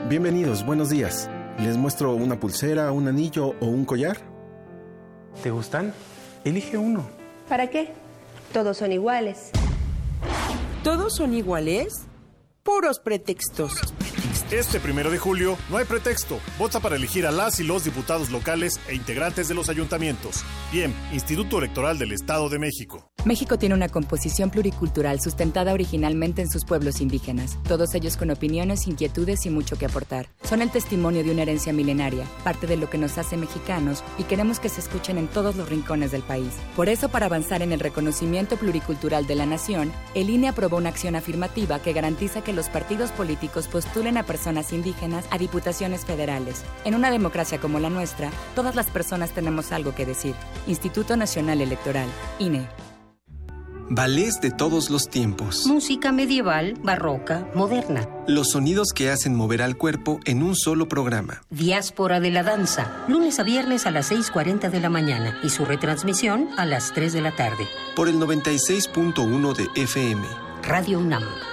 Bienvenidos, 0.09 0.63
buenos 0.63 0.89
días. 0.89 1.27
¿Les 1.57 1.75
muestro 1.75 2.13
una 2.13 2.39
pulsera, 2.39 2.91
un 2.91 3.07
anillo 3.07 3.55
o 3.59 3.65
un 3.65 3.85
collar? 3.85 4.17
¿Te 5.41 5.49
gustan? 5.49 5.91
Elige 6.43 6.77
uno. 6.77 7.22
¿Para 7.53 7.69
qué? 7.69 7.89
Todos 8.51 8.77
son 8.77 8.91
iguales. 8.91 9.51
¿Todos 10.83 11.15
son 11.17 11.35
iguales? 11.35 11.93
Puros 12.63 12.97
pretextos. 12.97 13.93
Este 14.53 14.79
primero 14.79 15.09
de 15.09 15.17
julio 15.17 15.57
no 15.71 15.77
hay 15.77 15.85
pretexto. 15.85 16.39
Vota 16.59 16.79
para 16.79 16.95
elegir 16.95 17.25
a 17.25 17.31
las 17.31 17.59
y 17.59 17.63
los 17.63 17.85
diputados 17.85 18.29
locales 18.29 18.79
e 18.87 18.93
integrantes 18.93 19.47
de 19.47 19.55
los 19.55 19.67
ayuntamientos. 19.67 20.45
Bien, 20.71 20.93
Instituto 21.11 21.57
Electoral 21.57 21.97
del 21.97 22.11
Estado 22.11 22.49
de 22.49 22.59
México. 22.59 23.09
México 23.25 23.57
tiene 23.57 23.73
una 23.73 23.89
composición 23.89 24.51
pluricultural 24.51 25.21
sustentada 25.21 25.73
originalmente 25.73 26.41
en 26.43 26.51
sus 26.51 26.65
pueblos 26.65 27.01
indígenas, 27.01 27.57
todos 27.67 27.95
ellos 27.95 28.15
con 28.15 28.29
opiniones, 28.29 28.85
inquietudes 28.85 29.45
y 29.47 29.49
mucho 29.49 29.77
que 29.77 29.85
aportar. 29.85 30.27
Son 30.43 30.61
el 30.61 30.69
testimonio 30.69 31.23
de 31.23 31.31
una 31.31 31.43
herencia 31.43 31.73
milenaria, 31.73 32.25
parte 32.43 32.67
de 32.67 32.75
lo 32.77 32.89
que 32.91 32.97
nos 32.99 33.17
hace 33.17 33.37
mexicanos 33.37 34.03
y 34.19 34.23
queremos 34.23 34.59
que 34.59 34.69
se 34.69 34.81
escuchen 34.81 35.17
en 35.17 35.29
todos 35.29 35.55
los 35.55 35.69
rincones 35.69 36.11
del 36.11 36.21
país. 36.21 36.51
Por 36.75 36.89
eso, 36.89 37.09
para 37.09 37.25
avanzar 37.25 37.63
en 37.63 37.71
el 37.71 37.79
reconocimiento 37.79 38.57
pluricultural 38.57 39.25
de 39.25 39.35
la 39.35 39.47
nación, 39.47 39.91
el 40.13 40.29
INE 40.29 40.49
aprobó 40.49 40.77
una 40.77 40.89
acción 40.89 41.15
afirmativa 41.15 41.79
que 41.79 41.93
garantiza 41.93 42.43
que 42.43 42.53
los 42.53 42.69
partidos 42.69 43.11
políticos 43.11 43.67
postulen 43.67 44.17
a 44.17 44.23
personas 44.23 44.42
indígenas 44.71 45.25
a 45.31 45.37
diputaciones 45.37 46.05
federales. 46.05 46.63
En 46.85 46.95
una 46.95 47.11
democracia 47.11 47.59
como 47.59 47.79
la 47.79 47.89
nuestra, 47.89 48.29
todas 48.55 48.75
las 48.75 48.87
personas 48.87 49.31
tenemos 49.31 49.71
algo 49.71 49.95
que 49.95 50.05
decir. 50.05 50.35
Instituto 50.67 51.17
Nacional 51.17 51.61
Electoral, 51.61 52.07
INE. 52.39 52.67
Ballets 53.89 54.39
de 54.41 54.49
todos 54.49 54.89
los 54.89 55.09
tiempos. 55.09 55.67
Música 55.67 56.11
medieval, 56.11 56.75
barroca, 56.81 57.47
moderna. 57.53 58.07
Los 58.27 58.51
sonidos 58.51 58.87
que 58.93 59.11
hacen 59.11 59.35
mover 59.35 59.61
al 59.61 59.77
cuerpo 59.77 60.19
en 60.25 60.41
un 60.41 60.55
solo 60.55 60.87
programa. 60.87 61.41
Diáspora 61.49 62.19
de 62.19 62.31
la 62.31 62.43
danza. 62.43 63.05
Lunes 63.07 63.39
a 63.39 63.43
viernes 63.43 63.85
a 63.85 63.91
las 63.91 64.11
6.40 64.11 64.69
de 64.69 64.79
la 64.79 64.89
mañana 64.89 65.37
y 65.43 65.49
su 65.49 65.65
retransmisión 65.65 66.49
a 66.57 66.65
las 66.65 66.93
3 66.93 67.13
de 67.13 67.21
la 67.21 67.35
tarde. 67.35 67.67
Por 67.95 68.07
el 68.07 68.15
96.1 68.15 69.55
de 69.55 69.81
FM. 69.81 70.25
Radio 70.63 70.99
UNAM. 70.99 71.52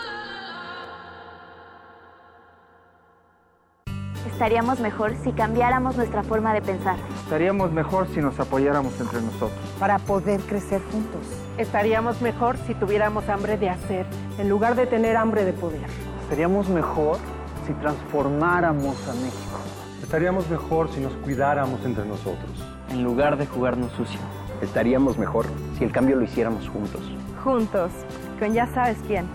Estaríamos 4.41 4.81
mejor 4.81 5.15
si 5.23 5.33
cambiáramos 5.33 5.99
nuestra 5.99 6.23
forma 6.23 6.55
de 6.55 6.63
pensar. 6.63 6.97
Estaríamos 7.25 7.73
mejor 7.73 8.09
si 8.09 8.21
nos 8.23 8.41
apoyáramos 8.41 8.99
entre 8.99 9.21
nosotros. 9.21 9.61
Para 9.79 9.99
poder 9.99 10.41
crecer 10.41 10.81
juntos. 10.91 11.21
Estaríamos 11.59 12.23
mejor 12.23 12.57
si 12.67 12.75
tuviéramos 12.75 13.29
hambre 13.29 13.59
de 13.59 13.69
hacer, 13.69 14.07
en 14.39 14.49
lugar 14.49 14.77
de 14.77 14.87
tener 14.87 15.19
hambre 15.19 15.45
de 15.45 15.53
poder. 15.53 15.85
Estaríamos 16.23 16.71
mejor 16.71 17.19
si 17.67 17.75
transformáramos 17.75 18.97
a 19.09 19.13
México. 19.13 19.61
Estaríamos 20.03 20.49
mejor 20.49 20.91
si 20.91 21.01
nos 21.01 21.13
cuidáramos 21.17 21.85
entre 21.85 22.07
nosotros. 22.07 22.51
En 22.89 23.05
lugar 23.05 23.37
de 23.37 23.47
jugarnos 23.47 23.93
sucio. 23.93 24.21
Estaríamos 24.63 25.19
mejor 25.19 25.45
si 25.77 25.85
el 25.85 25.93
cambio 25.93 26.17
lo 26.17 26.25
hiciéramos 26.25 26.67
juntos. 26.67 27.03
Juntos, 27.45 27.91
con 28.39 28.55
ya 28.55 28.67
sabes 28.73 28.97
quién. 29.07 29.27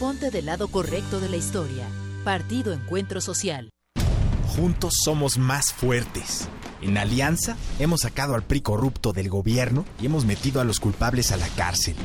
Ponte 0.00 0.30
del 0.30 0.46
lado 0.46 0.68
correcto 0.68 1.20
de 1.20 1.28
la 1.28 1.36
historia. 1.36 1.84
Partido 2.24 2.72
Encuentro 2.72 3.20
Social. 3.20 3.68
Juntos 4.46 4.94
somos 5.04 5.38
más 5.38 5.72
fuertes. 5.72 6.48
En 6.80 6.98
Alianza 6.98 7.56
hemos 7.78 8.02
sacado 8.02 8.34
al 8.34 8.42
PRI 8.42 8.60
corrupto 8.60 9.12
del 9.12 9.28
gobierno 9.28 9.84
y 10.00 10.06
hemos 10.06 10.24
metido 10.24 10.60
a 10.60 10.64
los 10.64 10.80
culpables 10.80 11.32
a 11.32 11.36
la 11.36 11.48
cárcel. 11.48 11.96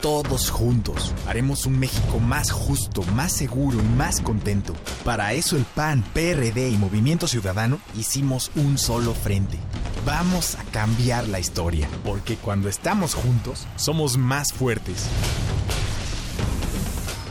Todos 0.00 0.50
juntos 0.50 1.14
haremos 1.28 1.64
un 1.64 1.78
México 1.78 2.18
más 2.18 2.50
justo, 2.50 3.02
más 3.14 3.32
seguro 3.32 3.78
y 3.78 3.96
más 3.96 4.20
contento. 4.20 4.74
Para 5.04 5.32
eso 5.32 5.56
el 5.56 5.64
PAN, 5.64 6.04
PRD 6.12 6.70
y 6.70 6.76
Movimiento 6.76 7.28
Ciudadano 7.28 7.78
hicimos 7.96 8.50
un 8.56 8.78
solo 8.78 9.14
frente. 9.14 9.58
Vamos 10.04 10.56
a 10.56 10.64
cambiar 10.64 11.28
la 11.28 11.38
historia, 11.38 11.88
porque 12.04 12.36
cuando 12.36 12.68
estamos 12.68 13.14
juntos 13.14 13.66
somos 13.76 14.18
más 14.18 14.52
fuertes. 14.52 15.06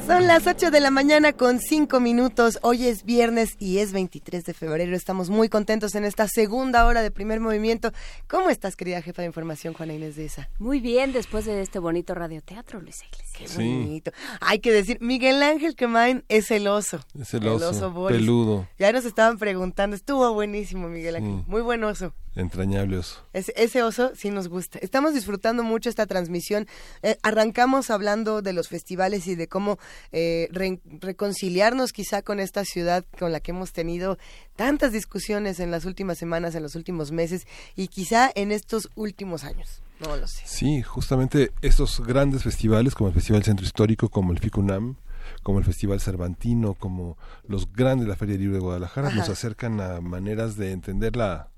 Son 0.06 0.26
las 0.26 0.46
8 0.46 0.70
de 0.70 0.80
la 0.80 0.90
mañana 0.90 1.32
con 1.32 1.60
5 1.60 1.98
minutos. 1.98 2.58
Hoy 2.60 2.88
es 2.88 3.04
viernes 3.04 3.56
y 3.58 3.78
es 3.78 3.94
23 3.94 4.44
de 4.44 4.52
febrero. 4.52 4.94
Estamos 4.94 5.30
muy 5.30 5.48
contentos 5.48 5.94
en 5.94 6.04
esta 6.04 6.28
segunda 6.28 6.84
hora 6.84 7.00
de 7.00 7.10
primer 7.10 7.40
movimiento. 7.40 7.90
¿Cómo 8.28 8.50
estás, 8.50 8.76
querida 8.76 9.00
jefa 9.00 9.22
de 9.22 9.28
información, 9.28 9.72
Juana 9.72 9.94
Inés 9.94 10.16
de 10.16 10.26
esa? 10.26 10.50
Muy 10.58 10.80
bien, 10.80 11.14
después 11.14 11.46
de 11.46 11.62
este 11.62 11.78
bonito 11.78 12.14
radioteatro, 12.14 12.82
Luis 12.82 13.02
Iglesias. 13.02 13.33
Qué 13.36 13.48
bonito. 13.48 14.12
Hay 14.40 14.60
que 14.60 14.70
decir, 14.72 14.98
Miguel 15.00 15.42
Ángel 15.42 15.74
Quemain 15.74 16.24
es 16.28 16.50
el 16.52 16.68
oso. 16.68 17.00
Es 17.20 17.34
el 17.34 17.46
oso, 17.48 17.90
Boris. 17.90 18.16
peludo. 18.18 18.68
Ya 18.78 18.92
nos 18.92 19.04
estaban 19.04 19.38
preguntando. 19.38 19.96
Estuvo 19.96 20.32
buenísimo, 20.32 20.88
Miguel 20.88 21.16
Ángel. 21.16 21.38
Sí. 21.40 21.44
Muy 21.48 21.60
buen 21.62 21.82
oso. 21.82 22.14
Entrañable 22.36 22.98
oso. 22.98 23.20
Ese, 23.32 23.52
ese 23.56 23.82
oso 23.82 24.12
sí 24.16 24.30
nos 24.30 24.48
gusta. 24.48 24.78
Estamos 24.80 25.14
disfrutando 25.14 25.62
mucho 25.62 25.88
esta 25.88 26.06
transmisión. 26.06 26.66
Eh, 27.02 27.16
arrancamos 27.22 27.90
hablando 27.90 28.40
de 28.42 28.52
los 28.52 28.68
festivales 28.68 29.26
y 29.26 29.34
de 29.34 29.46
cómo 29.48 29.78
eh, 30.12 30.48
re- 30.52 30.80
reconciliarnos 31.00 31.92
quizá 31.92 32.22
con 32.22 32.40
esta 32.40 32.64
ciudad 32.64 33.04
con 33.18 33.30
la 33.32 33.40
que 33.40 33.50
hemos 33.52 33.72
tenido 33.72 34.18
tantas 34.56 34.92
discusiones 34.92 35.60
en 35.60 35.70
las 35.70 35.84
últimas 35.84 36.18
semanas, 36.18 36.54
en 36.54 36.62
los 36.62 36.74
últimos 36.76 37.12
meses 37.12 37.46
y 37.76 37.88
quizá 37.88 38.30
en 38.34 38.50
estos 38.52 38.88
últimos 38.96 39.44
años. 39.44 39.80
No 40.00 40.16
lo 40.16 40.26
sé. 40.26 40.42
Sí, 40.46 40.82
justamente 40.82 41.52
estos 41.62 42.00
grandes 42.00 42.42
festivales 42.42 42.94
como 42.94 43.08
el 43.08 43.14
Festival 43.14 43.44
Centro 43.44 43.64
Histórico, 43.64 44.08
como 44.08 44.32
el 44.32 44.38
FICUNAM, 44.38 44.96
como 45.42 45.58
el 45.58 45.64
Festival 45.64 46.00
Cervantino, 46.00 46.74
como 46.74 47.16
los 47.46 47.72
grandes 47.72 48.06
de 48.06 48.10
la 48.10 48.16
Feria 48.16 48.36
Libre 48.36 48.54
de 48.56 48.60
Guadalajara, 48.62 49.08
Ajá. 49.08 49.16
nos 49.16 49.28
acercan 49.28 49.80
a 49.80 50.00
maneras 50.00 50.56
de 50.56 50.72
entender 50.72 51.16
la, 51.16 51.48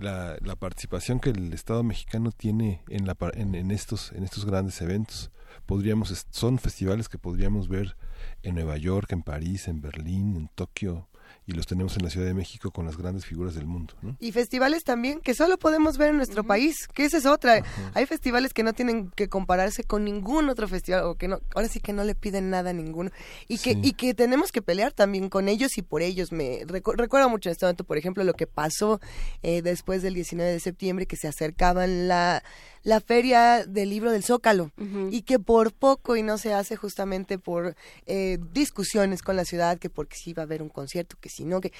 la, 0.00 0.36
la 0.40 0.56
participación 0.56 1.20
que 1.20 1.30
el 1.30 1.52
Estado 1.52 1.82
mexicano 1.82 2.30
tiene 2.32 2.82
en, 2.88 3.06
la, 3.06 3.16
en, 3.34 3.54
en 3.54 3.70
estos, 3.70 4.12
en 4.12 4.24
estos 4.24 4.44
grandes 4.44 4.80
eventos. 4.80 5.30
Podríamos, 5.66 6.26
son 6.30 6.58
festivales 6.58 7.08
que 7.08 7.18
podríamos 7.18 7.68
ver 7.68 7.96
en 8.42 8.54
Nueva 8.54 8.76
York, 8.78 9.12
en 9.12 9.22
París, 9.22 9.68
en 9.68 9.82
Berlín, 9.82 10.36
en 10.36 10.48
Tokio, 10.54 11.08
y 11.48 11.52
los 11.52 11.66
tenemos 11.66 11.96
en 11.96 12.04
la 12.04 12.10
Ciudad 12.10 12.26
de 12.26 12.34
México 12.34 12.70
con 12.70 12.84
las 12.84 12.98
grandes 12.98 13.24
figuras 13.24 13.54
del 13.54 13.66
mundo. 13.66 13.94
Y 14.20 14.32
festivales 14.32 14.84
también 14.84 15.18
que 15.20 15.32
solo 15.32 15.58
podemos 15.58 15.96
ver 15.96 16.10
en 16.10 16.18
nuestro 16.18 16.44
país, 16.44 16.86
que 16.92 17.06
esa 17.06 17.16
es 17.16 17.24
otra. 17.24 17.64
Hay 17.94 18.04
festivales 18.04 18.52
que 18.52 18.62
no 18.62 18.74
tienen 18.74 19.10
que 19.12 19.30
compararse 19.30 19.82
con 19.82 20.04
ningún 20.04 20.50
otro 20.50 20.68
festival, 20.68 21.04
o 21.04 21.14
que 21.14 21.26
no, 21.26 21.40
ahora 21.54 21.68
sí 21.68 21.80
que 21.80 21.94
no 21.94 22.04
le 22.04 22.14
piden 22.14 22.50
nada 22.50 22.68
a 22.70 22.72
ninguno, 22.74 23.10
y 23.48 23.56
que, 23.56 23.78
y 23.82 23.92
que 23.92 24.12
tenemos 24.12 24.52
que 24.52 24.60
pelear 24.60 24.92
también 24.92 25.30
con 25.30 25.48
ellos 25.48 25.78
y 25.78 25.82
por 25.82 26.02
ellos. 26.02 26.32
Me 26.32 26.60
recuerdo 26.66 27.30
mucho 27.30 27.48
en 27.48 27.52
este 27.52 27.64
momento, 27.64 27.84
por 27.84 27.96
ejemplo, 27.96 28.24
lo 28.24 28.34
que 28.34 28.46
pasó 28.46 29.00
eh, 29.42 29.62
después 29.62 30.02
del 30.02 30.12
19 30.12 30.50
de 30.50 30.60
septiembre, 30.60 31.06
que 31.06 31.16
se 31.16 31.28
acercaban 31.28 32.08
la 32.08 32.42
la 32.88 33.00
feria 33.00 33.66
del 33.66 33.90
libro 33.90 34.10
del 34.10 34.24
Zócalo 34.24 34.72
y 35.10 35.20
que 35.20 35.38
por 35.38 35.74
poco 35.74 36.16
y 36.16 36.22
no 36.22 36.38
se 36.38 36.54
hace 36.54 36.74
justamente 36.74 37.38
por 37.38 37.76
eh, 38.06 38.38
discusiones 38.54 39.20
con 39.20 39.36
la 39.36 39.44
ciudad, 39.44 39.78
que 39.78 39.90
porque 39.90 40.16
sí 40.16 40.32
va 40.32 40.44
a 40.44 40.46
haber 40.46 40.62
un 40.62 40.70
concierto, 40.70 41.16
que 41.20 41.28
si 41.28 41.44
no, 41.44 41.60
que... 41.60 41.72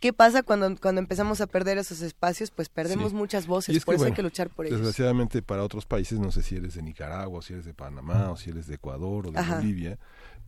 ¿Qué 0.00 0.14
pasa 0.14 0.42
cuando, 0.42 0.74
cuando 0.80 1.00
empezamos 1.00 1.42
a 1.42 1.46
perder 1.46 1.76
esos 1.76 2.00
espacios? 2.00 2.50
Pues 2.50 2.70
perdemos 2.70 3.12
muchas 3.12 3.46
voces, 3.46 3.84
por 3.84 3.94
eso 3.94 4.04
hay 4.04 4.12
que 4.12 4.22
luchar 4.22 4.48
por 4.48 4.66
ellos. 4.66 4.78
Desgraciadamente 4.78 5.42
para 5.42 5.62
otros 5.62 5.84
países, 5.84 6.18
no 6.18 6.32
sé 6.32 6.42
si 6.42 6.56
eres 6.56 6.74
de 6.74 6.82
Nicaragua, 6.82 7.40
o 7.40 7.42
si 7.42 7.52
eres 7.52 7.66
de 7.66 7.74
Panamá, 7.74 8.30
o 8.30 8.36
si 8.36 8.48
eres 8.48 8.66
de 8.66 8.76
Ecuador 8.76 9.26
o 9.26 9.30
de 9.30 9.42
Bolivia, 9.42 9.98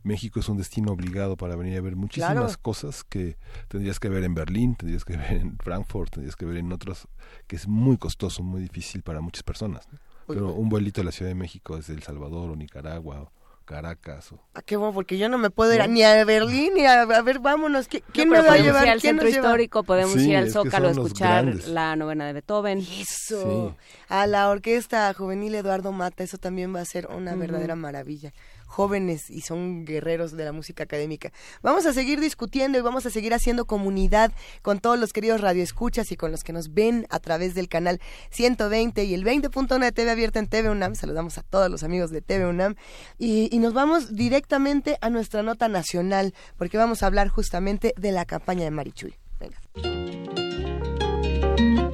México 0.03 0.39
es 0.39 0.49
un 0.49 0.57
destino 0.57 0.91
obligado 0.91 1.37
para 1.37 1.55
venir 1.55 1.77
a 1.77 1.81
ver 1.81 1.95
muchísimas 1.95 2.57
cosas 2.57 3.03
que 3.03 3.37
tendrías 3.67 3.99
que 3.99 4.09
ver 4.09 4.23
en 4.23 4.33
Berlín, 4.33 4.75
tendrías 4.75 5.05
que 5.05 5.17
ver 5.17 5.33
en 5.33 5.57
Frankfurt, 5.57 6.13
tendrías 6.13 6.35
que 6.35 6.45
ver 6.45 6.57
en 6.57 6.71
otros, 6.71 7.07
que 7.47 7.55
es 7.55 7.67
muy 7.67 7.97
costoso, 7.97 8.43
muy 8.43 8.61
difícil 8.61 9.03
para 9.03 9.21
muchas 9.21 9.43
personas. 9.43 9.87
Pero 10.27 10.53
un 10.53 10.69
vuelito 10.69 11.01
a 11.01 11.03
la 11.03 11.11
Ciudad 11.11 11.29
de 11.29 11.35
México 11.35 11.75
desde 11.75 11.93
El 11.93 12.01
Salvador 12.01 12.49
o 12.49 12.55
Nicaragua 12.55 13.29
Caracas. 13.65 14.31
O... 14.31 14.39
Ah, 14.53 14.61
qué 14.61 14.75
bueno, 14.75 14.93
porque 14.93 15.17
yo 15.17 15.29
no 15.29 15.37
me 15.37 15.49
puedo 15.49 15.73
ir 15.73 15.87
ni 15.89 16.03
a 16.03 16.23
Berlín 16.25 16.73
ni 16.75 16.85
a, 16.85 17.05
ver, 17.05 17.39
vámonos. 17.39 17.87
¿Quién 17.87 18.29
me 18.29 18.41
va 18.41 18.53
a 18.53 18.57
llevar? 18.57 18.87
al 18.87 19.01
centro 19.01 19.27
histórico, 19.27 19.83
podemos 19.83 20.17
ir 20.17 20.35
al 20.35 20.51
Zócalo 20.51 20.89
a 20.89 20.91
escuchar 20.91 21.45
la 21.67 21.95
novena 21.95 22.25
de 22.25 22.33
Beethoven. 22.33 22.79
Eso. 22.79 23.75
A 24.09 24.27
la 24.27 24.49
orquesta 24.49 25.13
juvenil 25.13 25.55
Eduardo 25.55 25.91
Mata, 25.91 26.23
eso 26.23 26.37
también 26.37 26.75
va 26.75 26.81
a 26.81 26.85
ser 26.85 27.07
una 27.07 27.35
verdadera 27.35 27.75
maravilla 27.75 28.33
jóvenes 28.73 29.29
y 29.29 29.41
son 29.41 29.85
guerreros 29.85 30.31
de 30.31 30.43
la 30.43 30.51
música 30.51 30.83
académica. 30.83 31.31
Vamos 31.61 31.85
a 31.85 31.93
seguir 31.93 32.19
discutiendo 32.19 32.77
y 32.77 32.81
vamos 32.81 33.05
a 33.05 33.11
seguir 33.11 33.33
haciendo 33.33 33.65
comunidad 33.65 34.31
con 34.61 34.79
todos 34.79 34.99
los 34.99 35.13
queridos 35.13 35.41
radioescuchas 35.41 36.11
y 36.11 36.17
con 36.17 36.31
los 36.31 36.43
que 36.43 36.53
nos 36.53 36.73
ven 36.73 37.05
a 37.09 37.19
través 37.19 37.53
del 37.53 37.69
canal 37.69 38.01
120 38.31 39.03
y 39.03 39.13
el 39.13 39.23
20.1 39.23 39.79
de 39.79 39.91
TV 39.91 40.11
abierta 40.11 40.39
en 40.39 40.47
TV 40.47 40.69
UNAM. 40.69 40.95
Saludamos 40.95 41.37
a 41.37 41.43
todos 41.43 41.69
los 41.69 41.83
amigos 41.83 42.09
de 42.09 42.21
TV 42.21 42.47
UNAM 42.47 42.75
y, 43.17 43.47
y 43.55 43.59
nos 43.59 43.73
vamos 43.73 44.15
directamente 44.15 44.97
a 45.01 45.09
nuestra 45.09 45.43
nota 45.43 45.69
nacional 45.69 46.33
porque 46.57 46.77
vamos 46.77 47.03
a 47.03 47.07
hablar 47.07 47.29
justamente 47.29 47.93
de 47.95 48.11
la 48.11 48.25
campaña 48.25 48.63
de 48.63 48.71
Marichuy. 48.71 49.13
Venga. 49.39 49.59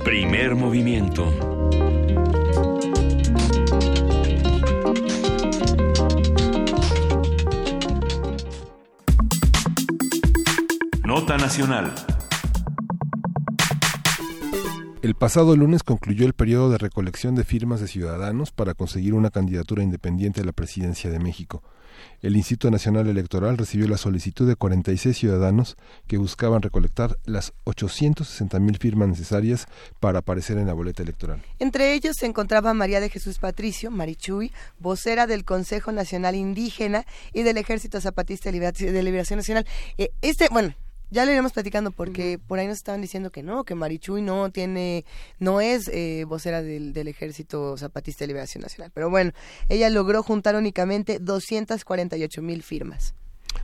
Primer 0.03 0.55
movimiento. 0.55 1.88
Nota 11.09 11.39
Nacional. 11.39 11.91
El 15.01 15.15
pasado 15.15 15.55
lunes 15.55 15.81
concluyó 15.81 16.27
el 16.27 16.33
periodo 16.33 16.69
de 16.69 16.77
recolección 16.77 17.33
de 17.33 17.43
firmas 17.43 17.81
de 17.81 17.87
ciudadanos 17.87 18.51
para 18.51 18.75
conseguir 18.75 19.15
una 19.15 19.31
candidatura 19.31 19.81
independiente 19.81 20.41
a 20.41 20.43
la 20.43 20.51
presidencia 20.51 21.09
de 21.09 21.17
México. 21.17 21.63
El 22.21 22.35
Instituto 22.35 22.69
Nacional 22.69 23.07
Electoral 23.07 23.57
recibió 23.57 23.87
la 23.87 23.97
solicitud 23.97 24.47
de 24.47 24.55
46 24.55 25.17
ciudadanos 25.17 25.77
que 26.05 26.19
buscaban 26.19 26.61
recolectar 26.61 27.17
las 27.25 27.53
860 27.63 28.59
mil 28.59 28.77
firmas 28.77 29.09
necesarias 29.09 29.65
para 29.99 30.19
aparecer 30.19 30.59
en 30.59 30.67
la 30.67 30.73
boleta 30.73 31.01
electoral. 31.01 31.41
Entre 31.57 31.95
ellos 31.95 32.17
se 32.17 32.27
encontraba 32.27 32.75
María 32.75 32.99
de 32.99 33.09
Jesús 33.09 33.39
Patricio, 33.39 33.89
Marichuy, 33.89 34.51
vocera 34.77 35.25
del 35.25 35.43
Consejo 35.43 35.91
Nacional 35.91 36.35
Indígena 36.35 37.07
y 37.33 37.41
del 37.41 37.57
Ejército 37.57 37.99
Zapatista 37.99 38.51
de 38.51 39.01
Liberación 39.01 39.37
Nacional. 39.37 39.65
Eh, 39.97 40.11
este, 40.21 40.49
bueno, 40.51 40.75
ya 41.11 41.25
lo 41.25 41.31
iremos 41.31 41.53
platicando 41.53 41.91
porque 41.91 42.39
por 42.39 42.59
ahí 42.59 42.67
nos 42.67 42.77
estaban 42.77 43.01
diciendo 43.01 43.31
que 43.31 43.43
no, 43.43 43.63
que 43.63 43.75
Marichuy 43.75 44.21
no 44.21 44.51
tiene, 44.51 45.05
no 45.39 45.61
es 45.61 45.87
eh, 45.89 46.25
vocera 46.27 46.61
del, 46.61 46.93
del, 46.93 47.07
Ejército 47.07 47.77
Zapatista 47.77 48.23
de 48.23 48.27
Liberación 48.27 48.61
Nacional. 48.61 48.91
Pero 48.93 49.09
bueno, 49.09 49.31
ella 49.69 49.89
logró 49.89 50.23
juntar 50.23 50.55
únicamente 50.55 51.19
248 51.19 52.41
mil 52.41 52.63
firmas. 52.63 53.15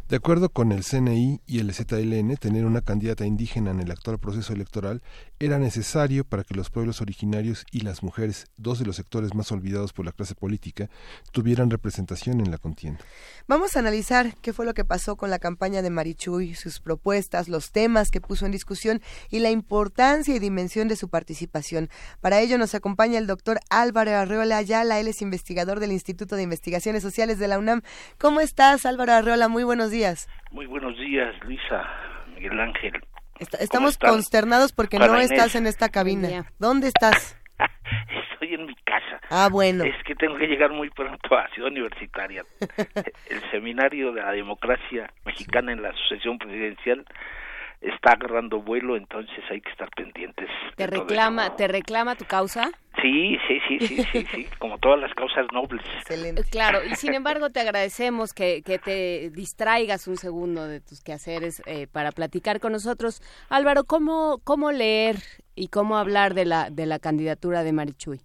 De 0.07 0.17
acuerdo 0.17 0.49
con 0.49 0.71
el 0.71 0.83
CNI 0.83 1.41
y 1.47 1.59
el 1.59 1.73
ZLN, 1.73 2.37
tener 2.37 2.65
una 2.65 2.81
candidata 2.81 3.25
indígena 3.25 3.71
en 3.71 3.79
el 3.79 3.89
actual 3.89 4.19
proceso 4.19 4.53
electoral 4.53 5.01
era 5.39 5.57
necesario 5.57 6.23
para 6.23 6.43
que 6.43 6.53
los 6.53 6.69
pueblos 6.69 7.01
originarios 7.01 7.65
y 7.71 7.79
las 7.81 8.03
mujeres, 8.03 8.45
dos 8.55 8.77
de 8.77 8.85
los 8.85 8.97
sectores 8.97 9.33
más 9.33 9.51
olvidados 9.51 9.93
por 9.93 10.05
la 10.05 10.11
clase 10.11 10.35
política, 10.35 10.91
tuvieran 11.31 11.71
representación 11.71 12.39
en 12.39 12.51
la 12.51 12.59
contienda. 12.59 12.99
Vamos 13.47 13.75
a 13.75 13.79
analizar 13.79 14.35
qué 14.43 14.53
fue 14.53 14.65
lo 14.65 14.75
que 14.75 14.85
pasó 14.85 15.15
con 15.15 15.31
la 15.31 15.39
campaña 15.39 15.81
de 15.81 15.89
Marichuy, 15.89 16.53
sus 16.53 16.79
propuestas, 16.79 17.49
los 17.49 17.71
temas 17.71 18.11
que 18.11 18.21
puso 18.21 18.45
en 18.45 18.51
discusión 18.51 19.01
y 19.31 19.39
la 19.39 19.49
importancia 19.49 20.35
y 20.35 20.39
dimensión 20.39 20.87
de 20.87 20.97
su 20.97 21.09
participación. 21.09 21.89
Para 22.21 22.41
ello 22.41 22.59
nos 22.59 22.75
acompaña 22.75 23.17
el 23.17 23.25
doctor 23.25 23.59
Álvaro 23.71 24.11
Arreola 24.15 24.57
Ayala, 24.57 24.99
él 24.99 25.07
es 25.07 25.23
investigador 25.23 25.79
del 25.79 25.91
Instituto 25.91 26.35
de 26.35 26.43
Investigaciones 26.43 27.01
Sociales 27.01 27.39
de 27.39 27.47
la 27.47 27.57
UNAM. 27.57 27.81
¿Cómo 28.19 28.39
estás, 28.39 28.85
Álvaro 28.85 29.13
Arreola? 29.13 29.47
Muy 29.47 29.63
buenos 29.75 29.91
días. 29.91 30.29
Muy 30.51 30.67
buenos 30.67 30.97
días, 30.97 31.35
Luisa, 31.43 31.83
Miguel 32.33 32.57
Ángel. 32.61 32.93
estamos 33.59 33.97
consternados 33.97 34.71
porque 34.71 34.97
no 34.97 35.19
estás 35.19 35.53
en 35.55 35.67
esta 35.67 35.89
cabina. 35.89 36.45
¿Dónde 36.59 36.87
estás? 36.87 37.37
Estoy 38.31 38.53
en 38.53 38.67
mi 38.67 38.75
casa. 38.85 39.19
Ah, 39.29 39.49
bueno. 39.51 39.83
Es 39.83 40.01
que 40.05 40.15
tengo 40.15 40.37
que 40.37 40.47
llegar 40.47 40.71
muy 40.71 40.89
pronto 40.91 41.35
a 41.35 41.49
Ciudad 41.49 41.69
Universitaria. 41.69 42.45
El 43.29 43.41
seminario 43.51 44.13
de 44.13 44.21
la 44.21 44.31
democracia 44.31 45.11
mexicana 45.25 45.73
en 45.73 45.81
la 45.81 45.91
sucesión 45.91 46.37
presidencial 46.37 47.03
está 47.81 48.11
agarrando 48.11 48.61
vuelo, 48.61 48.95
entonces 48.95 49.43
hay 49.49 49.61
que 49.61 49.69
estar 49.69 49.89
pendientes. 49.95 50.49
¿Te 50.75 50.87
reclama, 50.87 51.55
¿te 51.55 51.67
reclama 51.67 52.15
tu 52.15 52.25
causa? 52.25 52.71
Sí, 53.01 53.37
sí, 53.47 53.59
sí, 53.67 53.79
sí, 53.79 54.03
sí, 54.11 54.25
sí, 54.31 54.47
como 54.59 54.77
todas 54.77 54.99
las 54.99 55.13
causas 55.13 55.45
nobles. 55.51 55.85
Excelente. 55.97 56.43
Claro, 56.49 56.79
y 56.83 56.95
sin 56.95 57.13
embargo 57.15 57.49
te 57.49 57.59
agradecemos 57.59 58.33
que, 58.33 58.61
que 58.63 58.79
te 58.79 59.29
distraigas 59.31 60.07
un 60.07 60.17
segundo 60.17 60.67
de 60.67 60.81
tus 60.81 61.03
quehaceres 61.03 61.61
eh, 61.65 61.87
para 61.91 62.11
platicar 62.11 62.59
con 62.59 62.71
nosotros. 62.71 63.21
Álvaro, 63.49 63.83
¿cómo, 63.83 64.39
¿cómo 64.43 64.71
leer 64.71 65.17
y 65.55 65.67
cómo 65.67 65.97
hablar 65.97 66.33
de 66.33 66.45
la, 66.45 66.69
de 66.69 66.85
la 66.85 66.99
candidatura 66.99 67.63
de 67.63 67.73
Marichuy? 67.73 68.19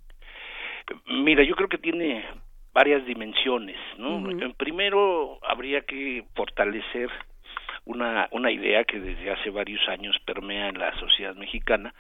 Mira, 1.07 1.45
yo 1.45 1.55
creo 1.55 1.69
que 1.69 1.79
tiene 1.79 2.25
varias 2.73 3.05
dimensiones, 3.05 3.77
¿no? 3.99 4.23
Primero, 4.57 5.39
habría 5.45 5.83
que 5.83 6.25
fortalecer 6.35 7.11
una, 7.91 8.29
una 8.31 8.51
idea 8.51 8.85
que 8.85 9.01
desde 9.01 9.31
hace 9.31 9.51
varios 9.51 9.87
años 9.89 10.17
permea 10.25 10.69
en 10.69 10.79
la 10.79 10.97
sociedad 10.99 11.35
mexicana 11.35 11.93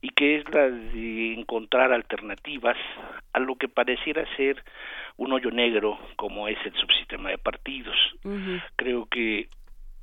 y 0.00 0.10
que 0.10 0.36
es 0.36 0.44
la 0.54 0.70
de 0.70 1.34
encontrar 1.34 1.92
alternativas 1.92 2.76
a 3.32 3.40
lo 3.40 3.56
que 3.56 3.68
pareciera 3.68 4.24
ser 4.36 4.62
un 5.16 5.32
hoyo 5.32 5.50
negro 5.50 5.98
como 6.16 6.46
es 6.46 6.58
el 6.64 6.74
subsistema 6.74 7.30
de 7.30 7.38
partidos. 7.38 7.96
Creo 8.76 9.06
que 9.06 9.48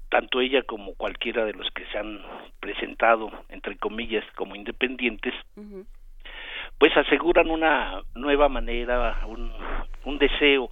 tanto 0.10 0.42
ella 0.42 0.64
como 0.64 0.96
cualquiera 0.96 1.46
de 1.46 1.54
los 1.54 1.70
que 1.72 1.86
se 1.86 1.98
han 1.98 2.20
presentado, 2.60 3.32
entre 3.50 3.78
comillas, 3.78 4.26
como 4.36 4.56
independientes, 4.56 5.34
pues 6.78 6.96
aseguran 6.98 7.50
una 7.50 8.02
nueva 8.16 8.50
manera, 8.50 9.22
un, 9.28 9.52
un 10.04 10.18
deseo 10.18 10.72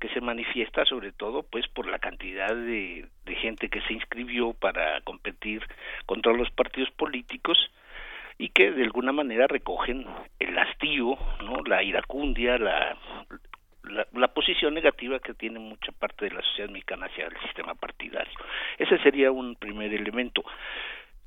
que 0.00 0.08
se 0.10 0.20
manifiesta 0.20 0.84
sobre 0.84 1.12
todo 1.12 1.42
pues 1.42 1.66
por 1.68 1.86
la 1.86 1.98
cantidad 1.98 2.54
de, 2.54 3.06
de 3.24 3.34
gente 3.36 3.68
que 3.68 3.80
se 3.82 3.92
inscribió 3.92 4.52
para 4.52 5.00
competir 5.02 5.62
contra 6.06 6.32
los 6.32 6.50
partidos 6.50 6.90
políticos 6.92 7.58
y 8.38 8.48
que 8.48 8.72
de 8.72 8.82
alguna 8.82 9.12
manera 9.12 9.46
recogen 9.46 10.06
el 10.38 10.58
hastío, 10.58 11.16
¿no? 11.44 11.62
la 11.64 11.82
iracundia, 11.82 12.58
la, 12.58 12.96
la, 13.84 14.06
la, 14.12 14.28
posición 14.28 14.74
negativa 14.74 15.20
que 15.20 15.34
tiene 15.34 15.58
mucha 15.60 15.92
parte 15.92 16.26
de 16.26 16.34
la 16.34 16.42
sociedad 16.42 16.70
mexicana 16.70 17.06
hacia 17.06 17.26
el 17.26 17.38
sistema 17.42 17.74
partidario. 17.74 18.32
Ese 18.78 18.98
sería 18.98 19.30
un 19.30 19.54
primer 19.54 19.94
elemento. 19.94 20.42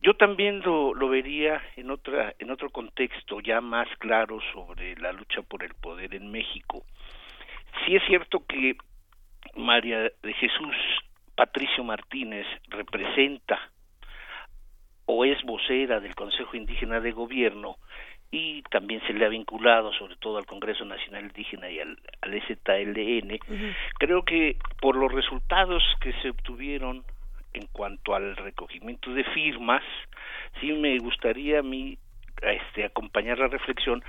Yo 0.01 0.15
también 0.15 0.61
lo, 0.61 0.93
lo 0.93 1.09
vería 1.09 1.61
en 1.75 1.89
otra 1.89 2.35
en 2.39 2.51
otro 2.51 2.69
contexto 2.69 3.39
ya 3.39 3.61
más 3.61 3.87
claro 3.97 4.39
sobre 4.53 4.95
la 4.97 5.11
lucha 5.11 5.41
por 5.41 5.63
el 5.63 5.73
poder 5.73 6.13
en 6.13 6.29
México 6.29 6.83
sí 7.85 7.95
es 7.95 8.03
cierto 8.07 8.43
que 8.47 8.75
María 9.55 9.99
de 9.99 10.33
Jesús 10.33 10.75
Patricio 11.35 11.83
Martínez 11.83 12.45
representa 12.69 13.59
o 15.05 15.23
es 15.23 15.41
vocera 15.43 15.99
del 15.99 16.15
Consejo 16.15 16.57
Indígena 16.57 16.99
de 16.99 17.11
Gobierno 17.11 17.77
y 18.29 18.61
también 18.63 19.01
se 19.07 19.13
le 19.13 19.25
ha 19.25 19.29
vinculado 19.29 19.93
sobre 19.93 20.17
todo 20.17 20.37
al 20.37 20.45
Congreso 20.45 20.83
Nacional 20.83 21.25
Indígena 21.25 21.69
y 21.69 21.79
al, 21.79 21.97
al 22.21 22.41
creo 23.99 24.23
que 24.23 24.57
por 24.81 24.95
los 24.95 25.11
resultados 25.11 25.83
que 26.01 26.13
se 26.21 26.29
obtuvieron 26.29 27.05
en 27.53 27.67
cuanto 27.71 28.15
al 28.15 28.35
recogimiento 28.35 29.13
de 29.13 29.23
firmas, 29.23 29.83
sí 30.59 30.71
me 30.73 30.97
gustaría 30.99 31.59
a 31.59 31.63
mí 31.63 31.97
este, 32.41 32.85
acompañar 32.85 33.39
la 33.39 33.47
reflexión 33.47 34.03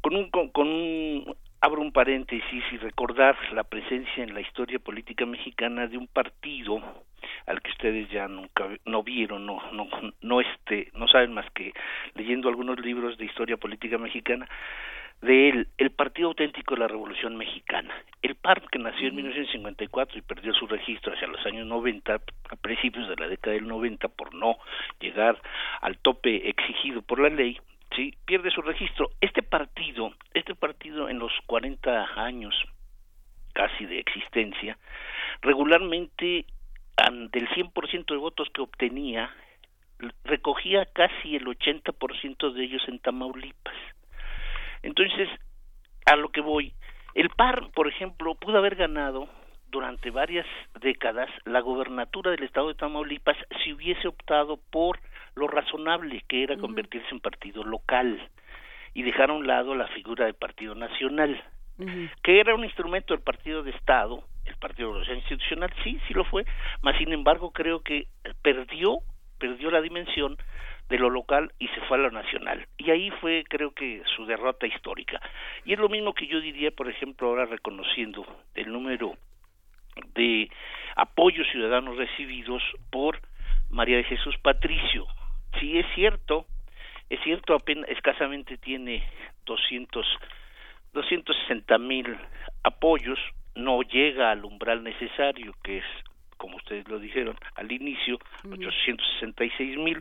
con 0.00 0.14
un, 0.14 0.30
con, 0.30 0.68
un 0.68 1.36
abro 1.60 1.80
un 1.80 1.92
paréntesis 1.92 2.64
y 2.72 2.76
recordar 2.78 3.36
la 3.52 3.64
presencia 3.64 4.22
en 4.22 4.34
la 4.34 4.40
historia 4.40 4.78
política 4.78 5.26
mexicana 5.26 5.86
de 5.86 5.98
un 5.98 6.06
partido 6.06 6.80
al 7.46 7.60
que 7.62 7.70
ustedes 7.70 8.08
ya 8.10 8.28
nunca 8.28 8.68
no 8.84 9.02
vieron 9.02 9.44
no 9.44 9.60
no 9.72 9.88
no 10.20 10.40
este 10.40 10.90
no 10.94 11.08
saben 11.08 11.32
más 11.32 11.50
que 11.52 11.72
leyendo 12.14 12.48
algunos 12.48 12.78
libros 12.80 13.18
de 13.18 13.24
historia 13.24 13.56
política 13.56 13.98
mexicana 13.98 14.48
de 15.22 15.48
él, 15.48 15.68
el 15.78 15.90
Partido 15.90 16.28
Auténtico 16.28 16.74
de 16.74 16.80
la 16.80 16.88
Revolución 16.88 17.36
Mexicana. 17.36 17.92
El 18.22 18.36
PAR, 18.36 18.62
que 18.70 18.78
nació 18.78 19.08
en 19.08 19.16
1954 19.16 20.18
y 20.18 20.22
perdió 20.22 20.54
su 20.54 20.66
registro 20.66 21.12
hacia 21.12 21.26
los 21.26 21.44
años 21.44 21.66
90, 21.66 22.14
a 22.14 22.56
principios 22.56 23.08
de 23.08 23.16
la 23.16 23.26
década 23.26 23.54
del 23.54 23.66
90, 23.66 24.08
por 24.08 24.34
no 24.34 24.58
llegar 25.00 25.40
al 25.80 25.98
tope 25.98 26.48
exigido 26.48 27.02
por 27.02 27.18
la 27.18 27.30
ley, 27.30 27.58
sí 27.94 28.16
pierde 28.24 28.50
su 28.50 28.62
registro. 28.62 29.10
Este 29.20 29.42
partido 29.42 30.12
este 30.34 30.54
partido 30.54 31.08
en 31.08 31.18
los 31.18 31.32
40 31.46 32.08
años 32.16 32.54
casi 33.52 33.86
de 33.86 33.98
existencia 33.98 34.78
regularmente 35.42 36.46
del 37.32 37.48
100% 37.48 38.06
de 38.06 38.16
votos 38.16 38.48
que 38.52 38.60
obtenía 38.60 39.34
recogía 40.24 40.86
casi 40.86 41.36
el 41.36 41.46
80% 41.46 42.52
de 42.52 42.64
ellos 42.64 42.82
en 42.88 42.98
Tamaulipas. 43.00 43.74
Entonces 44.82 45.28
a 46.06 46.16
lo 46.16 46.30
que 46.30 46.40
voy 46.40 46.72
el 47.14 47.30
PAR 47.30 47.70
por 47.72 47.88
ejemplo 47.88 48.34
pudo 48.34 48.58
haber 48.58 48.76
ganado 48.76 49.28
durante 49.70 50.10
varias 50.10 50.46
décadas 50.80 51.28
la 51.44 51.60
gobernatura 51.60 52.30
del 52.30 52.42
estado 52.42 52.68
de 52.68 52.74
Tamaulipas 52.74 53.36
si 53.62 53.72
hubiese 53.72 54.08
optado 54.08 54.58
por 54.70 54.98
lo 55.34 55.46
razonable 55.46 56.24
que 56.28 56.42
era 56.42 56.56
convertirse 56.56 57.08
en 57.10 57.20
partido 57.20 57.64
local 57.64 58.20
y 58.94 59.02
dejar 59.02 59.30
a 59.30 59.34
un 59.34 59.46
lado 59.46 59.74
la 59.74 59.86
figura 59.88 60.24
del 60.24 60.34
partido 60.34 60.74
nacional, 60.74 61.42
que 62.22 62.40
era 62.40 62.54
un 62.54 62.64
instrumento 62.64 63.14
del 63.14 63.22
partido 63.22 63.62
de 63.62 63.70
Estado, 63.70 64.24
el 64.44 64.56
partido 64.56 64.98
de 64.98 65.14
institucional, 65.14 65.70
sí, 65.84 66.00
sí 66.08 66.14
lo 66.14 66.24
fue, 66.24 66.44
mas 66.82 66.96
sin 66.98 67.12
embargo 67.12 67.52
creo 67.52 67.80
que 67.80 68.08
perdió, 68.42 68.98
perdió 69.38 69.70
la 69.70 69.80
dimensión 69.80 70.36
de 70.88 70.98
lo 70.98 71.10
local 71.10 71.52
y 71.58 71.68
se 71.68 71.80
fue 71.82 71.98
a 71.98 72.00
lo 72.00 72.10
nacional. 72.10 72.66
Y 72.78 72.90
ahí 72.90 73.10
fue, 73.20 73.44
creo 73.48 73.72
que, 73.72 74.02
su 74.16 74.24
derrota 74.24 74.66
histórica. 74.66 75.20
Y 75.64 75.74
es 75.74 75.78
lo 75.78 75.88
mismo 75.88 76.14
que 76.14 76.26
yo 76.26 76.40
diría, 76.40 76.70
por 76.70 76.88
ejemplo, 76.88 77.28
ahora 77.28 77.44
reconociendo 77.44 78.26
el 78.54 78.72
número 78.72 79.14
de 80.14 80.50
apoyos 80.96 81.46
ciudadanos 81.50 81.96
recibidos 81.96 82.62
por 82.90 83.20
María 83.70 83.98
de 83.98 84.04
Jesús 84.04 84.36
Patricio, 84.38 85.06
sí 85.60 85.78
es 85.78 85.86
cierto, 85.94 86.46
es 87.10 87.20
cierto, 87.22 87.54
apenas 87.54 87.88
escasamente 87.88 88.58
tiene 88.58 89.02
200, 89.46 90.06
260 90.92 91.78
mil 91.78 92.16
apoyos, 92.62 93.18
no 93.54 93.82
llega 93.82 94.30
al 94.30 94.44
umbral 94.44 94.82
necesario, 94.82 95.54
que 95.62 95.78
es, 95.78 95.84
como 96.36 96.56
ustedes 96.56 96.86
lo 96.88 96.98
dijeron 96.98 97.36
al 97.56 97.72
inicio, 97.72 98.18
866 98.44 99.78
mil. 99.78 100.00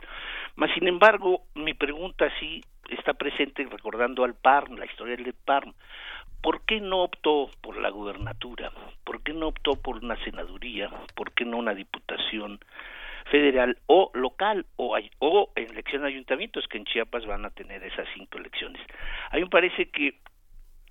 Mas, 0.56 0.72
sin 0.74 0.88
embargo, 0.88 1.43
mi 1.56 1.74
pregunta 1.74 2.32
sí 2.39 2.62
está 2.89 3.14
presente 3.14 3.66
recordando 3.70 4.24
al 4.24 4.36
PARM, 4.36 4.76
la 4.78 4.86
historia 4.86 5.16
del 5.16 5.34
PARM. 5.34 5.74
¿Por 6.41 6.61
qué 6.65 6.79
no 6.79 7.03
optó 7.03 7.49
por 7.61 7.77
la 7.77 7.89
gubernatura? 7.89 8.71
¿Por 9.03 9.21
qué 9.23 9.33
no 9.33 9.47
optó 9.47 9.81
por 9.81 9.97
una 9.97 10.15
senaduría? 10.23 10.89
¿Por 11.15 11.31
qué 11.33 11.45
no 11.45 11.57
una 11.57 11.73
diputación? 11.73 12.59
federal 13.31 13.77
o 13.88 14.09
local 14.13 14.65
o, 14.77 14.97
o 15.19 15.51
en 15.55 15.71
elección 15.71 16.03
de 16.03 16.09
ayuntamientos 16.09 16.65
que 16.67 16.77
en 16.77 16.85
Chiapas 16.85 17.25
van 17.25 17.45
a 17.45 17.49
tener 17.49 17.83
esas 17.83 18.07
cinco 18.13 18.38
elecciones. 18.38 18.81
A 19.31 19.35
mí 19.35 19.43
me 19.43 19.49
parece 19.49 19.89
que 19.89 20.15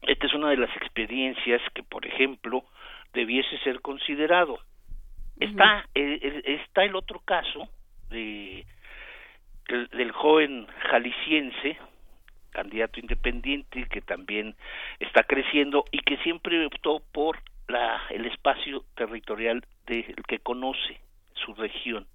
esta 0.02 0.26
es 0.26 0.34
una 0.34 0.50
de 0.50 0.56
las 0.56 0.74
experiencias 0.76 1.60
que, 1.74 1.82
por 1.82 2.06
ejemplo, 2.06 2.64
debiese 3.12 3.58
ser 3.58 3.80
considerado. 3.80 4.58
Está, 5.38 5.86
el, 5.94 6.42
está 6.46 6.84
el 6.84 6.94
otro 6.94 7.20
caso 7.20 7.68
de, 8.08 8.64
del 9.68 10.12
joven 10.12 10.66
jalisciense, 10.90 11.76
candidato 12.56 12.98
independiente 12.98 13.86
que 13.90 14.00
también 14.00 14.56
está 14.98 15.24
creciendo 15.24 15.84
y 15.92 15.98
que 15.98 16.16
siempre 16.18 16.64
optó 16.64 17.02
por 17.12 17.38
la, 17.68 18.00
el 18.08 18.24
espacio 18.24 18.82
territorial 18.94 19.62
del 19.86 20.14
que 20.26 20.38
conoce 20.38 20.98
su 21.34 21.52
región. 21.52 22.06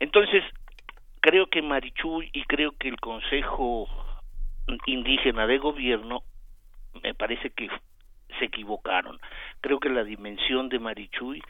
Entonces, 0.00 0.44
creo 1.20 1.46
que 1.46 1.62
Marichuy 1.62 2.28
y 2.34 2.42
creo 2.42 2.72
que 2.72 2.88
el 2.88 3.00
Consejo 3.00 3.88
Indígena 4.84 5.46
de 5.46 5.56
Gobierno 5.56 6.22
me 7.02 7.14
parece 7.14 7.48
que 7.48 7.70
se 8.38 8.44
equivocaron. 8.44 9.18
Creo 9.62 9.80
que 9.80 9.88
la 9.88 10.04
dimensión 10.04 10.68
de 10.68 10.78
Marichuy 10.78 11.42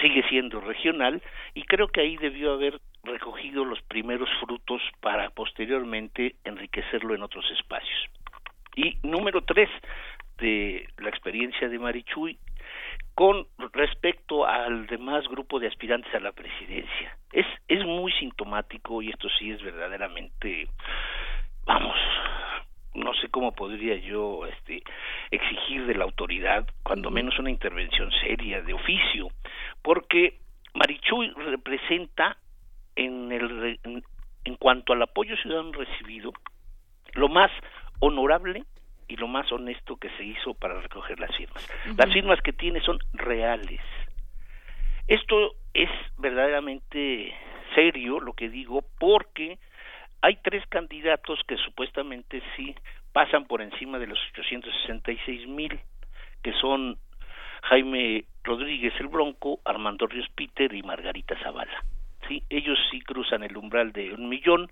sigue 0.00 0.22
siendo 0.28 0.60
regional 0.60 1.20
y 1.54 1.64
creo 1.64 1.88
que 1.88 2.02
ahí 2.02 2.16
debió 2.18 2.52
haber 2.52 2.80
recogido 3.04 3.64
los 3.64 3.80
primeros 3.82 4.28
frutos 4.40 4.80
para 5.00 5.30
posteriormente 5.30 6.36
enriquecerlo 6.44 7.14
en 7.14 7.22
otros 7.22 7.44
espacios. 7.50 8.10
Y 8.76 8.96
número 9.02 9.42
tres 9.42 9.68
de 10.38 10.88
la 10.98 11.08
experiencia 11.08 11.68
de 11.68 11.78
Marichuy 11.78 12.38
con 13.14 13.46
respecto 13.72 14.46
al 14.46 14.86
demás 14.86 15.28
grupo 15.28 15.60
de 15.60 15.68
aspirantes 15.68 16.14
a 16.14 16.20
la 16.20 16.32
presidencia. 16.32 17.16
Es, 17.32 17.46
es 17.68 17.84
muy 17.84 18.12
sintomático 18.12 19.02
y 19.02 19.10
esto 19.10 19.28
sí 19.38 19.50
es 19.50 19.62
verdaderamente, 19.62 20.68
vamos, 21.64 21.96
no 22.94 23.12
sé 23.14 23.28
cómo 23.28 23.52
podría 23.52 23.96
yo 23.96 24.46
este, 24.46 24.82
exigir 25.30 25.86
de 25.86 25.94
la 25.94 26.04
autoridad, 26.04 26.66
cuando 26.82 27.10
menos 27.10 27.38
una 27.38 27.50
intervención 27.50 28.10
seria, 28.22 28.62
de 28.62 28.72
oficio, 28.72 29.28
porque 29.82 30.38
Marichuy 30.74 31.30
representa 31.30 32.36
en, 32.96 33.32
el, 33.32 33.78
en 34.44 34.56
cuanto 34.56 34.92
al 34.92 35.02
apoyo 35.02 35.36
ciudadano 35.36 35.72
recibido, 35.72 36.32
lo 37.14 37.28
más 37.28 37.50
honorable 38.00 38.64
y 39.08 39.16
lo 39.16 39.28
más 39.28 39.50
honesto 39.52 39.96
que 39.96 40.10
se 40.16 40.24
hizo 40.24 40.54
para 40.54 40.80
recoger 40.80 41.20
las 41.20 41.36
firmas. 41.36 41.68
Las 41.96 42.12
firmas 42.12 42.40
que 42.40 42.52
tiene 42.52 42.80
son 42.80 42.98
reales. 43.12 43.80
Esto 45.06 45.54
es 45.74 45.90
verdaderamente 46.18 47.34
serio 47.74 48.20
lo 48.20 48.32
que 48.32 48.48
digo 48.48 48.82
porque 48.98 49.58
hay 50.20 50.36
tres 50.36 50.64
candidatos 50.68 51.40
que 51.46 51.56
supuestamente 51.58 52.42
sí 52.56 52.74
pasan 53.12 53.46
por 53.46 53.60
encima 53.60 53.98
de 53.98 54.06
los 54.06 54.18
866 54.32 55.48
mil, 55.48 55.78
que 56.42 56.52
son 56.54 56.96
Jaime 57.64 58.24
Rodríguez 58.44 58.94
el 58.98 59.08
Bronco, 59.08 59.60
Armando 59.64 60.06
Ríos 60.06 60.28
Peter 60.34 60.72
y 60.72 60.82
Margarita 60.82 61.36
Zavala. 61.42 61.84
Sí, 62.28 62.42
ellos 62.50 62.78
sí 62.90 63.00
cruzan 63.00 63.42
el 63.42 63.56
umbral 63.56 63.92
de 63.92 64.14
un 64.14 64.28
millón, 64.28 64.70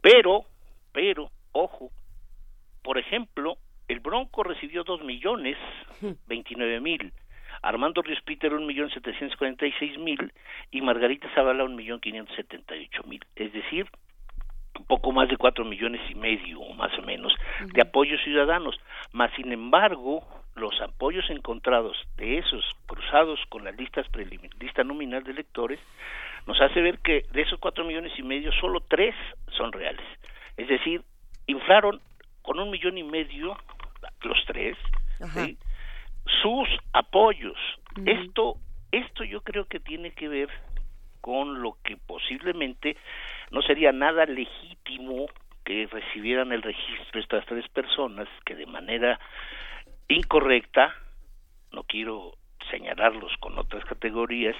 pero, 0.00 0.44
pero, 0.92 1.30
ojo, 1.52 1.90
por 2.82 2.98
ejemplo, 2.98 3.56
el 3.88 4.00
Bronco 4.00 4.42
recibió 4.42 4.84
dos 4.84 5.02
millones 5.02 5.56
veintinueve 6.26 6.80
mil, 6.80 7.12
Armando 7.62 8.02
Ríos 8.02 8.20
Peter 8.22 8.52
un 8.52 8.66
millón 8.66 8.90
setecientos 8.90 9.36
cuarenta 9.36 9.66
y 9.66 9.72
seis 9.78 9.98
mil 9.98 10.32
y 10.70 10.80
Margarita 10.82 11.28
Zavala 11.34 11.64
un 11.64 11.74
millón 11.74 12.00
quinientos 12.00 12.36
setenta 12.36 12.76
y 12.76 12.84
ocho 12.84 13.02
mil, 13.08 13.24
es 13.34 13.52
decir, 13.52 13.86
poco 14.86 15.12
más 15.12 15.28
de 15.28 15.36
cuatro 15.36 15.64
millones 15.64 16.00
y 16.10 16.14
medio 16.14 16.60
o 16.60 16.74
más 16.74 16.96
o 16.98 17.02
menos 17.02 17.32
de 17.72 17.82
apoyos 17.82 18.20
ciudadanos. 18.22 18.78
Mas 19.12 19.32
sin 19.34 19.52
embargo, 19.52 20.22
los 20.54 20.80
apoyos 20.80 21.28
encontrados 21.30 21.96
de 22.16 22.38
esos 22.38 22.64
cruzados 22.86 23.40
con 23.48 23.64
las 23.64 23.76
listas 23.76 24.06
lista 24.60 24.84
nominal 24.84 25.22
de 25.24 25.32
electores 25.32 25.80
nos 26.46 26.60
hace 26.60 26.80
ver 26.80 26.98
que 26.98 27.24
de 27.32 27.42
esos 27.42 27.58
cuatro 27.58 27.84
millones 27.84 28.12
y 28.18 28.22
medio 28.22 28.50
solo 28.52 28.80
tres 28.80 29.14
son 29.56 29.72
reales. 29.72 30.04
Es 30.56 30.68
decir, 30.68 31.02
inflaron 31.46 32.00
con 32.42 32.58
un 32.58 32.70
millón 32.70 32.96
y 32.96 33.02
medio, 33.02 33.56
los 34.22 34.38
tres, 34.46 34.76
sus 36.42 36.68
apoyos. 36.92 37.58
Esto, 38.06 38.56
esto 38.92 39.24
yo 39.24 39.42
creo 39.42 39.66
que 39.66 39.80
tiene 39.80 40.12
que 40.12 40.28
ver 40.28 40.48
con 41.28 41.60
lo 41.60 41.76
que 41.84 41.98
posiblemente 41.98 42.96
no 43.50 43.60
sería 43.60 43.92
nada 43.92 44.24
legítimo 44.24 45.26
que 45.62 45.86
recibieran 45.86 46.52
el 46.52 46.62
registro 46.62 47.20
estas 47.20 47.44
tres 47.44 47.68
personas 47.68 48.26
que 48.46 48.54
de 48.54 48.64
manera 48.64 49.20
incorrecta, 50.08 50.94
no 51.70 51.82
quiero 51.82 52.32
señalarlos 52.70 53.30
con 53.40 53.58
otras 53.58 53.84
categorías, 53.84 54.56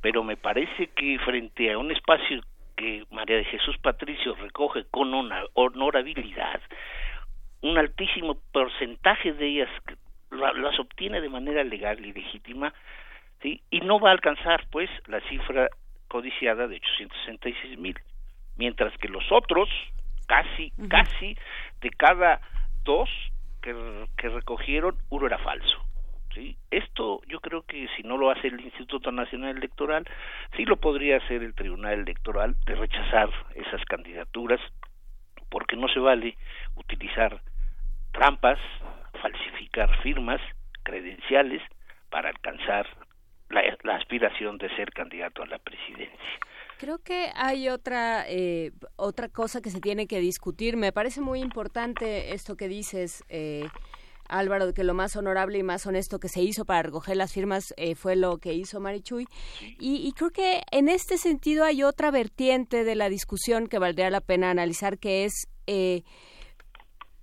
pero 0.00 0.22
me 0.22 0.36
parece 0.36 0.90
que 0.94 1.18
frente 1.18 1.72
a 1.72 1.78
un 1.78 1.90
espacio 1.90 2.40
que 2.76 3.04
María 3.10 3.38
de 3.38 3.44
Jesús 3.46 3.76
Patricio 3.78 4.36
recoge 4.36 4.84
con 4.92 5.14
una 5.14 5.42
honorabilidad, 5.54 6.60
un 7.62 7.78
altísimo 7.78 8.36
porcentaje 8.52 9.32
de 9.32 9.46
ellas 9.48 9.70
las 10.30 10.78
obtiene 10.78 11.20
de 11.20 11.28
manera 11.28 11.64
legal 11.64 11.98
y 12.06 12.12
legítima 12.12 12.72
¿sí? 13.42 13.60
y 13.70 13.80
no 13.80 13.98
va 13.98 14.10
a 14.10 14.12
alcanzar 14.12 14.66
pues 14.70 14.88
la 15.08 15.20
cifra 15.22 15.68
codiciada 16.12 16.68
de 16.68 16.76
866 16.76 17.78
mil, 17.78 17.98
mientras 18.58 18.92
que 18.98 19.08
los 19.08 19.24
otros, 19.32 19.70
casi, 20.26 20.70
casi 20.90 21.38
de 21.80 21.88
cada 21.88 22.38
dos 22.84 23.08
que, 23.62 23.74
que 24.18 24.28
recogieron, 24.28 24.98
uno 25.08 25.26
era 25.26 25.38
falso. 25.38 25.82
¿sí? 26.34 26.58
Esto 26.70 27.22
yo 27.28 27.40
creo 27.40 27.62
que 27.62 27.88
si 27.96 28.02
no 28.02 28.18
lo 28.18 28.30
hace 28.30 28.48
el 28.48 28.60
Instituto 28.60 29.10
Nacional 29.10 29.56
Electoral, 29.56 30.04
sí 30.54 30.66
lo 30.66 30.76
podría 30.76 31.16
hacer 31.16 31.42
el 31.42 31.54
Tribunal 31.54 32.00
Electoral 32.00 32.56
de 32.66 32.74
rechazar 32.74 33.30
esas 33.54 33.82
candidaturas, 33.86 34.60
porque 35.48 35.76
no 35.76 35.88
se 35.88 35.98
vale 35.98 36.36
utilizar 36.76 37.40
trampas, 38.12 38.58
falsificar 39.22 39.96
firmas, 40.02 40.42
credenciales 40.82 41.62
para 42.10 42.28
alcanzar 42.28 42.86
la, 43.52 43.62
la 43.82 43.96
aspiración 43.96 44.58
de 44.58 44.74
ser 44.76 44.90
candidato 44.92 45.42
a 45.42 45.46
la 45.46 45.58
presidencia. 45.58 46.38
Creo 46.78 46.98
que 46.98 47.30
hay 47.36 47.68
otra 47.68 48.24
eh, 48.28 48.72
otra 48.96 49.28
cosa 49.28 49.60
que 49.60 49.70
se 49.70 49.80
tiene 49.80 50.08
que 50.08 50.18
discutir. 50.18 50.76
Me 50.76 50.90
parece 50.90 51.20
muy 51.20 51.40
importante 51.40 52.34
esto 52.34 52.56
que 52.56 52.66
dices, 52.66 53.22
eh, 53.28 53.68
Álvaro, 54.28 54.74
que 54.74 54.82
lo 54.82 54.92
más 54.92 55.14
honorable 55.14 55.58
y 55.58 55.62
más 55.62 55.86
honesto 55.86 56.18
que 56.18 56.28
se 56.28 56.42
hizo 56.42 56.64
para 56.64 56.82
recoger 56.82 57.16
las 57.16 57.32
firmas 57.32 57.72
eh, 57.76 57.94
fue 57.94 58.16
lo 58.16 58.38
que 58.38 58.54
hizo 58.54 58.80
Marichuy. 58.80 59.26
Y, 59.78 60.08
y, 60.08 60.12
creo 60.12 60.30
que 60.30 60.62
en 60.72 60.88
este 60.88 61.18
sentido 61.18 61.64
hay 61.64 61.84
otra 61.84 62.10
vertiente 62.10 62.82
de 62.82 62.96
la 62.96 63.08
discusión 63.08 63.68
que 63.68 63.78
valdría 63.78 64.10
la 64.10 64.20
pena 64.20 64.50
analizar, 64.50 64.98
que 64.98 65.24
es 65.24 65.46
eh, 65.68 66.02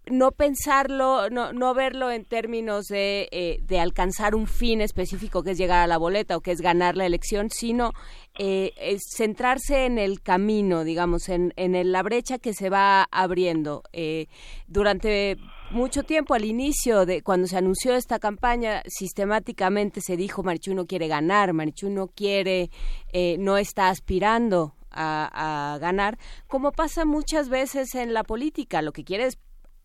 no 0.09 0.31
pensarlo, 0.31 1.29
no, 1.29 1.53
no 1.53 1.73
verlo 1.73 2.11
en 2.11 2.25
términos 2.25 2.87
de, 2.87 3.27
eh, 3.31 3.59
de 3.63 3.79
alcanzar 3.79 4.35
un 4.35 4.47
fin 4.47 4.81
específico 4.81 5.43
que 5.43 5.51
es 5.51 5.57
llegar 5.57 5.79
a 5.79 5.87
la 5.87 5.97
boleta 5.97 6.37
o 6.37 6.41
que 6.41 6.51
es 6.51 6.61
ganar 6.61 6.97
la 6.97 7.05
elección, 7.05 7.49
sino 7.49 7.93
eh, 8.37 8.97
centrarse 8.99 9.85
en 9.85 9.97
el 9.97 10.21
camino, 10.21 10.83
digamos, 10.83 11.27
en, 11.29 11.53
en 11.57 11.91
la 11.91 12.03
brecha 12.03 12.39
que 12.39 12.53
se 12.53 12.69
va 12.69 13.07
abriendo. 13.11 13.83
Eh, 13.91 14.27
durante 14.67 15.37
mucho 15.71 16.03
tiempo, 16.03 16.33
al 16.33 16.45
inicio 16.45 17.05
de 17.05 17.21
cuando 17.21 17.47
se 17.47 17.57
anunció 17.57 17.95
esta 17.95 18.17
campaña, 18.19 18.81
sistemáticamente 18.87 20.01
se 20.01 20.15
dijo 20.15 20.41
Marichu 20.41 20.73
no 20.73 20.85
quiere 20.85 21.07
ganar, 21.07 21.53
Marichu 21.53 21.89
no 21.89 22.07
quiere, 22.07 22.69
eh, 23.11 23.35
no 23.39 23.57
está 23.57 23.89
aspirando 23.89 24.73
a, 24.89 25.73
a, 25.73 25.77
ganar, 25.77 26.17
como 26.47 26.71
pasa 26.71 27.05
muchas 27.05 27.49
veces 27.49 27.93
en 27.93 28.13
la 28.13 28.23
política, 28.23 28.81
lo 28.81 28.91
que 28.91 29.03
quiere 29.03 29.25
es 29.25 29.37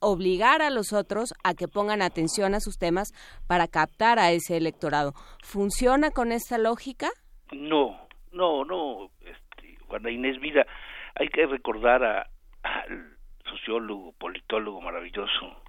obligar 0.05 0.63
a 0.63 0.71
los 0.71 0.93
otros 0.93 1.35
a 1.43 1.55
que 1.55 1.69
pongan 1.69 2.03
atención 2.03 2.55
a 2.55 2.61
sus 2.61 2.79
temas 2.79 3.13
para 3.47 3.69
captar 3.69 4.19
a 4.19 4.31
ese 4.33 4.57
electorado. 4.57 5.13
¿Funciona 5.43 6.11
con 6.11 6.33
esta 6.33 6.59
lógica? 6.59 7.09
No, 7.53 7.99
no, 8.33 8.65
no, 8.65 9.11
este, 9.21 9.77
Juana 9.87 10.11
Inés, 10.11 10.41
mira, 10.41 10.67
hay 11.15 11.29
que 11.29 11.47
recordar 11.47 12.05
a, 12.05 12.27
al 12.63 13.17
sociólogo, 13.49 14.13
politólogo 14.19 14.81
maravilloso, 14.81 15.63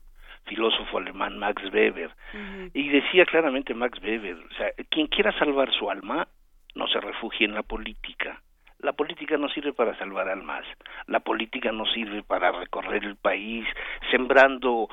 filósofo 0.45 0.97
alemán 0.97 1.37
Max 1.37 1.61
Weber, 1.73 2.07
uh 2.07 2.37
-huh. 2.37 2.71
y 2.73 2.89
decía 2.89 3.25
claramente 3.25 3.73
Max 3.73 3.99
Weber, 4.01 4.35
o 4.35 4.53
sea, 4.55 4.71
quien 4.89 5.07
quiera 5.07 5.37
salvar 5.37 5.71
su 5.73 5.89
alma, 5.89 6.27
no 6.75 6.87
se 6.87 6.99
refugie 6.99 7.45
en 7.45 7.55
la 7.55 7.63
política. 7.63 8.41
La 8.85 8.93
política 8.93 9.35
no 9.35 9.49
sirve 9.49 9.73
para 9.73 9.97
salvar 9.97 10.29
almas, 10.29 10.63
la 11.07 11.19
política 11.19 11.71
no 11.71 11.87
sirve 11.87 12.21
para 12.21 12.51
recorrer 12.51 13.03
el 13.03 13.15
país 13.15 13.65
sembrando 14.11 14.87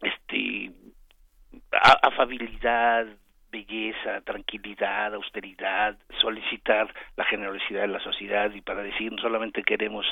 este 0.00 0.72
afabilidad, 2.02 3.06
belleza, 3.50 4.20
tranquilidad, 4.22 5.14
austeridad, 5.14 5.96
solicitar 6.20 6.92
la 7.16 7.24
generosidad 7.24 7.82
de 7.82 7.88
la 7.88 8.00
sociedad 8.00 8.50
y 8.52 8.60
para 8.60 8.82
decir 8.82 9.12
no 9.12 9.18
solamente 9.18 9.62
queremos 9.62 10.06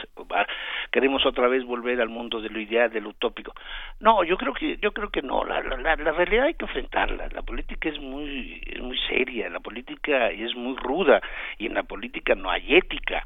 queremos 0.91 1.27
otra 1.27 1.49
vez 1.49 1.65
volver 1.65 2.01
al 2.01 2.09
mundo 2.09 2.41
de 2.41 2.49
lo 2.49 2.61
ideal, 2.61 2.91
de 2.91 3.01
lo 3.01 3.11
utópico. 3.11 3.53
No, 4.01 4.25
yo 4.25 4.37
creo 4.37 4.55
que 4.55 4.77
yo 4.79 4.93
creo 4.93 5.11
que 5.11 5.23
no, 5.23 5.45
la, 5.45 5.61
la, 5.61 5.97
la 5.97 6.13
realidad 6.13 6.47
hay 6.47 6.55
que 6.55 6.65
enfrentarla. 6.65 7.29
La 7.33 7.43
política 7.43 7.89
es 7.89 8.01
muy 8.01 8.63
es 8.67 8.81
muy 8.81 8.99
seria, 9.09 9.49
la 9.49 9.61
política 9.61 10.29
es 10.29 10.55
muy 10.55 10.77
ruda 10.77 11.21
y 11.59 11.67
en 11.67 11.75
la 11.75 11.83
política 11.83 12.35
no 12.35 12.51
hay 12.51 12.77
ética. 12.77 13.25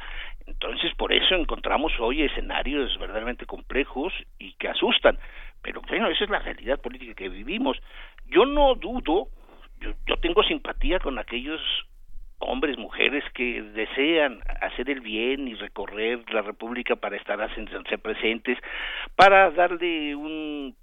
Entonces, 0.48 0.94
por 0.94 1.12
eso 1.12 1.34
encontramos 1.34 1.92
hoy 2.00 2.22
escenarios 2.22 2.98
verdaderamente 2.98 3.44
complejos 3.44 4.14
y 4.38 4.54
que 4.54 4.68
asustan. 4.68 5.18
Pero 5.62 5.82
bueno, 5.82 6.08
esa 6.08 6.24
es 6.24 6.30
la 6.30 6.38
realidad 6.38 6.80
política 6.80 7.14
que 7.14 7.28
vivimos. 7.28 7.78
Yo 8.26 8.46
no 8.46 8.74
dudo 8.74 9.28
yo, 9.80 9.92
yo 10.06 10.16
tengo 10.16 10.42
simpatía 10.42 10.98
con 10.98 11.18
aquellos 11.18 11.60
hombres, 12.40 12.78
mujeres 12.78 13.24
que 13.34 13.62
desean 13.62 14.40
hacer 14.60 14.90
el 14.90 15.00
bien 15.00 15.48
y 15.48 15.54
recorrer 15.54 16.22
la 16.32 16.42
República 16.42 16.96
para 16.96 17.16
estar 17.16 17.38
presentes, 18.02 18.58
para 19.16 19.50
darle 19.50 20.14
un 20.14 20.74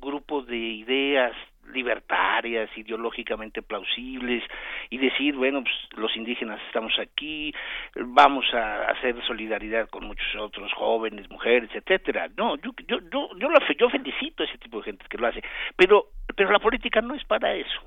grupo 0.00 0.42
de 0.42 0.56
ideas 0.56 1.32
libertarias, 1.72 2.70
ideológicamente 2.76 3.62
plausibles 3.62 4.42
y 4.90 4.98
decir, 4.98 5.34
bueno, 5.34 5.62
pues 5.62 5.74
los 6.00 6.16
indígenas 6.16 6.60
estamos 6.66 6.92
aquí, 6.98 7.52
vamos 7.96 8.46
a 8.54 8.84
hacer 8.84 9.16
solidaridad 9.26 9.88
con 9.88 10.06
muchos 10.06 10.26
otros 10.36 10.72
jóvenes, 10.74 11.28
mujeres, 11.30 11.70
etcétera. 11.74 12.28
No, 12.36 12.56
yo 12.56 12.70
yo 12.86 12.98
yo 13.12 13.30
yo, 13.36 13.50
la, 13.50 13.60
yo 13.78 13.90
felicito 13.90 14.42
a 14.42 14.46
ese 14.46 14.58
tipo 14.58 14.78
de 14.78 14.84
gente 14.84 15.06
que 15.08 15.18
lo 15.18 15.26
hace, 15.26 15.42
pero 15.76 16.06
pero 16.36 16.50
la 16.50 16.58
política 16.58 17.00
no 17.00 17.14
es 17.14 17.24
para 17.24 17.54
eso 17.54 17.80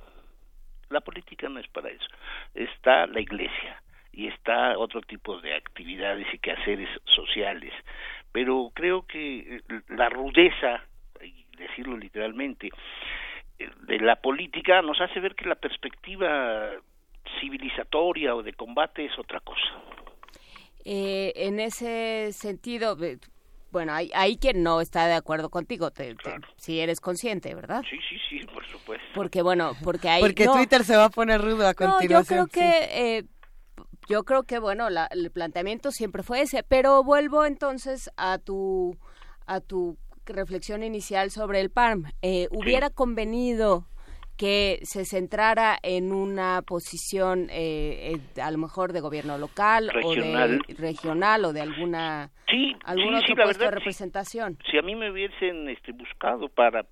la 0.90 1.02
política 1.02 1.50
no 1.50 1.60
es 1.60 1.68
para 1.68 1.90
eso. 1.90 2.08
Está 2.54 3.08
la 3.08 3.22
iglesia 3.22 3.82
y 4.12 4.28
está 4.28 4.78
otro 4.78 5.02
tipo 5.02 5.40
de 5.40 5.56
actividades 5.56 6.28
y 6.34 6.40
quehaceres 6.40 6.90
sociales. 7.06 7.74
Pero 8.32 8.72
creo 8.74 9.06
que 9.06 9.62
la 9.90 10.10
rudeza, 10.10 10.84
y 11.22 11.46
decirlo 11.58 11.98
literalmente, 11.98 12.70
de 13.58 14.00
la 14.00 14.16
política 14.16 14.82
nos 14.82 15.00
hace 15.02 15.20
ver 15.20 15.36
que 15.36 15.46
la 15.46 15.56
perspectiva 15.56 16.72
civilizatoria 17.40 18.36
o 18.36 18.44
de 18.44 18.54
combate 18.54 19.06
es 19.06 19.18
otra 19.20 19.40
cosa. 19.42 19.82
Eh, 20.86 21.34
en 21.36 21.60
ese 21.60 22.32
sentido, 22.32 22.96
bueno, 23.72 23.94
hay, 23.94 24.12
hay 24.14 24.38
quien 24.38 24.64
no 24.64 24.82
está 24.82 25.08
de 25.08 25.14
acuerdo 25.14 25.50
contigo, 25.50 25.92
te, 25.92 26.16
claro. 26.16 26.42
te, 26.42 26.48
si 26.58 26.80
eres 26.80 27.00
consciente, 27.00 27.54
¿verdad? 27.56 27.84
Sí, 27.90 27.98
sí, 28.10 28.18
sí, 28.30 28.46
por 28.48 28.66
supuesto. 28.68 29.06
Porque 29.14 29.42
bueno, 29.42 29.74
porque 29.84 30.10
hay... 30.10 30.22
Porque 30.22 30.46
no, 30.46 30.54
Twitter 30.54 30.84
se 30.84 30.96
va 30.96 31.06
a 31.06 31.10
poner 31.10 31.42
rudo 31.42 31.68
a 31.68 31.74
continuación. 31.74 32.40
No, 32.40 32.46
yo 32.46 32.48
creo 32.48 32.48
que... 32.48 33.18
Eh, 33.18 33.24
yo 34.08 34.24
creo 34.24 34.42
que, 34.42 34.58
bueno, 34.58 34.90
la, 34.90 35.06
el 35.12 35.30
planteamiento 35.30 35.92
siempre 35.92 36.24
fue 36.24 36.42
ese, 36.42 36.64
pero 36.64 37.04
vuelvo 37.04 37.46
entonces 37.46 38.10
a 38.18 38.40
tu, 38.40 38.98
a 39.46 39.62
tu 39.62 39.98
reflexión 40.26 40.84
inicial 40.84 41.30
sobre 41.30 41.60
el 41.60 41.70
PARM. 41.70 42.12
Eh, 42.24 42.48
¿Hubiera 42.52 42.88
sí. 42.88 42.94
convenido 42.96 43.86
que 44.40 44.80
se 44.84 45.04
centrara 45.04 45.78
en 45.84 46.14
una 46.14 46.62
posición 46.62 47.50
eh, 47.52 48.14
eh, 48.14 48.42
a 48.42 48.50
lo 48.52 48.58
mejor 48.58 48.94
de 48.94 49.02
gobierno 49.02 49.38
local 49.38 49.90
regional. 49.90 50.62
o 50.62 50.74
de 50.74 50.76
regional 50.76 51.44
o 51.44 51.52
de 51.52 51.60
alguna 51.60 52.30
sí, 52.48 52.74
algún 52.86 53.10
sí, 53.10 53.16
otro 53.16 53.28
sí, 53.28 53.36
la 53.36 53.44
puesto 53.44 53.60
verdad, 53.60 53.74
de 53.74 53.80
representación. 53.80 54.58
Si, 54.64 54.72
si, 54.72 54.78
a 54.78 54.82
mí 54.82 54.96
me 54.96 55.12
hubiesen 55.12 55.68
este, 55.68 55.92
buscado 55.92 56.48
para 56.48 56.86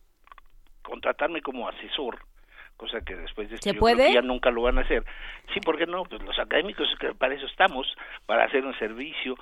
contratarme 0.82 1.42
como 1.42 1.70
asesor, 1.70 2.20
cosa 2.76 3.00
que 3.00 3.16
después 3.16 3.48
de 3.48 3.56
esto 3.56 3.70
¿Se 3.70 3.78
puede? 3.78 4.14
ya 4.14 4.22
nunca 4.22 4.52
lo 4.52 4.64
van 4.64 4.80
a 4.80 4.82
hacer. 4.82 5.06
Sí, 5.54 5.62
¿por 5.62 5.78
qué 5.78 5.86
no? 5.86 6.04
Pues 6.04 6.22
los 6.24 6.38
académicos 6.38 6.90
que 7.00 7.14
para 7.14 7.34
eso 7.34 7.46
estamos, 7.46 7.88
para 8.26 8.44
hacer 8.44 8.66
un 8.66 8.78
servicio. 8.78 9.36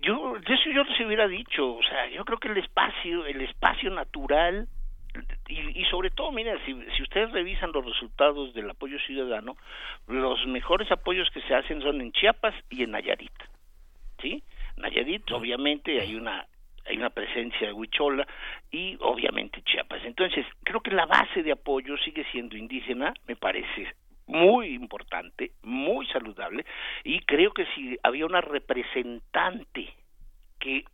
Yo, 0.00 0.38
eso 0.38 0.70
yo 0.74 0.82
les 0.82 1.06
hubiera 1.06 1.28
dicho, 1.28 1.74
o 1.74 1.82
sea, 1.82 2.08
yo 2.08 2.24
creo 2.24 2.38
que 2.38 2.48
el 2.48 2.56
espacio, 2.56 3.26
el 3.26 3.42
espacio 3.42 3.90
natural 3.90 4.66
y, 5.48 5.80
y, 5.80 5.84
sobre 5.86 6.10
todo, 6.10 6.32
miren, 6.32 6.58
si, 6.64 6.74
si 6.96 7.02
ustedes 7.02 7.30
revisan 7.32 7.72
los 7.72 7.84
resultados 7.84 8.54
del 8.54 8.70
apoyo 8.70 8.98
ciudadano, 9.00 9.56
los 10.08 10.44
mejores 10.46 10.90
apoyos 10.90 11.30
que 11.30 11.42
se 11.42 11.54
hacen 11.54 11.80
son 11.82 12.00
en 12.00 12.12
Chiapas 12.12 12.54
y 12.70 12.82
en 12.82 12.92
Nayarit, 12.92 13.32
¿sí? 14.20 14.42
Nayarit, 14.76 15.30
obviamente, 15.30 16.00
hay 16.00 16.16
una 16.16 16.46
hay 16.86 16.98
una 16.98 17.10
presencia 17.10 17.66
de 17.66 17.72
Huichola 17.72 18.26
y 18.70 18.96
obviamente 19.00 19.62
Chiapas. 19.62 20.04
Entonces, 20.04 20.44
creo 20.64 20.80
que 20.80 20.90
la 20.90 21.06
base 21.06 21.42
de 21.42 21.52
apoyo 21.52 21.96
sigue 21.98 22.26
siendo 22.30 22.58
indígena, 22.58 23.14
me 23.26 23.36
parece 23.36 23.94
muy 24.26 24.74
importante, 24.74 25.52
muy 25.62 26.06
saludable, 26.08 26.64
y 27.02 27.20
creo 27.20 27.52
que 27.52 27.66
si 27.74 27.98
había 28.02 28.26
una 28.26 28.40
representante 28.40 29.94
que 30.58 30.84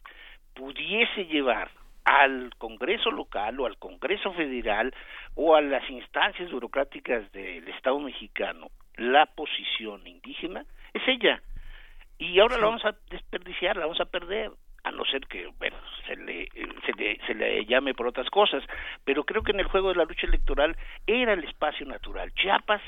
pudiese 0.54 1.26
llevar 1.26 1.70
al 2.04 2.54
Congreso 2.58 3.10
local 3.10 3.60
o 3.60 3.66
al 3.66 3.78
Congreso 3.78 4.32
federal 4.32 4.94
o 5.34 5.54
a 5.54 5.60
las 5.60 5.88
instancias 5.90 6.50
burocráticas 6.50 7.30
del 7.32 7.66
Estado 7.68 7.98
mexicano 8.00 8.70
la 8.96 9.26
posición 9.26 10.06
indígena, 10.06 10.64
es 10.92 11.02
ella. 11.06 11.42
Y 12.18 12.38
ahora 12.38 12.56
sí. 12.56 12.60
la 12.60 12.66
vamos 12.66 12.84
a 12.84 12.94
desperdiciar, 13.08 13.76
la 13.76 13.86
vamos 13.86 14.00
a 14.00 14.04
perder 14.04 14.50
a 14.82 14.90
no 14.90 15.04
ser 15.04 15.26
que 15.26 15.46
bueno 15.58 15.76
se 16.06 16.16
le, 16.16 16.48
se 16.86 16.92
le 16.96 17.18
se 17.26 17.34
le 17.34 17.66
llame 17.66 17.92
por 17.92 18.06
otras 18.06 18.30
cosas 18.30 18.64
pero 19.04 19.24
creo 19.24 19.42
que 19.42 19.52
en 19.52 19.60
el 19.60 19.66
juego 19.66 19.90
de 19.90 19.96
la 19.96 20.04
lucha 20.04 20.26
electoral 20.26 20.74
era 21.06 21.34
el 21.34 21.44
espacio 21.44 21.84
natural 21.84 22.32
Chiapas 22.32 22.80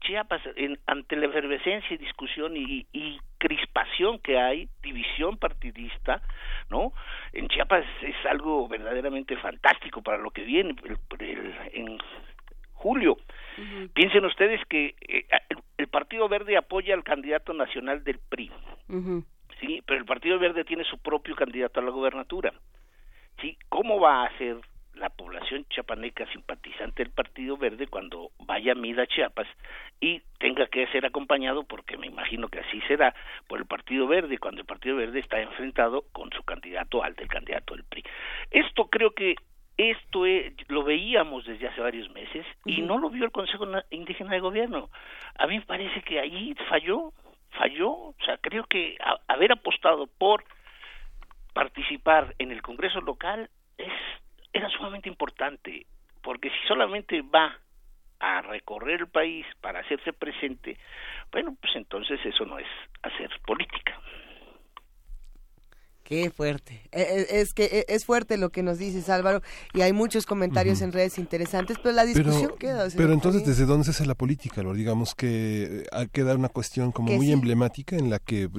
Chiapas, 0.00 0.42
ante 0.86 1.16
la 1.16 1.26
efervescencia 1.26 1.94
y 1.94 1.98
discusión 1.98 2.56
y, 2.56 2.86
crispación 3.38 4.18
que 4.18 4.38
hay, 4.38 4.68
división 4.82 5.38
partidista, 5.38 6.20
¿no? 6.68 6.92
En 7.32 7.48
Chiapas 7.48 7.86
es 8.02 8.14
algo 8.26 8.68
verdaderamente 8.68 9.34
fantástico 9.38 10.02
para 10.02 10.18
lo 10.18 10.30
que 10.30 10.42
viene 10.42 10.74
en 11.72 11.98
julio. 12.74 13.16
Piensen 13.94 14.24
ustedes 14.26 14.60
que 14.68 14.94
eh, 15.00 15.26
el, 15.78 15.88
Partido 15.88 16.28
Verde 16.28 16.56
apoya 16.58 16.94
al 16.94 17.02
candidato 17.02 17.54
nacional 17.54 18.04
del 18.04 18.18
PRI, 18.18 18.50
sí, 19.60 19.82
pero 19.86 19.98
el 19.98 20.04
Partido 20.04 20.38
Verde 20.38 20.64
tiene 20.64 20.84
su 20.84 20.98
propio 20.98 21.34
candidato 21.34 21.80
a 21.80 21.82
la 21.82 21.90
gobernatura, 21.90 22.52
sí. 23.40 23.56
¿Cómo 23.68 23.98
va 23.98 24.24
a 24.24 24.38
ser 24.38 24.58
la 25.00 25.08
población 25.08 25.64
chiapaneca 25.70 26.26
simpatizante 26.30 27.02
del 27.02 27.12
Partido 27.12 27.56
Verde 27.56 27.86
cuando 27.86 28.30
vaya 28.40 28.72
a 28.72 28.74
Mida 28.74 29.06
Chiapas 29.06 29.48
y 29.98 30.20
tenga 30.38 30.66
que 30.66 30.86
ser 30.88 31.06
acompañado, 31.06 31.64
porque 31.64 31.96
me 31.96 32.06
imagino 32.06 32.48
que 32.48 32.60
así 32.60 32.80
será, 32.82 33.14
por 33.48 33.58
el 33.58 33.66
Partido 33.66 34.06
Verde, 34.06 34.38
cuando 34.38 34.60
el 34.60 34.66
Partido 34.66 34.96
Verde 34.96 35.20
está 35.20 35.40
enfrentado 35.40 36.04
con 36.12 36.30
su 36.32 36.42
candidato 36.42 37.02
al 37.02 37.14
del 37.14 37.28
candidato 37.28 37.74
del 37.74 37.84
PRI. 37.84 38.04
Esto 38.50 38.88
creo 38.88 39.12
que 39.12 39.36
esto 39.78 40.24
lo 40.68 40.84
veíamos 40.84 41.46
desde 41.46 41.68
hace 41.68 41.80
varios 41.80 42.10
meses 42.10 42.44
y 42.66 42.82
no 42.82 42.98
lo 42.98 43.08
vio 43.08 43.24
el 43.24 43.32
Consejo 43.32 43.66
Indígena 43.88 44.32
de 44.32 44.40
Gobierno. 44.40 44.90
A 45.38 45.46
mí 45.46 45.58
me 45.58 45.64
parece 45.64 46.02
que 46.02 46.20
ahí 46.20 46.54
falló, 46.68 47.14
falló, 47.52 47.90
o 47.90 48.16
sea, 48.26 48.36
creo 48.36 48.64
que 48.64 48.98
haber 49.26 49.52
apostado 49.52 50.06
por 50.06 50.44
participar 51.54 52.34
en 52.38 52.52
el 52.52 52.60
Congreso 52.60 53.00
local 53.00 53.48
es 53.78 53.92
era 54.52 54.68
sumamente 54.70 55.08
importante, 55.08 55.86
porque 56.22 56.50
si 56.50 56.68
solamente 56.68 57.22
va 57.22 57.58
a 58.18 58.42
recorrer 58.42 59.00
el 59.00 59.08
país 59.08 59.46
para 59.60 59.80
hacerse 59.80 60.12
presente, 60.12 60.76
bueno, 61.32 61.56
pues 61.60 61.74
entonces 61.76 62.20
eso 62.24 62.44
no 62.44 62.58
es 62.58 62.66
hacer 63.02 63.30
política. 63.46 63.98
Qué 66.10 66.28
fuerte. 66.28 66.82
E, 66.90 67.02
e, 67.02 67.40
es 67.40 67.54
que 67.54 67.66
e, 67.66 67.94
es 67.94 68.04
fuerte 68.04 68.36
lo 68.36 68.50
que 68.50 68.64
nos 68.64 68.78
dices, 68.78 69.08
Álvaro, 69.08 69.42
y 69.72 69.82
hay 69.82 69.92
muchos 69.92 70.26
comentarios 70.26 70.82
en 70.82 70.90
redes 70.90 71.18
interesantes, 71.18 71.76
pero 71.80 71.94
la 71.94 72.04
discusión 72.04 72.54
queda. 72.58 72.88
pero 72.96 73.12
entonces, 73.12 73.46
¿desde 73.46 73.64
dónde 73.64 73.84
se 73.84 73.92
hace 73.92 74.06
la 74.06 74.16
política? 74.16 74.64
Lo 74.64 74.74
digamos 74.74 75.14
que 75.14 75.84
hay 75.92 76.08
que 76.08 76.24
dar 76.24 76.36
una 76.36 76.48
cuestión 76.48 76.90
como 76.90 77.12
muy 77.12 77.30
emblemática 77.30 77.94
en 77.94 78.10
la 78.10 78.18
que 78.18 78.50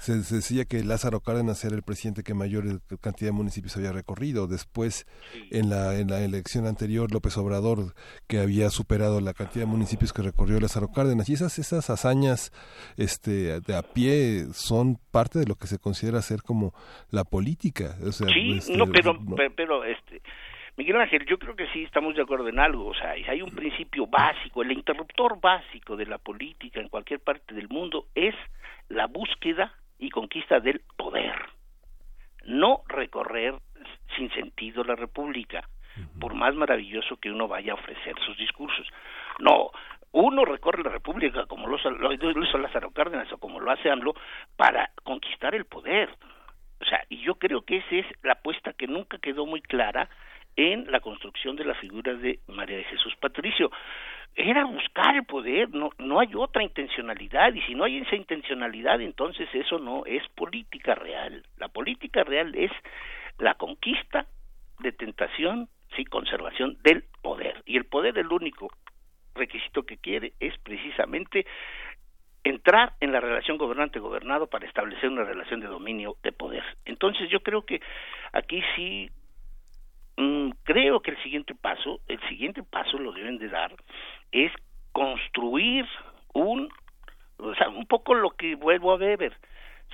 se, 0.00 0.18
decía 0.18 0.66
que 0.66 0.84
Lázaro 0.84 1.20
Cárdenas 1.20 1.64
era 1.64 1.74
el 1.74 1.82
presidente 1.82 2.22
que 2.22 2.34
mayor 2.34 2.82
cantidad 3.00 3.28
de 3.28 3.32
municipios 3.32 3.74
había 3.78 3.92
recorrido. 3.92 4.46
Después, 4.46 5.06
en 5.50 5.70
la, 5.70 5.98
en 5.98 6.10
la 6.10 6.20
elección 6.20 6.66
anterior, 6.66 7.10
López 7.10 7.38
Obrador, 7.38 7.94
que 8.26 8.38
había 8.38 8.68
superado 8.68 9.22
la 9.22 9.32
cantidad 9.32 9.64
de 9.64 9.70
municipios 9.70 10.12
que 10.12 10.20
recorrió 10.20 10.60
Lázaro 10.60 10.92
Cárdenas. 10.92 11.30
Y 11.30 11.32
esas, 11.32 11.58
esas 11.58 11.88
hazañas 11.88 12.52
este, 12.98 13.62
de 13.62 13.76
a 13.76 13.80
pie 13.80 14.48
son 14.52 14.98
parte 15.10 15.38
de 15.38 15.46
lo 15.46 15.54
que 15.54 15.68
se 15.68 15.78
considera 15.78 16.20
ser 16.20 16.42
como 16.42 16.74
la 17.10 17.24
política. 17.24 17.94
sí, 18.10 18.58
este, 18.58 18.76
no, 18.76 18.86
pero, 18.86 19.18
pero, 19.54 19.84
este, 19.84 20.22
Miguel 20.76 21.00
Ángel, 21.00 21.26
yo 21.26 21.38
creo 21.38 21.54
que 21.54 21.68
sí 21.68 21.82
estamos 21.82 22.14
de 22.14 22.22
acuerdo 22.22 22.48
en 22.48 22.58
algo. 22.58 22.86
O 22.86 22.94
sea, 22.94 23.10
hay 23.10 23.42
un 23.42 23.50
principio 23.50 24.06
básico, 24.06 24.62
el 24.62 24.72
interruptor 24.72 25.40
básico 25.40 25.96
de 25.96 26.06
la 26.06 26.18
política 26.18 26.80
en 26.80 26.88
cualquier 26.88 27.20
parte 27.20 27.54
del 27.54 27.68
mundo 27.68 28.06
es 28.14 28.34
la 28.88 29.06
búsqueda 29.06 29.74
y 29.98 30.10
conquista 30.10 30.60
del 30.60 30.80
poder. 30.96 31.34
No 32.44 32.82
recorrer 32.88 33.54
sin 34.16 34.30
sentido 34.32 34.82
la 34.82 34.96
república, 34.96 35.68
por 36.18 36.34
más 36.34 36.54
maravilloso 36.54 37.16
que 37.16 37.30
uno 37.30 37.48
vaya 37.48 37.72
a 37.72 37.76
ofrecer 37.76 38.14
sus 38.24 38.36
discursos. 38.38 38.86
No, 39.38 39.70
uno 40.12 40.44
recorre 40.44 40.82
la 40.82 40.90
república 40.90 41.46
como 41.46 41.66
lo, 41.66 41.78
lo 41.90 42.42
hizo 42.42 42.58
Lázaro 42.58 42.90
Cárdenas 42.90 43.32
o 43.32 43.38
como 43.38 43.60
lo 43.60 43.70
hace 43.70 43.90
AMLO 43.90 44.14
para 44.56 44.90
conquistar 45.02 45.54
el 45.54 45.64
poder 45.64 46.10
o 46.82 46.84
sea, 46.84 47.04
y 47.08 47.22
yo 47.22 47.36
creo 47.36 47.62
que 47.62 47.78
esa 47.78 47.94
es 47.96 48.06
la 48.22 48.32
apuesta 48.32 48.72
que 48.72 48.86
nunca 48.86 49.18
quedó 49.18 49.46
muy 49.46 49.62
clara 49.62 50.08
en 50.56 50.90
la 50.90 51.00
construcción 51.00 51.56
de 51.56 51.64
la 51.64 51.74
figura 51.74 52.14
de 52.14 52.40
María 52.48 52.76
de 52.76 52.84
Jesús 52.84 53.14
Patricio. 53.16 53.70
Era 54.34 54.64
buscar 54.64 55.14
el 55.14 55.24
poder, 55.24 55.70
no, 55.70 55.90
no 55.98 56.20
hay 56.20 56.34
otra 56.34 56.62
intencionalidad, 56.62 57.54
y 57.54 57.62
si 57.62 57.74
no 57.74 57.84
hay 57.84 57.98
esa 57.98 58.16
intencionalidad, 58.16 59.00
entonces 59.00 59.48
eso 59.52 59.78
no 59.78 60.04
es 60.06 60.26
política 60.34 60.94
real. 60.94 61.42
La 61.58 61.68
política 61.68 62.24
real 62.24 62.54
es 62.54 62.72
la 63.38 63.54
conquista, 63.54 64.26
de 64.80 64.92
tentación, 64.92 65.68
sí, 65.96 66.04
conservación 66.04 66.76
del 66.82 67.04
poder. 67.22 67.62
Y 67.64 67.76
el 67.76 67.84
poder, 67.84 68.18
el 68.18 68.32
único 68.32 68.70
requisito 69.34 69.84
que 69.84 69.96
quiere 69.96 70.32
es 70.40 70.58
precisamente 70.58 71.46
entrar 72.44 72.94
en 73.00 73.12
la 73.12 73.20
relación 73.20 73.56
gobernante-gobernado 73.56 74.48
para 74.48 74.66
establecer 74.66 75.08
una 75.08 75.24
relación 75.24 75.60
de 75.60 75.68
dominio 75.68 76.16
de 76.22 76.32
poder. 76.32 76.64
Entonces 76.84 77.30
yo 77.30 77.40
creo 77.40 77.62
que 77.62 77.80
aquí 78.32 78.62
sí 78.74 79.10
mm, 80.16 80.50
creo 80.64 81.00
que 81.00 81.12
el 81.12 81.22
siguiente 81.22 81.54
paso, 81.54 82.00
el 82.08 82.20
siguiente 82.28 82.62
paso 82.62 82.98
lo 82.98 83.12
deben 83.12 83.38
de 83.38 83.48
dar 83.48 83.72
es 84.32 84.52
construir 84.92 85.86
un, 86.34 86.68
o 87.38 87.54
sea, 87.54 87.68
un 87.68 87.86
poco 87.86 88.14
lo 88.14 88.30
que 88.30 88.56
vuelvo 88.56 88.92
a 88.92 88.96
ver, 88.96 89.32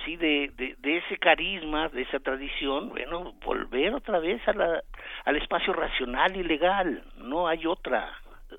sí, 0.03 0.15
de, 0.15 0.51
de, 0.55 0.75
de 0.79 0.97
ese 0.97 1.17
carisma, 1.17 1.89
de 1.89 2.01
esa 2.01 2.19
tradición, 2.19 2.89
bueno, 2.89 3.33
volver 3.45 3.93
otra 3.93 4.19
vez 4.19 4.45
a 4.47 4.53
la, 4.53 4.83
al 5.25 5.35
espacio 5.35 5.73
racional 5.73 6.35
y 6.35 6.43
legal, 6.43 7.03
no 7.17 7.47
hay 7.47 7.65
otra, 7.65 8.11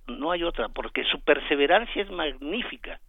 no 0.07 0.31
hay 0.31 0.45
otra, 0.45 0.69
porque 0.69 1.05
su 1.05 1.21
perseverancia 1.23 2.03
es 2.03 2.11
magnífica 2.11 3.01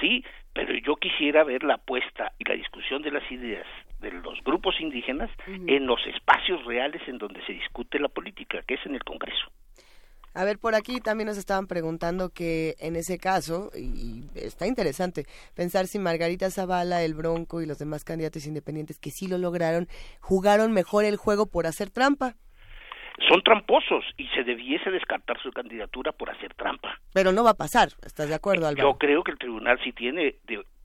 sí, 0.00 0.24
pero 0.52 0.72
yo 0.84 0.96
quisiera 0.96 1.44
ver 1.44 1.62
la 1.62 1.74
apuesta 1.74 2.32
y 2.38 2.44
la 2.44 2.54
discusión 2.54 3.02
de 3.02 3.10
las 3.10 3.30
ideas 3.30 3.66
de 4.00 4.10
los 4.10 4.42
grupos 4.44 4.80
indígenas 4.80 5.30
en 5.46 5.86
los 5.86 6.00
espacios 6.06 6.64
reales 6.64 7.00
en 7.08 7.18
donde 7.18 7.44
se 7.46 7.52
discute 7.52 7.98
la 7.98 8.08
política, 8.08 8.62
que 8.66 8.74
es 8.74 8.86
en 8.86 8.94
el 8.94 9.04
Congreso. 9.04 9.50
A 10.34 10.44
ver, 10.44 10.58
por 10.58 10.74
aquí 10.74 11.00
también 11.00 11.28
nos 11.28 11.38
estaban 11.38 11.66
preguntando 11.66 12.28
que 12.28 12.74
en 12.78 12.94
ese 12.94 13.16
caso, 13.16 13.70
y 13.74 14.24
está 14.34 14.66
interesante, 14.66 15.24
pensar 15.54 15.86
si 15.86 15.98
Margarita 15.98 16.50
Zavala, 16.50 17.02
el 17.02 17.14
Bronco 17.14 17.62
y 17.62 17.66
los 17.66 17.78
demás 17.78 18.04
candidatos 18.04 18.46
independientes 18.46 18.98
que 18.98 19.10
sí 19.10 19.28
lo 19.28 19.38
lograron, 19.38 19.88
jugaron 20.20 20.72
mejor 20.72 21.06
el 21.06 21.16
juego 21.16 21.46
por 21.46 21.66
hacer 21.66 21.88
trampa 21.88 22.36
son 23.28 23.42
tramposos 23.42 24.04
y 24.16 24.26
se 24.28 24.44
debiese 24.44 24.90
descartar 24.90 25.40
su 25.40 25.50
candidatura 25.50 26.12
por 26.12 26.30
hacer 26.30 26.54
trampa. 26.54 27.00
Pero 27.12 27.32
no 27.32 27.44
va 27.44 27.50
a 27.50 27.54
pasar, 27.54 27.88
¿estás 28.04 28.28
de 28.28 28.34
acuerdo, 28.34 28.66
Álvaro? 28.66 28.92
Yo 28.92 28.98
creo 28.98 29.24
que 29.24 29.32
el 29.32 29.38
tribunal 29.38 29.78
sí 29.82 29.92
tiene 29.92 30.36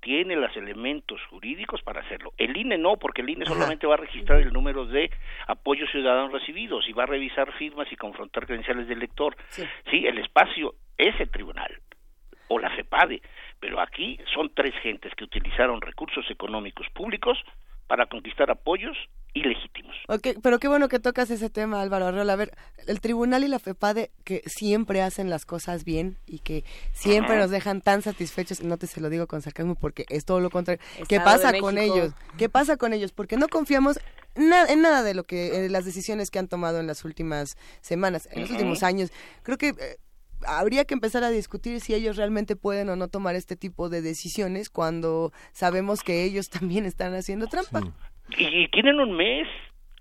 tiene 0.01 0.35
los 0.35 0.55
elementos 0.57 1.21
jurídicos 1.29 1.81
para 1.83 2.01
hacerlo. 2.01 2.33
El 2.37 2.57
INE 2.57 2.77
no, 2.79 2.97
porque 2.97 3.21
el 3.21 3.29
INE 3.29 3.45
solamente 3.45 3.85
va 3.85 3.93
a 3.93 3.97
registrar 3.97 4.41
el 4.41 4.51
número 4.51 4.85
de 4.85 5.11
apoyos 5.47 5.91
ciudadanos 5.91 6.31
recibidos 6.31 6.89
y 6.89 6.93
va 6.93 7.03
a 7.03 7.05
revisar 7.05 7.51
firmas 7.53 7.87
y 7.91 7.95
confrontar 7.95 8.47
credenciales 8.47 8.87
del 8.87 8.97
elector. 8.97 9.37
Sí, 9.49 9.63
sí 9.91 10.07
el 10.07 10.17
espacio 10.17 10.73
es 10.97 11.19
el 11.19 11.29
tribunal 11.29 11.79
o 12.47 12.59
la 12.59 12.75
CEPADE, 12.75 13.21
pero 13.59 13.79
aquí 13.79 14.19
son 14.33 14.51
tres 14.53 14.73
gentes 14.81 15.13
que 15.15 15.23
utilizaron 15.23 15.79
recursos 15.79 16.25
económicos 16.29 16.87
públicos 16.93 17.37
para 17.91 18.05
conquistar 18.05 18.49
apoyos 18.49 18.95
ilegítimos. 19.33 19.93
Okay, 20.07 20.35
pero 20.41 20.59
qué 20.59 20.69
bueno 20.69 20.87
que 20.87 21.01
tocas 21.01 21.29
ese 21.29 21.49
tema, 21.49 21.81
Álvaro 21.81 22.05
Arreola. 22.05 22.31
A 22.31 22.35
ver, 22.37 22.53
el 22.87 23.01
tribunal 23.01 23.43
y 23.43 23.49
la 23.49 23.59
FEPADE 23.59 24.11
que 24.23 24.43
siempre 24.45 25.01
hacen 25.01 25.29
las 25.29 25.43
cosas 25.43 25.83
bien 25.83 26.15
y 26.25 26.39
que 26.39 26.63
siempre 26.93 27.37
nos 27.37 27.49
dejan 27.49 27.81
tan 27.81 28.01
satisfechos, 28.01 28.63
no 28.63 28.77
te 28.77 28.87
se 28.87 29.01
lo 29.01 29.09
digo 29.09 29.27
con 29.27 29.41
sarcasmo 29.41 29.75
porque 29.75 30.05
es 30.07 30.23
todo 30.23 30.39
lo 30.39 30.49
contrario. 30.49 30.81
¿Qué 31.09 31.19
pasa 31.19 31.51
con 31.59 31.77
ellos? 31.77 32.13
¿Qué 32.37 32.47
pasa 32.47 32.77
con 32.77 32.93
ellos? 32.93 33.11
Porque 33.11 33.35
no 33.35 33.49
confiamos 33.49 33.99
en 34.35 34.81
nada 34.81 35.03
de 35.03 35.13
lo 35.13 35.25
que 35.25 35.67
las 35.69 35.83
decisiones 35.83 36.31
que 36.31 36.39
han 36.39 36.47
tomado 36.47 36.79
en 36.79 36.87
las 36.87 37.03
últimas 37.03 37.57
semanas, 37.81 38.29
en 38.31 38.39
los 38.39 38.51
últimos 38.51 38.83
años. 38.83 39.11
Creo 39.43 39.57
que 39.57 39.67
eh, 39.67 39.97
habría 40.47 40.85
que 40.85 40.93
empezar 40.93 41.23
a 41.23 41.29
discutir 41.29 41.79
si 41.79 41.93
ellos 41.93 42.17
realmente 42.17 42.55
pueden 42.55 42.89
o 42.89 42.95
no 42.95 43.07
tomar 43.07 43.35
este 43.35 43.55
tipo 43.55 43.89
de 43.89 44.01
decisiones 44.01 44.69
cuando 44.69 45.31
sabemos 45.51 46.03
que 46.03 46.23
ellos 46.23 46.49
también 46.59 46.85
están 46.85 47.13
haciendo 47.13 47.47
trampa. 47.47 47.81
Y, 48.37 48.67
tienen 48.69 48.99
un 48.99 49.11
mes, 49.15 49.47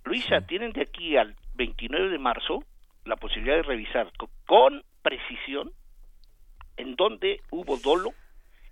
Luisa, 0.04 0.40
tienen 0.42 0.72
de 0.72 0.82
aquí 0.82 1.16
al 1.16 1.34
29 1.54 2.10
de 2.10 2.18
marzo 2.18 2.64
la 3.04 3.16
posibilidad 3.16 3.56
de 3.56 3.62
revisar 3.62 4.10
con, 4.46 4.84
precisión 5.02 5.72
en 6.76 6.94
dónde 6.94 7.40
hubo 7.50 7.78
dolo, 7.78 8.10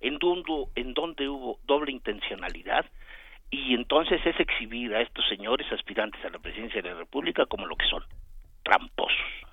en 0.00 0.18
dónde, 0.18 0.52
en 0.76 0.94
dónde 0.94 1.28
hubo 1.28 1.58
doble 1.64 1.90
intencionalidad, 1.92 2.84
y 3.50 3.74
entonces 3.74 4.20
es 4.24 4.38
exhibir 4.38 4.94
a 4.94 5.00
estos 5.00 5.26
señores 5.28 5.66
aspirantes 5.72 6.22
a 6.24 6.30
la 6.30 6.38
presidencia 6.38 6.82
de 6.82 6.90
la 6.90 6.96
República 6.96 7.46
como 7.46 7.66
lo 7.66 7.76
que 7.76 7.86
son, 7.86 8.04
tramposos. 8.62 9.47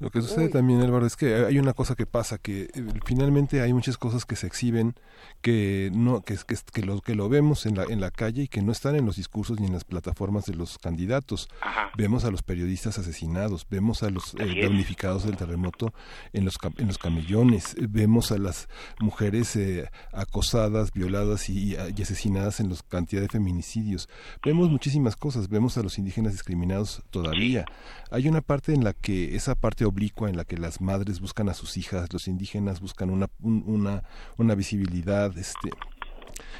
Lo 0.00 0.10
que 0.10 0.22
sucede 0.22 0.48
también, 0.48 0.80
Álvaro, 0.80 1.06
es 1.06 1.16
que 1.16 1.34
hay 1.34 1.58
una 1.58 1.72
cosa 1.72 1.94
que 1.94 2.06
pasa, 2.06 2.38
que 2.38 2.62
eh, 2.62 2.84
finalmente 3.04 3.60
hay 3.60 3.72
muchas 3.72 3.98
cosas 3.98 4.24
que 4.24 4.36
se 4.36 4.46
exhiben 4.46 4.94
que 5.40 5.90
no 5.92 6.22
que, 6.22 6.36
que, 6.36 6.56
que, 6.72 6.82
lo, 6.82 7.00
que 7.00 7.14
lo 7.14 7.28
vemos 7.28 7.66
en 7.66 7.76
la, 7.76 7.84
en 7.84 8.00
la 8.00 8.10
calle 8.10 8.42
y 8.42 8.48
que 8.48 8.62
no 8.62 8.72
están 8.72 8.96
en 8.96 9.06
los 9.06 9.16
discursos 9.16 9.60
ni 9.60 9.66
en 9.66 9.72
las 9.72 9.84
plataformas 9.84 10.46
de 10.46 10.54
los 10.54 10.78
candidatos. 10.78 11.48
Vemos 11.96 12.24
a 12.24 12.30
los 12.30 12.42
periodistas 12.42 12.98
asesinados, 12.98 13.66
vemos 13.68 14.02
a 14.02 14.10
los 14.10 14.34
eh, 14.34 14.62
damnificados 14.62 15.24
del 15.24 15.36
terremoto 15.36 15.92
en 16.32 16.44
los, 16.44 16.58
en 16.78 16.86
los 16.86 16.98
camellones, 16.98 17.76
vemos 17.88 18.32
a 18.32 18.38
las 18.38 18.68
mujeres 19.00 19.54
eh, 19.56 19.88
acosadas, 20.12 20.92
violadas 20.92 21.48
y, 21.48 21.74
y, 21.74 22.02
asesinadas 22.02 22.60
en 22.60 22.68
los 22.68 22.82
cantidad 22.82 23.22
de 23.22 23.28
feminicidios. 23.28 24.08
Vemos 24.44 24.70
muchísimas 24.70 25.16
cosas, 25.16 25.48
vemos 25.48 25.76
a 25.78 25.82
los 25.82 25.98
indígenas 25.98 26.32
discriminados 26.32 27.02
todavía. 27.10 27.64
Hay 28.10 28.28
una 28.28 28.40
parte 28.40 28.72
en 28.72 28.84
la 28.84 28.92
que 28.92 29.36
esa 29.36 29.54
parte 29.54 29.84
oblicua 29.88 30.28
en 30.28 30.36
la 30.36 30.44
que 30.44 30.56
las 30.56 30.80
madres 30.80 31.20
buscan 31.20 31.48
a 31.48 31.54
sus 31.54 31.76
hijas, 31.76 32.12
los 32.12 32.28
indígenas 32.28 32.80
buscan 32.80 33.10
una, 33.10 33.28
una, 33.40 34.04
una 34.36 34.54
visibilidad, 34.54 35.36
este, 35.36 35.70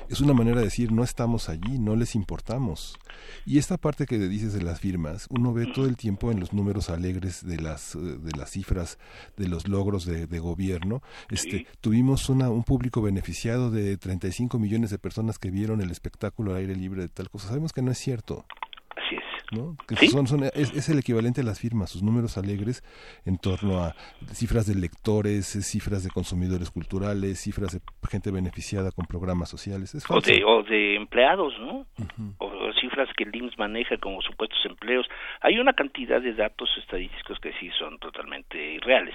es 0.09 0.21
una 0.21 0.33
manera 0.33 0.59
de 0.59 0.65
decir 0.65 0.91
no 0.91 1.05
estamos 1.05 1.49
allí, 1.49 1.79
no 1.79 1.95
les 1.95 2.15
importamos. 2.15 2.99
Y 3.45 3.59
esta 3.59 3.77
parte 3.77 4.07
que 4.07 4.19
dices 4.19 4.53
de 4.53 4.63
las 4.63 4.81
firmas, 4.81 5.27
uno 5.29 5.53
ve 5.53 5.67
todo 5.75 5.87
el 5.87 5.97
tiempo 5.97 6.31
en 6.31 6.41
los 6.41 6.53
números 6.53 6.89
alegres 6.89 7.47
de 7.47 7.61
las 7.61 7.95
de 7.95 8.33
las 8.37 8.51
cifras 8.51 8.99
de 9.37 9.49
los 9.49 9.69
logros 9.69 10.07
de, 10.07 10.39
gobierno. 10.39 11.03
Este, 11.31 11.67
tuvimos 11.81 12.29
una, 12.29 12.49
un 12.49 12.65
público 12.65 13.03
beneficiado 13.03 13.71
de 13.71 13.97
35 13.97 14.59
millones 14.59 14.91
de 14.91 14.99
personas 14.99 15.39
que 15.39 15.51
vieron 15.51 15.81
el 15.81 15.91
espectáculo 15.91 16.53
al 16.53 16.59
aire 16.59 16.77
libre 16.77 17.03
de 17.03 17.09
tal 17.09 17.29
cosa. 17.29 17.49
Sabemos 17.49 17.73
que 17.73 17.83
no 17.83 17.91
es 17.91 17.99
cierto. 17.99 18.47
Que 19.87 20.09
son, 20.09 20.27
son, 20.27 20.45
es, 20.45 20.89
el 20.89 20.99
equivalente 20.99 21.41
a 21.41 21.45
las 21.45 21.61
firmas, 21.61 21.91
sus 21.91 22.03
números 22.03 22.37
alegres 22.37 22.83
en 23.25 23.39
torno 23.39 23.83
a 23.83 23.95
cifras 24.33 24.66
de 24.66 24.75
lectores, 24.75 25.47
cifras 25.47 26.05
de 26.05 26.11
consumidores 26.11 26.70
culturales, 26.70 27.41
cifras 27.41 27.73
de 27.73 27.81
gente 28.11 28.31
beneficiada 28.31 28.91
con 28.91 29.07
programas 29.07 29.49
sociales. 29.49 29.95
o, 30.09 30.20
de, 30.20 30.45
o 30.45 30.62
de 30.65 30.97
empleados, 30.97 31.55
¿no? 31.59 31.87
o, 32.39 32.73
cifras 32.81 33.09
que 33.16 33.25
el 33.25 33.35
IMSS 33.35 33.59
maneja 33.59 33.97
como 33.97 34.20
supuestos 34.20 34.59
empleos. 34.66 35.07
Hay 35.41 35.59
una 35.59 35.73
cantidad 35.73 36.20
de 36.20 36.35
datos 36.35 36.69
estadísticos 36.79 37.39
que 37.41 37.53
sí 37.55 37.70
son 37.79 37.99
totalmente 37.99 38.75
irreales. 38.75 39.15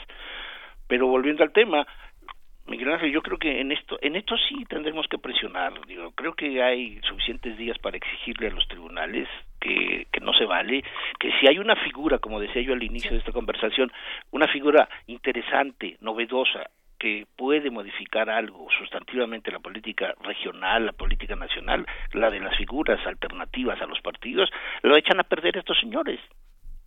Pero 0.87 1.07
volviendo 1.07 1.43
al 1.43 1.51
tema, 1.53 1.87
Miguel 2.65 2.93
Ángel, 2.93 3.11
yo 3.11 3.21
creo 3.21 3.37
que 3.37 3.59
en 3.59 3.71
esto, 3.71 3.99
en 4.01 4.15
esto 4.15 4.35
sí 4.37 4.65
tendremos 4.69 5.07
que 5.07 5.17
presionar. 5.17 5.73
Digo, 5.85 6.11
creo 6.11 6.33
que 6.33 6.63
hay 6.63 6.99
suficientes 7.01 7.57
días 7.57 7.77
para 7.77 7.97
exigirle 7.97 8.47
a 8.47 8.51
los 8.51 8.67
tribunales 8.67 9.27
que, 9.59 10.07
que 10.11 10.19
no 10.21 10.33
se 10.33 10.45
vale, 10.45 10.83
que 11.19 11.31
si 11.39 11.47
hay 11.47 11.59
una 11.59 11.75
figura, 11.75 12.19
como 12.19 12.39
decía 12.39 12.61
yo 12.61 12.73
al 12.73 12.83
inicio 12.83 13.11
de 13.11 13.17
esta 13.17 13.33
conversación, 13.33 13.91
una 14.31 14.47
figura 14.47 14.87
interesante, 15.07 15.97
novedosa, 15.99 16.69
que 16.97 17.27
puede 17.35 17.69
modificar 17.69 18.29
algo 18.29 18.65
sustantivamente 18.79 19.51
la 19.51 19.59
política 19.59 20.13
regional, 20.21 20.85
la 20.85 20.93
política 20.93 21.35
nacional, 21.35 21.85
la 22.13 22.29
de 22.29 22.39
las 22.39 22.55
figuras 22.55 23.05
alternativas 23.05 23.81
a 23.81 23.87
los 23.87 23.99
partidos, 23.99 24.49
lo 24.83 24.95
echan 24.95 25.19
a 25.19 25.23
perder 25.23 25.57
estos 25.57 25.77
señores. 25.77 26.21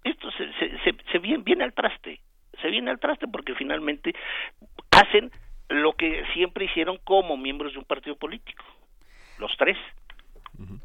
Esto 0.02 0.30
se, 0.30 0.50
se, 0.54 0.78
se, 0.78 0.94
se 1.12 1.18
viene, 1.18 1.42
viene 1.44 1.64
al 1.64 1.74
traste, 1.74 2.20
se 2.62 2.70
viene 2.70 2.90
al 2.90 2.98
traste 2.98 3.28
porque 3.28 3.54
finalmente 3.54 4.14
hacen 4.90 5.30
lo 5.68 5.94
que 5.94 6.22
siempre 6.34 6.66
hicieron 6.66 6.98
como 7.04 7.36
miembros 7.36 7.72
de 7.72 7.78
un 7.78 7.84
partido 7.84 8.16
político, 8.16 8.64
los 9.38 9.50
tres. 9.58 9.76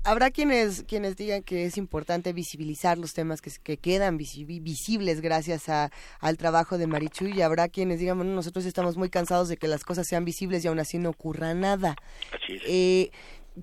Habrá 0.03 0.31
quienes 0.31 0.83
quienes 0.83 1.15
digan 1.15 1.43
que 1.43 1.63
es 1.63 1.77
importante 1.77 2.33
visibilizar 2.33 2.97
los 2.97 3.13
temas 3.13 3.41
que, 3.41 3.51
que 3.63 3.77
quedan 3.77 4.17
visibles 4.17 5.21
gracias 5.21 5.69
a, 5.69 5.91
al 6.19 6.37
trabajo 6.37 6.77
de 6.77 6.87
Marichu 6.87 7.27
y 7.27 7.41
habrá 7.41 7.69
quienes 7.69 7.99
digan, 7.99 8.17
bueno, 8.17 8.33
nosotros 8.33 8.65
estamos 8.65 8.97
muy 8.97 9.09
cansados 9.09 9.47
de 9.47 9.55
que 9.55 9.69
las 9.69 9.85
cosas 9.85 10.07
sean 10.07 10.25
visibles 10.25 10.65
y 10.65 10.67
aún 10.67 10.79
así 10.79 10.97
no 10.97 11.09
ocurra 11.09 11.53
nada. 11.53 11.95
Así 12.33 12.55
es. 12.55 12.63
Eh, 12.65 13.11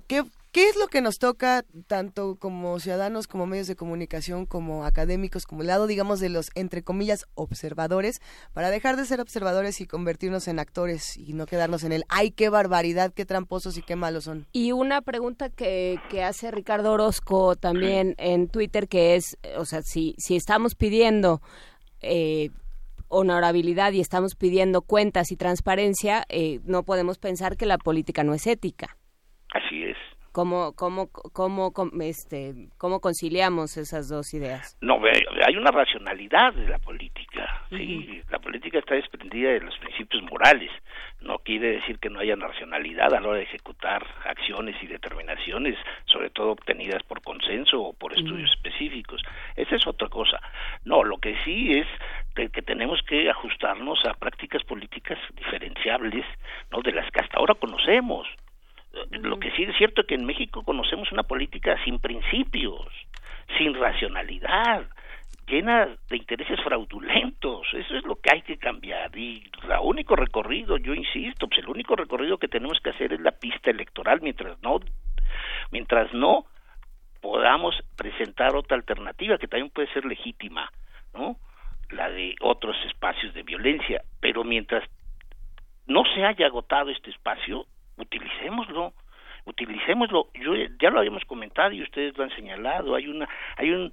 ¿qué, 0.07 0.23
¿Qué 0.59 0.67
es 0.67 0.75
lo 0.75 0.87
que 0.87 0.99
nos 0.99 1.19
toca 1.19 1.63
tanto 1.87 2.35
como 2.35 2.77
ciudadanos, 2.81 3.27
como 3.27 3.45
medios 3.45 3.67
de 3.67 3.77
comunicación, 3.77 4.45
como 4.45 4.83
académicos, 4.83 5.45
como 5.45 5.61
el 5.61 5.67
lado, 5.67 5.87
digamos, 5.87 6.19
de 6.19 6.27
los, 6.27 6.49
entre 6.53 6.83
comillas, 6.83 7.27
observadores, 7.33 8.19
para 8.51 8.69
dejar 8.69 8.97
de 8.97 9.05
ser 9.05 9.21
observadores 9.21 9.79
y 9.79 9.87
convertirnos 9.87 10.49
en 10.49 10.59
actores 10.59 11.15
y 11.15 11.31
no 11.31 11.45
quedarnos 11.45 11.85
en 11.85 11.93
el, 11.93 12.03
ay, 12.09 12.31
qué 12.31 12.49
barbaridad, 12.49 13.13
qué 13.13 13.23
tramposos 13.23 13.77
y 13.77 13.81
qué 13.83 13.95
malos 13.95 14.25
son? 14.25 14.47
Y 14.51 14.73
una 14.73 15.01
pregunta 15.01 15.49
que, 15.49 15.97
que 16.09 16.23
hace 16.23 16.51
Ricardo 16.51 16.91
Orozco 16.91 17.55
también 17.55 18.15
en 18.17 18.49
Twitter, 18.49 18.89
que 18.89 19.15
es, 19.15 19.37
o 19.55 19.63
sea, 19.63 19.81
si, 19.81 20.13
si 20.17 20.35
estamos 20.35 20.75
pidiendo... 20.75 21.41
Eh, 22.01 22.49
honorabilidad 23.11 23.91
y 23.93 24.01
estamos 24.01 24.35
pidiendo 24.35 24.83
cuentas 24.83 25.31
y 25.31 25.35
transparencia, 25.35 26.25
eh, 26.29 26.59
no 26.65 26.83
podemos 26.83 27.17
pensar 27.17 27.57
que 27.57 27.65
la 27.65 27.79
política 27.79 28.23
no 28.23 28.35
es 28.35 28.45
ética. 28.45 28.97
Así 29.51 29.83
es 29.83 29.97
cómo, 30.31 30.73
cómo, 30.75 31.09
cómo, 31.11 31.71
este, 32.01 32.53
cómo 32.77 32.99
conciliamos 32.99 33.77
esas 33.77 34.09
dos 34.09 34.33
ideas. 34.33 34.77
No, 34.81 34.99
hay 35.45 35.55
una 35.55 35.71
racionalidad 35.71 36.53
de 36.53 36.67
la 36.67 36.79
política, 36.79 37.63
sí, 37.69 38.21
la 38.29 38.39
política 38.39 38.79
está 38.79 38.95
desprendida 38.95 39.49
de 39.51 39.61
los 39.61 39.77
principios 39.77 40.23
morales, 40.23 40.71
no 41.21 41.39
quiere 41.39 41.73
decir 41.73 41.99
que 41.99 42.09
no 42.09 42.19
haya 42.19 42.35
racionalidad 42.35 43.13
a 43.13 43.19
la 43.19 43.27
hora 43.27 43.37
de 43.39 43.43
ejecutar 43.43 44.05
acciones 44.25 44.75
y 44.81 44.87
determinaciones, 44.87 45.77
sobre 46.05 46.29
todo 46.29 46.51
obtenidas 46.51 47.03
por 47.03 47.21
consenso 47.21 47.81
o 47.81 47.93
por 47.93 48.13
estudios 48.13 48.49
específicos. 48.51 49.21
Esa 49.55 49.75
es 49.75 49.85
otra 49.85 50.07
cosa. 50.07 50.39
No, 50.85 51.03
lo 51.03 51.17
que 51.17 51.35
sí 51.43 51.73
es 51.73 51.87
que 52.35 52.61
tenemos 52.61 53.01
que 53.03 53.29
ajustarnos 53.29 53.99
a 54.05 54.13
prácticas 54.13 54.63
políticas 54.63 55.19
diferenciables, 55.35 56.25
no 56.71 56.81
de 56.81 56.93
las 56.93 57.09
que 57.11 57.19
hasta 57.19 57.37
ahora 57.37 57.55
conocemos 57.55 58.27
lo 59.11 59.39
que 59.39 59.51
sí 59.51 59.63
es 59.63 59.75
cierto 59.77 60.01
es 60.01 60.07
que 60.07 60.15
en 60.15 60.25
México 60.25 60.63
conocemos 60.63 61.11
una 61.11 61.23
política 61.23 61.77
sin 61.83 61.99
principios, 61.99 62.87
sin 63.57 63.73
racionalidad, 63.75 64.87
llena 65.47 65.89
de 66.09 66.17
intereses 66.17 66.59
fraudulentos. 66.61 67.67
Eso 67.73 67.97
es 67.97 68.05
lo 68.05 68.15
que 68.15 68.29
hay 68.31 68.41
que 68.41 68.57
cambiar. 68.57 69.15
Y 69.17 69.43
el 69.63 69.71
único 69.81 70.15
recorrido, 70.15 70.77
yo 70.77 70.93
insisto, 70.93 71.47
pues 71.47 71.59
el 71.59 71.69
único 71.69 71.95
recorrido 71.95 72.37
que 72.37 72.47
tenemos 72.47 72.79
que 72.79 72.91
hacer 72.91 73.13
es 73.13 73.19
la 73.19 73.31
pista 73.31 73.71
electoral 73.71 74.21
mientras 74.21 74.61
no, 74.61 74.79
mientras 75.71 76.13
no 76.13 76.45
podamos 77.21 77.75
presentar 77.97 78.55
otra 78.55 78.77
alternativa 78.77 79.37
que 79.37 79.47
también 79.47 79.71
puede 79.71 79.91
ser 79.91 80.05
legítima, 80.05 80.71
¿no? 81.13 81.37
La 81.89 82.09
de 82.09 82.35
otros 82.39 82.77
espacios 82.87 83.33
de 83.33 83.43
violencia. 83.43 84.01
Pero 84.21 84.43
mientras 84.43 84.87
no 85.87 86.03
se 86.13 86.23
haya 86.23 86.45
agotado 86.45 86.91
este 86.91 87.09
espacio, 87.09 87.65
utilicémoslo 87.99 88.93
utilicémoslo. 89.45 90.29
Yo 90.33 90.53
ya 90.79 90.89
lo 90.89 90.99
habíamos 90.99 91.25
comentado 91.25 91.71
y 91.71 91.81
ustedes 91.81 92.17
lo 92.17 92.23
han 92.23 92.35
señalado. 92.35 92.95
Hay 92.95 93.07
una 93.07 93.27
hay 93.57 93.71
un 93.71 93.91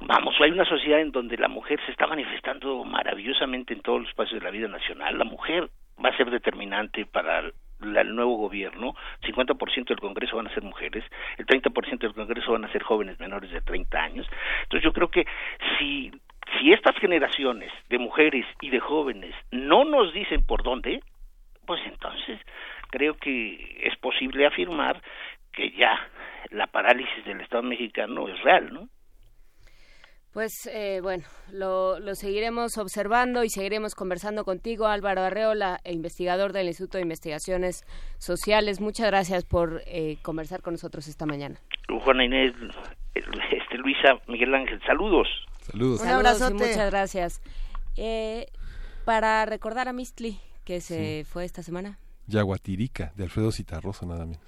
vamos 0.00 0.34
hay 0.40 0.50
una 0.50 0.64
sociedad 0.64 1.00
en 1.00 1.12
donde 1.12 1.36
la 1.36 1.48
mujer 1.48 1.80
se 1.86 1.92
está 1.92 2.06
manifestando 2.06 2.84
maravillosamente 2.84 3.74
en 3.74 3.80
todos 3.80 4.00
los 4.00 4.08
espacios 4.08 4.40
de 4.40 4.44
la 4.44 4.50
vida 4.50 4.68
nacional. 4.68 5.18
La 5.18 5.24
mujer 5.24 5.68
va 6.04 6.10
a 6.10 6.16
ser 6.16 6.30
determinante 6.30 7.06
para 7.06 7.40
el 7.40 8.14
nuevo 8.14 8.36
gobierno, 8.36 8.94
50% 9.22 9.88
del 9.88 10.00
Congreso 10.00 10.36
van 10.36 10.46
a 10.46 10.54
ser 10.54 10.62
mujeres, 10.62 11.04
el 11.36 11.44
30% 11.44 11.98
del 11.98 12.14
Congreso 12.14 12.52
van 12.52 12.64
a 12.64 12.72
ser 12.72 12.82
jóvenes 12.82 13.20
menores 13.20 13.50
de 13.50 13.60
30 13.60 13.98
años. 13.98 14.26
Entonces 14.62 14.82
yo 14.82 14.92
creo 14.94 15.10
que 15.10 15.26
si 15.78 16.10
si 16.58 16.72
estas 16.72 16.96
generaciones 16.96 17.72
de 17.90 17.98
mujeres 17.98 18.46
y 18.60 18.70
de 18.70 18.80
jóvenes 18.80 19.34
no 19.50 19.84
nos 19.84 20.12
dicen 20.14 20.46
por 20.46 20.62
dónde, 20.62 21.02
pues 21.66 21.80
entonces 21.86 22.40
creo 22.90 23.14
que 23.16 23.80
es 23.82 23.96
posible 23.98 24.46
afirmar 24.46 25.02
que 25.52 25.70
ya 25.72 25.98
la 26.50 26.66
parálisis 26.66 27.24
del 27.24 27.40
Estado 27.40 27.62
mexicano 27.62 28.28
es 28.28 28.40
real, 28.42 28.72
¿no? 28.72 28.88
Pues 30.32 30.68
eh, 30.70 31.00
bueno, 31.02 31.24
lo, 31.50 31.98
lo, 31.98 32.14
seguiremos 32.14 32.76
observando 32.76 33.42
y 33.42 33.48
seguiremos 33.48 33.94
conversando 33.94 34.44
contigo, 34.44 34.86
Álvaro 34.86 35.22
Arreola, 35.22 35.80
investigador 35.86 36.52
del 36.52 36.66
Instituto 36.66 36.98
de 36.98 37.04
Investigaciones 37.04 37.86
Sociales. 38.18 38.82
Muchas 38.82 39.06
gracias 39.06 39.46
por 39.46 39.80
eh, 39.86 40.18
conversar 40.22 40.60
con 40.60 40.74
nosotros 40.74 41.08
esta 41.08 41.24
mañana. 41.24 41.56
Juana 42.04 42.26
Inés, 42.26 42.52
este, 43.14 43.78
Luisa, 43.78 44.20
Miguel 44.28 44.54
Ángel, 44.54 44.78
saludos. 44.86 45.26
Saludos. 45.60 46.02
Un 46.02 46.08
abrazo. 46.08 46.50
muchas 46.52 46.90
gracias. 46.90 47.40
Eh, 47.96 48.44
para 49.06 49.46
recordar 49.46 49.88
a 49.88 49.94
Mistli, 49.94 50.38
que 50.66 50.80
se 50.80 51.24
fue 51.30 51.44
esta 51.44 51.62
semana. 51.62 51.98
Yaguatirica, 52.26 53.12
de 53.14 53.22
Alfredo 53.22 53.52
Citarrosa, 53.52 54.04
nada 54.04 54.26
menos. 54.26 54.42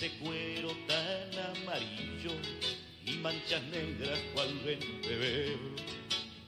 Ese 0.00 0.12
cuero 0.12 0.70
tan 0.86 1.58
amarillo 1.58 2.32
y 3.04 3.10
manchas 3.18 3.62
negras 3.64 4.18
cual 4.32 4.48
ven 4.64 4.80
beber. 5.02 5.58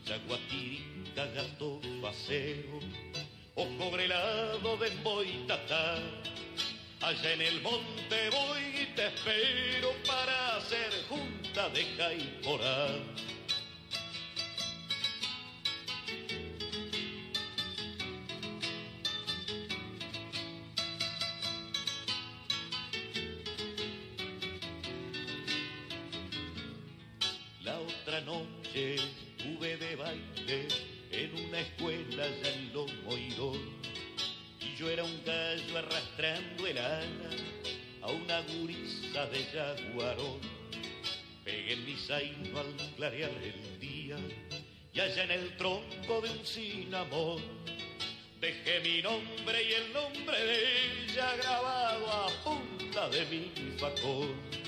Yaguatirica, 0.07 1.27
gato 1.35 1.79
paseo, 2.01 2.81
ojo 3.55 3.91
grelado 3.91 4.79
de 4.79 4.89
boitatá. 5.05 5.99
Allá 7.03 7.33
en 7.35 7.43
el 7.43 7.61
monte 7.61 8.31
voy 8.31 8.85
y 8.85 8.97
te 8.97 9.09
espero 9.09 9.93
para 10.07 10.57
hacer 10.57 10.91
junta 11.11 11.69
de 11.69 11.95
caiporá. 11.97 12.89
Clarear 43.03 43.33
el 43.43 43.81
día 43.81 44.17
y 44.93 45.01
allá 45.01 45.25
en 45.25 45.33
el 45.33 45.57
tronco 45.57 46.21
de 46.21 46.31
un 46.31 46.47
cinamón 46.47 47.43
dejé 48.41 48.79
mi 48.79 49.03
nombre 49.03 49.61
y 49.61 49.73
el 49.73 49.93
nombre 49.93 50.39
de 50.41 51.09
ella 51.09 51.35
grabado 51.39 52.07
a 52.09 52.29
punta 52.45 53.09
de 53.09 53.27
mi 53.27 53.51
facón. 53.77 54.62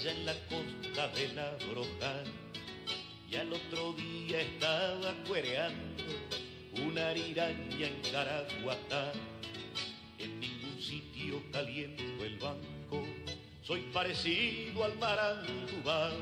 Allá 0.00 0.12
en 0.12 0.24
la 0.24 0.34
costa 0.48 1.08
de 1.08 1.28
la 1.34 1.50
Broja. 1.70 2.24
Y 3.30 3.36
al 3.36 3.52
otro 3.52 3.92
día 3.92 4.40
estaba 4.40 5.12
cuereando 5.28 6.04
una 6.86 7.10
ariraña 7.10 7.86
en 7.86 8.00
Caraguatá. 8.10 9.12
En 10.18 10.40
ningún 10.40 10.80
sitio 10.80 11.42
caliento 11.52 12.24
el 12.24 12.38
banco 12.38 13.04
soy 13.62 13.80
parecido 13.92 14.84
al 14.84 14.96
marandubá. 14.98 16.12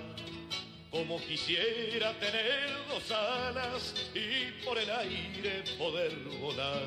Como 0.90 1.20
quisiera 1.20 2.18
tener 2.18 2.70
dos 2.88 3.10
alas 3.12 3.94
y 4.14 4.64
por 4.64 4.78
el 4.78 4.90
aire 4.90 5.62
poder 5.78 6.14
volar 6.40 6.82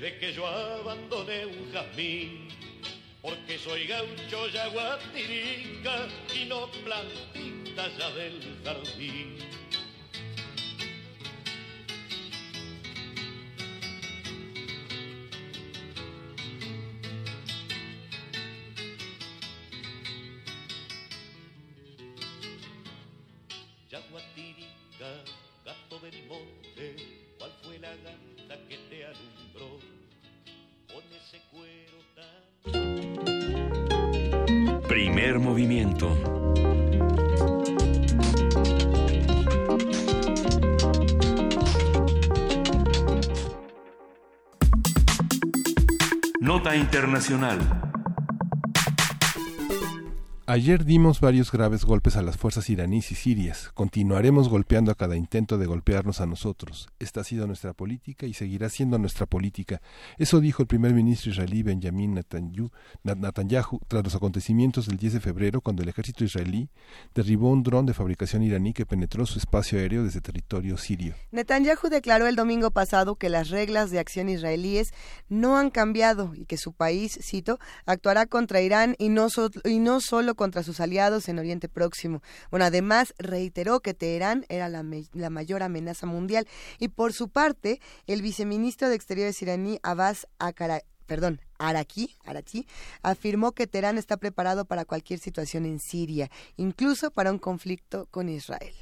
desde 0.00 0.18
que 0.18 0.32
yo 0.32 0.46
abandoné 0.46 1.44
un 1.44 1.72
jazmín. 1.72 2.48
Porque 3.20 3.58
soy 3.58 3.86
gaucho 3.86 4.48
yaguatirica 4.48 6.08
y 6.34 6.46
no 6.46 6.70
plantita 6.70 7.88
ya 7.98 8.10
del 8.12 8.40
jardín. 8.64 9.36
Movimiento. 35.38 36.16
Nota 46.40 46.74
Internacional. 46.74 47.89
Ayer 50.52 50.84
dimos 50.84 51.20
varios 51.20 51.52
graves 51.52 51.84
golpes 51.84 52.16
a 52.16 52.22
las 52.22 52.36
fuerzas 52.36 52.68
iraníes 52.68 53.12
y 53.12 53.14
sirias. 53.14 53.70
Continuaremos 53.72 54.48
golpeando 54.48 54.90
a 54.90 54.96
cada 54.96 55.14
intento 55.14 55.58
de 55.58 55.66
golpearnos 55.66 56.20
a 56.20 56.26
nosotros. 56.26 56.88
Esta 56.98 57.20
ha 57.20 57.24
sido 57.24 57.46
nuestra 57.46 57.72
política 57.72 58.26
y 58.26 58.34
seguirá 58.34 58.68
siendo 58.68 58.98
nuestra 58.98 59.26
política. 59.26 59.80
Eso 60.18 60.40
dijo 60.40 60.60
el 60.62 60.66
primer 60.66 60.92
ministro 60.92 61.30
israelí 61.30 61.62
Benjamin 61.62 62.14
Netanyahu, 62.14 63.78
tras 63.86 64.02
los 64.02 64.16
acontecimientos 64.16 64.88
del 64.88 64.96
10 64.96 65.12
de 65.12 65.20
febrero 65.20 65.60
cuando 65.60 65.84
el 65.84 65.88
ejército 65.88 66.24
israelí 66.24 66.68
derribó 67.14 67.50
un 67.50 67.62
dron 67.62 67.86
de 67.86 67.94
fabricación 67.94 68.42
iraní 68.42 68.72
que 68.72 68.86
penetró 68.86 69.26
su 69.26 69.38
espacio 69.38 69.78
aéreo 69.78 70.02
desde 70.02 70.20
territorio 70.20 70.76
sirio. 70.78 71.14
Netanyahu 71.30 71.88
declaró 71.88 72.26
el 72.26 72.34
domingo 72.34 72.72
pasado 72.72 73.14
que 73.14 73.28
las 73.28 73.50
reglas 73.50 73.92
de 73.92 74.00
acción 74.00 74.28
israelíes 74.28 74.94
no 75.28 75.56
han 75.56 75.70
cambiado 75.70 76.34
y 76.34 76.44
que 76.46 76.56
su 76.56 76.72
país, 76.72 77.20
cito, 77.22 77.60
actuará 77.86 78.26
contra 78.26 78.60
Irán 78.60 78.96
y 78.98 79.10
no, 79.10 79.30
so 79.30 79.48
y 79.64 79.78
no 79.78 80.00
solo 80.00 80.34
contra 80.40 80.62
sus 80.62 80.80
aliados 80.80 81.28
en 81.28 81.38
Oriente 81.38 81.68
Próximo. 81.68 82.22
Bueno, 82.50 82.64
además 82.64 83.12
reiteró 83.18 83.80
que 83.80 83.92
Teherán 83.92 84.46
era 84.48 84.70
la, 84.70 84.82
la, 85.12 85.28
mayor 85.28 85.62
amenaza 85.62 86.06
mundial 86.06 86.48
y 86.78 86.88
por 86.88 87.12
su 87.12 87.28
parte, 87.28 87.78
el 88.06 88.22
viceministro 88.22 88.88
de 88.88 88.94
Exteriores 88.94 89.42
iraní 89.42 89.80
Abbas 89.82 90.26
Akara, 90.38 90.80
perdón, 91.04 91.42
Araki, 91.58 92.16
Araki, 92.24 92.66
afirmó 93.02 93.52
que 93.52 93.66
Teherán 93.66 93.98
está 93.98 94.16
preparado 94.16 94.64
para 94.64 94.86
cualquier 94.86 95.20
situación 95.20 95.66
en 95.66 95.78
Siria, 95.78 96.30
incluso 96.56 97.10
para 97.10 97.32
un 97.32 97.38
conflicto 97.38 98.06
con 98.10 98.30
Israel. 98.30 98.72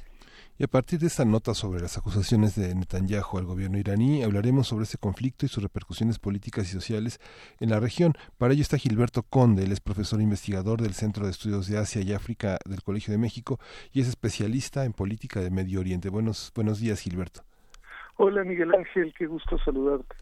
Y 0.59 0.65
a 0.65 0.67
partir 0.67 0.99
de 0.99 1.07
esta 1.07 1.23
nota 1.23 1.53
sobre 1.53 1.79
las 1.79 1.97
acusaciones 1.97 2.53
de 2.57 2.75
Netanyahu 2.75 3.37
al 3.37 3.45
gobierno 3.45 3.77
iraní, 3.77 4.23
hablaremos 4.23 4.67
sobre 4.67 4.83
este 4.83 4.97
conflicto 4.97 5.45
y 5.45 5.47
sus 5.47 5.63
repercusiones 5.63 6.19
políticas 6.19 6.65
y 6.65 6.73
sociales 6.73 7.21
en 7.61 7.69
la 7.69 7.79
región. 7.79 8.11
Para 8.37 8.51
ello 8.51 8.61
está 8.61 8.77
Gilberto 8.77 9.23
Conde, 9.23 9.63
él 9.63 9.71
es 9.71 9.79
profesor 9.79 10.21
investigador 10.21 10.81
del 10.81 10.91
Centro 10.91 11.23
de 11.23 11.31
Estudios 11.31 11.69
de 11.69 11.77
Asia 11.77 12.01
y 12.01 12.11
África 12.11 12.57
del 12.65 12.83
Colegio 12.83 13.13
de 13.13 13.17
México 13.17 13.57
y 13.93 14.01
es 14.01 14.09
especialista 14.09 14.83
en 14.83 14.91
política 14.91 15.39
de 15.39 15.49
Medio 15.49 15.79
Oriente. 15.79 16.09
Buenos, 16.09 16.51
buenos 16.53 16.81
días, 16.81 16.99
Gilberto. 16.99 17.43
Hola, 18.17 18.43
Miguel 18.43 18.75
Ángel, 18.75 19.13
qué 19.17 19.27
gusto 19.27 19.57
saludarte. 19.59 20.13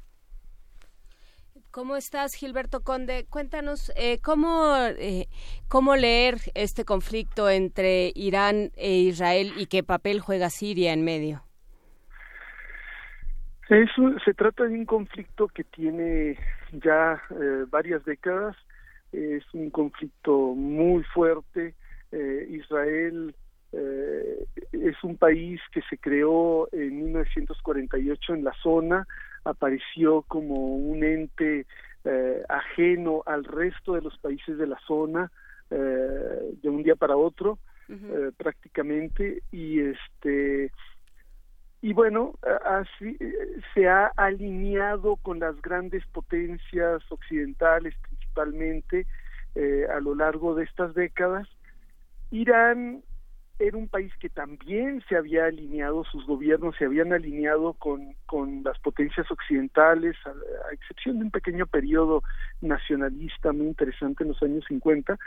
¿Cómo 1.78 1.96
estás, 1.96 2.34
Gilberto 2.34 2.82
Conde? 2.82 3.28
Cuéntanos 3.30 3.92
eh, 3.96 4.18
¿cómo, 4.24 4.76
eh, 4.98 5.28
cómo 5.68 5.96
leer 5.96 6.38
este 6.56 6.86
conflicto 6.86 7.52
entre 7.52 8.12
Irán 8.16 8.72
e 8.76 8.94
Israel 8.94 9.54
y 9.60 9.68
qué 9.68 9.84
papel 9.84 10.20
juega 10.20 10.50
Siria 10.50 10.92
en 10.92 11.06
medio. 11.06 11.44
Eso, 13.70 14.18
se 14.26 14.34
trata 14.34 14.64
de 14.64 14.74
un 14.74 14.86
conflicto 14.86 15.50
que 15.50 15.66
tiene 15.66 16.40
ya 16.72 17.22
eh, 17.30 17.66
varias 17.70 18.04
décadas. 18.06 18.56
Es 19.12 19.44
un 19.54 19.70
conflicto 19.70 20.56
muy 20.56 21.04
fuerte. 21.04 21.76
Israel 22.50 23.36
es 23.72 25.04
un 25.04 25.16
país 25.16 25.62
que 25.72 25.84
se 25.88 26.00
creó 26.00 26.70
en 26.72 27.04
1948 27.04 28.34
en 28.34 28.44
la 28.44 28.54
zona 28.64 29.06
apareció 29.50 30.24
como 30.24 30.76
un 30.76 31.04
ente 31.04 31.66
eh, 32.04 32.44
ajeno 32.48 33.24
al 33.26 33.44
resto 33.44 33.94
de 33.94 34.02
los 34.02 34.18
países 34.20 34.58
de 34.58 34.68
la 34.68 34.80
zona 34.88 35.32
eh, 35.70 36.54
de 36.62 36.70
un 36.70 36.82
día 36.82 36.96
para 36.96 37.18
otro 37.18 37.60
eh, 37.90 38.32
prácticamente. 38.38 39.44
Y 39.52 39.82
este 39.82 40.72
y 41.82 41.94
bueno 41.94 42.36
así 42.66 43.18
eh, 43.20 43.62
se 43.74 43.88
ha 43.88 44.08
alineado 44.16 45.18
con 45.18 45.40
las 45.40 45.62
grandes 45.62 46.06
potencias 46.08 47.04
occidentales 47.12 47.94
principalmente 48.02 49.06
a 49.92 50.00
lo 50.00 50.14
largo 50.14 50.54
de 50.54 50.64
estas 50.66 50.94
décadas. 50.94 51.48
Irán 52.30 53.02
era 53.60 53.78
un 53.78 53.88
país 53.88 54.14
que 54.20 54.30
también 54.30 55.04
se 55.10 55.16
había 55.16 55.46
alineado, 55.46 56.04
sus 56.06 56.26
gobiernos 56.26 56.76
se 56.78 56.86
habían 56.86 57.12
alineado 57.12 57.74
con, 57.74 58.16
con 58.26 58.64
las 58.64 58.78
potencias 58.80 59.30
occidentales, 59.32 60.16
a, 60.26 60.74
excepción 60.74 61.18
de 61.18 61.26
un 61.26 61.32
pequeño 61.32 61.66
periodo 61.66 62.24
nacionalista 62.62 63.52
muy 63.54 63.68
interesante 63.68 64.24
en 64.24 64.30
los 64.30 64.44
años 64.44 64.64
50, 64.68 65.18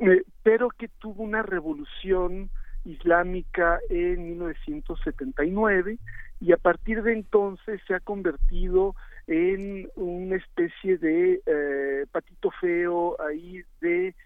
eh, 0.00 0.22
pero 0.42 0.68
que 0.70 0.88
tuvo 0.88 1.22
una 1.22 1.42
revolución 1.42 2.50
islámica 2.84 3.78
en 3.88 4.30
1979 4.30 5.98
y 6.40 6.52
a 6.52 6.56
partir 6.56 7.04
de 7.04 7.12
entonces 7.12 7.80
se 7.86 7.94
ha 7.94 8.00
convertido 8.00 8.96
en 9.28 9.88
una 9.94 10.34
especie 10.34 10.98
de 10.98 11.40
eh, 11.46 12.06
patito 12.10 12.50
feo 12.60 13.16
ahí 13.20 13.62
de 13.80 14.16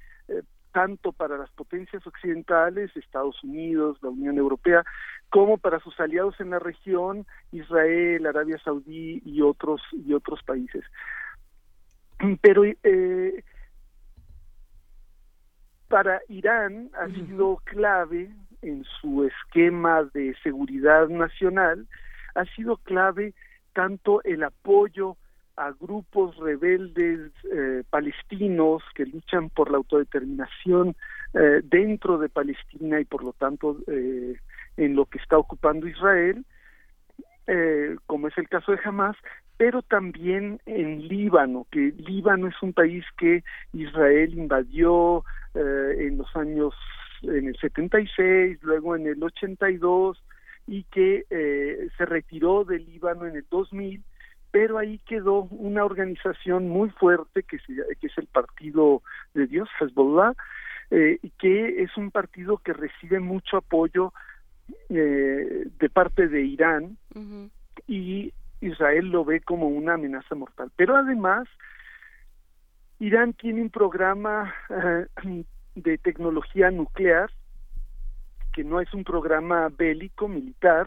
tanto 0.76 1.12
para 1.12 1.38
las 1.38 1.48
potencias 1.52 2.06
occidentales, 2.06 2.94
Estados 2.94 3.42
Unidos, 3.42 3.96
la 4.02 4.10
Unión 4.10 4.36
Europea, 4.36 4.84
como 5.30 5.56
para 5.56 5.80
sus 5.80 5.98
aliados 5.98 6.38
en 6.38 6.50
la 6.50 6.58
región, 6.58 7.26
Israel, 7.50 8.26
Arabia 8.26 8.58
Saudí 8.62 9.22
y 9.24 9.40
otros 9.40 9.80
y 9.92 10.12
otros 10.12 10.42
países. 10.42 10.84
Pero 12.42 12.62
eh, 12.66 13.42
para 15.88 16.20
Irán 16.28 16.90
ha 17.00 17.06
sido 17.06 17.56
clave 17.64 18.28
en 18.60 18.84
su 19.00 19.24
esquema 19.24 20.02
de 20.12 20.36
seguridad 20.42 21.08
nacional, 21.08 21.86
ha 22.34 22.44
sido 22.54 22.76
clave 22.76 23.32
tanto 23.72 24.22
el 24.24 24.44
apoyo 24.44 25.16
a 25.56 25.72
grupos 25.72 26.36
rebeldes 26.36 27.32
eh, 27.50 27.82
palestinos 27.88 28.82
que 28.94 29.06
luchan 29.06 29.48
por 29.48 29.70
la 29.70 29.78
autodeterminación 29.78 30.94
eh, 31.34 31.62
dentro 31.64 32.18
de 32.18 32.28
Palestina 32.28 33.00
y 33.00 33.04
por 33.04 33.24
lo 33.24 33.32
tanto 33.32 33.78
eh, 33.86 34.36
en 34.76 34.94
lo 34.94 35.06
que 35.06 35.18
está 35.18 35.38
ocupando 35.38 35.88
Israel, 35.88 36.44
como 38.06 38.26
es 38.26 38.36
el 38.38 38.48
caso 38.48 38.72
de 38.72 38.80
Hamas, 38.82 39.16
pero 39.56 39.80
también 39.80 40.60
en 40.66 41.06
Líbano, 41.06 41.64
que 41.70 41.92
Líbano 41.96 42.48
es 42.48 42.60
un 42.60 42.72
país 42.72 43.04
que 43.16 43.44
Israel 43.72 44.36
invadió 44.36 45.22
en 45.54 46.18
los 46.18 46.34
años, 46.34 46.74
en 47.22 47.46
el 47.46 47.56
76, 47.56 48.58
luego 48.62 48.96
en 48.96 49.06
el 49.06 49.22
82, 49.22 50.20
y 50.66 50.82
que 50.90 51.24
se 51.96 52.04
retiró 52.04 52.64
de 52.64 52.80
Líbano 52.80 53.26
en 53.26 53.36
el 53.36 53.46
2000 53.48 54.02
pero 54.50 54.78
ahí 54.78 54.98
quedó 55.06 55.42
una 55.50 55.84
organización 55.84 56.68
muy 56.68 56.90
fuerte 56.90 57.42
que, 57.42 57.58
que 57.58 58.06
es 58.06 58.18
el 58.18 58.26
Partido 58.26 59.02
de 59.34 59.46
Dios, 59.46 59.68
Hezbollah, 59.80 60.32
eh, 60.90 61.18
que 61.38 61.82
es 61.82 61.96
un 61.96 62.10
partido 62.10 62.58
que 62.58 62.72
recibe 62.72 63.18
mucho 63.18 63.56
apoyo 63.56 64.12
eh, 64.88 65.66
de 65.78 65.88
parte 65.90 66.28
de 66.28 66.42
Irán 66.42 66.96
y 67.86 68.32
Israel 68.60 69.08
lo 69.08 69.24
ve 69.24 69.40
como 69.40 69.68
una 69.68 69.94
amenaza 69.94 70.34
mortal. 70.34 70.70
Pero 70.76 70.96
además, 70.96 71.48
Irán 72.98 73.32
tiene 73.32 73.62
un 73.62 73.70
programa 73.70 74.54
eh, 74.70 75.44
de 75.74 75.98
tecnología 75.98 76.70
nuclear 76.70 77.30
que 78.52 78.64
no 78.64 78.80
es 78.80 78.92
un 78.94 79.04
programa 79.04 79.68
bélico 79.68 80.28
militar, 80.28 80.86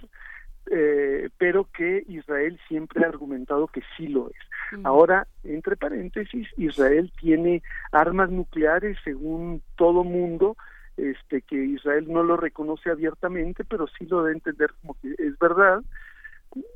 eh, 0.72 1.30
pero 1.38 1.68
que 1.72 2.04
Israel 2.08 2.60
siempre 2.68 3.04
ha 3.04 3.08
argumentado 3.08 3.68
que 3.68 3.82
sí 3.98 4.08
lo 4.08 4.30
es. 4.30 4.84
Ahora, 4.84 5.26
entre 5.44 5.76
paréntesis, 5.76 6.48
Israel 6.58 7.12
tiene 7.20 7.64
armas 7.92 8.30
nucleares 8.30 8.98
según 9.04 9.64
todo 9.76 10.04
mundo, 10.04 10.56
este, 10.96 11.42
que 11.42 11.56
Israel 11.56 12.06
no 12.08 12.22
lo 12.22 12.38
reconoce 12.38 12.92
abiertamente, 12.92 13.64
pero 13.64 13.88
sí 13.88 14.06
lo 14.06 14.24
debe 14.24 14.36
entender 14.36 14.72
como 14.82 14.96
que 15.02 15.16
es 15.18 15.40
verdad, 15.40 15.82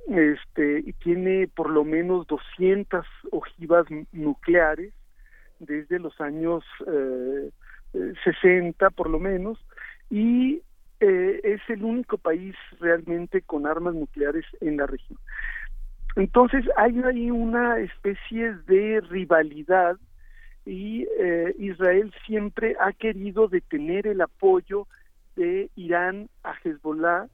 este, 0.10 0.80
y 0.80 0.94
tiene 0.94 1.48
por 1.48 1.70
lo 1.70 1.84
menos 1.84 2.26
200 2.28 3.06
ojivas 3.32 3.86
nucleares 4.12 4.94
desde 5.60 6.00
los 6.00 6.20
años 6.20 6.64
eh, 6.88 7.52
60 8.24 8.90
por 8.90 9.10
lo 9.10 9.20
menos, 9.20 9.64
y 10.10 10.64
eh, 11.06 11.42
es 11.44 11.60
el 11.68 11.84
único 11.84 12.18
país 12.18 12.56
realmente 12.80 13.42
con 13.42 13.68
armas 13.68 13.94
nucleares 13.94 14.46
en 14.62 14.78
la 14.78 14.88
región. 14.88 15.20
Entonces 16.16 16.64
hay 16.78 16.98
ahí 17.02 17.30
una 17.30 17.80
especie 17.80 18.54
de 18.68 19.02
rivalidad 19.02 19.98
y 20.66 21.06
eh, 21.20 21.54
Israel 21.60 22.14
siempre 22.26 22.78
ha 22.80 22.94
querido 22.94 23.50
detener 23.50 24.08
el 24.08 24.22
apoyo 24.22 24.88
de 25.36 25.70
Irán 25.76 26.30
a 26.42 26.54
Hezbollah 26.64 27.28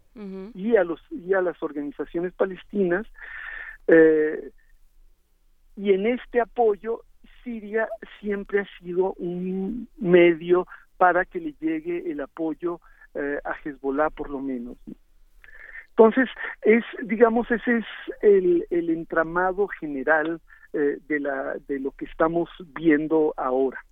y 0.55 0.75
a 0.75 0.83
los 0.83 0.99
y 1.11 1.33
a 1.33 1.41
las 1.41 1.61
organizaciones 1.61 2.33
palestinas 2.33 3.05
eh, 3.87 4.49
y 5.77 5.93
en 5.93 6.07
este 6.07 6.41
apoyo 6.41 7.03
Siria 7.43 7.87
siempre 8.19 8.61
ha 8.61 8.67
sido 8.79 9.13
un 9.13 9.87
medio 9.97 10.67
para 10.97 11.23
que 11.23 11.39
le 11.39 11.53
llegue 11.61 12.11
el 12.11 12.19
apoyo 12.21 12.81
eh, 13.15 13.39
a 13.43 13.53
Hezbollah 13.63 14.09
por 14.09 14.29
lo 14.29 14.39
menos. 14.39 14.77
Entonces, 15.89 16.29
es, 16.61 16.83
digamos, 17.03 17.51
ese 17.51 17.79
es 17.79 17.85
el, 18.21 18.65
el 18.69 18.89
entramado 18.89 19.67
general 19.67 20.39
eh, 20.71 20.97
de, 21.07 21.19
la, 21.19 21.55
de 21.67 21.79
lo 21.79 21.91
que 21.91 22.05
estamos 22.05 22.49
viendo 22.73 23.33
ahora. 23.35 23.83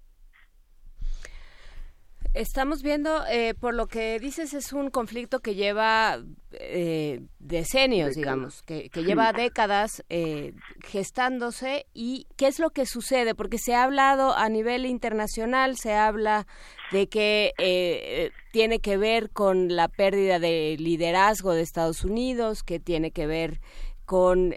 Estamos 2.37 2.83
viendo, 2.83 3.25
eh, 3.25 3.55
por 3.55 3.73
lo 3.73 3.87
que 3.87 4.19
dices, 4.19 4.53
es 4.53 4.71
un 4.71 4.91
conflicto 4.91 5.39
que 5.39 5.55
lleva 5.55 6.23
eh, 6.51 7.21
decenios, 7.39 8.13
digamos, 8.13 8.61
que, 8.61 8.91
lleva 8.93 9.33
décadas 9.33 10.03
eh, 10.09 10.53
gestándose. 10.85 11.87
¿Y 11.95 12.27
qué 12.35 12.45
es 12.45 12.59
lo 12.59 12.69
que 12.69 12.85
sucede? 12.85 13.33
Porque 13.33 13.57
se 13.57 13.73
ha 13.73 13.83
hablado 13.83 14.37
a 14.37 14.49
nivel 14.49 14.85
internacional, 14.85 15.77
se 15.77 15.95
habla 15.95 16.45
de 16.91 17.07
que 17.07 18.31
tiene 18.51 18.81
que 18.81 18.97
ver 18.97 19.31
con 19.31 19.75
la 19.75 19.87
pérdida 19.87 20.37
de 20.37 20.75
liderazgo 20.77 21.53
de 21.53 21.63
Estados 21.63 22.03
Unidos, 22.03 22.61
que 22.61 22.79
tiene 22.79 23.09
que 23.09 23.25
ver 23.25 23.61
con 24.05 24.55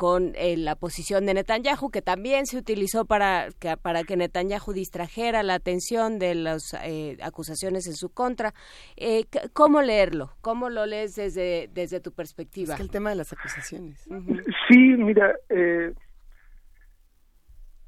con 0.00 0.32
eh, 0.34 0.56
la 0.56 0.76
posición 0.76 1.26
de 1.26 1.34
Netanyahu, 1.34 1.90
que 1.90 2.00
también 2.00 2.46
se 2.46 2.56
utilizó 2.56 3.04
para 3.04 3.48
que, 3.60 3.76
para 3.76 4.02
que 4.02 4.16
Netanyahu 4.16 4.72
distrajera 4.72 5.42
la 5.42 5.52
atención 5.52 6.18
de 6.18 6.34
las 6.34 6.74
eh, 6.82 7.18
acusaciones 7.22 7.86
en 7.86 7.92
su 7.92 8.08
contra. 8.08 8.54
Eh, 8.96 9.26
¿Cómo 9.52 9.82
leerlo? 9.82 10.30
¿Cómo 10.40 10.70
lo 10.70 10.86
lees 10.86 11.16
desde, 11.16 11.68
desde 11.74 12.00
tu 12.00 12.12
perspectiva? 12.12 12.76
el 12.80 12.88
tema 12.88 13.10
de 13.10 13.16
las 13.16 13.30
acusaciones. 13.34 14.08
Sí, 14.68 14.78
mira, 14.96 15.34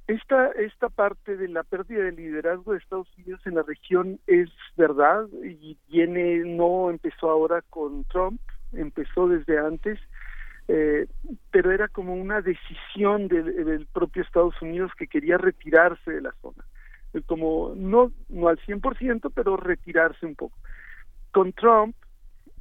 esta, 0.07 0.51
esta 0.51 0.91
parte 0.91 1.39
de 1.39 1.49
la 1.49 1.63
pérdida 1.63 2.05
de 2.05 2.13
liderazgo 2.13 2.73
de 2.73 2.79
Estados 2.79 3.09
Unidos 3.17 3.41
en 3.47 3.55
la 3.55 3.63
región 3.63 4.21
es 4.27 4.51
verdad 4.77 5.29
y 5.43 5.79
viene, 5.89 6.43
no 6.45 6.91
empezó 6.91 7.31
ahora 7.31 7.63
con 7.71 8.05
Trump, 8.05 8.39
empezó 8.75 9.29
desde 9.29 9.59
antes 9.59 9.99
eh, 10.75 11.07
pero 11.51 11.71
era 11.71 11.87
como 11.89 12.15
una 12.15 12.41
decisión 12.41 13.29
del, 13.29 13.87
propio 13.93 14.23
Estados 14.23 14.55
Unidos 14.63 14.91
que 14.97 15.07
quería 15.07 15.37
retirarse 15.37 16.11
de 16.11 16.23
la 16.23 16.33
zona, 16.41 16.65
eh, 17.13 17.21
como 17.27 17.75
no, 17.77 18.11
no 18.31 18.49
al 18.49 18.59
100%, 18.61 19.31
pero 19.35 19.59
retirarse 19.59 20.25
un 20.25 20.35
poco. 20.35 20.57
Con 21.31 21.53
Trump, 21.53 21.95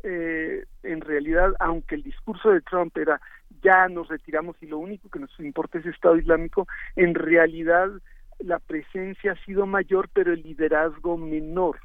eh, 0.03 0.65
en 0.83 0.99
realidad, 0.99 1.53
aunque 1.61 1.95
el 1.95 2.03
discurso 2.03 2.49
de 2.49 2.59
Trump 2.59 2.97
era 2.97 3.21
ya 3.63 3.88
nos 3.88 4.09
retiramos 4.09 4.57
y 4.61 4.65
lo 4.65 4.79
único 4.79 5.07
que 5.07 5.19
nos 5.19 5.39
importa 5.39 5.79
es 5.79 5.85
Estado 5.85 6.17
Islámico, 6.17 6.67
en 6.97 7.15
realidad 7.15 7.91
la 8.39 8.59
presencia 8.59 9.31
ha 9.31 9.45
sido 9.45 9.65
mayor, 9.65 10.09
pero 10.11 10.33
el 10.33 10.41
liderazgo 10.41 11.15
menor. 11.15 11.79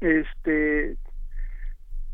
Este, 0.00 0.96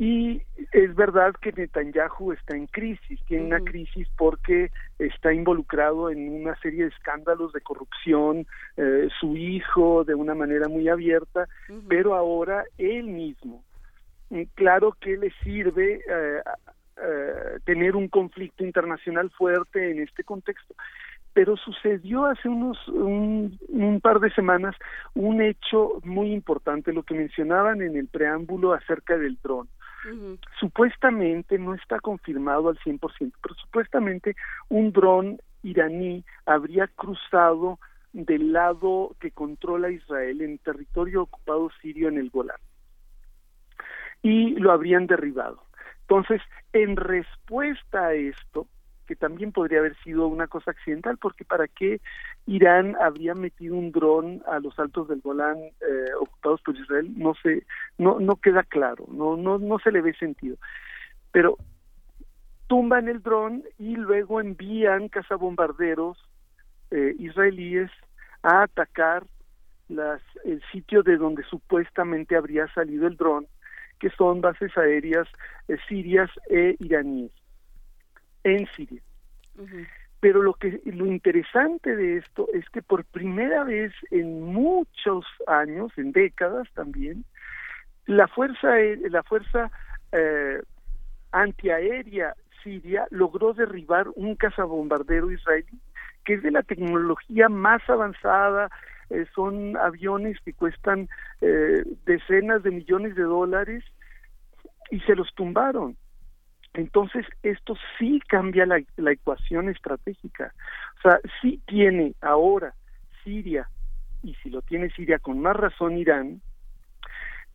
y 0.01 0.41
es 0.73 0.95
verdad 0.95 1.35
que 1.43 1.53
Netanyahu 1.53 2.33
está 2.33 2.57
en 2.57 2.67
crisis, 2.69 3.21
tiene 3.27 3.45
una 3.45 3.61
crisis 3.61 4.09
porque 4.17 4.71
está 4.99 5.31
involucrado 5.31 6.09
en 6.09 6.41
una 6.41 6.57
serie 6.61 6.85
de 6.85 6.89
escándalos 6.89 7.53
de 7.53 7.61
corrupción, 7.61 8.47
eh, 8.79 9.11
su 9.21 9.37
hijo 9.37 10.05
de 10.05 10.15
una 10.15 10.35
manera 10.35 10.69
muy 10.69 10.89
abierta, 10.89 11.47
pero 11.87 12.15
ahora 12.15 12.65
él 12.79 13.09
mismo. 13.09 13.63
claro 14.55 14.97
que 14.99 15.19
le 15.19 15.33
sirve 15.43 16.01
eh, 16.09 16.43
eh, 16.97 17.59
tener 17.67 17.95
un 17.95 18.09
conflicto 18.09 18.65
internacional 18.65 19.29
fuerte 19.29 19.91
en 19.91 20.01
este 20.01 20.25
contexto, 20.25 20.75
pero 21.35 21.59
sucedió 21.59 22.25
hace 22.25 22.49
unos 22.49 22.89
un, 22.89 23.59
un, 23.69 24.01
par 24.01 24.19
de 24.21 24.31
semanas 24.31 24.75
un 25.13 25.43
hecho 25.43 26.01
muy 26.05 26.33
importante, 26.33 26.91
lo 26.95 27.03
que 27.03 27.15
mencionaban 27.15 27.83
en 27.83 27.99
el 27.99 28.09
preámbulo 28.09 28.73
acerca 28.73 29.19
del 29.19 29.37
dron. 29.43 29.69
Supuestamente, 30.59 31.59
no 31.59 31.75
está 31.75 32.01
confirmado 32.01 32.69
al 32.69 32.79
100%, 32.79 33.33
pero 33.43 33.55
supuestamente 33.55 34.35
un 34.69 34.93
dron 34.93 35.39
iraní 35.63 36.25
habría 36.47 36.87
cruzado 36.89 37.79
del 38.13 38.53
lado 38.53 39.15
que 39.21 39.31
controla 39.31 39.91
Israel 39.91 40.41
en 40.41 40.59
territorio 40.59 41.23
ocupado 41.23 41.71
sirio 41.81 42.09
en 42.09 42.19
el 42.19 42.31
Golán 42.31 42.59
y 44.23 44.57
lo 44.57 44.73
habrían 44.73 45.07
derribado. 45.07 45.63
Entonces, 46.03 46.43
en 46.73 46.97
respuesta 46.97 48.07
a 48.07 48.15
esto, 48.15 48.67
que 49.11 49.17
también 49.17 49.51
podría 49.51 49.81
haber 49.81 49.97
sido 50.05 50.29
una 50.29 50.47
cosa 50.47 50.71
accidental, 50.71 51.19
porque 51.19 51.45
¿para 51.45 51.67
qué 51.67 52.01
Irán 52.47 52.95
habría 53.01 53.35
metido 53.35 53.75
un 53.75 53.91
dron 53.91 54.41
a 54.47 54.61
los 54.61 54.79
altos 54.79 55.09
del 55.09 55.21
Golán 55.21 55.59
eh, 55.59 56.15
ocupados 56.21 56.63
por 56.63 56.77
Israel? 56.77 57.13
No 57.17 57.35
sé, 57.43 57.67
no, 57.99 58.21
no 58.21 58.37
queda 58.37 58.63
claro, 58.63 59.07
no, 59.11 59.37
no, 59.37 59.59
no 59.59 59.81
se 59.81 59.91
le 59.91 60.01
ve 60.01 60.15
sentido. 60.15 60.59
Pero 61.33 61.57
tumban 62.69 63.09
el 63.09 63.21
dron 63.21 63.65
y 63.81 63.97
luego 63.97 64.41
envían 64.41 65.09
cazabombarderos 65.09 66.17
eh, 66.93 67.17
israelíes 67.19 67.91
a 68.45 68.63
atacar 68.63 69.25
las, 69.89 70.23
el 70.45 70.63
sitio 70.71 71.03
de 71.03 71.17
donde 71.17 71.43
supuestamente 71.51 72.37
habría 72.37 72.73
salido 72.75 73.09
el 73.09 73.17
dron, 73.17 73.49
que 73.99 74.11
son 74.11 74.41
bases 74.41 74.71
aéreas 74.79 75.27
eh, 75.67 75.79
sirias 75.89 76.31
e 76.49 76.77
iraníes 76.79 77.33
en 78.45 78.67
Siria. 78.77 79.03
Pero 80.21 80.43
lo 80.43 80.55
que 80.55 80.81
lo 80.85 81.07
interesante 81.07 81.97
de 81.97 82.19
esto 82.19 82.49
es 82.53 82.69
que 82.71 82.83
por 82.83 83.05
primera 83.05 83.65
vez 83.65 83.93
en 84.11 84.43
muchos 84.43 85.25
años, 85.47 85.93
en 85.97 86.13
décadas 86.13 86.69
también, 86.75 87.25
la 88.07 88.29
fuerza 88.29 88.69
la 89.09 89.23
fuerza 89.23 89.71
eh, 90.13 90.61
antiaérea 91.33 92.35
siria 92.63 93.07
logró 93.11 93.55
derribar 93.55 94.09
un 94.17 94.35
cazabombardero 94.37 95.31
israelí 95.31 95.81
que 96.25 96.35
es 96.35 96.43
de 96.43 96.51
la 96.51 96.63
tecnología 96.63 97.49
más 97.49 97.83
avanzada, 97.89 98.71
eh, 99.11 99.27
son 99.35 99.77
aviones 99.77 100.39
que 100.45 100.53
cuestan 100.53 101.09
eh, 101.41 101.83
decenas 102.07 102.63
de 102.63 102.71
millones 102.71 103.15
de 103.15 103.23
dólares 103.23 103.85
y 104.91 105.01
se 105.01 105.17
los 105.17 105.33
tumbaron. 105.35 105.97
Entonces, 106.75 107.27
esto 107.43 107.75
sí 107.99 108.21
cambia 108.29 108.65
la, 108.67 108.81
la 108.97 109.13
ecuación 109.13 109.69
estratégica. 109.69 110.55
O 110.99 111.03
sea, 111.03 111.21
sí 111.41 111.61
tiene 111.67 112.15
ahora 112.21 112.75
Siria, 113.25 113.69
y 114.23 114.35
si 114.35 114.51
lo 114.51 114.63
tiene 114.63 114.91
Siria 114.91 115.19
con 115.19 115.41
más 115.41 115.57
razón 115.57 115.99
Irán, 115.99 116.41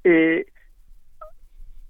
eh, 0.03 0.45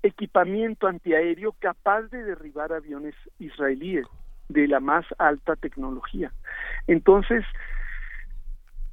equipamiento 0.03 0.87
antiaéreo 0.87 1.53
capaz 1.59 2.03
de 2.03 2.23
derribar 2.23 2.71
aviones 2.71 3.15
israelíes 3.39 4.05
de 4.49 4.67
la 4.67 4.79
más 4.79 5.05
alta 5.17 5.55
tecnología. 5.55 6.31
Entonces, 6.87 7.43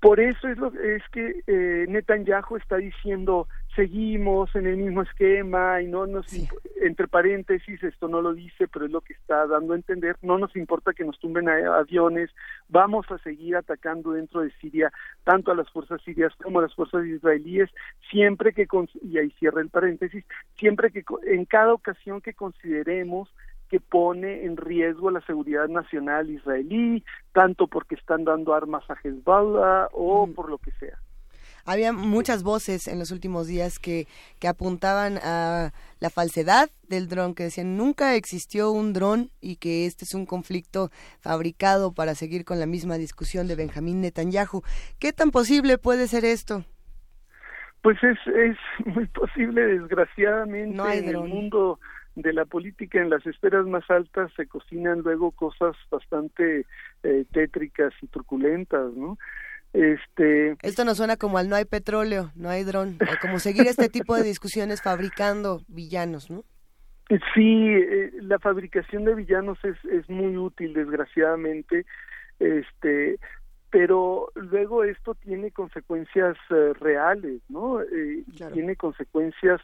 por 0.01 0.19
eso 0.21 0.49
es, 0.49 0.59
lo, 0.59 0.73
es 0.81 1.03
que 1.13 1.43
eh, 1.47 1.87
Netanyahu 1.89 2.57
está 2.57 2.77
diciendo 2.77 3.47
seguimos 3.75 4.55
en 4.55 4.67
el 4.67 4.77
mismo 4.77 5.03
esquema 5.03 5.81
y 5.81 5.87
no 5.87 6.07
nos 6.07 6.27
entre 6.81 7.09
paréntesis 7.09 7.83
esto 7.83 8.09
no 8.09 8.21
lo 8.21 8.35
dice 8.35 8.69
pero 8.69 8.85
es 8.85 8.91
lo 8.91 9.01
que 9.01 9.15
está 9.15 9.47
dando 9.47 9.73
a 9.73 9.77
entender 9.77 10.17
no 10.23 10.37
nos 10.39 10.55
importa 10.57 10.93
que 10.93 11.05
nos 11.05 11.19
tumben 11.19 11.49
aviones 11.49 12.31
vamos 12.69 13.07
a 13.11 13.19
seguir 13.19 13.57
atacando 13.57 14.13
dentro 14.13 14.43
de 14.43 14.51
Siria 14.61 14.93
tanto 15.25 15.53
a 15.53 15.55
las 15.55 15.71
fuerzas 15.71 16.03
sirias 16.03 16.35
como 16.43 16.59
a 16.59 16.63
las 16.63 16.75
fuerzas 16.75 17.07
israelíes 17.07 17.71
siempre 18.11 18.53
que 18.53 18.67
y 19.03 19.19
ahí 19.19 19.31
cierra 19.39 19.63
el 19.63 19.71
paréntesis 19.71 20.25
siempre 20.57 20.91
que 20.91 21.05
en 21.27 21.45
cada 21.47 21.73
ocasión 21.73 22.21
que 22.21 22.35
consideremos 22.35 23.29
que 23.73 23.81
pone 23.81 24.45
en 24.45 24.59
riesgo 24.59 25.11
la 25.11 25.23
seguridad 25.23 25.67
nacional 25.67 26.29
israelí, 26.29 27.03
tanto 27.33 27.69
porque 27.69 27.95
están 27.95 28.23
dando 28.23 28.53
armas 28.53 28.85
a 28.91 28.99
Hezbollah 29.03 29.89
o 29.93 30.27
por 30.27 30.51
lo 30.51 30.59
que 30.59 30.73
sea. 30.73 30.99
Había 31.65 31.93
muchas 31.93 32.43
voces 32.43 32.89
en 32.89 32.99
los 32.99 33.11
últimos 33.11 33.47
días 33.47 33.79
que, 33.79 34.07
que 34.39 34.49
apuntaban 34.49 35.19
a 35.23 35.73
la 36.01 36.11
falsedad 36.11 36.69
del 36.89 37.09
dron, 37.09 37.35
que 37.35 37.45
decían 37.45 37.77
nunca 37.77 38.15
existió 38.15 38.71
un 38.71 38.93
dron 38.93 39.31
y 39.41 39.57
que 39.57 39.87
este 39.87 40.05
es 40.05 40.15
un 40.15 40.27
conflicto 40.27 40.91
fabricado 41.21 41.93
para 41.93 42.15
seguir 42.15 42.45
con 42.45 42.59
la 42.59 42.67
misma 42.67 42.97
discusión 42.97 43.47
de 43.49 43.57
Benjamín 43.57 44.01
Netanyahu. 44.01 44.63
¿Qué 44.99 45.13
tan 45.13 45.31
posible 45.31 45.79
puede 45.79 46.09
ser 46.09 46.25
esto? 46.25 46.65
Pues 47.83 47.99
es, 48.05 48.19
es 48.27 48.57
muy 48.87 49.07
posible, 49.07 49.67
desgraciadamente, 49.67 50.99
en 50.99 51.09
el 51.09 51.19
mundo 51.19 51.81
de 52.15 52.33
la 52.33 52.45
política 52.45 53.01
en 53.01 53.11
las 53.11 53.27
esferas 53.27 53.67
más 53.67 53.89
altas 53.91 54.31
se 54.37 54.47
cocinan 54.47 55.01
luego 55.01 55.31
cosas 55.31 55.75
bastante 55.91 56.67
eh, 57.03 57.25
tétricas 57.33 57.93
y 58.03 58.07
truculentas, 58.07 58.93
¿no? 58.95 59.19
Este... 59.73 60.57
Esto 60.63 60.85
nos 60.85 60.99
suena 60.99 61.17
como 61.17 61.39
al 61.39 61.49
no 61.49 61.57
hay 61.57 61.65
petróleo, 61.65 62.31
no 62.35 62.51
hay 62.51 62.65
dron, 62.65 62.99
como 63.23 63.39
seguir 63.39 63.67
este 63.67 63.89
tipo 63.89 64.15
de 64.15 64.23
discusiones 64.23 64.83
fabricando 64.83 65.63
villanos, 65.69 66.31
¿no? 66.31 66.45
Sí, 67.35 67.75
eh, 67.75 68.11
la 68.21 68.39
fabricación 68.39 69.05
de 69.05 69.15
villanos 69.15 69.59
es, 69.65 69.77
es 69.85 70.09
muy 70.09 70.37
útil, 70.37 70.73
desgraciadamente, 70.73 71.85
este, 72.39 73.19
pero 73.71 74.31
luego 74.35 74.85
esto 74.85 75.15
tiene 75.15 75.51
consecuencias 75.51 76.37
eh, 76.51 76.73
reales, 76.81 77.43
¿no? 77.49 77.81
Tiene 78.53 78.77
consecuencias 78.77 79.61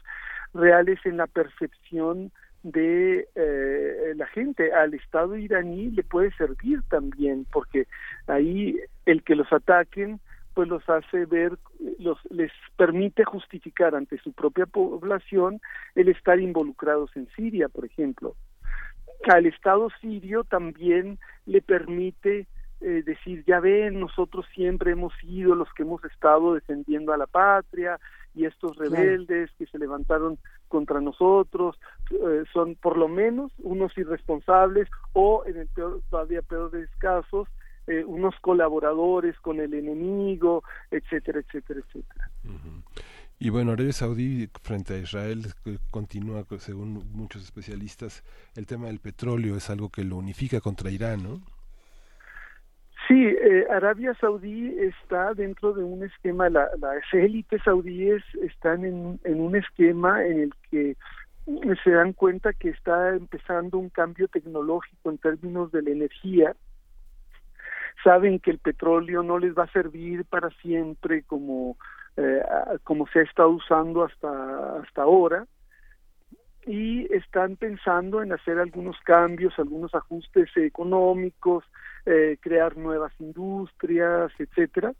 reales 0.53 0.99
en 1.05 1.17
la 1.17 1.27
percepción 1.27 2.31
de 2.63 3.27
eh, 3.35 4.13
la 4.15 4.27
gente. 4.27 4.73
Al 4.73 4.93
Estado 4.93 5.35
iraní 5.37 5.91
le 5.91 6.03
puede 6.03 6.31
servir 6.33 6.81
también, 6.89 7.45
porque 7.51 7.87
ahí 8.27 8.79
el 9.05 9.23
que 9.23 9.35
los 9.35 9.51
ataquen, 9.51 10.19
pues 10.53 10.67
los 10.67 10.87
hace 10.89 11.25
ver, 11.25 11.57
los 11.99 12.17
les 12.29 12.51
permite 12.75 13.23
justificar 13.23 13.95
ante 13.95 14.17
su 14.17 14.33
propia 14.33 14.65
población 14.65 15.61
el 15.95 16.09
estar 16.09 16.39
involucrados 16.39 17.15
en 17.15 17.27
Siria, 17.35 17.69
por 17.69 17.85
ejemplo. 17.85 18.35
Al 19.29 19.45
Estado 19.45 19.89
sirio 20.01 20.43
también 20.43 21.19
le 21.45 21.61
permite 21.61 22.47
eh, 22.81 23.03
decir, 23.05 23.43
ya 23.45 23.59
ven, 23.59 23.99
nosotros 23.99 24.45
siempre 24.53 24.91
hemos 24.91 25.13
sido 25.15 25.55
los 25.55 25.71
que 25.73 25.83
hemos 25.83 26.03
estado 26.05 26.53
defendiendo 26.53 27.11
a 27.11 27.17
la 27.17 27.27
patria 27.27 27.99
y 28.35 28.45
estos 28.45 28.77
rebeldes 28.77 29.49
que 29.57 29.65
se 29.65 29.79
levantaron 29.79 30.37
contra 30.67 31.01
nosotros 31.01 31.79
eh, 32.11 32.43
son 32.53 32.75
por 32.75 32.97
lo 32.97 33.07
menos 33.07 33.51
unos 33.59 33.97
irresponsables 33.97 34.87
o 35.13 35.43
en 35.45 35.57
el 35.57 35.67
peor, 35.67 36.01
todavía 36.09 36.41
peores 36.41 36.89
casos 36.99 37.47
eh, 37.87 38.03
unos 38.05 38.35
colaboradores 38.41 39.35
con 39.39 39.59
el 39.59 39.73
enemigo, 39.73 40.63
etcétera, 40.91 41.39
etcétera, 41.39 41.79
etcétera. 41.79 42.29
Y 43.39 43.49
bueno, 43.49 43.71
Arabia 43.71 43.93
Saudí 43.93 44.47
frente 44.61 44.93
a 44.93 44.97
Israel 44.99 45.47
continúa, 45.89 46.45
según 46.59 47.03
muchos 47.13 47.41
especialistas, 47.41 48.23
el 48.55 48.67
tema 48.67 48.87
del 48.87 48.99
petróleo 48.99 49.55
es 49.55 49.71
algo 49.71 49.89
que 49.89 50.03
lo 50.03 50.17
unifica 50.17 50.61
contra 50.61 50.91
Irán, 50.91 51.23
¿no? 51.23 51.41
Sí, 53.09 53.25
eh, 53.25 53.65
Arabia 53.71 54.13
Saudí 54.21 54.67
está 54.77 55.33
dentro 55.33 55.73
de 55.73 55.83
un 55.83 56.03
esquema, 56.03 56.47
la, 56.47 56.69
las 56.79 57.01
élites 57.11 57.59
saudíes 57.63 58.21
están 58.43 58.85
en, 58.85 59.19
un 59.23 59.55
esquema 59.55 60.23
en 60.23 60.41
el 60.41 60.53
que 60.69 60.95
se 61.83 61.89
dan 61.89 62.13
cuenta 62.13 62.53
que 62.53 62.69
está 62.69 63.15
empezando 63.15 63.79
un 63.79 63.89
cambio 63.89 64.27
tecnológico 64.27 65.09
en 65.09 65.17
términos 65.17 65.71
de 65.71 65.81
la 65.81 65.89
energía. 65.89 66.55
Saben 68.03 68.37
que 68.37 68.51
el 68.51 68.59
petróleo 68.59 69.23
no 69.23 69.39
les 69.39 69.57
va 69.57 69.63
a 69.63 69.71
servir 69.71 70.23
para 70.25 70.51
siempre 70.61 71.23
como, 71.23 71.77
eh, 72.15 72.43
como 72.83 73.07
se 73.07 73.21
ha 73.21 73.23
estado 73.23 73.49
usando 73.49 74.03
hasta, 74.03 74.81
hasta 74.81 75.01
ahora 75.01 75.47
y 76.67 77.11
están 77.11 77.55
pensando 77.55 78.21
en 78.21 78.33
hacer 78.33 78.59
algunos 78.59 78.99
cambios, 78.99 79.57
algunos 79.57 79.95
ajustes 79.95 80.55
económicos, 80.55 81.63
eh, 82.05 82.37
crear 82.39 82.77
nuevas 82.77 83.13
industrias, 83.19 84.31
etcétera. 84.39 84.93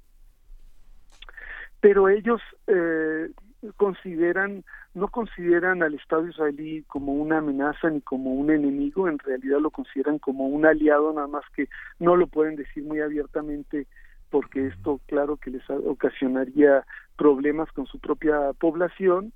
Pero 1.81 2.09
ellos 2.09 2.41
eh, 2.67 3.29
consideran, 3.77 4.63
no 4.93 5.07
consideran 5.07 5.81
al 5.83 5.95
Estado 5.95 6.27
israelí 6.27 6.83
como 6.83 7.13
una 7.13 7.37
amenaza 7.37 7.89
ni 7.89 8.01
como 8.01 8.33
un 8.33 8.51
enemigo, 8.51 9.07
en 9.07 9.19
realidad 9.19 9.59
lo 9.59 9.71
consideran 9.71 10.19
como 10.19 10.47
un 10.47 10.65
aliado, 10.65 11.13
nada 11.13 11.27
más 11.27 11.43
que 11.55 11.69
no 11.99 12.15
lo 12.15 12.27
pueden 12.27 12.55
decir 12.55 12.83
muy 12.83 12.99
abiertamente 12.99 13.87
porque 14.29 14.67
esto 14.67 14.99
claro 15.07 15.37
que 15.37 15.49
les 15.49 15.67
ocasionaría 15.69 16.85
problemas 17.17 17.71
con 17.71 17.87
su 17.87 17.99
propia 17.99 18.53
población 18.53 19.33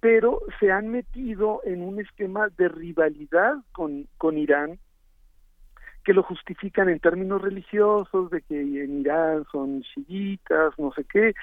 pero 0.00 0.40
se 0.58 0.72
han 0.72 0.88
metido 0.88 1.60
en 1.64 1.82
un 1.82 2.00
esquema 2.00 2.48
de 2.56 2.68
rivalidad 2.68 3.54
con, 3.72 4.08
con 4.16 4.36
Irán 4.36 4.78
que 6.08 6.14
lo 6.14 6.22
justifican 6.22 6.88
en 6.88 7.00
términos 7.00 7.42
religiosos, 7.42 8.30
de 8.30 8.40
que 8.40 8.58
en 8.58 9.00
Irán 9.00 9.44
son 9.52 9.82
chiitas, 9.82 10.72
no 10.78 10.90
sé 10.94 11.04
qué, 11.04 11.34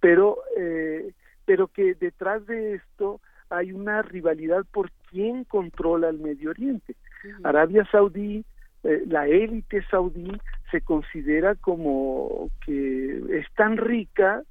pero, 0.00 0.38
eh, 0.56 1.12
pero 1.44 1.68
que 1.68 1.94
detrás 1.94 2.44
de 2.48 2.74
esto 2.74 3.20
hay 3.48 3.70
una 3.70 4.02
rivalidad 4.02 4.64
por 4.72 4.90
quién 5.08 5.44
controla 5.44 6.08
el 6.08 6.18
Medio 6.18 6.50
Oriente. 6.50 6.96
Arabia 7.44 7.86
Saudí, 7.92 8.44
eh, 8.82 9.04
la 9.06 9.28
élite 9.28 9.84
saudí 9.88 10.32
se 10.72 10.80
considera 10.80 11.54
como 11.54 12.50
que 12.66 13.22
es 13.38 13.46
tan 13.54 13.76
rica 13.76 14.42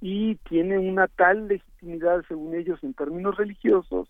y 0.00 0.34
tiene 0.48 0.76
una 0.76 1.06
tal 1.06 1.46
legitimidad, 1.46 2.24
según 2.26 2.52
ellos, 2.56 2.82
en 2.82 2.94
términos 2.94 3.36
religiosos, 3.36 4.08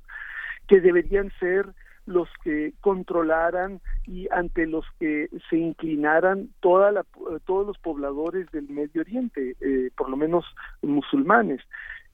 que 0.67 0.81
deberían 0.81 1.31
ser 1.39 1.67
los 2.09 2.29
que 2.43 2.73
controlaran 2.81 3.81
y 4.07 4.29
ante 4.31 4.67
los 4.67 4.85
que 4.99 5.29
se 5.49 5.57
inclinaran 5.57 6.49
toda 6.61 6.91
la, 6.91 7.05
todos 7.45 7.67
los 7.67 7.79
pobladores 7.79 8.51
del 8.51 8.69
Medio 8.69 9.03
Oriente, 9.03 9.57
eh, 9.61 9.91
por 9.97 10.09
lo 10.09 10.17
menos 10.17 10.45
musulmanes. 10.83 11.61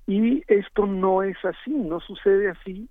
Y 0.06 0.42
esto 0.48 0.86
no 0.86 1.22
es 1.22 1.36
así, 1.44 1.70
no 1.70 2.00
sucede 2.00 2.50
así 2.50 2.88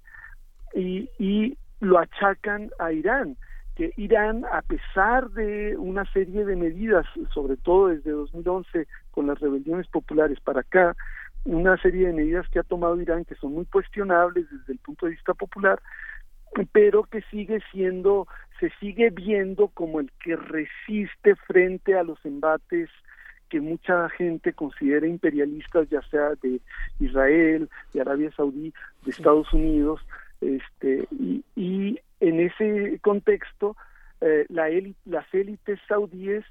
y, 0.73 1.09
y 1.19 1.57
lo 1.79 1.99
achacan 1.99 2.71
a 2.79 2.91
Irán 2.91 3.37
que 3.75 3.91
Irán, 3.97 4.45
a 4.51 4.61
pesar 4.61 5.29
de 5.31 5.75
una 5.77 6.05
serie 6.11 6.45
de 6.45 6.55
medidas, 6.55 7.05
sobre 7.33 7.57
todo 7.57 7.87
desde 7.87 8.11
2011 8.11 8.87
con 9.11 9.27
las 9.27 9.39
rebeliones 9.39 9.87
populares 9.87 10.39
para 10.41 10.61
acá, 10.61 10.95
una 11.45 11.75
serie 11.77 12.07
de 12.07 12.13
medidas 12.13 12.47
que 12.49 12.59
ha 12.59 12.63
tomado 12.63 12.99
Irán 13.01 13.25
que 13.25 13.35
son 13.35 13.53
muy 13.53 13.65
cuestionables 13.65 14.45
desde 14.49 14.73
el 14.73 14.79
punto 14.79 15.05
de 15.05 15.13
vista 15.13 15.33
popular, 15.33 15.81
pero 16.71 17.03
que 17.03 17.21
sigue 17.31 17.59
siendo, 17.71 18.27
se 18.59 18.69
sigue 18.79 19.09
viendo 19.09 19.67
como 19.69 19.99
el 19.99 20.11
que 20.23 20.35
resiste 20.35 21.35
frente 21.47 21.97
a 21.97 22.03
los 22.03 22.23
embates 22.25 22.89
que 23.49 23.61
mucha 23.61 24.09
gente 24.09 24.53
considera 24.53 25.07
imperialistas, 25.07 25.87
ya 25.89 26.01
sea 26.09 26.29
de 26.41 26.59
Israel, 26.99 27.69
de 27.93 28.01
Arabia 28.01 28.31
Saudí, 28.35 28.73
de 29.05 29.11
Estados 29.11 29.51
Unidos, 29.53 30.01
este, 30.41 31.07
y, 31.11 31.43
y 31.55 31.99
en 32.19 32.39
ese 32.39 32.99
contexto, 33.01 33.75
eh, 34.21 34.45
la 34.49 34.69
las 35.05 35.25
élites 35.33 35.79
saudíes 35.87 36.45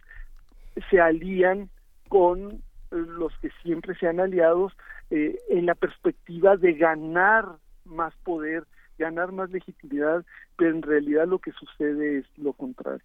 se 0.91 1.01
alían 1.01 1.71
con 2.09 2.63
los 2.91 3.33
que 3.39 3.51
siempre 3.63 3.95
se 3.97 4.07
han 4.07 4.21
aliado 4.21 4.71
eh, 5.11 5.39
en 5.49 5.67
la 5.67 5.75
perspectiva 5.75 6.57
de 6.57 6.75
ganar 6.75 7.47
más 7.85 8.15
poder, 8.25 8.65
ganar 9.03 9.33
más 9.33 9.51
legitimidad, 9.51 10.25
pero 10.57 10.71
en 10.71 10.83
realidad 10.83 11.27
lo 11.27 11.39
que 11.39 11.53
sucede 11.53 12.19
es 12.19 12.27
lo 12.37 12.53
contrario. 12.53 13.05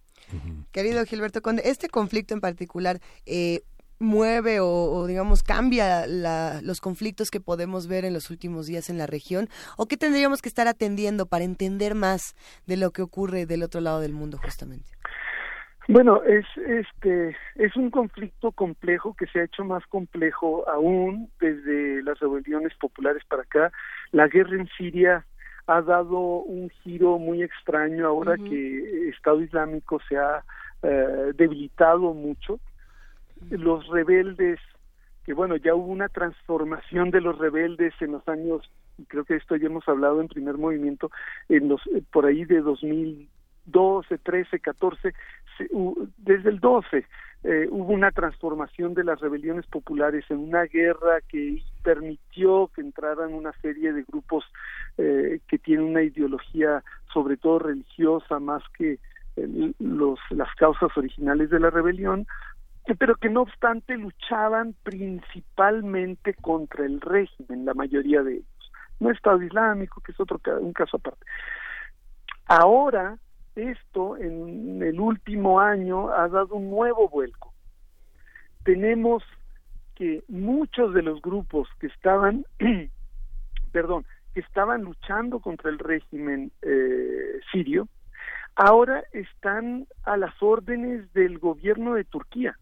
Querido 0.72 1.04
Gilberto 1.04 1.42
Conde, 1.42 1.62
este 1.64 1.88
conflicto 1.88 2.34
en 2.34 2.40
particular, 2.40 3.00
eh, 3.26 3.62
mueve 3.98 4.60
o, 4.60 5.06
digamos 5.06 5.42
cambia 5.42 6.06
los 6.06 6.80
conflictos 6.80 7.30
que 7.30 7.40
podemos 7.40 7.88
ver 7.88 8.04
en 8.04 8.14
los 8.14 8.30
últimos 8.30 8.66
días 8.66 8.90
en 8.90 8.98
la 8.98 9.06
región 9.06 9.48
o 9.76 9.86
qué 9.86 9.96
tendríamos 9.96 10.40
que 10.40 10.48
estar 10.48 10.68
atendiendo 10.68 11.26
para 11.26 11.44
entender 11.44 11.94
más 11.94 12.36
de 12.66 12.76
lo 12.76 12.92
que 12.92 13.02
ocurre 13.02 13.44
del 13.46 13.64
otro 13.64 13.80
lado 13.80 14.00
del 14.00 14.12
mundo 14.12 14.38
justamente 14.38 14.88
bueno 15.88 16.22
es 16.22 16.44
este 16.66 17.36
es 17.56 17.74
un 17.76 17.90
conflicto 17.90 18.52
complejo 18.52 19.16
que 19.18 19.26
se 19.26 19.40
ha 19.40 19.44
hecho 19.44 19.64
más 19.64 19.84
complejo 19.86 20.68
aún 20.68 21.30
desde 21.40 22.02
las 22.02 22.20
rebeliones 22.20 22.72
populares 22.78 23.22
para 23.28 23.42
acá. 23.42 23.72
La 24.12 24.28
guerra 24.28 24.56
en 24.56 24.68
Siria 24.76 25.26
ha 25.68 25.82
dado 25.82 26.18
un 26.18 26.70
giro 26.82 27.18
muy 27.18 27.42
extraño 27.42 28.06
ahora 28.06 28.36
que 28.36 29.10
Estado 29.10 29.42
Islámico 29.42 30.00
se 30.08 30.16
ha 30.16 30.42
eh, 30.82 31.32
debilitado 31.36 32.14
mucho. 32.14 32.58
Los 33.50 33.86
rebeldes, 33.88 34.58
que 35.26 35.34
bueno, 35.34 35.56
ya 35.56 35.74
hubo 35.74 35.92
una 35.92 36.08
transformación 36.08 37.10
de 37.10 37.20
los 37.20 37.36
rebeldes 37.36 37.92
en 38.00 38.12
los 38.12 38.26
años, 38.28 38.68
creo 39.08 39.24
que 39.26 39.36
esto 39.36 39.56
ya 39.56 39.66
hemos 39.66 39.86
hablado 39.86 40.22
en 40.22 40.28
primer 40.28 40.56
movimiento, 40.56 41.10
en 41.50 41.68
los 41.68 41.86
eh, 41.88 42.02
por 42.10 42.24
ahí 42.24 42.46
de 42.46 42.62
2012, 42.62 44.18
13, 44.18 44.60
14, 44.60 45.14
desde 46.16 46.48
el 46.48 46.60
12 46.60 47.04
eh, 47.44 47.68
hubo 47.70 47.92
una 47.92 48.10
transformación 48.10 48.94
de 48.94 49.04
las 49.04 49.20
rebeliones 49.20 49.66
populares 49.66 50.24
en 50.28 50.38
una 50.38 50.64
guerra 50.64 51.20
que 51.28 51.62
permitió 51.82 52.70
que 52.74 52.80
entraran 52.80 53.32
una 53.32 53.52
serie 53.62 53.92
de 53.92 54.02
grupos 54.02 54.44
eh, 54.96 55.40
que 55.48 55.58
tienen 55.58 55.86
una 55.86 56.02
ideología 56.02 56.82
sobre 57.12 57.36
todo 57.36 57.60
religiosa 57.60 58.40
más 58.40 58.62
que 58.76 58.98
los, 59.78 60.18
las 60.30 60.52
causas 60.56 60.90
originales 60.96 61.48
de 61.50 61.60
la 61.60 61.70
rebelión 61.70 62.26
pero 62.96 63.16
que 63.16 63.28
no 63.28 63.42
obstante 63.42 63.96
luchaban 63.96 64.74
principalmente 64.82 66.34
contra 66.34 66.86
el 66.86 67.00
régimen, 67.00 67.64
la 67.64 67.74
mayoría 67.74 68.22
de 68.22 68.34
ellos. 68.34 68.72
No 69.00 69.10
Estado 69.10 69.42
Islámico, 69.42 70.00
que 70.00 70.12
es 70.12 70.20
otro 70.20 70.40
un 70.60 70.72
caso 70.72 70.96
aparte. 70.96 71.24
Ahora, 72.46 73.18
esto 73.58 74.16
en 74.16 74.82
el 74.82 75.00
último 75.00 75.60
año 75.60 76.10
ha 76.10 76.28
dado 76.28 76.56
un 76.56 76.70
nuevo 76.70 77.08
vuelco. 77.08 77.52
Tenemos 78.64 79.22
que 79.94 80.22
muchos 80.28 80.94
de 80.94 81.02
los 81.02 81.20
grupos 81.20 81.68
que 81.80 81.88
estaban, 81.88 82.44
perdón, 83.72 84.04
que 84.34 84.40
estaban 84.40 84.82
luchando 84.82 85.40
contra 85.40 85.70
el 85.70 85.78
régimen 85.78 86.52
eh, 86.62 87.40
sirio, 87.50 87.88
ahora 88.54 89.02
están 89.12 89.86
a 90.04 90.16
las 90.16 90.34
órdenes 90.42 91.12
del 91.12 91.38
gobierno 91.38 91.94
de 91.94 92.04
Turquía 92.04 92.56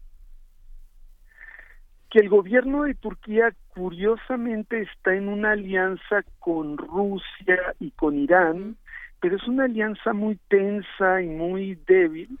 que 2.09 2.19
el 2.19 2.29
gobierno 2.29 2.83
de 2.83 2.95
Turquía 2.95 3.53
curiosamente 3.69 4.81
está 4.81 5.13
en 5.13 5.27
una 5.27 5.51
alianza 5.51 6.23
con 6.39 6.77
Rusia 6.77 7.75
y 7.79 7.91
con 7.91 8.17
Irán, 8.17 8.77
pero 9.19 9.35
es 9.35 9.47
una 9.47 9.65
alianza 9.65 10.13
muy 10.13 10.37
tensa 10.47 11.21
y 11.21 11.27
muy 11.27 11.75
débil, 11.87 12.39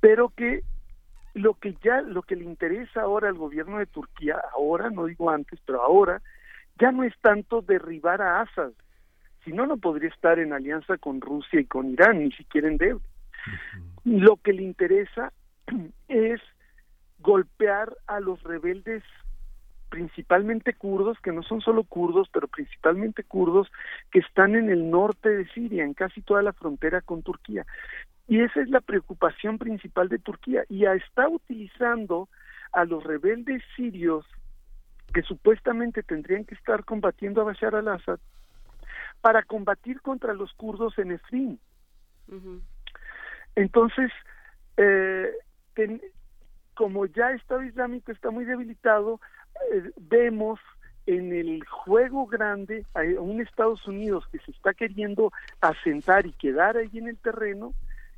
pero 0.00 0.30
que 0.30 0.62
lo 1.34 1.54
que 1.54 1.76
ya 1.84 2.00
lo 2.00 2.22
que 2.22 2.36
le 2.36 2.44
interesa 2.44 3.02
ahora 3.02 3.28
al 3.28 3.36
gobierno 3.36 3.78
de 3.78 3.86
Turquía, 3.86 4.40
ahora 4.54 4.90
no 4.90 5.04
digo 5.04 5.30
antes, 5.30 5.60
pero 5.66 5.82
ahora 5.82 6.22
ya 6.78 6.92
no 6.92 7.04
es 7.04 7.14
tanto 7.20 7.60
derribar 7.60 8.22
a 8.22 8.40
Assad, 8.40 8.72
si 9.44 9.52
no 9.52 9.66
no 9.66 9.76
podría 9.76 10.08
estar 10.08 10.38
en 10.38 10.52
alianza 10.52 10.96
con 10.96 11.20
Rusia 11.20 11.60
y 11.60 11.66
con 11.66 11.90
Irán, 11.90 12.18
ni 12.20 12.32
siquiera 12.32 12.68
en 12.68 12.78
débil. 12.78 13.02
Lo 14.04 14.36
que 14.36 14.52
le 14.52 14.62
interesa 14.62 15.32
es 16.08 16.40
golpear 17.20 17.96
a 18.06 18.20
los 18.20 18.42
rebeldes 18.42 19.02
principalmente 19.88 20.74
kurdos, 20.74 21.18
que 21.20 21.32
no 21.32 21.42
son 21.42 21.60
solo 21.60 21.84
kurdos, 21.84 22.28
pero 22.32 22.48
principalmente 22.48 23.24
kurdos, 23.24 23.70
que 24.10 24.18
están 24.18 24.56
en 24.56 24.70
el 24.70 24.90
norte 24.90 25.28
de 25.28 25.46
Siria, 25.48 25.84
en 25.84 25.94
casi 25.94 26.22
toda 26.22 26.42
la 26.42 26.52
frontera 26.52 27.00
con 27.00 27.22
Turquía. 27.22 27.66
Y 28.28 28.40
esa 28.40 28.60
es 28.60 28.68
la 28.68 28.80
preocupación 28.80 29.58
principal 29.58 30.08
de 30.08 30.18
Turquía. 30.18 30.64
Y 30.68 30.84
está 30.84 31.28
utilizando 31.28 32.28
a 32.72 32.84
los 32.84 33.04
rebeldes 33.04 33.62
sirios 33.76 34.26
que 35.14 35.22
supuestamente 35.22 36.02
tendrían 36.02 36.44
que 36.44 36.54
estar 36.54 36.84
combatiendo 36.84 37.40
a 37.40 37.44
Bashar 37.44 37.74
al-Assad 37.74 38.18
para 39.20 39.42
combatir 39.42 40.00
contra 40.02 40.34
los 40.34 40.52
kurdos 40.54 40.98
en 40.98 41.12
Efrin. 41.12 41.58
Entonces, 43.54 44.10
eh, 44.76 45.30
como 46.74 47.06
ya 47.06 47.30
el 47.30 47.36
Estado 47.36 47.62
Islámico 47.62 48.12
está 48.12 48.30
muy 48.30 48.44
debilitado, 48.44 49.20
eh, 49.72 49.90
vemos 49.96 50.60
en 51.06 51.32
el 51.32 51.64
juego 51.64 52.26
grande 52.26 52.84
a 52.94 53.02
un 53.20 53.40
Estados 53.40 53.86
Unidos 53.86 54.24
que 54.32 54.38
se 54.40 54.50
está 54.50 54.74
queriendo 54.74 55.32
asentar 55.60 56.26
y 56.26 56.32
quedar 56.32 56.76
ahí 56.76 56.90
en 56.94 57.08
el 57.08 57.16
terreno, 57.18 57.74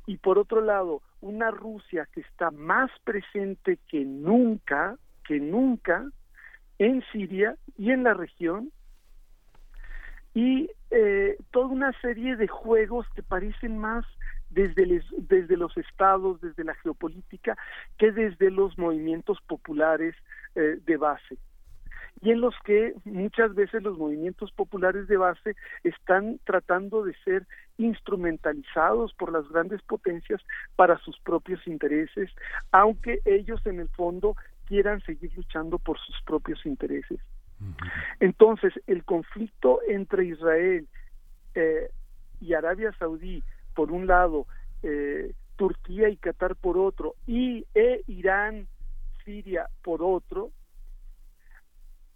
y 0.07 0.17
por 0.17 0.39
otro 0.39 0.61
lado, 0.61 1.03
una 1.21 1.51
Rusia 1.51 2.07
que 2.11 2.21
está 2.21 2.49
más 2.49 2.89
presente 3.03 3.77
que 3.87 4.03
nunca, 4.03 4.97
que 5.23 5.39
nunca, 5.39 6.09
en 6.79 7.03
Siria 7.11 7.55
y 7.77 7.91
en 7.91 8.03
la 8.03 8.15
región, 8.15 8.71
y 10.33 10.71
eh, 10.91 11.37
toda 11.51 11.67
una 11.67 11.91
serie 12.01 12.35
de 12.37 12.47
juegos 12.47 13.05
que 13.13 13.21
parecen 13.21 13.77
más 13.77 14.05
desde, 14.49 15.03
desde 15.17 15.57
los 15.57 15.75
estados, 15.77 16.41
desde 16.41 16.63
la 16.63 16.73
geopolítica, 16.75 17.57
que 17.97 18.11
desde 18.11 18.49
los 18.49 18.77
movimientos 18.77 19.39
populares 19.47 20.15
eh, 20.55 20.79
de 20.85 20.97
base 20.97 21.37
y 22.21 22.31
en 22.31 22.41
los 22.41 22.53
que 22.65 22.93
muchas 23.05 23.55
veces 23.55 23.81
los 23.83 23.97
movimientos 23.97 24.51
populares 24.51 25.07
de 25.07 25.17
base 25.17 25.55
están 25.83 26.39
tratando 26.43 27.03
de 27.03 27.13
ser 27.23 27.47
instrumentalizados 27.77 29.13
por 29.13 29.31
las 29.31 29.47
grandes 29.49 29.81
potencias 29.83 30.41
para 30.75 30.97
sus 30.99 31.17
propios 31.19 31.65
intereses, 31.65 32.29
aunque 32.71 33.19
ellos 33.25 33.61
en 33.65 33.79
el 33.79 33.89
fondo 33.89 34.35
quieran 34.65 35.01
seguir 35.01 35.31
luchando 35.35 35.79
por 35.79 35.97
sus 35.99 36.21
propios 36.23 36.65
intereses. 36.65 37.19
Entonces, 38.19 38.73
el 38.87 39.03
conflicto 39.03 39.79
entre 39.87 40.25
Israel 40.25 40.87
eh, 41.55 41.89
y 42.39 42.53
Arabia 42.53 42.93
Saudí 42.97 43.43
por 43.75 43.91
un 43.91 44.07
lado, 44.07 44.45
eh, 44.83 45.33
Turquía 45.57 46.09
y 46.09 46.17
Qatar 46.17 46.55
por 46.55 46.77
otro, 46.77 47.15
y 47.27 47.65
e 47.75 48.01
Irán, 48.07 48.67
Siria 49.29 49.69
por 49.83 50.01
otro, 50.01 50.49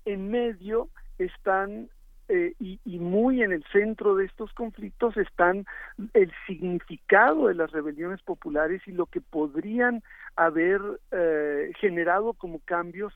en 0.04 0.32
medio 0.32 0.90
están 1.20 1.90
eh, 2.28 2.56
y, 2.60 2.80
muy 2.98 3.44
en 3.44 3.52
el 3.52 3.64
centro 3.72 4.16
de 4.16 4.26
estos 4.26 4.52
conflictos 4.54 5.16
están 5.18 5.66
el 6.14 6.32
significado 6.48 7.50
de 7.50 7.54
las 7.54 7.70
rebeliones 7.70 8.20
populares 8.24 8.82
y 8.88 8.94
lo 8.94 9.06
que 9.06 9.22
podrían 9.22 10.02
haber 10.36 10.82
eh, 11.12 11.72
generado 11.80 12.34
como 12.34 12.58
cambios 12.66 13.14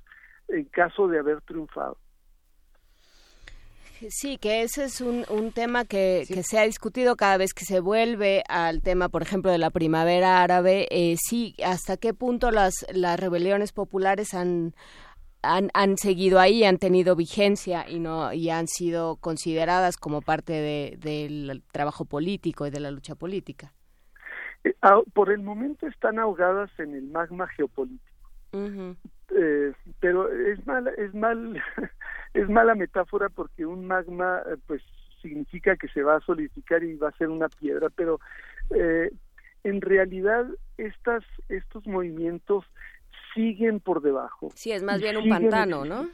en 0.48 0.65
caso 0.65 1.07
de 1.07 1.18
haber 1.18 1.41
triunfado. 1.41 1.98
Sí, 4.10 4.38
que 4.38 4.61
ese 4.61 4.86
es 4.86 5.02
un, 5.02 5.26
un 5.30 5.52
tema 5.52 5.86
que, 5.86 6.26
que, 6.28 6.44
se 6.44 6.60
ha 6.60 6.64
discutido 6.64 7.15
cada 7.15 7.38
vez 7.38 7.53
que 7.53 7.65
se 7.65 7.80
vuelve 7.80 8.44
al 8.48 8.82
tema, 8.82 9.10
por 9.10 9.24
ejemplo, 9.24 9.52
de 9.52 9.57
la 9.57 9.72
primavera 9.72 10.44
árabe. 10.44 10.88
Eh, 10.91 11.15
sí, 11.18 11.56
hasta 11.65 11.98
qué 11.98 12.14
punto 12.14 12.52
las, 12.52 12.86
las 12.94 13.19
rebeliones 13.19 13.72
populares 13.72 14.34
han, 14.34 14.74
han, 15.41 15.69
han, 15.74 15.98
seguido 15.98 16.40
ahí, 16.40 16.64
han 16.64 16.78
tenido 16.78 17.15
vigencia 17.15 17.90
y 17.90 17.99
no 17.99 18.32
y 18.34 18.49
han 18.49 18.68
sido 18.68 19.15
consideradas 19.15 19.98
como 19.98 20.22
parte 20.22 20.53
de, 20.53 20.98
del 20.99 21.64
trabajo 21.72 22.06
político 22.06 22.68
y 22.68 22.69
de 22.69 22.80
la 22.80 22.91
lucha 22.91 23.15
política. 23.15 23.74
Eh, 24.64 24.74
por 25.14 25.32
el 25.32 25.41
momento 25.41 25.88
están 25.88 26.19
ahogadas 26.19 26.69
en 26.80 26.94
el 26.94 27.07
magma 27.07 27.48
geopolítico. 27.48 28.06
Eh, 29.35 29.73
pero 29.99 30.31
es 30.31 30.65
mal, 30.65 30.88
es 30.97 31.13
mal, 31.13 31.61
es 32.34 32.49
mala 32.49 32.75
metáfora 32.75 33.29
porque 33.29 33.65
un 33.65 33.85
magma, 33.85 34.41
eh, 34.45 34.55
pues 34.65 34.81
significa 35.21 35.75
que 35.75 35.88
se 35.89 36.03
va 36.03 36.17
a 36.17 36.21
solidificar 36.21 36.84
y 36.84 36.95
va 36.95 37.09
a 37.09 37.17
ser 37.17 37.29
una 37.29 37.49
piedra, 37.49 37.89
pero 37.89 38.19
eh, 38.69 39.11
en 39.63 39.81
realidad 39.81 40.45
estas, 40.77 41.23
estos 41.49 41.85
movimientos 41.88 42.65
siguen 43.34 43.79
por 43.79 44.01
debajo. 44.01 44.49
Sí, 44.55 44.71
es 44.71 44.84
más 44.84 45.01
bien 45.01 45.17
un 45.17 45.29
pantano, 45.29 45.85
¿no? 45.85 46.09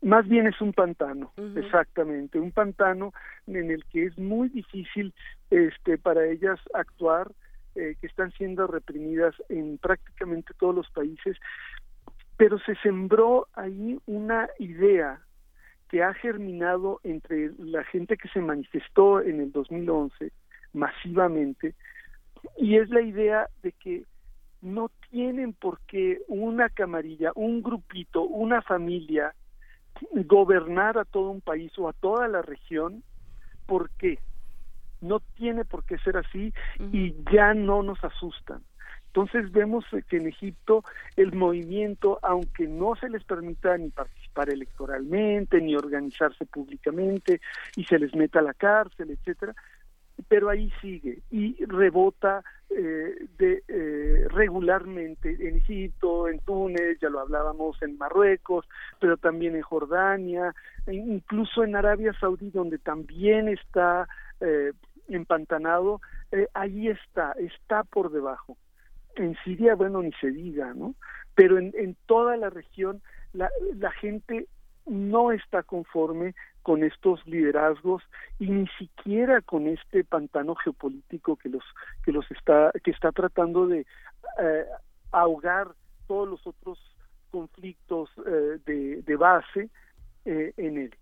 Más 0.00 0.26
bien 0.26 0.46
es 0.46 0.60
un 0.60 0.72
pantano, 0.72 1.32
exactamente, 1.54 2.38
un 2.38 2.50
pantano 2.50 3.12
en 3.46 3.70
el 3.70 3.84
que 3.86 4.06
es 4.06 4.18
muy 4.18 4.48
difícil 4.48 5.12
este, 5.50 5.98
para 5.98 6.26
ellas 6.26 6.58
actuar, 6.72 7.30
eh, 7.76 7.96
que 8.00 8.06
están 8.06 8.32
siendo 8.32 8.66
reprimidas 8.66 9.34
en 9.48 9.78
prácticamente 9.78 10.54
todos 10.58 10.74
los 10.74 10.90
países, 10.90 11.36
pero 12.36 12.58
se 12.60 12.74
sembró 12.76 13.48
ahí 13.54 13.98
una 14.06 14.48
idea 14.58 15.20
que 15.88 16.02
ha 16.02 16.12
germinado 16.14 17.00
entre 17.04 17.52
la 17.58 17.84
gente 17.84 18.16
que 18.16 18.28
se 18.28 18.40
manifestó 18.40 19.20
en 19.20 19.40
el 19.40 19.52
2011 19.52 20.32
masivamente, 20.72 21.74
y 22.58 22.76
es 22.76 22.90
la 22.90 23.00
idea 23.00 23.48
de 23.62 23.72
que 23.72 24.04
no 24.60 24.90
tienen 25.10 25.52
por 25.52 25.80
qué 25.86 26.20
una 26.28 26.68
camarilla, 26.68 27.32
un 27.34 27.62
grupito, 27.62 28.22
una 28.22 28.62
familia 28.62 29.34
gobernar 30.10 30.98
a 30.98 31.04
todo 31.04 31.30
un 31.30 31.40
país 31.40 31.72
o 31.78 31.88
a 31.88 31.92
toda 31.92 32.28
la 32.28 32.42
región, 32.42 33.02
¿por 33.66 33.90
qué? 33.90 34.18
No 35.06 35.20
tiene 35.34 35.64
por 35.64 35.84
qué 35.84 35.98
ser 35.98 36.16
así 36.16 36.52
y 36.92 37.14
ya 37.32 37.54
no 37.54 37.82
nos 37.82 38.02
asustan. 38.04 38.62
Entonces 39.16 39.50
vemos 39.50 39.86
que 40.08 40.18
en 40.18 40.26
Egipto 40.26 40.84
el 41.16 41.32
movimiento, 41.32 42.18
aunque 42.20 42.68
no 42.68 42.96
se 42.96 43.08
les 43.08 43.24
permita 43.24 43.74
ni 43.78 43.88
participar 43.88 44.50
electoralmente, 44.50 45.58
ni 45.62 45.74
organizarse 45.74 46.44
públicamente, 46.44 47.40
y 47.76 47.84
se 47.84 47.98
les 47.98 48.14
meta 48.14 48.40
a 48.40 48.42
la 48.42 48.52
cárcel, 48.52 49.10
etcétera, 49.10 49.54
pero 50.28 50.50
ahí 50.50 50.70
sigue 50.82 51.22
y 51.30 51.64
rebota 51.64 52.42
eh, 52.68 53.14
de, 53.38 53.62
eh, 53.68 54.26
regularmente 54.28 55.36
en 55.48 55.56
Egipto, 55.56 56.28
en 56.28 56.40
Túnez, 56.40 56.98
ya 57.00 57.08
lo 57.08 57.20
hablábamos 57.20 57.80
en 57.82 57.96
Marruecos, 57.96 58.68
pero 59.00 59.16
también 59.16 59.56
en 59.56 59.62
Jordania, 59.62 60.54
e 60.86 60.94
incluso 60.94 61.64
en 61.64 61.76
Arabia 61.76 62.12
Saudí, 62.20 62.50
donde 62.50 62.78
también 62.78 63.48
está 63.48 64.08
eh, 64.40 64.72
empantanado, 65.08 66.00
eh, 66.32 66.48
ahí 66.54 66.88
está, 66.88 67.32
está 67.38 67.84
por 67.84 68.10
debajo 68.10 68.56
en 69.16 69.36
Siria, 69.44 69.74
bueno, 69.74 70.02
ni 70.02 70.12
se 70.12 70.30
diga, 70.30 70.74
¿no? 70.74 70.94
Pero 71.34 71.58
en, 71.58 71.72
en 71.76 71.96
toda 72.06 72.36
la 72.36 72.50
región 72.50 73.02
la, 73.32 73.50
la 73.74 73.90
gente 73.92 74.46
no 74.86 75.32
está 75.32 75.62
conforme 75.62 76.34
con 76.62 76.84
estos 76.84 77.24
liderazgos 77.26 78.02
y 78.38 78.50
ni 78.50 78.66
siquiera 78.78 79.40
con 79.40 79.66
este 79.66 80.04
pantano 80.04 80.54
geopolítico 80.54 81.36
que 81.36 81.48
los 81.48 81.64
que 82.04 82.12
los 82.12 82.28
está 82.30 82.72
que 82.82 82.92
está 82.92 83.12
tratando 83.12 83.66
de 83.66 83.86
eh, 84.40 84.64
ahogar 85.12 85.68
todos 86.06 86.28
los 86.28 86.46
otros 86.46 86.78
conflictos 87.30 88.10
eh, 88.26 88.58
de, 88.64 89.02
de, 89.02 89.16
base 89.16 89.68
eh, 90.24 90.52
en 90.56 90.78
él. 90.78 90.94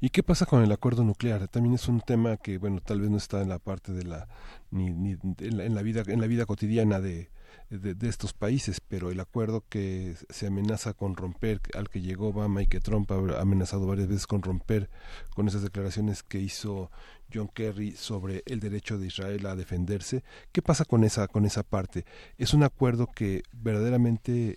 ¿Y 0.00 0.10
qué 0.10 0.22
pasa 0.22 0.46
con 0.46 0.62
el 0.62 0.70
acuerdo 0.70 1.02
nuclear? 1.04 1.48
También 1.48 1.74
es 1.74 1.88
un 1.88 2.00
tema 2.00 2.36
que, 2.36 2.58
bueno, 2.58 2.80
tal 2.80 3.00
vez 3.00 3.10
no 3.10 3.16
está 3.16 3.42
en 3.42 3.48
la 3.48 3.58
parte 3.58 3.92
de 3.92 4.04
la, 4.04 4.28
ni, 4.70 4.90
ni 4.90 5.16
en, 5.38 5.74
la, 5.74 5.82
vida, 5.82 6.02
en 6.06 6.20
la 6.20 6.26
vida 6.26 6.46
cotidiana 6.46 7.00
de, 7.00 7.30
de, 7.70 8.08
estos 8.08 8.32
países, 8.32 8.80
pero 8.80 9.10
el 9.10 9.18
acuerdo 9.18 9.64
que 9.68 10.14
se 10.30 10.46
amenaza 10.46 10.92
con 10.92 11.16
romper, 11.16 11.60
al 11.74 11.88
que 11.88 12.00
llegó 12.00 12.28
Obama 12.28 12.62
y 12.62 12.66
que 12.66 12.80
Trump 12.80 13.10
ha 13.10 13.40
amenazado 13.40 13.86
varias 13.86 14.08
veces 14.08 14.26
con 14.26 14.42
romper, 14.42 14.88
con 15.34 15.48
esas 15.48 15.62
declaraciones 15.62 16.22
que 16.22 16.38
hizo 16.38 16.90
John 17.32 17.48
Kerry 17.48 17.92
sobre 17.92 18.42
el 18.46 18.60
derecho 18.60 18.98
de 18.98 19.08
Israel 19.08 19.46
a 19.46 19.56
defenderse, 19.56 20.22
¿qué 20.52 20.62
pasa 20.62 20.84
con 20.84 21.02
esa, 21.02 21.26
con 21.26 21.44
esa 21.44 21.64
parte? 21.64 22.04
¿Es 22.38 22.54
un 22.54 22.62
acuerdo 22.62 23.08
que 23.08 23.42
verdaderamente 23.52 24.56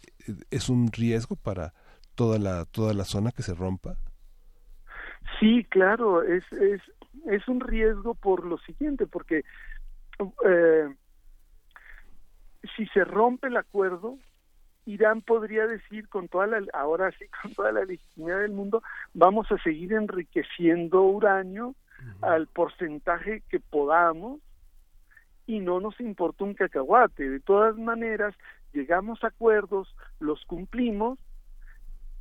es 0.52 0.70
un 0.70 0.92
riesgo 0.92 1.36
para 1.36 1.74
toda 2.14 2.38
la, 2.38 2.66
toda 2.66 2.94
la 2.94 3.06
zona 3.06 3.32
que 3.32 3.44
se 3.44 3.56
rompa? 3.56 3.98
Sí, 5.40 5.64
claro, 5.66 6.24
es, 6.24 6.44
es, 6.52 6.82
es 7.28 7.48
un 7.48 7.60
riesgo 7.60 8.14
por 8.14 8.46
lo 8.46 8.58
siguiente, 8.60 9.08
porque 9.08 9.44
eh, 10.46 10.96
si 12.76 12.86
se 12.88 13.04
rompe 13.06 13.48
el 13.48 13.58
acuerdo, 13.58 14.18
Irán 14.86 15.22
podría 15.22 15.68
decir 15.68 16.10
con 16.10 16.28
toda 16.28 16.48
la, 16.48 16.64
ahora 16.74 17.12
sí, 17.12 17.26
con 17.42 17.54
toda 17.54 17.72
la 17.72 17.86
legitimidad 17.86 18.40
del 18.40 18.52
mundo, 18.52 18.82
vamos 19.14 19.52
a 19.52 19.58
seguir 19.60 19.94
enriqueciendo 19.94 21.04
uranio 21.04 21.76
al 22.22 22.48
porcentaje 22.48 23.44
que 23.50 23.60
podamos 23.60 24.40
y 25.46 25.60
no 25.60 25.80
nos 25.80 26.00
importa 26.00 26.46
un 26.46 26.54
cacahuate. 26.54 27.30
De 27.30 27.40
todas 27.40 27.78
maneras, 27.78 28.36
llegamos 28.72 29.24
a 29.24 29.28
acuerdos, 29.28 29.94
los 30.20 30.46
cumplimos 30.46 31.20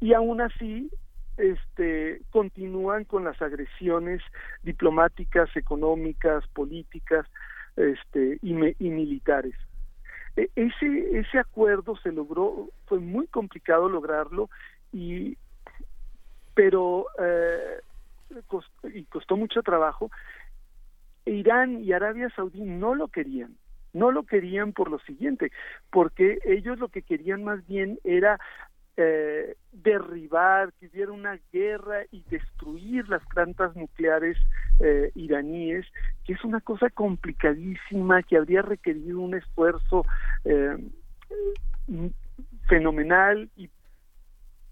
y 0.00 0.14
aún 0.14 0.40
así 0.40 0.90
este, 1.38 2.20
continúan 2.30 3.04
con 3.04 3.24
las 3.24 3.40
agresiones 3.40 4.22
diplomáticas, 4.62 5.48
económicas, 5.56 6.46
políticas 6.48 7.26
este, 7.76 8.38
y, 8.42 8.52
y 8.52 8.90
militares. 8.90 9.54
E, 10.36 10.50
ese, 10.56 11.18
ese 11.18 11.38
acuerdo 11.38 11.96
se 11.96 12.12
logró, 12.12 12.68
fue 12.86 12.98
muy 12.98 13.26
complicado 13.28 13.88
lograrlo, 13.88 14.50
y, 14.92 15.36
pero 16.54 17.06
eh, 17.18 17.80
y 18.92 19.04
costó 19.04 19.36
mucho 19.36 19.62
trabajo. 19.62 20.10
Irán 21.24 21.82
y 21.84 21.92
Arabia 21.92 22.30
Saudí 22.34 22.62
no 22.62 22.94
lo 22.94 23.08
querían, 23.08 23.56
no 23.92 24.10
lo 24.10 24.24
querían 24.24 24.72
por 24.72 24.90
lo 24.90 24.98
siguiente, 25.00 25.52
porque 25.90 26.38
ellos 26.44 26.78
lo 26.78 26.88
que 26.88 27.02
querían 27.02 27.44
más 27.44 27.66
bien 27.66 27.98
era 28.04 28.38
eh, 29.00 29.54
derribar, 29.70 30.72
que 30.72 30.88
hubiera 30.88 31.12
una 31.12 31.38
guerra 31.52 32.02
y 32.10 32.24
destruir 32.28 33.08
las 33.08 33.24
plantas 33.26 33.76
nucleares 33.76 34.36
eh, 34.80 35.12
iraníes, 35.14 35.86
que 36.24 36.32
es 36.32 36.44
una 36.44 36.60
cosa 36.60 36.90
complicadísima, 36.90 38.24
que 38.24 38.36
habría 38.36 38.62
requerido 38.62 39.20
un 39.20 39.34
esfuerzo 39.34 40.04
eh, 40.44 40.78
fenomenal 42.68 43.48
y 43.56 43.70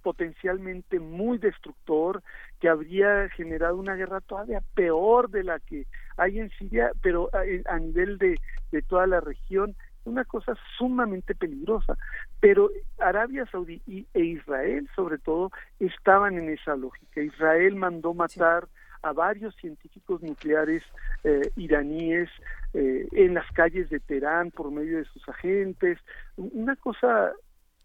potencialmente 0.02 0.98
muy 0.98 1.38
destructor, 1.38 2.20
que 2.58 2.68
habría 2.68 3.28
generado 3.28 3.76
una 3.76 3.94
guerra 3.94 4.20
todavía 4.22 4.60
peor 4.74 5.30
de 5.30 5.44
la 5.44 5.60
que 5.60 5.86
hay 6.16 6.40
en 6.40 6.50
Siria, 6.58 6.90
pero 7.00 7.30
a, 7.32 7.78
nivel 7.78 8.18
de 8.18 8.82
toda 8.82 9.06
la 9.06 9.20
región 9.20 9.76
una 10.06 10.24
cosa 10.24 10.54
sumamente 10.76 11.34
peligrosa. 11.34 11.96
Pero 12.40 12.70
Arabia 12.98 13.46
Saudí 13.46 13.82
e 13.86 14.20
Israel, 14.20 14.88
sobre 14.94 15.18
todo, 15.18 15.50
estaban 15.78 16.38
en 16.38 16.48
esa 16.50 16.76
lógica. 16.76 17.20
Israel 17.20 17.76
mandó 17.76 18.14
matar 18.14 18.68
a 19.02 19.12
varios 19.12 19.54
científicos 19.56 20.22
nucleares 20.22 20.82
eh, 21.24 21.50
iraníes 21.56 22.28
eh, 22.74 23.06
en 23.12 23.34
las 23.34 23.50
calles 23.52 23.88
de 23.90 24.00
Teherán 24.00 24.50
por 24.50 24.70
medio 24.70 24.98
de 24.98 25.04
sus 25.04 25.28
agentes. 25.28 25.98
Una 26.36 26.76
cosa, 26.76 27.32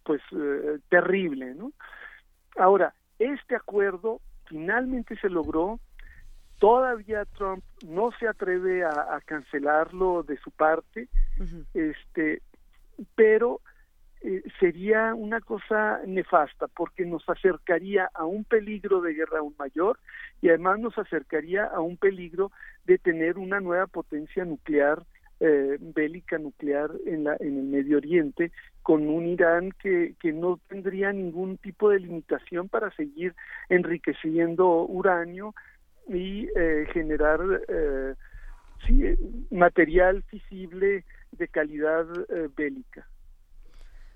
pues, 0.03 0.21
eh, 0.31 0.79
terrible, 0.89 1.53
¿no? 1.55 1.71
Ahora, 2.57 2.93
este 3.19 3.55
acuerdo 3.55 4.19
finalmente 4.45 5.15
se 5.17 5.29
logró 5.29 5.79
todavía 6.61 7.25
Trump 7.25 7.63
no 7.87 8.11
se 8.19 8.27
atreve 8.27 8.85
a, 8.85 9.19
cancelarlo 9.25 10.21
de 10.21 10.37
su 10.37 10.51
parte, 10.51 11.07
este, 11.73 12.43
pero 13.15 13.61
eh, 14.21 14.43
sería 14.59 15.15
una 15.15 15.41
cosa 15.41 16.01
nefasta 16.05 16.67
porque 16.67 17.03
nos 17.03 17.27
acercaría 17.27 18.11
a 18.13 18.25
un 18.25 18.43
peligro 18.43 19.01
de 19.01 19.15
guerra 19.15 19.39
aún 19.39 19.55
mayor 19.57 19.97
y 20.39 20.49
además 20.49 20.79
nos 20.79 20.95
acercaría 20.99 21.65
a 21.65 21.79
un 21.79 21.97
peligro 21.97 22.51
de 22.85 22.99
tener 22.99 23.39
una 23.39 23.59
nueva 23.59 23.87
potencia 23.87 24.45
nuclear 24.45 25.01
eh, 25.39 25.79
bélica 25.79 26.37
nuclear 26.37 26.91
en, 27.07 27.23
la, 27.23 27.35
en 27.39 27.57
el 27.57 27.63
Medio 27.63 27.97
Oriente 27.97 28.51
con 28.83 29.09
un 29.09 29.25
Irán 29.25 29.71
que, 29.81 30.13
que 30.19 30.31
no 30.31 30.59
tendría 30.67 31.11
ningún 31.11 31.57
tipo 31.57 31.89
de 31.89 32.01
limitación 32.01 32.69
para 32.69 32.91
seguir 32.91 33.33
enriqueciendo 33.67 34.85
uranio 34.85 35.55
y 36.07 36.47
eh, 36.55 36.85
generar 36.93 37.39
eh, 37.67 38.15
material 39.49 40.23
visible 40.31 41.03
de 41.31 41.47
calidad 41.47 42.05
eh, 42.29 42.49
bélica. 42.55 43.07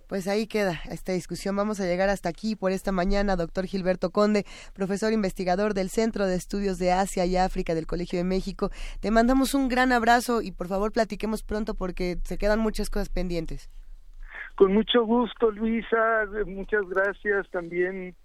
Pues 0.08 0.28
ahí 0.28 0.46
queda 0.46 0.80
esta 0.92 1.14
discusión. 1.14 1.56
Vamos 1.56 1.80
a 1.80 1.86
llegar 1.86 2.10
hasta 2.10 2.30
aquí 2.30 2.56
por 2.56 2.72
esta 2.72 2.92
mañana. 2.92 3.36
Doctor 3.36 3.66
Gilberto 3.66 4.12
Conde, 4.12 4.46
profesor 4.76 5.12
investigador 5.14 5.74
del 5.74 5.90
Centro 5.90 6.28
de 6.28 6.36
Estudios 6.36 6.78
de 6.78 6.92
Asia 6.92 7.26
y 7.26 7.38
África 7.38 7.74
del 7.74 7.88
Colegio 7.88 8.20
de 8.20 8.24
México. 8.24 8.70
Te 9.00 9.10
mandamos 9.10 9.56
un 9.56 9.68
gran 9.68 9.92
abrazo 9.92 10.44
y 10.44 10.52
por 10.52 10.68
favor 10.68 10.92
platiquemos 10.92 11.42
pronto 11.42 11.74
porque 11.74 12.18
se 12.24 12.38
quedan 12.38 12.60
muchas 12.60 12.92
cosas 12.92 13.10
pendientes. 13.10 13.72
Con 14.56 14.74
mucho 14.74 15.04
gusto, 15.04 15.50
Luisa. 15.52 16.26
Muchas 16.46 16.88
gracias 16.88 17.50
también, 17.50 18.16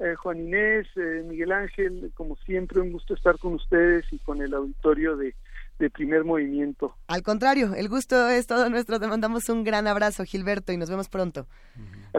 eh, 0.00 0.14
Juan 0.16 0.40
Inés, 0.40 0.86
eh, 0.96 1.22
Miguel 1.24 1.52
Ángel. 1.52 2.10
Como 2.14 2.36
siempre, 2.36 2.80
un 2.80 2.92
gusto 2.92 3.14
estar 3.14 3.38
con 3.38 3.54
ustedes 3.54 4.04
y 4.10 4.18
con 4.18 4.42
el 4.42 4.52
auditorio 4.54 5.16
de 5.16 5.34
de 5.80 5.90
primer 5.90 6.24
movimiento. 6.24 6.94
Al 7.08 7.22
contrario, 7.22 7.74
el 7.74 7.88
gusto 7.88 8.28
es 8.28 8.46
todo 8.46 8.68
nuestro. 8.70 9.00
Te 9.00 9.08
mandamos 9.08 9.48
un 9.48 9.64
gran 9.64 9.88
abrazo, 9.88 10.24
Gilberto, 10.24 10.72
y 10.72 10.76
nos 10.76 10.90
vemos 10.90 11.08
pronto. 11.08 11.48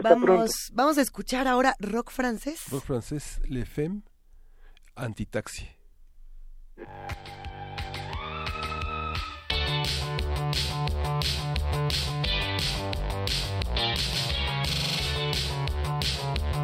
vamos, 0.02 0.70
vamos 0.74 0.98
a 0.98 1.00
escuchar 1.00 1.48
ahora 1.48 1.74
rock 1.78 2.10
francés. 2.10 2.64
Rock 2.70 2.84
francés, 2.84 3.40
Le 3.48 3.64
Femme, 3.64 4.02
Antitaxi. 4.96 5.68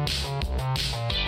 Música 0.09 1.18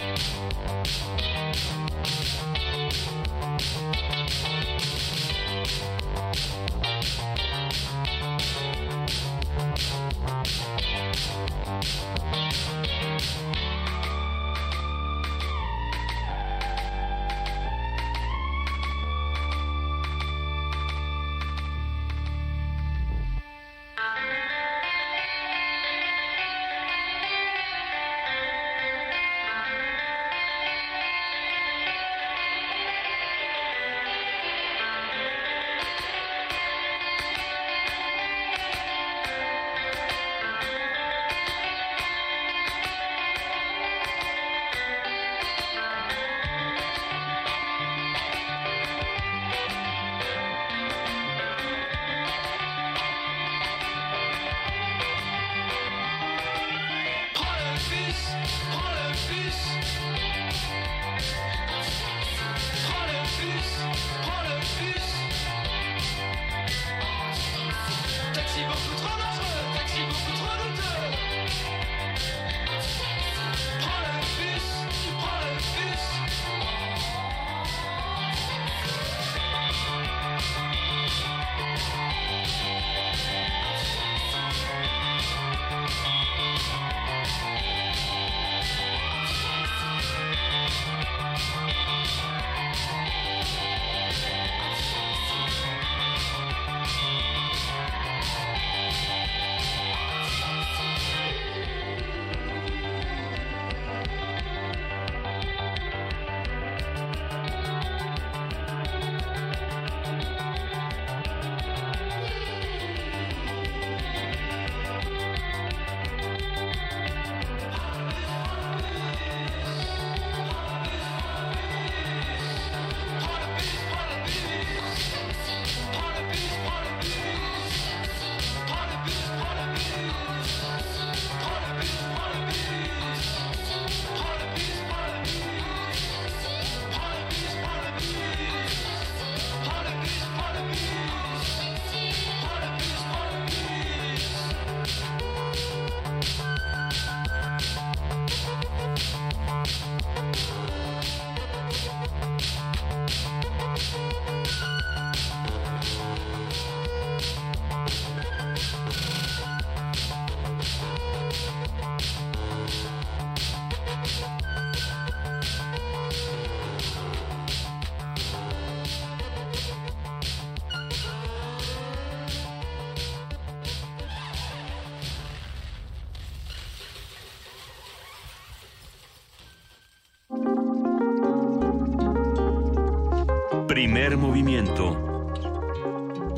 Movimiento. 184.10 185.32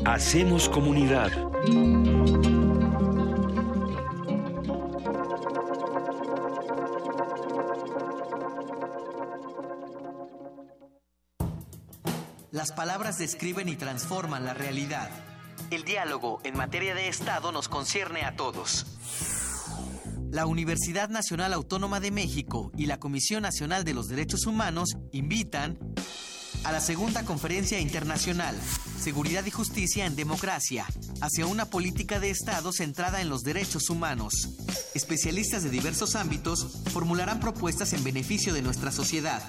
Hacemos 0.04 0.68
comunidad. 0.68 1.32
Las 12.52 12.72
palabras 12.72 13.16
describen 13.16 13.70
y 13.70 13.76
transforman 13.76 14.44
la 14.44 14.52
realidad. 14.52 15.08
El 15.70 15.84
diálogo 15.84 16.40
en 16.44 16.58
materia 16.58 16.94
de 16.94 17.08
Estado 17.08 17.50
nos 17.50 17.68
concierne 17.68 18.24
a 18.24 18.36
todos. 18.36 18.86
La 20.30 20.44
Universidad 20.44 21.08
Nacional 21.08 21.54
Autónoma 21.54 21.98
de 21.98 22.10
México 22.10 22.70
y 22.76 22.86
la 22.86 22.98
Comisión 22.98 23.42
Nacional 23.42 23.84
de 23.84 23.94
los 23.94 24.08
Derechos 24.08 24.46
Humanos 24.46 24.90
invitan 25.12 25.78
a 26.64 26.72
la 26.72 26.80
segunda 26.80 27.24
conferencia 27.24 27.78
internacional, 27.78 28.56
Seguridad 28.98 29.44
y 29.44 29.50
Justicia 29.50 30.06
en 30.06 30.16
Democracia, 30.16 30.86
hacia 31.20 31.46
una 31.46 31.66
política 31.66 32.20
de 32.20 32.30
Estado 32.30 32.72
centrada 32.72 33.20
en 33.20 33.28
los 33.28 33.42
derechos 33.42 33.90
humanos. 33.90 34.48
Especialistas 34.94 35.62
de 35.62 35.70
diversos 35.70 36.16
ámbitos 36.16 36.82
formularán 36.92 37.38
propuestas 37.38 37.92
en 37.92 38.02
beneficio 38.02 38.54
de 38.54 38.62
nuestra 38.62 38.90
sociedad. 38.92 39.42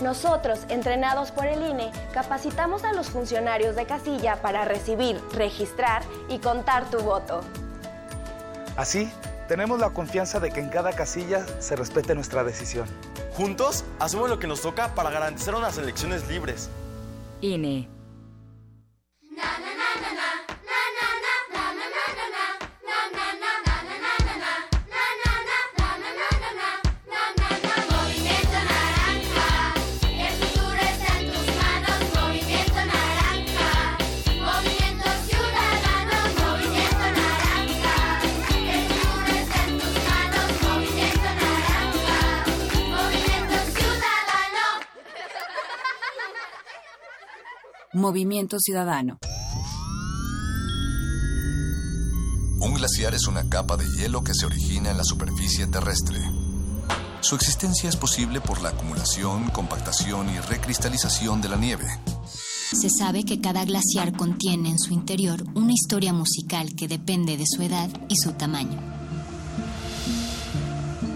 Nosotros, 0.00 0.60
entrenados 0.68 1.32
por 1.32 1.46
el 1.48 1.66
INE, 1.68 1.90
capacitamos 2.14 2.84
a 2.84 2.92
los 2.92 3.08
funcionarios 3.08 3.74
de 3.74 3.86
casilla 3.86 4.40
para 4.40 4.64
recibir, 4.64 5.20
registrar 5.32 6.04
y 6.28 6.38
contar 6.38 6.88
tu 6.90 7.00
voto. 7.00 7.40
Así, 8.76 9.12
tenemos 9.52 9.78
la 9.78 9.90
confianza 9.90 10.40
de 10.40 10.50
que 10.50 10.60
en 10.60 10.70
cada 10.70 10.94
casilla 10.94 11.44
se 11.60 11.76
respete 11.76 12.14
nuestra 12.14 12.42
decisión. 12.42 12.88
Juntos, 13.34 13.84
hacemos 13.98 14.30
lo 14.30 14.38
que 14.38 14.46
nos 14.46 14.62
toca 14.62 14.94
para 14.94 15.10
garantizar 15.10 15.54
unas 15.54 15.76
elecciones 15.76 16.26
libres. 16.26 16.70
INE. 17.42 17.86
Movimiento 48.02 48.58
Ciudadano. 48.58 49.16
Un 52.58 52.74
glaciar 52.74 53.14
es 53.14 53.28
una 53.28 53.48
capa 53.48 53.76
de 53.76 53.88
hielo 53.88 54.24
que 54.24 54.34
se 54.34 54.44
origina 54.44 54.90
en 54.90 54.96
la 54.96 55.04
superficie 55.04 55.68
terrestre. 55.68 56.18
Su 57.20 57.36
existencia 57.36 57.88
es 57.88 57.94
posible 57.94 58.40
por 58.40 58.60
la 58.60 58.70
acumulación, 58.70 59.50
compactación 59.50 60.28
y 60.30 60.40
recristalización 60.40 61.40
de 61.40 61.48
la 61.48 61.56
nieve. 61.56 61.86
Se 62.72 62.90
sabe 62.90 63.22
que 63.22 63.40
cada 63.40 63.64
glaciar 63.64 64.16
contiene 64.16 64.70
en 64.70 64.80
su 64.80 64.92
interior 64.92 65.44
una 65.54 65.72
historia 65.72 66.12
musical 66.12 66.74
que 66.74 66.88
depende 66.88 67.36
de 67.36 67.44
su 67.46 67.62
edad 67.62 67.88
y 68.08 68.16
su 68.16 68.32
tamaño. 68.32 68.80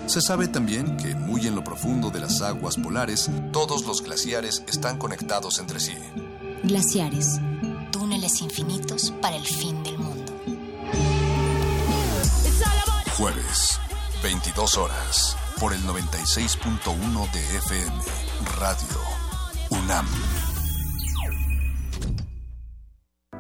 Se 0.06 0.20
sabe 0.20 0.46
también 0.46 0.96
que 0.98 1.16
muy 1.16 1.48
en 1.48 1.56
lo 1.56 1.64
profundo 1.64 2.10
de 2.10 2.20
las 2.20 2.42
aguas 2.42 2.76
polares, 2.76 3.28
todos 3.52 3.84
los 3.86 4.02
glaciares 4.02 4.62
están 4.68 4.98
conectados 4.98 5.58
entre 5.58 5.80
sí. 5.80 5.94
Glaciares, 6.66 7.40
túneles 7.92 8.42
infinitos 8.42 9.12
para 9.22 9.36
el 9.36 9.44
fin 9.44 9.84
del 9.84 9.96
mundo. 9.98 10.32
Jueves, 13.16 13.78
22 14.20 14.76
horas, 14.76 15.36
por 15.60 15.72
el 15.72 15.80
96.1 15.82 17.30
de 17.30 17.56
FM, 17.58 17.96
Radio 18.58 18.98
UNAM. 19.70 20.06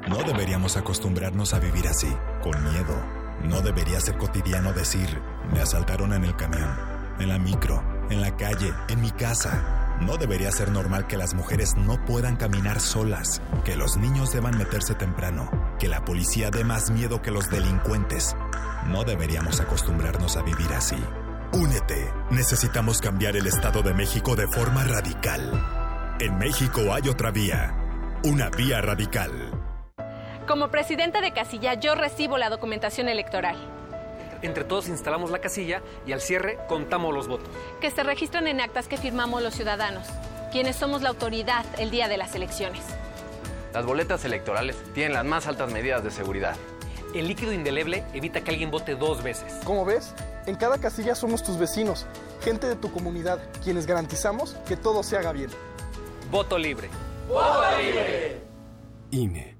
No 0.08 0.18
deberíamos 0.18 0.76
acostumbrarnos 0.76 1.52
a 1.52 1.58
vivir 1.58 1.88
así, 1.88 2.12
con 2.44 2.62
miedo. 2.62 2.94
No 3.42 3.60
debería 3.60 4.00
ser 4.00 4.18
cotidiano 4.18 4.72
decir, 4.72 5.20
me 5.52 5.60
asaltaron 5.60 6.12
en 6.12 6.22
el 6.22 6.36
camión, 6.36 6.78
en 7.18 7.28
la 7.28 7.40
micro, 7.40 7.82
en 8.08 8.20
la 8.20 8.36
calle, 8.36 8.72
en 8.88 9.00
mi 9.00 9.10
casa. 9.10 9.85
No 10.00 10.16
debería 10.16 10.50
ser 10.52 10.70
normal 10.70 11.06
que 11.06 11.16
las 11.16 11.34
mujeres 11.34 11.74
no 11.76 12.04
puedan 12.04 12.36
caminar 12.36 12.80
solas, 12.80 13.40
que 13.64 13.76
los 13.76 13.96
niños 13.96 14.32
deban 14.32 14.56
meterse 14.58 14.94
temprano, 14.94 15.50
que 15.78 15.88
la 15.88 16.04
policía 16.04 16.50
dé 16.50 16.64
más 16.64 16.90
miedo 16.90 17.22
que 17.22 17.30
los 17.30 17.48
delincuentes. 17.48 18.36
No 18.86 19.04
deberíamos 19.04 19.60
acostumbrarnos 19.60 20.36
a 20.36 20.42
vivir 20.42 20.72
así. 20.74 21.02
Únete. 21.52 22.12
Necesitamos 22.30 23.00
cambiar 23.00 23.36
el 23.36 23.46
Estado 23.46 23.82
de 23.82 23.94
México 23.94 24.36
de 24.36 24.46
forma 24.46 24.84
radical. 24.84 25.50
En 26.20 26.38
México 26.38 26.92
hay 26.92 27.08
otra 27.08 27.30
vía. 27.30 27.74
Una 28.24 28.50
vía 28.50 28.80
radical. 28.80 29.30
Como 30.46 30.70
presidente 30.70 31.20
de 31.20 31.32
casilla, 31.32 31.74
yo 31.74 31.94
recibo 31.94 32.38
la 32.38 32.50
documentación 32.50 33.08
electoral, 33.08 33.56
Entre 34.46 34.62
todos 34.62 34.86
instalamos 34.88 35.32
la 35.32 35.40
casilla 35.40 35.82
y 36.06 36.12
al 36.12 36.20
cierre 36.20 36.56
contamos 36.68 37.12
los 37.12 37.26
votos. 37.26 37.48
que 37.80 37.90
se 37.90 38.04
registran 38.04 38.46
en 38.46 38.60
actas 38.60 38.86
que 38.86 38.96
firmamos 38.96 39.42
los 39.42 39.54
ciudadanos, 39.54 40.06
quienes 40.52 40.76
somos 40.76 41.02
la 41.02 41.08
autoridad 41.08 41.66
el 41.78 41.90
día 41.90 42.06
de 42.06 42.16
las 42.16 42.32
elecciones. 42.36 42.80
Las 43.74 43.84
boletas 43.84 44.24
electorales 44.24 44.76
tienen 44.94 45.14
las 45.14 45.24
más 45.24 45.48
altas 45.48 45.72
medidas 45.72 46.04
de 46.04 46.12
seguridad. 46.12 46.54
El 47.12 47.26
líquido 47.26 47.52
indeleble 47.52 48.04
evita 48.14 48.42
que 48.42 48.52
alguien 48.52 48.70
vote 48.70 48.94
dos 48.94 49.20
veces. 49.24 49.52
Como 49.64 49.84
ves, 49.84 50.14
en 50.46 50.54
cada 50.54 50.78
casilla 50.78 51.16
somos 51.16 51.42
tus 51.42 51.58
vecinos, 51.58 52.06
gente 52.40 52.68
de 52.68 52.76
tu 52.76 52.92
comunidad, 52.92 53.40
quienes 53.64 53.84
garantizamos 53.84 54.54
que 54.68 54.76
todo 54.76 55.02
se 55.02 55.16
haga 55.16 55.32
bien. 55.32 55.50
Voto 56.30 56.56
libre. 56.56 56.88
INE. 59.10 59.55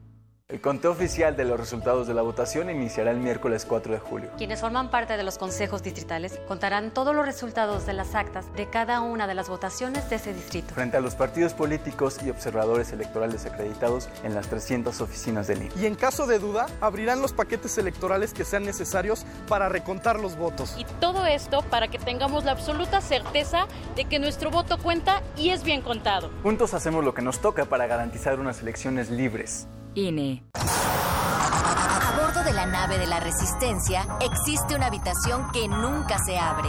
El 0.48 0.60
conteo 0.60 0.92
oficial 0.92 1.34
de 1.34 1.44
los 1.44 1.58
resultados 1.58 2.06
de 2.06 2.14
la 2.14 2.22
votación 2.22 2.70
iniciará 2.70 3.10
el 3.10 3.16
miércoles 3.16 3.66
4 3.66 3.94
de 3.94 3.98
julio. 3.98 4.30
Quienes 4.38 4.60
forman 4.60 4.92
parte 4.92 5.16
de 5.16 5.24
los 5.24 5.38
consejos 5.38 5.82
distritales 5.82 6.38
contarán 6.46 6.94
todos 6.94 7.16
los 7.16 7.26
resultados 7.26 7.84
de 7.84 7.94
las 7.94 8.14
actas 8.14 8.46
de 8.54 8.70
cada 8.70 9.00
una 9.00 9.26
de 9.26 9.34
las 9.34 9.48
votaciones 9.48 10.08
de 10.08 10.14
ese 10.14 10.32
distrito. 10.32 10.72
Frente 10.72 10.98
a 10.98 11.00
los 11.00 11.16
partidos 11.16 11.52
políticos 11.52 12.20
y 12.24 12.30
observadores 12.30 12.92
electorales 12.92 13.44
acreditados 13.44 14.08
en 14.22 14.36
las 14.36 14.46
300 14.46 15.00
oficinas 15.00 15.48
del 15.48 15.62
INE. 15.62 15.72
Y 15.80 15.86
en 15.86 15.96
caso 15.96 16.28
de 16.28 16.38
duda, 16.38 16.66
abrirán 16.80 17.22
los 17.22 17.32
paquetes 17.32 17.76
electorales 17.76 18.32
que 18.32 18.44
sean 18.44 18.64
necesarios 18.64 19.26
para 19.48 19.68
recontar 19.68 20.20
los 20.20 20.36
votos. 20.36 20.76
Y 20.78 20.84
todo 21.00 21.26
esto 21.26 21.62
para 21.70 21.88
que 21.88 21.98
tengamos 21.98 22.44
la 22.44 22.52
absoluta 22.52 23.00
certeza 23.00 23.66
de 23.96 24.04
que 24.04 24.20
nuestro 24.20 24.52
voto 24.52 24.78
cuenta 24.78 25.24
y 25.36 25.50
es 25.50 25.64
bien 25.64 25.82
contado. 25.82 26.30
Juntos 26.44 26.72
hacemos 26.72 27.04
lo 27.04 27.14
que 27.14 27.22
nos 27.22 27.40
toca 27.40 27.64
para 27.64 27.88
garantizar 27.88 28.38
unas 28.38 28.62
elecciones 28.62 29.10
libres. 29.10 29.66
INE. 29.96 30.44
A 30.54 32.12
bordo 32.20 32.44
de 32.44 32.52
la 32.52 32.66
nave 32.66 32.98
de 32.98 33.06
la 33.06 33.18
Resistencia 33.18 34.06
existe 34.20 34.74
una 34.74 34.86
habitación 34.86 35.50
que 35.52 35.66
nunca 35.68 36.18
se 36.24 36.38
abre. 36.38 36.68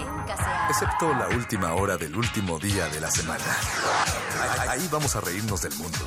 Excepto 0.70 1.14
la 1.14 1.28
última 1.28 1.74
hora 1.74 1.98
del 1.98 2.16
último 2.16 2.58
día 2.58 2.88
de 2.88 3.02
la 3.02 3.12
semana. 3.12 3.44
Ahí- 4.62 4.80
Ahí 4.80 4.90
vamos 4.92 5.16
a 5.18 5.22
reírnos 5.22 5.62
del 5.62 5.76
mundo, 5.76 6.00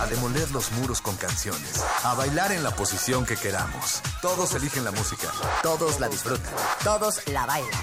a 0.00 0.06
demoler 0.06 0.50
los 0.52 0.70
muros 0.72 1.00
con 1.00 1.16
canciones, 1.16 1.84
a 2.04 2.14
bailar 2.14 2.52
en 2.52 2.62
la 2.62 2.70
posición 2.70 3.24
que 3.26 3.36
queramos. 3.36 4.00
Todos 4.22 4.54
eligen 4.54 4.84
la 4.84 4.90
música, 4.92 5.28
todos 5.62 5.98
la 6.00 6.08
disfrutan. 6.08 6.52
Todos 6.84 7.26
la 7.28 7.44
bailan. 7.46 7.82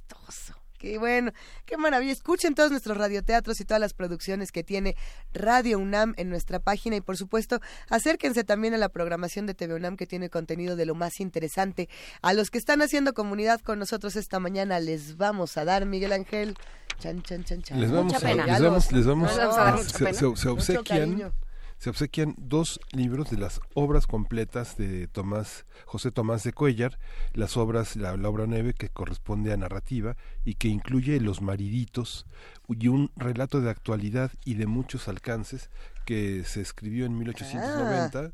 Qué 0.78 0.98
bueno, 0.98 1.32
qué 1.64 1.76
maravilla. 1.76 2.12
Escuchen 2.12 2.54
todos 2.54 2.70
nuestros 2.70 2.96
radioteatros 2.96 3.60
y 3.60 3.64
todas 3.64 3.80
las 3.80 3.94
producciones 3.94 4.52
que 4.52 4.62
tiene 4.64 4.96
Radio 5.32 5.78
UNAM 5.78 6.14
en 6.16 6.28
nuestra 6.30 6.58
página 6.60 6.96
y 6.96 7.00
por 7.00 7.16
supuesto 7.16 7.60
acérquense 7.88 8.44
también 8.44 8.74
a 8.74 8.78
la 8.78 8.88
programación 8.88 9.46
de 9.46 9.54
TV 9.54 9.74
UNAM 9.74 9.96
que 9.96 10.06
tiene 10.06 10.30
contenido 10.30 10.76
de 10.76 10.86
lo 10.86 10.94
más 10.94 11.20
interesante. 11.20 11.88
A 12.22 12.32
los 12.34 12.50
que 12.50 12.58
están 12.58 12.82
haciendo 12.82 13.14
comunidad 13.14 13.60
con 13.60 13.78
nosotros 13.78 14.16
esta 14.16 14.38
mañana 14.40 14.80
les 14.80 15.16
vamos 15.16 15.56
a 15.56 15.64
dar, 15.64 15.86
Miguel 15.86 16.12
Ángel. 16.12 16.56
Chan, 16.98 17.22
chan, 17.22 17.44
chan, 17.44 17.62
chan. 17.62 17.80
Les 17.80 17.90
vamos, 17.92 18.14
a, 18.14 18.18
les 18.32 18.60
vamos, 18.60 18.92
les 18.92 19.06
vamos, 19.06 19.30
No, 19.30 19.36
les 19.36 19.38
vamos 19.38 19.56
a 19.58 19.64
dar 19.64 19.74
ah, 19.74 19.76
mucha 19.76 19.90
se, 19.90 19.98
pena. 19.98 20.12
se- 20.12 20.18
se 20.18 20.26
Mucho 20.26 20.52
obsequian, 20.52 20.84
cariño. 21.10 21.32
Se 21.78 21.90
obsequian 21.90 22.34
dos 22.38 22.80
libros 22.92 23.30
de 23.30 23.38
las 23.38 23.60
obras 23.74 24.06
completas 24.06 24.76
de 24.76 25.08
Tomás, 25.08 25.66
José 25.84 26.10
Tomás 26.10 26.42
de 26.44 26.52
Cuellar, 26.52 26.98
las 27.34 27.56
obras, 27.56 27.96
la, 27.96 28.16
la 28.16 28.28
obra 28.28 28.46
9 28.46 28.74
que 28.74 28.88
corresponde 28.88 29.52
a 29.52 29.56
narrativa 29.56 30.16
y 30.44 30.54
que 30.54 30.68
incluye 30.68 31.20
Los 31.20 31.42
mariditos 31.42 32.26
y 32.68 32.88
un 32.88 33.10
relato 33.16 33.60
de 33.60 33.70
actualidad 33.70 34.32
y 34.44 34.54
de 34.54 34.66
muchos 34.66 35.08
alcances 35.08 35.70
que 36.04 36.44
se 36.44 36.60
escribió 36.60 37.06
en 37.06 37.18
1890 37.18 38.32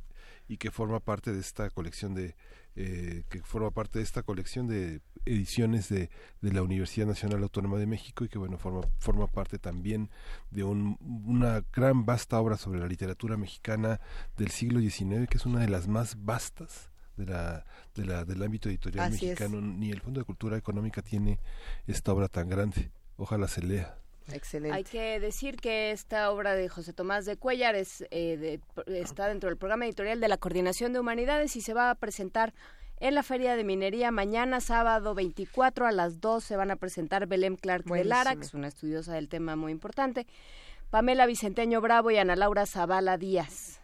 y 0.48 0.56
que 0.58 0.70
forma 0.70 1.00
parte 1.00 1.32
de 1.32 1.40
esta 1.40 1.70
colección 1.70 2.14
de 2.14 2.36
eh, 2.74 3.24
que 3.28 3.42
forma 3.42 3.70
parte 3.70 3.98
de 3.98 4.04
esta 4.04 4.22
colección 4.22 4.66
de 4.66 5.00
ediciones 5.24 5.88
de, 5.88 6.10
de 6.40 6.52
la 6.52 6.62
Universidad 6.62 7.06
Nacional 7.06 7.42
Autónoma 7.42 7.78
de 7.78 7.86
México 7.86 8.24
y 8.24 8.28
que 8.28 8.38
bueno 8.38 8.58
forma 8.58 8.80
forma 8.98 9.26
parte 9.26 9.58
también 9.58 10.10
de 10.50 10.64
un- 10.64 10.96
una 11.26 11.62
gran 11.72 12.04
vasta 12.04 12.38
obra 12.40 12.56
sobre 12.56 12.80
la 12.80 12.86
literatura 12.86 13.36
mexicana 13.36 14.00
del 14.36 14.50
siglo 14.50 14.80
XIX 14.80 15.28
que 15.28 15.38
es 15.38 15.46
una 15.46 15.60
de 15.60 15.68
las 15.68 15.86
más 15.88 16.16
vastas 16.24 16.90
de 17.16 17.26
la, 17.26 17.64
de 17.94 18.04
la 18.06 18.24
del 18.24 18.42
ámbito 18.42 18.68
editorial 18.68 19.06
Así 19.12 19.26
es. 19.28 19.38
mexicano 19.40 19.60
ni 19.60 19.90
el 19.90 20.00
Fondo 20.00 20.20
de 20.20 20.24
Cultura 20.24 20.56
Económica 20.56 21.02
tiene 21.02 21.38
esta 21.86 22.12
obra 22.12 22.28
tan 22.28 22.48
grande 22.48 22.90
ojalá 23.16 23.48
se 23.48 23.62
lea 23.62 23.98
Excelente. 24.32 24.76
Hay 24.76 24.84
que 24.84 25.18
decir 25.18 25.56
que 25.56 25.90
esta 25.90 26.30
obra 26.30 26.54
de 26.54 26.68
José 26.68 26.92
Tomás 26.92 27.26
de 27.26 27.36
Cuellar 27.36 27.74
es, 27.74 28.04
eh, 28.12 28.36
de- 28.36 28.60
está 29.00 29.26
dentro 29.26 29.48
del 29.48 29.58
programa 29.58 29.84
editorial 29.84 30.20
de 30.20 30.28
la 30.28 30.36
Coordinación 30.36 30.92
de 30.92 31.00
Humanidades 31.00 31.56
y 31.56 31.60
se 31.60 31.74
va 31.74 31.90
a 31.90 31.96
presentar 31.96 32.54
en 33.02 33.16
la 33.16 33.24
Feria 33.24 33.56
de 33.56 33.64
Minería. 33.64 34.12
Mañana, 34.12 34.60
sábado 34.60 35.14
24 35.14 35.86
a 35.86 35.92
las 35.92 36.20
2 36.20 36.44
se 36.44 36.56
van 36.56 36.70
a 36.70 36.76
presentar 36.76 37.26
Belém 37.26 37.56
Clark 37.56 37.84
de 37.84 38.04
Lara, 38.04 38.36
que 38.36 38.42
es 38.42 38.54
una 38.54 38.68
estudiosa 38.68 39.14
del 39.14 39.28
tema 39.28 39.56
muy 39.56 39.72
importante, 39.72 40.28
Pamela 40.88 41.26
Vicenteño 41.26 41.80
Bravo 41.80 42.12
y 42.12 42.18
Ana 42.18 42.36
Laura 42.36 42.64
Zavala 42.64 43.18
Díaz. 43.18 43.80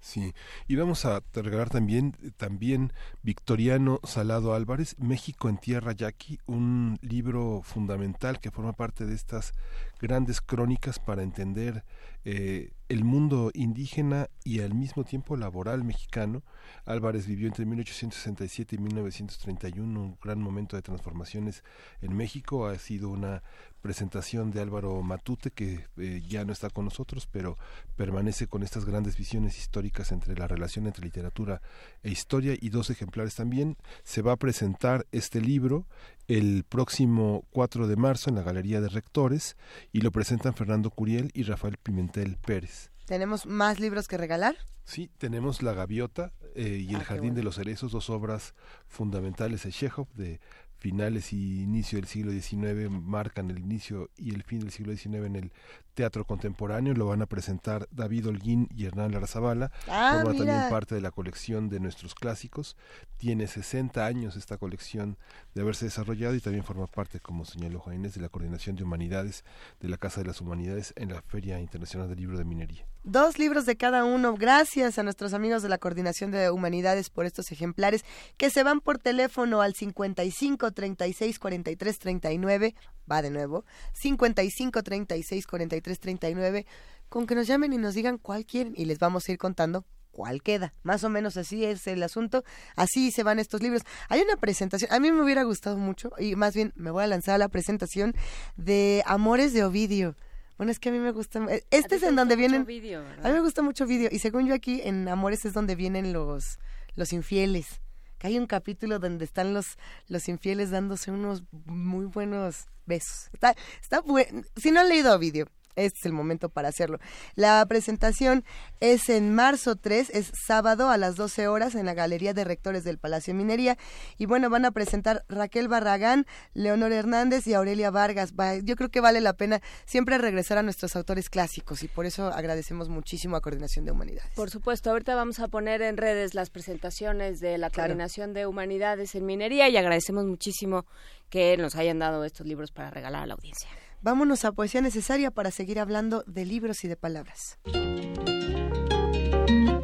Sí, 0.00 0.34
y 0.66 0.76
vamos 0.76 1.04
a 1.04 1.22
regalar 1.32 1.70
también, 1.70 2.16
también 2.36 2.92
Victoriano 3.22 4.00
Salado 4.02 4.52
Álvarez, 4.52 4.96
México 4.98 5.48
en 5.48 5.58
Tierra 5.58 5.92
Yaqui, 5.92 6.38
un 6.46 6.98
libro 7.02 7.62
fundamental 7.62 8.40
que 8.40 8.50
forma 8.50 8.72
parte 8.72 9.06
de 9.06 9.14
estas 9.14 9.52
grandes 10.00 10.40
crónicas 10.40 10.98
para 10.98 11.22
entender 11.22 11.84
eh, 12.28 12.72
el 12.88 13.04
mundo 13.04 13.52
indígena 13.54 14.28
y 14.42 14.58
al 14.58 14.74
mismo 14.74 15.04
tiempo 15.04 15.36
laboral 15.36 15.84
mexicano. 15.84 16.42
Álvarez 16.84 17.26
vivió 17.26 17.46
entre 17.46 17.66
1867 17.66 18.74
y 18.74 18.78
1931, 18.78 20.00
un 20.00 20.18
gran 20.20 20.40
momento 20.40 20.74
de 20.74 20.82
transformaciones 20.82 21.62
en 22.00 22.16
México. 22.16 22.66
Ha 22.66 22.78
sido 22.80 23.10
una 23.10 23.44
presentación 23.80 24.50
de 24.50 24.60
Álvaro 24.60 25.00
Matute, 25.02 25.52
que 25.52 25.86
eh, 25.98 26.20
ya 26.26 26.44
no 26.44 26.52
está 26.52 26.68
con 26.68 26.86
nosotros, 26.86 27.28
pero 27.30 27.58
permanece 27.94 28.48
con 28.48 28.64
estas 28.64 28.84
grandes 28.84 29.16
visiones 29.16 29.56
históricas 29.58 30.10
entre 30.10 30.34
la 30.34 30.48
relación 30.48 30.88
entre 30.88 31.04
literatura 31.04 31.62
e 32.02 32.10
historia 32.10 32.56
y 32.60 32.70
dos 32.70 32.90
ejemplares 32.90 33.36
también. 33.36 33.76
Se 34.02 34.22
va 34.22 34.32
a 34.32 34.36
presentar 34.36 35.06
este 35.12 35.40
libro 35.40 35.86
el 36.28 36.64
próximo 36.68 37.44
4 37.50 37.86
de 37.86 37.96
marzo 37.96 38.30
en 38.30 38.36
la 38.36 38.42
Galería 38.42 38.80
de 38.80 38.88
Rectores 38.88 39.56
y 39.92 40.00
lo 40.00 40.10
presentan 40.10 40.54
Fernando 40.54 40.90
Curiel 40.90 41.30
y 41.34 41.42
Rafael 41.44 41.76
Pimentel 41.76 42.36
Pérez. 42.38 42.90
¿Tenemos 43.06 43.46
más 43.46 43.78
libros 43.78 44.08
que 44.08 44.16
regalar? 44.16 44.56
Sí, 44.84 45.10
tenemos 45.18 45.62
La 45.62 45.72
Gaviota 45.72 46.32
eh, 46.54 46.78
y 46.88 46.90
El 46.90 47.00
Ah, 47.00 47.04
Jardín 47.04 47.30
bueno. 47.30 47.36
de 47.36 47.42
los 47.44 47.56
Cerezos, 47.56 47.92
dos 47.92 48.08
obras 48.10 48.54
fundamentales 48.88 49.62
de 49.64 49.70
Chekhov, 49.72 50.08
de 50.14 50.40
finales 50.86 51.32
y 51.32 51.62
inicio 51.62 51.98
del 51.98 52.06
siglo 52.06 52.30
XIX, 52.30 52.88
marcan 52.90 53.50
el 53.50 53.58
inicio 53.58 54.08
y 54.16 54.32
el 54.32 54.44
fin 54.44 54.60
del 54.60 54.70
siglo 54.70 54.94
XIX 54.94 55.26
en 55.26 55.34
el 55.34 55.52
teatro 55.94 56.24
contemporáneo. 56.24 56.94
Lo 56.94 57.06
van 57.06 57.22
a 57.22 57.26
presentar 57.26 57.88
David 57.90 58.28
Holguín 58.28 58.68
y 58.72 58.86
Hernán 58.86 59.10
Larzabala. 59.10 59.72
Ah, 59.88 60.20
Forma 60.22 60.38
también 60.38 60.70
parte 60.70 60.94
de 60.94 61.00
la 61.00 61.10
colección 61.10 61.68
de 61.68 61.80
nuestros 61.80 62.14
clásicos. 62.14 62.76
Tiene 63.16 63.48
60 63.48 64.06
años 64.06 64.36
esta 64.36 64.58
colección 64.58 65.18
de 65.56 65.62
haberse 65.62 65.86
desarrollado 65.86 66.36
y 66.36 66.40
también 66.40 66.62
forma 66.62 66.86
parte, 66.86 67.18
como 67.18 67.44
señaló 67.44 67.80
Juan 67.80 67.96
Inés, 67.96 68.14
de 68.14 68.20
la 68.20 68.28
Coordinación 68.28 68.76
de 68.76 68.84
Humanidades 68.84 69.44
de 69.80 69.88
la 69.88 69.96
Casa 69.96 70.20
de 70.20 70.28
las 70.28 70.40
Humanidades 70.40 70.94
en 70.96 71.08
la 71.08 71.20
Feria 71.20 71.58
Internacional 71.58 72.08
del 72.08 72.20
Libro 72.20 72.38
de 72.38 72.44
Minería. 72.44 72.86
Dos 73.08 73.38
libros 73.38 73.66
de 73.66 73.76
cada 73.76 74.04
uno. 74.04 74.34
Gracias 74.34 74.98
a 74.98 75.04
nuestros 75.04 75.32
amigos 75.32 75.62
de 75.62 75.68
la 75.68 75.78
Coordinación 75.78 76.32
de 76.32 76.50
Humanidades 76.50 77.08
por 77.08 77.24
estos 77.24 77.52
ejemplares 77.52 78.04
que 78.36 78.50
se 78.50 78.64
van 78.64 78.80
por 78.80 78.98
teléfono 78.98 79.62
al 79.62 79.74
55 79.76 80.72
36 80.72 81.38
43 81.38 81.98
39. 82.00 82.74
Va 83.08 83.22
de 83.22 83.30
nuevo. 83.30 83.64
55 83.92 84.82
36 84.82 85.46
43 85.46 86.00
39. 86.00 86.66
Con 87.08 87.28
que 87.28 87.36
nos 87.36 87.46
llamen 87.46 87.72
y 87.72 87.78
nos 87.78 87.94
digan 87.94 88.18
cuál 88.18 88.44
quieren 88.44 88.74
y 88.76 88.86
les 88.86 88.98
vamos 88.98 89.28
a 89.28 89.32
ir 89.32 89.38
contando 89.38 89.84
cuál 90.10 90.42
queda. 90.42 90.74
Más 90.82 91.04
o 91.04 91.08
menos 91.08 91.36
así 91.36 91.64
es 91.64 91.86
el 91.86 92.02
asunto. 92.02 92.42
Así 92.74 93.12
se 93.12 93.22
van 93.22 93.38
estos 93.38 93.62
libros. 93.62 93.82
Hay 94.08 94.20
una 94.20 94.34
presentación. 94.34 94.92
A 94.92 94.98
mí 94.98 95.12
me 95.12 95.22
hubiera 95.22 95.44
gustado 95.44 95.76
mucho 95.76 96.10
y 96.18 96.34
más 96.34 96.54
bien 96.54 96.72
me 96.74 96.90
voy 96.90 97.04
a 97.04 97.06
lanzar 97.06 97.36
a 97.36 97.38
la 97.38 97.50
presentación 97.50 98.16
de 98.56 99.04
Amores 99.06 99.52
de 99.52 99.62
Ovidio. 99.62 100.16
Bueno, 100.56 100.72
es 100.72 100.78
que 100.78 100.88
a 100.88 100.92
mí 100.92 100.98
me 100.98 101.12
gusta. 101.12 101.38
eh, 101.50 101.64
Este 101.70 101.96
es 101.96 102.02
en 102.02 102.16
donde 102.16 102.36
vienen. 102.36 102.64
Video, 102.64 103.02
A 103.22 103.28
mí 103.28 103.34
me 103.34 103.40
gusta 103.40 103.62
mucho 103.62 103.86
video 103.86 104.08
y 104.10 104.18
según 104.18 104.46
yo 104.46 104.54
aquí 104.54 104.80
en 104.84 105.08
Amores 105.08 105.44
es 105.44 105.52
donde 105.52 105.74
vienen 105.76 106.12
los 106.12 106.58
los 106.94 107.12
infieles. 107.12 107.80
Que 108.18 108.28
hay 108.28 108.38
un 108.38 108.46
capítulo 108.46 108.98
donde 108.98 109.24
están 109.26 109.52
los 109.52 109.76
los 110.08 110.28
infieles 110.28 110.70
dándose 110.70 111.10
unos 111.10 111.42
muy 111.66 112.06
buenos 112.06 112.66
besos. 112.86 113.28
Está 113.34 113.54
está 113.82 114.00
bueno. 114.00 114.42
Si 114.56 114.70
no 114.70 114.80
han 114.80 114.88
leído 114.88 115.18
video, 115.18 115.46
este 115.76 115.98
es 116.00 116.06
el 116.06 116.12
momento 116.12 116.48
para 116.48 116.68
hacerlo. 116.68 116.98
La 117.34 117.64
presentación 117.66 118.44
es 118.80 119.08
en 119.08 119.34
marzo 119.34 119.76
3, 119.76 120.10
es 120.10 120.32
sábado 120.46 120.88
a 120.90 120.96
las 120.96 121.16
12 121.16 121.48
horas 121.48 121.74
en 121.74 121.86
la 121.86 121.94
Galería 121.94 122.34
de 122.34 122.44
Rectores 122.44 122.84
del 122.84 122.98
Palacio 122.98 123.32
de 123.32 123.38
Minería. 123.38 123.76
Y 124.18 124.26
bueno, 124.26 124.50
van 124.50 124.64
a 124.64 124.70
presentar 124.72 125.24
Raquel 125.28 125.68
Barragán, 125.68 126.26
Leonor 126.54 126.92
Hernández 126.92 127.46
y 127.46 127.54
Aurelia 127.54 127.90
Vargas. 127.90 128.32
Va- 128.34 128.56
Yo 128.56 128.76
creo 128.76 128.90
que 128.90 129.00
vale 129.00 129.20
la 129.20 129.34
pena 129.34 129.60
siempre 129.84 130.18
regresar 130.18 130.58
a 130.58 130.62
nuestros 130.62 130.96
autores 130.96 131.30
clásicos 131.30 131.82
y 131.82 131.88
por 131.88 132.06
eso 132.06 132.28
agradecemos 132.28 132.88
muchísimo 132.88 133.36
a 133.36 133.40
Coordinación 133.40 133.84
de 133.84 133.92
Humanidades. 133.92 134.32
Por 134.34 134.50
supuesto, 134.50 134.90
ahorita 134.90 135.14
vamos 135.14 135.38
a 135.40 135.48
poner 135.48 135.82
en 135.82 135.96
redes 135.96 136.34
las 136.34 136.50
presentaciones 136.50 137.40
de 137.40 137.58
la 137.58 137.70
Claro. 137.70 137.88
Coordinación 137.88 138.32
de 138.34 138.46
Humanidades 138.46 139.14
en 139.14 139.26
Minería 139.26 139.68
y 139.68 139.76
agradecemos 139.76 140.24
muchísimo 140.24 140.86
que 141.30 141.56
nos 141.56 141.74
hayan 141.76 141.98
dado 141.98 142.24
estos 142.24 142.46
libros 142.46 142.70
para 142.72 142.90
regalar 142.90 143.22
a 143.24 143.26
la 143.26 143.34
audiencia. 143.34 143.68
Vámonos 144.02 144.44
a 144.44 144.52
Poesía 144.52 144.80
Necesaria 144.80 145.30
para 145.30 145.50
seguir 145.50 145.78
hablando 145.78 146.22
de 146.26 146.44
libros 146.44 146.84
y 146.84 146.88
de 146.88 146.96
palabras. 146.96 147.58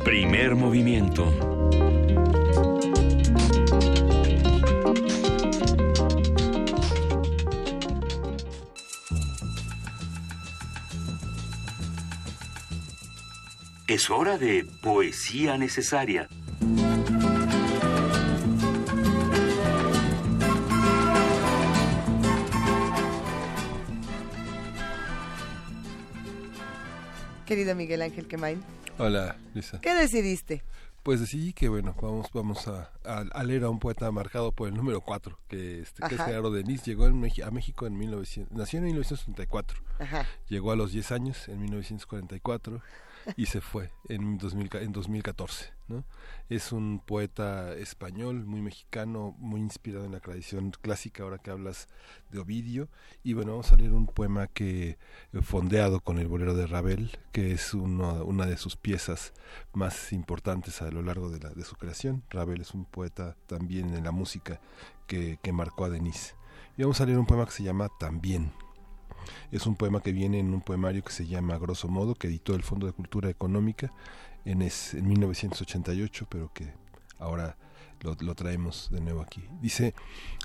Primer 0.04 0.54
movimiento. 0.54 1.32
Es 13.86 14.08
hora 14.08 14.38
de 14.38 14.64
poesía 14.80 15.58
necesaria. 15.58 16.28
Querido 27.52 27.74
Miguel 27.76 28.00
Ángel 28.00 28.26
Quemain, 28.28 28.62
Hola, 28.96 29.36
Luisa. 29.52 29.78
¿qué 29.82 29.94
decidiste? 29.94 30.62
Pues 31.02 31.20
decidí 31.20 31.52
que, 31.52 31.68
bueno, 31.68 31.94
vamos 32.00 32.30
vamos 32.32 32.66
a, 32.66 32.90
a- 33.04 33.26
a 33.30 33.44
leer 33.44 33.64
a 33.64 33.68
un 33.68 33.78
poeta 33.78 34.10
marcado 34.10 34.52
por 34.52 34.68
el 34.68 34.74
número 34.74 35.02
4, 35.02 35.38
que, 35.48 35.80
este, 35.80 36.02
que 36.08 36.14
es. 36.14 36.20
Gerardo 36.22 36.50
Denis. 36.50 36.82
Llegó 36.84 37.06
en 37.08 37.22
a 37.44 37.50
México 37.50 37.86
en 37.86 37.98
1900, 37.98 38.56
nació 38.56 38.78
en 38.78 38.86
1934. 38.86 39.82
Ajá. 39.98 40.26
Llegó 40.48 40.72
a 40.72 40.76
los 40.76 40.92
10 40.92 41.12
años 41.12 41.46
en 41.48 41.60
1944 41.60 42.80
y 43.36 43.46
se 43.46 43.60
fue 43.60 43.90
en, 44.08 44.38
2000 44.38 44.68
ca- 44.68 44.80
en 44.80 44.92
2014. 44.92 45.72
¿no? 45.88 46.04
Es 46.48 46.72
un 46.72 47.00
poeta 47.04 47.74
español, 47.74 48.44
muy 48.44 48.60
mexicano, 48.62 49.34
muy 49.38 49.60
inspirado 49.60 50.04
en 50.04 50.12
la 50.12 50.20
tradición 50.20 50.70
clásica, 50.80 51.22
ahora 51.22 51.38
que 51.38 51.50
hablas 51.50 51.88
de 52.30 52.38
Ovidio. 52.38 52.88
Y 53.22 53.34
bueno, 53.34 53.52
vamos 53.52 53.72
a 53.72 53.76
leer 53.76 53.92
un 53.92 54.06
poema 54.06 54.46
que 54.46 54.98
eh, 55.32 55.42
fondeado 55.42 56.00
con 56.00 56.18
el 56.18 56.28
bolero 56.28 56.54
de 56.54 56.66
Ravel, 56.66 57.18
que 57.32 57.52
es 57.52 57.74
una 57.74 58.46
de 58.46 58.56
sus 58.56 58.76
piezas 58.76 59.32
más 59.72 60.12
importantes 60.12 60.82
a 60.82 60.90
lo 60.90 61.02
largo 61.02 61.30
de, 61.30 61.64
su 61.64 61.76
creación. 61.76 62.22
Ravel 62.30 62.60
es 62.60 62.72
un 62.74 62.84
poeta 62.84 63.36
también 63.46 63.94
en 63.94 64.04
la 64.04 64.12
música 64.12 64.60
que, 65.06 65.38
que 65.42 65.52
marcó 65.52 65.84
a 65.84 65.90
Denis. 65.90 66.34
Y 66.76 66.82
vamos 66.82 67.00
a 67.00 67.06
leer 67.06 67.18
un 67.18 67.26
poema 67.26 67.44
que 67.44 67.52
se 67.52 67.62
llama 67.62 67.88
También. 68.00 68.52
Es 69.50 69.66
un 69.66 69.76
poema 69.76 70.00
que 70.02 70.12
viene 70.12 70.38
en 70.38 70.52
un 70.54 70.60
poemario 70.60 71.02
que 71.04 71.12
se 71.12 71.26
llama 71.26 71.58
Grosso 71.58 71.88
Modo, 71.88 72.14
que 72.14 72.26
editó 72.28 72.54
el 72.54 72.62
Fondo 72.62 72.86
de 72.86 72.92
Cultura 72.92 73.28
Económica 73.30 73.92
en, 74.44 74.62
es- 74.62 74.94
en 74.94 75.06
1988, 75.08 76.26
pero 76.28 76.52
que 76.52 76.72
ahora 77.18 77.56
lo, 78.00 78.34
traemos 78.34 78.88
de 78.90 79.00
nuevo 79.00 79.20
aquí. 79.20 79.44
Dice, 79.60 79.94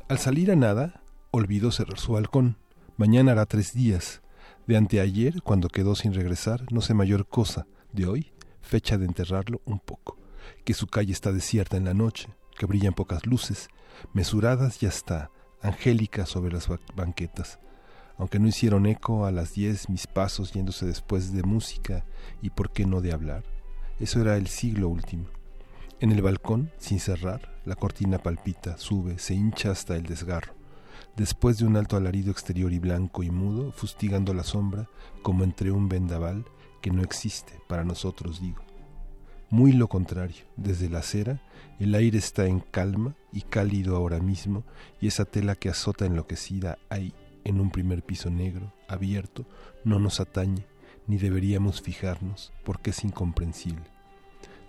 al 0.10 0.20
salir 0.20 0.52
a 0.52 0.56
nada, 0.56 1.02
olvidó 1.32 1.72
cerrar 1.72 1.98
su 1.99 2.14
balcón. 2.14 2.58
Mañana 2.98 3.32
hará 3.34 3.45
tres 3.45 3.74
días. 3.74 4.22
De 4.68 4.76
anteayer, 4.78 5.41
cuando 5.44 5.70
quedó 5.70 5.95
sin 5.95 6.14
regresar, 6.14 6.66
no 6.72 6.82
sé 6.82 6.94
mayor 6.94 7.28
cosa. 7.28 7.66
De 7.94 8.06
hoy, 8.06 8.34
fecha 8.62 8.98
de 8.98 9.06
enterrarlo 9.06 9.62
un 9.66 9.80
poco. 9.80 10.18
Que 10.66 10.74
su 10.74 10.88
calle 10.88 11.14
está 11.14 11.32
desierta 11.32 11.78
en 11.78 11.86
la 11.86 11.94
noche, 11.94 12.28
que 12.58 12.66
brillan 12.66 12.94
pocas 12.94 13.26
luces, 13.26 13.70
mesuradas 14.14 14.84
y 14.84 14.86
hasta 14.86 15.32
angélicas 15.62 16.30
sobre 16.30 16.52
las 16.54 16.68
ba- 16.68 16.80
banquetas 16.95 17.60
aunque 18.18 18.39
no 18.39 18.48
hicieron 18.48 18.85
eco 18.85 19.26
a 19.26 19.31
las 19.31 19.53
diez 19.53 19.89
mis 19.89 20.07
pasos 20.07 20.52
yéndose 20.53 20.85
después 20.85 21.34
de 21.34 21.44
música 21.44 22.06
y 22.41 22.49
por 22.49 22.72
qué 22.72 22.85
no 22.85 23.02
de 23.02 23.14
hablar. 23.14 23.44
Eso 23.99 24.22
era 24.22 24.38
el 24.38 24.48
siglo 24.48 24.89
último. 24.89 25.26
En 25.99 26.11
el 26.11 26.22
balcón, 26.22 26.72
sin 26.77 26.99
cerrar, 26.99 27.60
la 27.65 27.76
cortina 27.76 28.19
palpita, 28.19 28.77
sube, 28.77 29.18
se 29.18 29.34
hincha 29.34 29.72
hasta 29.72 29.95
el 29.95 30.03
desgarro. 30.03 30.53
Después 31.15 31.57
de 31.57 31.65
un 31.65 31.76
alto 31.76 31.98
alarido 31.98 32.31
exterior 32.31 32.72
y 32.72 32.77
blanco 32.77 33.23
y 33.23 33.31
mudo, 33.31 33.72
fustigando 33.72 34.34
la 34.35 34.44
sombra, 34.44 34.88
como 35.23 35.44
entre 35.44 35.72
un 35.72 35.89
vendaval 35.89 36.45
que 36.81 36.91
no 36.91 37.02
existe, 37.02 37.60
para 37.68 37.84
nosotros 37.84 38.39
digo. 38.39 38.61
Muy 39.49 39.72
lo 39.72 39.88
contrario, 39.88 40.44
desde 40.57 40.89
la 40.89 40.99
acera, 40.99 41.41
el 41.80 41.95
aire 41.95 42.18
está 42.19 42.45
en 42.45 42.60
calma 42.60 43.15
y 43.31 43.41
cálido 43.41 43.95
ahora 43.95 44.19
mismo, 44.19 44.64
y 45.02 45.07
esa 45.07 45.26
tela 45.26 45.56
que 45.56 45.69
azota 45.69 46.06
enloquecida 46.06 46.77
ahí, 46.89 47.14
en 47.48 47.61
un 47.61 47.72
primer 47.72 48.03
piso 48.03 48.30
negro, 48.30 48.74
abierto, 48.90 49.45
no 49.86 49.99
nos 49.99 50.19
atañe, 50.19 50.65
ni 51.07 51.18
deberíamos 51.18 51.82
fijarnos, 51.82 52.52
porque 52.65 52.90
es 52.90 53.06
incomprensible. 53.06 53.86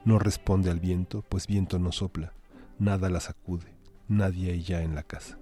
No 0.05 0.21
responde 0.21 0.71
al 0.71 0.79
viento, 0.79 1.25
pues 1.29 1.49
viento 1.49 1.81
no 1.81 1.91
sopla, 1.91 2.33
nada 2.79 3.11
la 3.11 3.19
sacude, 3.19 3.75
nadie 4.07 4.53
hay 4.53 4.63
ya 4.63 4.83
en 4.83 4.95
la 4.95 5.03
casa. 5.03 5.39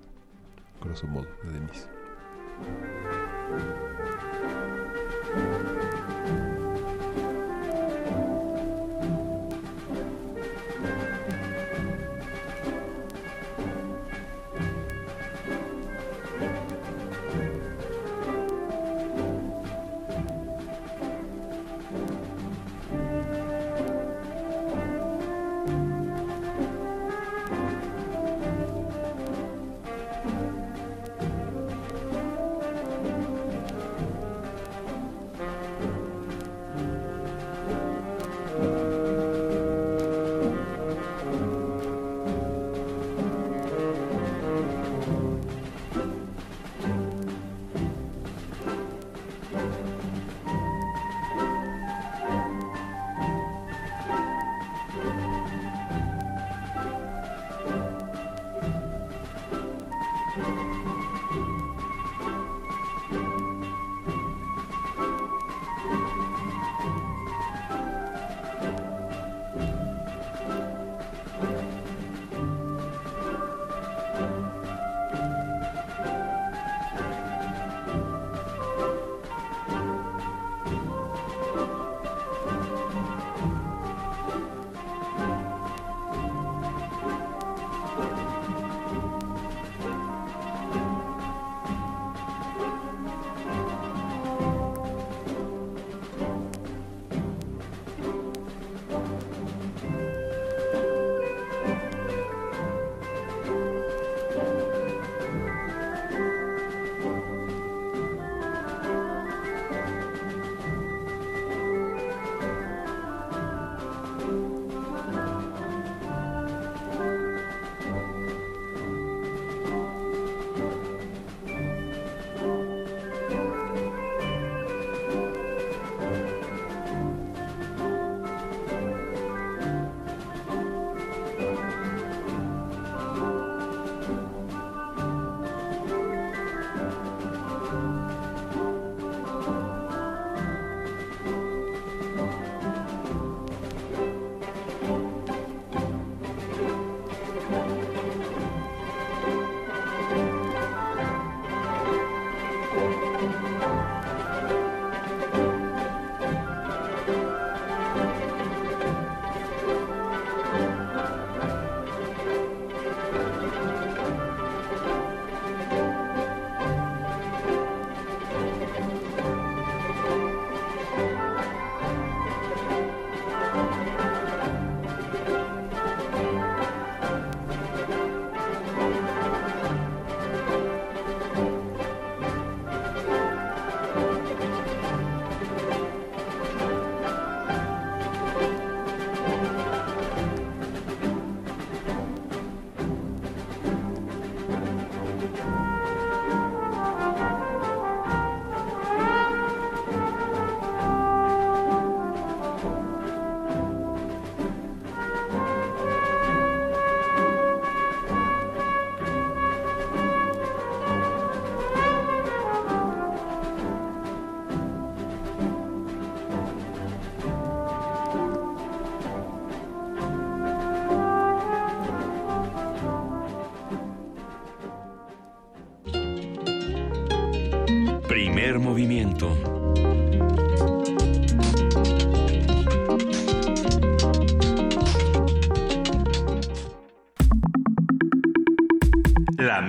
Grosso 0.81 1.07
modo, 1.07 1.29
de 1.45 1.53
Denis. 1.53 1.89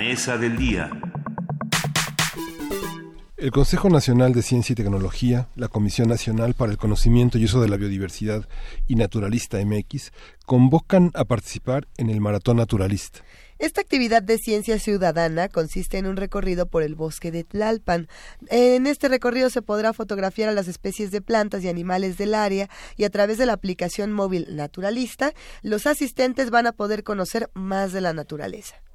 Mesa 0.07 0.37
del 0.37 0.55
día. 0.55 0.89
El 3.35 3.51
Consejo 3.51 3.89
Nacional 3.89 4.31
de 4.31 4.41
Ciencia 4.41 4.71
y 4.71 4.75
Tecnología, 4.77 5.49
la 5.55 5.67
Comisión 5.67 6.07
Nacional 6.07 6.53
para 6.53 6.71
el 6.71 6.77
Conocimiento 6.77 7.37
y 7.37 7.43
Uso 7.43 7.59
de 7.59 7.67
la 7.67 7.75
Biodiversidad 7.75 8.47
y 8.87 8.95
Naturalista 8.95 9.57
MX 9.57 10.13
convocan 10.45 11.11
a 11.13 11.25
participar 11.25 11.89
en 11.97 12.09
el 12.09 12.21
Maratón 12.21 12.55
Naturalista. 12.55 13.19
Esta 13.59 13.81
actividad 13.81 14.23
de 14.23 14.37
ciencia 14.37 14.79
ciudadana 14.79 15.49
consiste 15.49 15.97
en 15.97 16.07
un 16.07 16.15
recorrido 16.15 16.67
por 16.67 16.83
el 16.83 16.95
bosque 16.95 17.29
de 17.29 17.43
Tlalpan. 17.43 18.07
En 18.47 18.87
este 18.87 19.09
recorrido 19.09 19.49
se 19.49 19.61
podrá 19.61 19.91
fotografiar 19.91 20.47
a 20.47 20.53
las 20.53 20.69
especies 20.69 21.11
de 21.11 21.19
plantas 21.19 21.65
y 21.65 21.67
animales 21.67 22.17
del 22.17 22.33
área 22.33 22.69
y 22.95 23.03
a 23.03 23.09
través 23.09 23.37
de 23.37 23.45
la 23.45 23.53
aplicación 23.53 24.13
móvil 24.13 24.55
Naturalista, 24.55 25.33
los 25.63 25.85
asistentes 25.85 26.49
van 26.49 26.65
a 26.65 26.71
poder 26.71 27.03
conocer 27.03 27.49
más 27.55 27.91
de 27.91 27.99
la 27.99 28.13
naturaleza. 28.13 28.86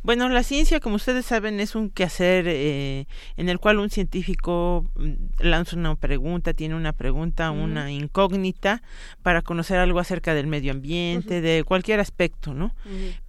Bueno, 0.05 0.29
la 0.29 0.43
ciencia, 0.43 0.81
como 0.81 0.97
ustedes 0.97 1.25
saben, 1.25 1.61
es 1.61 1.75
un 1.75 1.89
quehacer 1.89 2.45
eh, 2.47 3.07
en 3.39 3.49
el 3.49 3.59
cual 3.59 3.79
un 3.79 3.89
científico 3.89 4.85
mm, 4.97 5.13
lanza 5.39 5.77
una 5.77 5.95
pregunta, 5.97 6.53
tiene 6.53 6.75
una 6.75 6.93
pregunta, 6.93 7.51
una 7.51 7.91
incógnita 7.91 8.83
para 9.23 9.41
conocer 9.41 9.79
algo 9.79 10.01
acerca 10.01 10.35
del 10.35 10.47
medio 10.47 10.73
ambiente, 10.73 11.41
de 11.41 11.65
cualquier 11.65 12.01
aspecto, 12.01 12.53
¿no? 12.53 12.75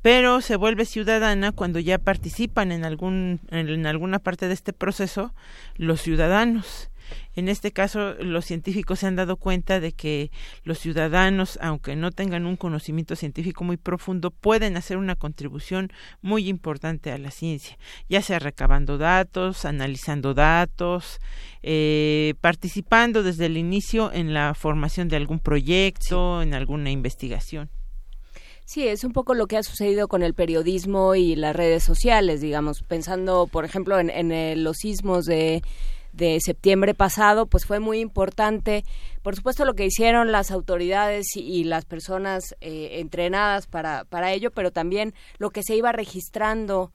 Pero 0.02 0.42
se 0.42 0.58
vuelve 0.58 0.84
ciudadana 0.84 1.54
cuando 1.54 1.80
ya 1.80 1.98
participan 1.98 2.74
en 2.74 2.84
algún 2.84 3.40
en, 3.52 3.70
en 3.70 3.88
alguna 3.88 4.20
parte 4.20 4.50
de 4.50 4.54
este 4.54 4.74
proceso 4.74 5.34
los 5.78 6.02
ciudadanos. 6.02 6.90
En 7.36 7.50
este 7.50 7.72
caso, 7.72 8.14
los 8.16 8.46
científicos 8.46 9.00
se 9.00 9.08
han 9.08 9.18
dado 9.18 9.36
cuenta 9.36 9.80
de 9.80 9.92
que 9.92 10.32
los 10.64 10.80
ciudadanos, 10.80 11.60
aunque 11.62 11.96
no 11.96 12.12
tengan 12.12 12.46
un 12.46 12.56
conocimiento 12.56 13.16
científico 13.16 13.64
muy 13.64 13.76
profundo, 13.76 14.32
pueden 14.32 14.78
hacer 14.78 14.98
una 14.98 15.16
contribución 15.16 15.92
muy 16.22 16.48
importante 16.48 17.12
a 17.12 17.18
la 17.18 17.32
ciencia, 17.32 17.78
ya 18.08 18.22
sea 18.22 18.40
recabando 18.40 18.98
datos, 18.98 19.66
analizando 19.66 20.34
datos, 20.34 21.20
eh, 21.62 22.36
participando 22.40 23.22
desde 23.22 23.48
el 23.48 23.58
inicio 23.58 24.14
en 24.14 24.34
la 24.34 24.54
formación 24.54 25.10
de 25.10 25.18
algún 25.18 25.40
proyecto, 25.40 26.42
en 26.42 26.54
alguna 26.54 26.90
investigación. 26.90 27.70
Sí, 28.64 28.88
es 28.88 29.04
un 29.04 29.12
poco 29.12 29.36
lo 29.36 29.46
que 29.46 29.58
ha 29.58 29.64
sucedido 29.64 30.08
con 30.08 30.24
el 30.24 30.34
periodismo 30.34 31.14
y 31.14 31.36
las 31.36 31.56
redes 31.56 31.84
sociales, 31.84 32.42
digamos, 32.42 32.82
pensando, 32.82 33.46
por 33.46 33.64
ejemplo, 33.64 34.00
en, 34.00 34.10
en 34.10 34.32
eh, 34.32 34.56
los 34.56 34.78
sismos 34.78 35.26
de, 35.26 35.62
de 36.16 36.40
septiembre 36.42 36.94
pasado, 36.94 37.46
pues 37.46 37.66
fue 37.66 37.80
muy 37.80 38.00
importante, 38.00 38.86
por 39.22 39.36
supuesto, 39.36 39.66
lo 39.66 39.74
que 39.74 39.86
hicieron 39.86 40.32
las 40.32 40.52
autoridades 40.52 41.28
y, 41.36 41.66
las 41.66 41.86
personas 41.86 42.56
eh, 42.62 43.00
entrenadas 43.00 43.68
para, 43.68 44.06
para 44.06 44.32
ello, 44.32 44.52
pero 44.52 44.72
también 44.72 45.14
lo 45.40 45.50
que 45.50 45.64
se 45.64 45.76
iba 45.76 45.92
registrando 45.92 46.94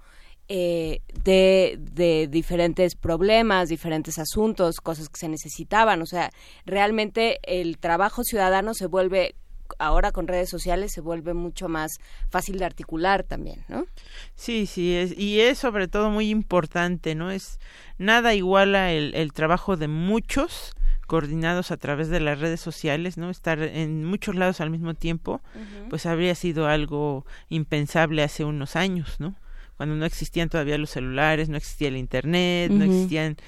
eh, 0.48 1.02
de, 1.22 1.78
de 1.80 2.28
diferentes 2.28 2.96
problemas, 2.96 3.68
diferentes 3.68 4.18
asuntos, 4.18 4.80
cosas 4.80 5.08
que 5.08 5.18
se 5.18 5.28
necesitaban. 5.28 6.02
O 6.02 6.06
sea, 6.06 6.30
realmente 6.64 7.38
el 7.44 7.78
trabajo 7.78 8.24
ciudadano 8.24 8.74
se 8.74 8.86
vuelve 8.86 9.34
ahora 9.78 10.12
con 10.12 10.26
redes 10.26 10.48
sociales 10.48 10.92
se 10.92 11.00
vuelve 11.00 11.34
mucho 11.34 11.68
más 11.68 11.98
fácil 12.28 12.58
de 12.58 12.64
articular 12.64 13.22
también, 13.22 13.64
¿no? 13.68 13.86
Sí, 14.34 14.66
sí, 14.66 14.94
es, 14.94 15.16
y 15.18 15.40
es 15.40 15.58
sobre 15.58 15.88
todo 15.88 16.10
muy 16.10 16.30
importante, 16.30 17.14
¿no? 17.14 17.30
Es 17.30 17.58
nada 17.98 18.34
iguala 18.34 18.92
el, 18.92 19.14
el 19.14 19.32
trabajo 19.32 19.76
de 19.76 19.88
muchos 19.88 20.74
coordinados 21.10 21.72
a 21.72 21.76
través 21.76 22.08
de 22.08 22.20
las 22.20 22.38
redes 22.38 22.60
sociales, 22.60 23.18
¿no? 23.18 23.30
Estar 23.30 23.60
en 23.60 24.04
muchos 24.04 24.36
lados 24.36 24.60
al 24.60 24.70
mismo 24.70 24.94
tiempo, 24.94 25.40
pues 25.88 26.06
habría 26.06 26.36
sido 26.36 26.68
algo 26.68 27.26
impensable 27.48 28.22
hace 28.22 28.44
unos 28.44 28.76
años, 28.76 29.18
¿no? 29.18 29.34
Cuando 29.76 29.96
no 29.96 30.04
existían 30.04 30.48
todavía 30.48 30.78
los 30.78 30.90
celulares, 30.90 31.48
no 31.48 31.56
existía 31.56 31.88
el 31.88 31.96
internet, 31.96 32.70
no 32.70 32.84
existían 32.84 33.38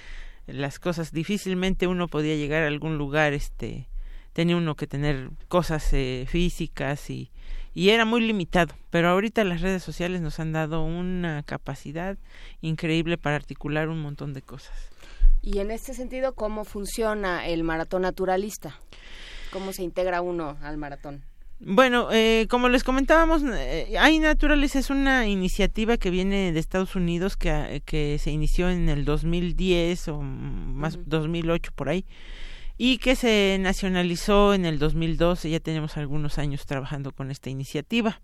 las 0.48 0.80
cosas, 0.80 1.12
difícilmente 1.12 1.86
uno 1.86 2.08
podía 2.08 2.34
llegar 2.34 2.64
a 2.64 2.66
algún 2.66 2.98
lugar, 2.98 3.32
este, 3.32 3.86
tenía 4.32 4.56
uno 4.56 4.74
que 4.74 4.86
tener 4.86 5.30
cosas 5.48 5.92
eh, 5.92 6.26
físicas 6.28 7.10
y, 7.10 7.30
y 7.74 7.90
era 7.90 8.04
muy 8.04 8.20
limitado. 8.20 8.74
Pero 8.90 9.08
ahorita 9.08 9.44
las 9.44 9.60
redes 9.60 9.82
sociales 9.82 10.20
nos 10.20 10.40
han 10.40 10.52
dado 10.52 10.84
una 10.84 11.42
capacidad 11.42 12.16
increíble 12.60 13.18
para 13.18 13.36
articular 13.36 13.88
un 13.88 14.00
montón 14.00 14.32
de 14.34 14.42
cosas. 14.42 14.76
Y 15.42 15.58
en 15.58 15.70
este 15.70 15.92
sentido, 15.94 16.34
¿cómo 16.34 16.64
funciona 16.64 17.46
el 17.46 17.64
maratón 17.64 18.02
naturalista? 18.02 18.78
¿Cómo 19.52 19.72
se 19.72 19.82
integra 19.82 20.20
uno 20.20 20.56
al 20.62 20.76
maratón? 20.76 21.24
Bueno, 21.64 22.08
eh, 22.10 22.46
como 22.50 22.68
les 22.68 22.82
comentábamos, 22.82 23.42
eh, 23.44 23.96
Naturales 24.20 24.74
es 24.74 24.90
una 24.90 25.28
iniciativa 25.28 25.96
que 25.96 26.10
viene 26.10 26.52
de 26.52 26.58
Estados 26.58 26.96
Unidos 26.96 27.36
que, 27.36 27.50
ah, 27.50 27.68
que 27.84 28.18
se 28.18 28.32
inició 28.32 28.68
en 28.68 28.88
el 28.88 29.04
2010 29.04 30.08
o 30.08 30.20
más 30.20 30.98
2008 31.06 31.70
por 31.74 31.88
ahí 31.88 32.04
y 32.84 32.98
que 32.98 33.14
se 33.14 33.58
nacionalizó 33.60 34.54
en 34.54 34.64
el 34.64 34.80
2012. 34.80 35.48
Ya 35.48 35.60
tenemos 35.60 35.96
algunos 35.96 36.38
años 36.38 36.66
trabajando 36.66 37.12
con 37.12 37.30
esta 37.30 37.48
iniciativa. 37.48 38.20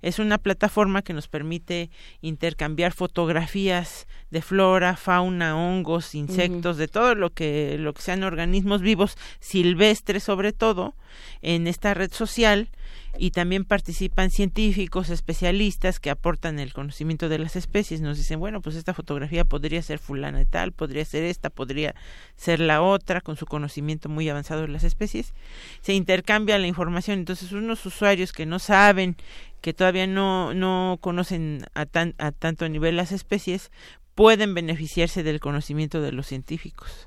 Es 0.00 0.20
una 0.20 0.38
plataforma 0.38 1.02
que 1.02 1.12
nos 1.12 1.26
permite 1.26 1.90
intercambiar 2.20 2.92
fotografías 2.92 4.06
de 4.30 4.42
flora, 4.42 4.96
fauna, 4.96 5.56
hongos, 5.56 6.14
insectos, 6.14 6.76
de 6.76 6.86
todo 6.86 7.16
lo 7.16 7.30
que 7.30 7.78
lo 7.80 7.94
que 7.94 8.02
sean 8.02 8.22
organismos 8.22 8.80
vivos 8.80 9.16
silvestres 9.40 10.22
sobre 10.22 10.52
todo 10.52 10.94
en 11.42 11.66
esta 11.66 11.92
red 11.92 12.12
social 12.12 12.68
y 13.18 13.30
también 13.30 13.64
participan 13.64 14.30
científicos, 14.30 15.10
especialistas 15.10 16.00
que 16.00 16.10
aportan 16.10 16.58
el 16.58 16.72
conocimiento 16.72 17.28
de 17.28 17.38
las 17.38 17.56
especies. 17.56 18.00
Nos 18.00 18.18
dicen, 18.18 18.40
bueno, 18.40 18.60
pues 18.60 18.76
esta 18.76 18.94
fotografía 18.94 19.44
podría 19.44 19.82
ser 19.82 19.98
fulana 19.98 20.42
y 20.42 20.46
tal, 20.46 20.72
podría 20.72 21.04
ser 21.04 21.24
esta, 21.24 21.50
podría 21.50 21.94
ser 22.36 22.60
la 22.60 22.82
otra, 22.82 23.20
con 23.20 23.36
su 23.36 23.46
conocimiento 23.46 24.08
muy 24.08 24.28
avanzado 24.28 24.62
de 24.62 24.68
las 24.68 24.84
especies. 24.84 25.34
Se 25.80 25.94
intercambia 25.94 26.58
la 26.58 26.66
información. 26.66 27.18
Entonces, 27.18 27.52
unos 27.52 27.84
usuarios 27.86 28.32
que 28.32 28.46
no 28.46 28.58
saben, 28.58 29.16
que 29.60 29.72
todavía 29.72 30.06
no, 30.06 30.54
no 30.54 30.98
conocen 31.00 31.64
a, 31.74 31.86
tan, 31.86 32.14
a 32.18 32.32
tanto 32.32 32.68
nivel 32.68 32.96
las 32.96 33.12
especies, 33.12 33.70
pueden 34.14 34.54
beneficiarse 34.54 35.22
del 35.22 35.40
conocimiento 35.40 36.00
de 36.00 36.12
los 36.12 36.26
científicos. 36.26 37.06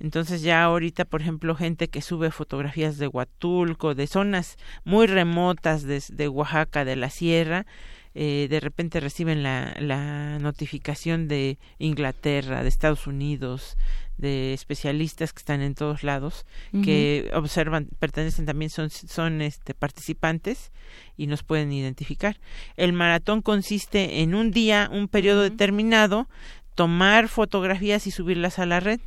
Entonces 0.00 0.42
ya 0.42 0.64
ahorita, 0.64 1.04
por 1.04 1.20
ejemplo, 1.20 1.54
gente 1.54 1.88
que 1.88 2.00
sube 2.00 2.30
fotografías 2.30 2.96
de 2.98 3.06
Huatulco, 3.06 3.94
de 3.94 4.06
zonas 4.06 4.56
muy 4.84 5.06
remotas 5.06 5.82
de, 5.82 6.02
de 6.10 6.28
Oaxaca, 6.28 6.84
de 6.84 6.96
la 6.96 7.10
sierra, 7.10 7.66
eh, 8.14 8.48
de 8.50 8.58
repente 8.58 8.98
reciben 8.98 9.42
la, 9.44 9.76
la 9.78 10.38
notificación 10.40 11.28
de 11.28 11.58
Inglaterra, 11.78 12.62
de 12.62 12.68
Estados 12.68 13.06
Unidos, 13.06 13.76
de 14.16 14.52
especialistas 14.52 15.32
que 15.32 15.38
están 15.38 15.62
en 15.62 15.74
todos 15.74 16.02
lados, 16.02 16.44
que 16.84 17.30
observan, 17.32 17.88
pertenecen 17.98 18.46
también, 18.46 18.70
son, 18.70 18.90
son 18.90 19.40
este, 19.40 19.74
participantes 19.74 20.72
y 21.16 21.26
nos 21.26 21.42
pueden 21.42 21.72
identificar. 21.72 22.38
El 22.76 22.92
maratón 22.92 23.42
consiste 23.42 24.20
en 24.20 24.34
un 24.34 24.50
día, 24.50 24.90
un 24.92 25.08
periodo 25.08 25.42
determinado, 25.42 26.28
tomar 26.74 27.28
fotografías 27.28 28.06
y 28.06 28.10
subirlas 28.10 28.58
a 28.58 28.66
la 28.66 28.80
red 28.80 29.00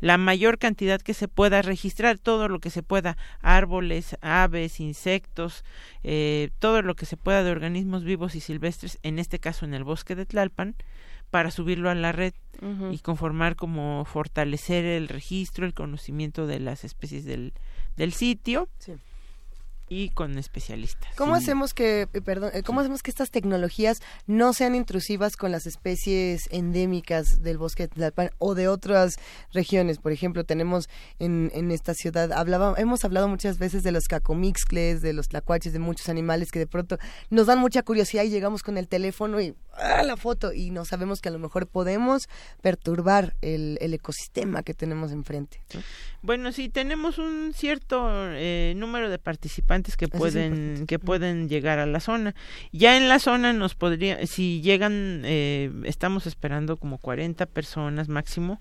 la 0.00 0.16
mayor 0.16 0.58
cantidad 0.58 1.00
que 1.00 1.14
se 1.14 1.28
pueda 1.28 1.60
registrar, 1.62 2.18
todo 2.18 2.48
lo 2.48 2.60
que 2.60 2.70
se 2.70 2.82
pueda, 2.82 3.16
árboles, 3.40 4.16
aves, 4.22 4.80
insectos, 4.80 5.64
eh, 6.02 6.50
todo 6.58 6.82
lo 6.82 6.94
que 6.94 7.06
se 7.06 7.16
pueda 7.16 7.42
de 7.42 7.50
organismos 7.50 8.04
vivos 8.04 8.34
y 8.34 8.40
silvestres, 8.40 8.98
en 9.02 9.18
este 9.18 9.38
caso 9.38 9.64
en 9.64 9.74
el 9.74 9.84
bosque 9.84 10.14
de 10.14 10.26
Tlalpan, 10.26 10.76
para 11.30 11.50
subirlo 11.50 11.90
a 11.90 11.94
la 11.94 12.12
red 12.12 12.32
y 12.92 12.98
conformar 13.00 13.56
como 13.56 14.04
fortalecer 14.04 14.84
el 14.84 15.08
registro, 15.08 15.66
el 15.66 15.74
conocimiento 15.74 16.46
de 16.46 16.60
las 16.60 16.84
especies 16.84 17.24
del, 17.24 17.52
del 17.96 18.12
sitio 18.12 18.68
y 19.94 20.08
con 20.08 20.36
especialistas. 20.38 21.14
¿Cómo 21.16 21.36
hacemos 21.36 21.72
que, 21.72 22.08
eh, 22.12 22.20
perdón, 22.20 22.50
eh, 22.52 22.62
cómo 22.64 22.80
hacemos 22.80 23.02
que 23.02 23.10
estas 23.10 23.30
tecnologías 23.30 24.02
no 24.26 24.52
sean 24.52 24.74
intrusivas 24.74 25.36
con 25.36 25.52
las 25.52 25.66
especies 25.66 26.48
endémicas 26.50 27.42
del 27.42 27.58
bosque 27.58 27.84
de 27.84 27.88
Tlalpan 27.88 28.30
o 28.38 28.56
de 28.56 28.66
otras 28.66 29.16
regiones? 29.52 29.98
Por 29.98 30.10
ejemplo, 30.10 30.42
tenemos 30.42 30.88
en, 31.20 31.52
en 31.54 31.70
esta 31.70 31.94
ciudad, 31.94 32.32
hablaba, 32.32 32.74
hemos 32.76 33.04
hablado 33.04 33.28
muchas 33.28 33.58
veces 33.58 33.84
de 33.84 33.92
los 33.92 34.08
cacomixcles, 34.08 35.00
de 35.00 35.12
los 35.12 35.28
tlacuaches, 35.28 35.72
de 35.72 35.78
muchos 35.78 36.08
animales 36.08 36.50
que 36.50 36.58
de 36.58 36.66
pronto 36.66 36.98
nos 37.30 37.46
dan 37.46 37.60
mucha 37.60 37.82
curiosidad 37.82 38.24
y 38.24 38.30
llegamos 38.30 38.64
con 38.64 38.76
el 38.78 38.88
teléfono 38.88 39.40
y 39.40 39.54
¡ah, 39.74 40.02
la 40.02 40.16
foto 40.16 40.52
y 40.52 40.70
no 40.70 40.84
sabemos 40.84 41.20
que 41.20 41.28
a 41.28 41.32
lo 41.32 41.38
mejor 41.38 41.68
podemos 41.68 42.28
perturbar 42.62 43.36
el, 43.42 43.78
el 43.80 43.94
ecosistema 43.94 44.64
que 44.64 44.74
tenemos 44.74 45.12
enfrente. 45.12 45.62
¿no? 45.72 45.80
Bueno, 46.22 46.52
sí, 46.52 46.68
tenemos 46.68 47.18
un 47.18 47.52
cierto 47.54 48.08
eh, 48.10 48.72
número 48.76 49.10
de 49.10 49.18
participantes 49.18 49.83
que 49.96 50.08
pueden 50.08 50.86
que 50.86 50.98
pueden 50.98 51.48
llegar 51.48 51.78
a 51.78 51.86
la 51.86 52.00
zona. 52.00 52.34
Ya 52.72 52.96
en 52.96 53.08
la 53.08 53.18
zona 53.18 53.52
nos 53.52 53.74
podría, 53.74 54.26
si 54.26 54.60
llegan, 54.62 55.22
eh, 55.24 55.70
estamos 55.84 56.26
esperando 56.26 56.76
como 56.76 56.98
40 56.98 57.46
personas 57.46 58.08
máximo. 58.08 58.60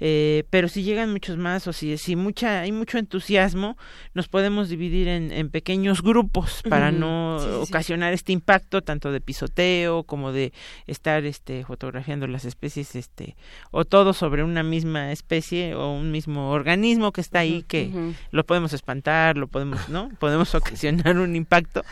Eh, 0.00 0.44
pero 0.50 0.68
si 0.68 0.82
llegan 0.82 1.12
muchos 1.12 1.36
más 1.36 1.66
o 1.66 1.72
si, 1.72 1.98
si 1.98 2.16
mucha 2.16 2.60
hay 2.60 2.72
mucho 2.72 2.96
entusiasmo 2.98 3.76
nos 4.14 4.28
podemos 4.28 4.68
dividir 4.70 5.08
en, 5.08 5.30
en 5.30 5.50
pequeños 5.50 6.02
grupos 6.02 6.62
para 6.68 6.90
no 6.90 7.38
Sí, 7.38 7.46
sí, 7.46 7.50
sí. 7.52 7.58
ocasionar 7.60 8.12
este 8.12 8.32
impacto 8.32 8.82
tanto 8.82 9.12
de 9.12 9.20
pisoteo 9.20 10.04
como 10.04 10.32
de 10.32 10.52
estar 10.86 11.24
este 11.24 11.64
fotografiando 11.64 12.26
las 12.26 12.44
especies 12.44 12.96
este 12.96 13.36
o 13.70 13.84
todo 13.84 14.12
sobre 14.12 14.42
una 14.42 14.62
misma 14.62 15.12
especie 15.12 15.74
o 15.74 15.92
un 15.92 16.10
mismo 16.10 16.50
organismo 16.50 17.12
que 17.12 17.20
está 17.20 17.40
ahí 17.40 17.62
que 17.62 17.90
lo 18.30 18.44
podemos 18.44 18.72
espantar 18.72 19.36
lo 19.36 19.48
podemos 19.48 19.88
no 19.88 20.08
podemos 20.18 20.54
ocasionar 20.54 21.18
un 21.18 21.36
impacto. 21.36 21.84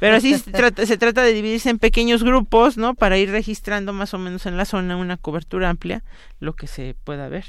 Pero 0.00 0.16
así 0.16 0.36
se 0.38 0.50
trata, 0.50 0.86
se 0.86 0.96
trata 0.96 1.22
de 1.22 1.32
dividirse 1.32 1.70
en 1.70 1.78
pequeños 1.78 2.22
grupos 2.24 2.76
no 2.76 2.94
para 2.94 3.18
ir 3.18 3.30
registrando 3.30 3.92
más 3.92 4.14
o 4.14 4.18
menos 4.18 4.46
en 4.46 4.56
la 4.56 4.64
zona 4.64 4.96
una 4.96 5.16
cobertura 5.16 5.70
amplia 5.70 6.02
lo 6.40 6.54
que 6.54 6.66
se 6.66 6.94
pueda 7.04 7.28
ver 7.28 7.43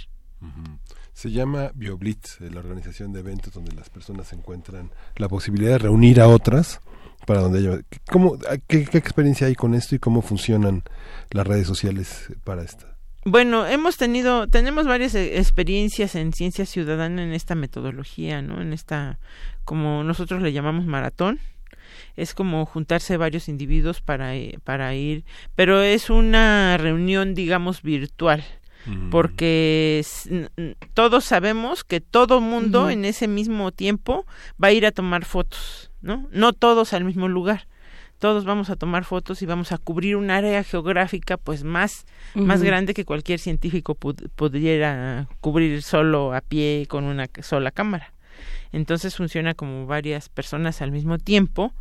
Se 1.14 1.32
llama 1.32 1.72
BioBlitz, 1.74 2.42
eh, 2.42 2.50
la 2.52 2.60
organización 2.60 3.14
de 3.14 3.22
eventos 3.22 3.54
donde 3.54 3.72
las 3.74 3.90
personas 3.90 4.34
encuentran 4.34 4.92
la 5.16 5.30
posibilidad 5.30 5.72
de 5.72 5.78
reunir 5.80 6.20
a 6.20 6.28
otras 6.28 6.82
para 7.26 7.42
donde. 7.42 7.86
¿Cómo, 8.12 8.38
qué 8.68 8.88
experiencia 8.94 9.48
hay 9.48 9.56
con 9.56 9.74
esto 9.76 9.96
y 9.96 10.00
cómo 10.00 10.22
funcionan 10.22 10.84
las 11.32 11.48
redes 11.48 11.68
sociales 11.68 12.28
para 12.44 12.64
esta? 12.64 12.96
Bueno, 13.28 13.66
hemos 13.66 13.98
tenido, 13.98 14.48
tenemos 14.48 14.86
varias 14.86 15.16
eh, 15.16 15.40
experiencias 15.40 16.14
en 16.14 16.32
ciencia 16.32 16.64
ciudadana 16.68 17.24
en 17.24 17.34
esta 17.34 17.56
metodología, 17.56 18.44
¿no? 18.44 18.62
En 18.62 18.72
esta, 18.72 19.18
como 19.64 20.04
nosotros 20.04 20.44
le 20.44 20.54
llamamos 20.54 20.86
maratón. 20.86 21.40
Es 22.16 22.36
como 22.36 22.68
juntarse 22.68 23.18
varios 23.18 23.50
individuos 23.50 24.00
para, 24.00 24.36
eh, 24.36 24.60
para 24.64 24.94
ir, 24.94 25.26
pero 25.56 25.82
es 25.82 26.12
una 26.12 26.78
reunión, 26.78 27.34
digamos, 27.34 27.82
virtual. 27.82 28.44
Porque 29.12 30.04
n- 30.30 30.50
n- 30.58 30.76
todos 30.94 31.26
sabemos 31.26 31.84
que 31.84 32.02
todo 32.02 32.40
mundo 32.42 32.86
en 32.94 33.06
ese 33.06 33.28
mismo 33.28 33.72
tiempo 33.72 34.26
va 34.64 34.68
a 34.70 34.72
ir 34.72 34.86
a 34.86 34.92
tomar 34.92 35.26
fotos, 35.26 35.92
¿no? 36.02 36.28
No 36.32 36.54
todos 36.54 36.94
al 36.94 37.04
mismo 37.04 37.28
lugar. 37.28 37.68
Todos 38.20 38.46
vamos 38.46 38.70
a 38.70 38.76
tomar 38.78 39.04
fotos 39.04 39.42
y 39.42 39.46
vamos 39.46 39.72
a 39.74 39.78
cubrir 39.78 40.16
un 40.16 40.32
área 40.32 40.64
geográfica 40.64 41.36
pues 41.38 41.64
más, 41.64 42.06
más 42.34 42.62
grande 42.64 42.94
que 42.94 43.04
cualquier 43.06 43.40
científico 43.40 43.94
pud- 43.96 44.30
pudiera 44.36 45.28
cubrir 45.42 45.82
solo 45.84 46.34
a 46.34 46.42
pie 46.42 46.86
con 46.88 47.04
una 47.04 47.28
sola 47.42 47.72
cámara. 47.72 48.14
Entonces 48.72 49.16
funciona 49.16 49.54
como 49.54 49.86
varias 49.86 50.30
personas 50.30 50.82
al 50.82 50.92
mismo 50.92 51.18
tiempo 51.18 51.74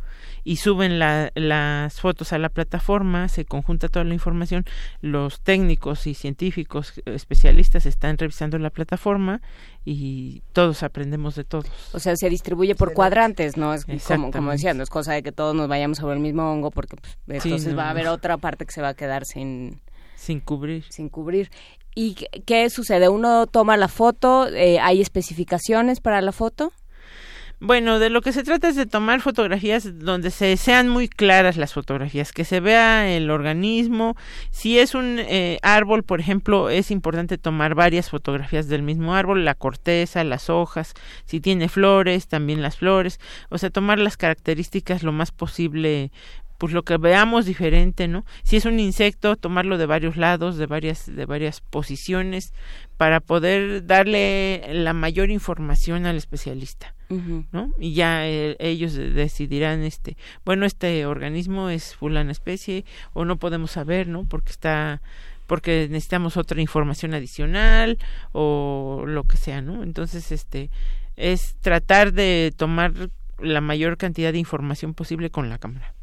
y 0.43 0.57
suben 0.57 0.99
la- 0.99 1.31
las 1.35 1.99
fotos 1.99 2.33
a 2.33 2.37
la 2.37 2.49
plataforma, 2.49 3.27
se 3.27 3.45
conjunta 3.45 3.87
toda 3.89 4.05
la 4.05 4.13
información, 4.13 4.65
los 5.01 5.41
técnicos 5.41 6.07
y 6.07 6.13
científicos 6.13 6.93
especialistas 7.05 7.85
están 7.85 8.17
revisando 8.17 8.57
la 8.59 8.69
plataforma 8.69 9.41
y 9.83 10.41
todos 10.53 10.83
aprendemos 10.83 11.35
de 11.35 11.43
todos. 11.43 11.67
O 11.93 11.99
sea, 11.99 12.15
se 12.15 12.29
distribuye 12.29 12.75
por 12.75 12.93
cuadrantes, 12.93 13.57
¿no? 13.57 13.73
Es 13.73 13.85
como, 14.07 14.31
como 14.31 14.51
decía, 14.51 14.73
no 14.73 14.83
es 14.83 14.89
cosa 14.89 15.13
de 15.13 15.23
que 15.23 15.31
todos 15.31 15.53
nos 15.55 15.67
vayamos 15.67 15.97
sobre 15.97 16.15
el 16.15 16.21
mismo 16.21 16.49
hongo 16.51 16.71
porque 16.71 16.95
pues, 17.25 17.43
Sí, 17.43 17.49
entonces 17.49 17.71
no, 17.73 17.77
va 17.77 17.87
a 17.87 17.89
haber 17.91 18.05
no. 18.05 18.13
otra 18.13 18.37
parte 18.37 18.65
que 18.65 18.71
se 18.71 18.81
va 18.81 18.89
a 18.89 18.93
quedar 18.93 19.25
sin... 19.25 19.81
Sin 20.15 20.39
cubrir. 20.39 20.85
Sin 20.89 21.09
cubrir. 21.09 21.51
¿Y 21.95 22.15
qué, 22.45 22.69
sucede? 22.69 23.07
Uno 23.07 23.47
toma 23.47 23.77
la 23.77 23.87
foto, 23.87 24.47
eh, 24.49 24.79
¿hay 24.79 25.01
especificaciones 25.01 26.01
para 26.01 26.21
la 26.21 26.33
foto? 26.33 26.73
Bueno, 27.61 27.99
de 27.99 28.09
lo 28.09 28.21
que 28.21 28.33
se 28.33 28.43
trata 28.43 28.67
es 28.67 28.75
de 28.75 28.85
tomar 28.85 29.21
fotografías 29.21 29.97
donde 29.99 30.29
se 30.29 30.57
sean 30.57 30.89
muy 30.89 31.07
claras 31.07 31.55
las 31.55 31.73
fotografías, 31.73 32.33
que 32.33 32.43
se 32.43 32.59
vea 32.59 33.09
el 33.09 33.31
organismo. 33.31 34.17
Si 34.51 34.77
es 34.77 34.93
un 34.93 35.19
eh, 35.19 35.57
árbol, 35.61 36.03
por 36.03 36.19
ejemplo, 36.19 36.69
es 36.69 36.91
importante 36.91 37.37
tomar 37.37 37.73
varias 37.73 38.09
fotografías 38.09 38.67
del 38.67 38.83
mismo 38.83 39.15
árbol, 39.15 39.45
la 39.45 39.55
corteza, 39.55 40.25
las 40.25 40.49
hojas, 40.49 40.95
si 41.25 41.39
tiene 41.39 41.69
flores, 41.69 42.27
también 42.27 42.61
las 42.61 42.75
flores, 42.75 43.21
o 43.49 43.57
sea, 43.57 43.69
tomar 43.69 43.99
las 43.99 44.17
características 44.17 45.01
lo 45.01 45.13
más 45.13 45.31
posible 45.31 46.11
pues 46.57 46.73
lo 46.73 46.83
que 46.83 46.97
veamos 46.97 47.45
diferente, 47.45 48.07
¿no? 48.07 48.25
Si 48.43 48.55
es 48.57 48.65
un 48.65 48.79
insecto, 48.79 49.35
tomarlo 49.35 49.77
de 49.77 49.85
varios 49.85 50.15
lados, 50.17 50.57
de 50.57 50.65
varias 50.65 51.13
de 51.13 51.25
varias 51.25 51.61
posiciones 51.61 52.53
para 52.97 53.19
poder 53.19 53.85
darle 53.85 54.61
la 54.71 54.93
mayor 54.93 55.29
información 55.31 56.05
al 56.05 56.15
especialista. 56.17 56.93
¿no? 57.51 57.71
Y 57.79 57.93
ya 57.93 58.27
eh, 58.27 58.55
ellos 58.59 58.93
de- 58.93 59.11
decidirán, 59.11 59.83
este, 59.83 60.17
bueno, 60.43 60.65
este 60.65 61.05
organismo 61.05 61.69
es 61.69 61.93
fulana 61.95 62.31
especie 62.31 62.83
o 63.13 63.25
no 63.25 63.37
podemos 63.37 63.71
saber, 63.71 64.07
¿no? 64.07 64.25
Porque 64.25 64.51
está, 64.51 65.01
porque 65.45 65.87
necesitamos 65.91 66.35
otra 66.35 66.59
información 66.61 67.13
adicional 67.13 67.99
o 68.31 69.03
lo 69.05 69.23
que 69.25 69.37
sea, 69.37 69.61
¿no? 69.61 69.83
Entonces, 69.83 70.31
este, 70.31 70.71
es 71.15 71.55
tratar 71.61 72.11
de 72.13 72.51
tomar 72.57 72.93
la 73.39 73.61
mayor 73.61 73.97
cantidad 73.97 74.31
de 74.31 74.39
información 74.39 74.93
posible 74.93 75.29
con 75.29 75.49
la 75.49 75.57
cámara. 75.59 75.93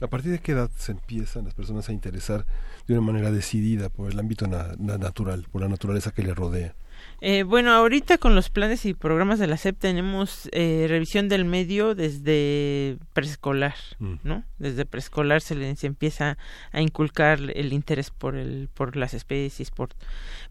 ¿A 0.00 0.06
partir 0.08 0.32
de 0.32 0.38
qué 0.40 0.52
edad 0.52 0.70
se 0.76 0.92
empiezan 0.92 1.44
las 1.44 1.54
personas 1.54 1.88
a 1.88 1.92
interesar 1.92 2.46
de 2.86 2.94
una 2.94 3.02
manera 3.02 3.30
decidida 3.30 3.88
por 3.88 4.10
el 4.10 4.18
ámbito 4.18 4.46
na- 4.46 4.74
na- 4.78 4.98
natural, 4.98 5.46
por 5.50 5.62
la 5.62 5.68
naturaleza 5.68 6.12
que 6.12 6.22
le 6.22 6.34
rodea? 6.34 6.74
Eh, 7.20 7.44
bueno, 7.44 7.72
ahorita 7.72 8.18
con 8.18 8.34
los 8.34 8.50
planes 8.50 8.84
y 8.84 8.94
programas 8.94 9.38
de 9.38 9.46
la 9.46 9.56
SEP 9.56 9.78
tenemos 9.78 10.48
eh, 10.52 10.86
revisión 10.88 11.28
del 11.28 11.44
medio 11.44 11.94
desde 11.94 12.98
preescolar, 13.12 13.74
Mm. 13.98 14.14
¿no? 14.24 14.44
Desde 14.58 14.84
preescolar 14.86 15.40
se 15.40 15.54
les 15.54 15.84
empieza 15.84 16.36
a 16.72 16.80
inculcar 16.80 17.38
el 17.54 17.72
interés 17.72 18.10
por 18.10 18.36
el 18.36 18.68
por 18.74 18.96
las 18.96 19.14
especies, 19.14 19.70
por 19.70 19.90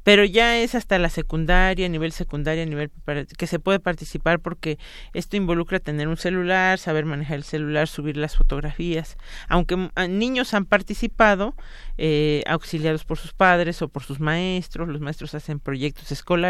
pero 0.03 0.25
ya 0.25 0.57
es 0.57 0.73
hasta 0.75 0.97
la 0.97 1.09
secundaria, 1.09 1.87
nivel 1.89 2.11
secundaria, 2.11 2.65
nivel 2.65 2.89
que 3.37 3.47
se 3.47 3.59
puede 3.59 3.79
participar 3.79 4.39
porque 4.39 4.79
esto 5.13 5.37
involucra 5.37 5.79
tener 5.79 6.07
un 6.07 6.17
celular, 6.17 6.79
saber 6.79 7.05
manejar 7.05 7.37
el 7.37 7.43
celular, 7.43 7.87
subir 7.87 8.17
las 8.17 8.35
fotografías. 8.35 9.17
Aunque 9.47 9.75
mm, 9.75 9.89
niños 10.09 10.53
han 10.53 10.65
participado 10.65 11.55
eh, 11.97 12.43
auxiliados 12.47 13.05
por 13.05 13.17
sus 13.17 13.33
padres 13.33 13.81
o 13.81 13.89
por 13.89 14.03
sus 14.03 14.19
maestros, 14.19 14.87
los 14.87 15.01
maestros 15.01 15.35
hacen 15.35 15.59
proyectos 15.59 16.11
escolares, 16.11 16.40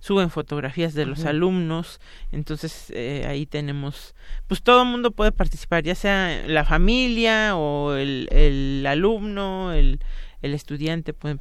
suben 0.00 0.30
fotografías 0.30 0.94
de 0.94 1.06
los 1.06 1.24
alumnos, 1.24 2.00
entonces 2.32 2.90
eh, 2.94 3.24
ahí 3.28 3.46
tenemos, 3.46 4.14
pues 4.46 4.62
todo 4.62 4.82
el 4.82 4.88
mundo 4.88 5.10
puede 5.10 5.32
participar, 5.32 5.82
ya 5.82 5.94
sea 5.94 6.42
la 6.46 6.64
familia 6.64 7.56
o 7.56 7.94
el, 7.94 8.28
el 8.30 8.86
alumno, 8.86 9.72
el, 9.72 10.00
el 10.42 10.54
estudiante 10.54 11.12
pueden, 11.12 11.40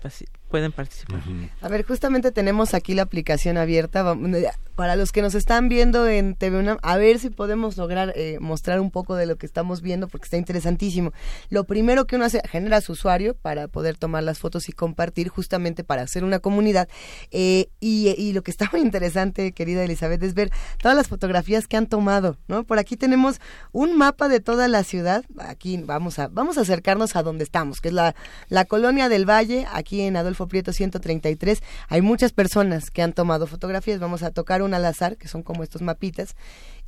pueden 0.50 0.72
participar. 0.72 1.22
A 1.61 1.68
ver, 1.69 1.86
justamente 1.86 2.32
tenemos 2.32 2.74
aquí 2.74 2.94
la 2.94 3.03
aplicación 3.03 3.58
abierta. 3.58 4.03
Vam- 4.03 4.50
para 4.76 4.95
los 4.95 5.11
que 5.11 5.22
nos 5.22 5.36
están 5.36 5.68
viendo 5.68 6.08
en 6.08 6.36
TV 6.36 6.58
UNAM, 6.60 6.78
a 6.82 6.95
ver 6.95 7.19
si 7.19 7.30
podemos 7.30 7.76
lograr 7.76 8.14
eh, 8.16 8.38
mostrar 8.40 8.80
un 8.80 8.92
poco 8.92 9.16
de 9.16 9.26
lo 9.26 9.36
que 9.36 9.45
estamos 9.45 9.82
viendo, 9.82 10.08
porque 10.08 10.24
está 10.26 10.38
interesantísimo. 10.38 11.11
Lo 11.50 11.66
primero 11.66 12.08
que 12.08 12.16
uno 12.16 12.24
hace, 12.24 12.42
genera 12.50 12.80
su 12.80 12.94
usuario 12.94 13.34
para 13.36 13.68
poder 13.68 13.98
tomar 13.98 14.24
las 14.24 14.40
fotos 14.40 14.69
y 14.69 14.72
compartir, 14.72 15.28
justamente 15.28 15.84
para 15.84 16.03
hacer 16.03 16.24
una 16.24 16.40
comunidad. 16.40 16.88
Eh, 17.32 17.68
y, 17.82 18.08
y 18.18 18.32
lo 18.32 18.42
que 18.42 18.52
está 18.52 18.69
muy 18.72 18.80
interesante, 18.82 19.52
querida 19.52 19.84
Elizabeth, 19.84 20.24
es 20.24 20.34
ver 20.34 20.50
todas 20.82 20.95
las 20.95 21.10
fotografías 21.10 21.68
que 21.68 21.76
han 21.76 21.88
tomado, 21.88 22.38
¿no? 22.48 22.64
Por 22.64 22.80
aquí 22.80 22.95
tenemos 22.95 23.42
un 23.74 23.98
mapa 23.98 24.30
de 24.30 24.40
toda 24.40 24.69
la 24.69 24.84
ciudad. 24.86 25.26
Aquí 25.40 25.78
vamos 25.84 26.19
a, 26.19 26.30
vamos 26.30 26.58
a 26.58 26.61
acercarnos 26.61 27.18
a 27.18 27.24
donde 27.24 27.44
estamos, 27.44 27.82
que 27.82 27.90
es 27.90 27.94
la, 27.94 28.16
la 28.48 28.64
colonia 28.64 29.10
del 29.10 29.30
Valle, 29.30 29.68
aquí 29.74 30.02
en 30.02 30.16
Adolfo 30.16 30.39
Prieto 30.48 30.74
133. 30.74 31.61
Hay 31.88 32.01
muchas 32.01 32.32
personas 32.32 32.90
que 32.92 33.01
han 33.01 33.14
tomado 33.14 33.48
fotografías. 33.48 34.00
Vamos 34.00 34.24
a 34.24 34.32
tocar 34.32 34.61
una 34.61 34.77
al 34.77 34.85
azar, 34.85 35.18
que 35.18 35.27
son 35.27 35.43
como 35.43 35.64
estos 35.64 35.82
mapitas. 35.82 36.35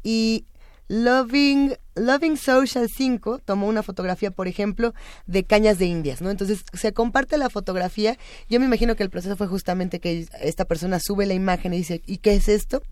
Y 0.03 0.45
Loving, 0.91 1.77
Loving 1.95 2.35
Social 2.35 2.87
5 2.93 3.39
tomó 3.45 3.67
una 3.67 3.81
fotografía, 3.81 4.29
por 4.29 4.49
ejemplo, 4.49 4.93
de 5.25 5.45
cañas 5.45 5.79
de 5.79 5.85
indias, 5.85 6.21
¿no? 6.21 6.29
Entonces 6.29 6.63
se 6.73 6.91
comparte 6.91 7.37
la 7.37 7.49
fotografía. 7.49 8.17
Yo 8.49 8.59
me 8.59 8.65
imagino 8.65 8.97
que 8.97 9.03
el 9.03 9.09
proceso 9.09 9.37
fue 9.37 9.47
justamente 9.47 10.01
que 10.01 10.27
esta 10.41 10.65
persona 10.65 10.99
sube 10.99 11.25
la 11.25 11.33
imagen 11.33 11.73
y 11.73 11.77
dice, 11.77 12.01
¿y 12.05 12.17
qué 12.17 12.33
es 12.33 12.49
esto? 12.49 12.83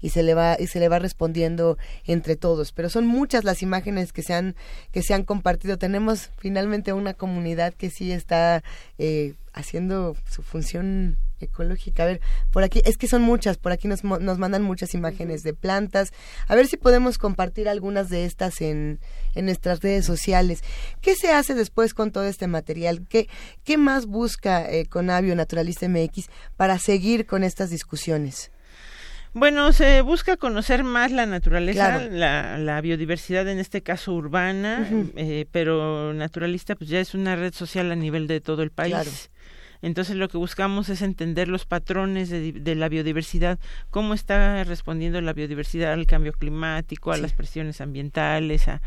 Y 0.00 0.10
se 0.10 0.22
le 0.22 0.34
va 0.34 0.56
y 0.58 0.66
se 0.66 0.80
le 0.80 0.88
va 0.88 0.98
respondiendo 0.98 1.78
entre 2.04 2.36
todos 2.36 2.72
pero 2.72 2.88
son 2.88 3.06
muchas 3.06 3.44
las 3.44 3.62
imágenes 3.62 4.12
que 4.12 4.22
se 4.22 4.34
han 4.34 4.56
que 4.92 5.02
se 5.02 5.14
han 5.14 5.24
compartido 5.24 5.78
tenemos 5.78 6.30
finalmente 6.38 6.92
una 6.92 7.14
comunidad 7.14 7.74
que 7.74 7.90
sí 7.90 8.12
está 8.12 8.62
eh, 8.98 9.34
haciendo 9.52 10.16
su 10.30 10.42
función 10.42 11.18
ecológica. 11.40 12.02
A 12.02 12.06
ver, 12.06 12.20
por 12.50 12.62
aquí, 12.62 12.82
es 12.84 12.96
que 12.96 13.08
son 13.08 13.22
muchas, 13.22 13.58
por 13.58 13.72
aquí 13.72 13.88
nos, 13.88 14.04
nos 14.04 14.38
mandan 14.38 14.62
muchas 14.62 14.94
imágenes 14.94 15.42
de 15.42 15.54
plantas. 15.54 16.12
A 16.46 16.54
ver 16.54 16.66
si 16.66 16.76
podemos 16.76 17.18
compartir 17.18 17.68
algunas 17.68 18.08
de 18.08 18.24
estas 18.24 18.60
en, 18.60 19.00
en 19.34 19.44
nuestras 19.46 19.80
redes 19.80 20.04
sociales. 20.04 20.62
¿Qué 21.00 21.14
se 21.14 21.32
hace 21.32 21.54
después 21.54 21.94
con 21.94 22.12
todo 22.12 22.24
este 22.24 22.46
material? 22.46 23.06
¿Qué, 23.08 23.28
qué 23.64 23.78
más 23.78 24.06
busca 24.06 24.70
eh, 24.70 24.86
Conavio 24.86 25.34
Naturalista 25.36 25.88
MX 25.88 26.28
para 26.56 26.78
seguir 26.78 27.26
con 27.26 27.44
estas 27.44 27.70
discusiones? 27.70 28.50
Bueno, 29.38 29.72
se 29.72 30.00
busca 30.02 30.36
conocer 30.36 30.82
más 30.84 31.12
la 31.12 31.24
naturaleza, 31.26 31.98
Claro. 31.98 32.10
la, 32.10 32.58
la 32.58 32.80
biodiversidad, 32.80 33.46
en 33.48 33.58
este 33.60 33.82
caso 33.82 34.12
urbana, 34.14 34.88
eh, 35.16 35.46
pero 35.52 36.12
naturalista 36.12 36.74
pues 36.74 36.90
ya 36.90 36.98
es 36.98 37.14
una 37.14 37.36
red 37.36 37.52
social 37.54 37.90
a 37.92 37.94
nivel 37.96 38.26
de 38.26 38.40
todo 38.40 38.62
el 38.62 38.70
país. 38.70 38.94
Claro. 38.94 39.10
Entonces 39.80 40.16
lo 40.16 40.28
que 40.28 40.38
buscamos 40.38 40.88
es 40.88 41.02
entender 41.02 41.46
los 41.46 41.64
patrones 41.64 42.30
de, 42.30 42.50
de 42.52 42.74
la 42.74 42.88
biodiversidad, 42.88 43.60
cómo 43.90 44.12
está 44.14 44.64
respondiendo 44.64 45.20
la 45.20 45.32
biodiversidad 45.34 45.92
al 45.92 46.06
cambio 46.06 46.32
climático, 46.32 47.12
a 47.12 47.16
Sí. 47.16 47.22
las 47.22 47.32
presiones 47.32 47.80
ambientales, 47.80 48.66
a 48.66 48.82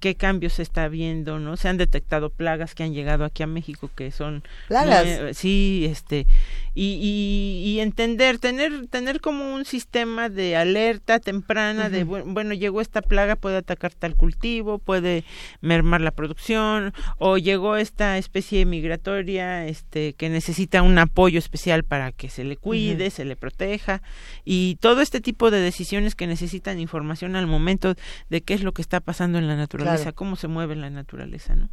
qué 0.00 0.14
cambios 0.14 0.54
se 0.54 0.62
está 0.62 0.88
viendo, 0.88 1.38
¿no? 1.38 1.56
Se 1.56 1.68
han 1.68 1.76
detectado 1.76 2.30
plagas 2.30 2.74
que 2.74 2.82
han 2.84 2.92
llegado 2.94 3.24
aquí 3.24 3.42
a 3.42 3.46
México 3.46 3.90
que 3.94 4.10
son 4.10 4.42
¿Plagas? 4.68 5.36
sí, 5.36 5.86
este 5.90 6.26
y, 6.74 6.94
y, 7.02 7.68
y 7.70 7.80
entender, 7.80 8.38
tener 8.38 8.86
tener 8.88 9.20
como 9.20 9.54
un 9.54 9.64
sistema 9.64 10.28
de 10.30 10.56
alerta 10.56 11.18
temprana 11.20 11.90
de 11.90 12.04
Ujú. 12.04 12.16
bu- 12.16 12.32
bueno, 12.32 12.54
llegó 12.54 12.80
esta 12.80 13.02
plaga, 13.02 13.36
puede 13.36 13.58
atacar 13.58 13.92
tal 13.92 14.16
cultivo, 14.16 14.78
puede 14.78 15.24
mermar 15.60 16.00
la 16.00 16.12
producción 16.12 16.94
o 17.18 17.36
llegó 17.36 17.76
esta 17.76 18.16
especie 18.18 18.64
migratoria 18.64 19.66
este 19.66 20.14
que 20.14 20.28
necesita 20.30 20.82
un 20.82 20.98
apoyo 20.98 21.38
especial 21.38 21.84
para 21.84 22.12
que 22.12 22.28
se 22.30 22.44
le 22.44 22.56
cuide, 22.56 23.10
se 23.10 23.24
le 23.24 23.36
proteja 23.36 24.00
y 24.44 24.76
todo 24.80 25.00
este 25.02 25.20
tipo 25.20 25.50
de 25.50 25.60
decisiones 25.60 26.14
que 26.14 26.26
necesitan 26.26 26.78
información 26.80 27.36
al 27.36 27.46
momento 27.46 27.94
de 28.30 28.40
qué 28.40 28.54
es 28.54 28.62
lo 28.62 28.72
que 28.72 28.82
está 28.82 29.00
pasando 29.00 29.38
en 29.38 29.46
la 29.48 29.56
naturaleza, 29.56 29.71
Claro. 29.80 30.14
cómo 30.14 30.36
se 30.36 30.48
mueve 30.48 30.76
la 30.76 30.90
naturaleza, 30.90 31.56
¿no? 31.56 31.70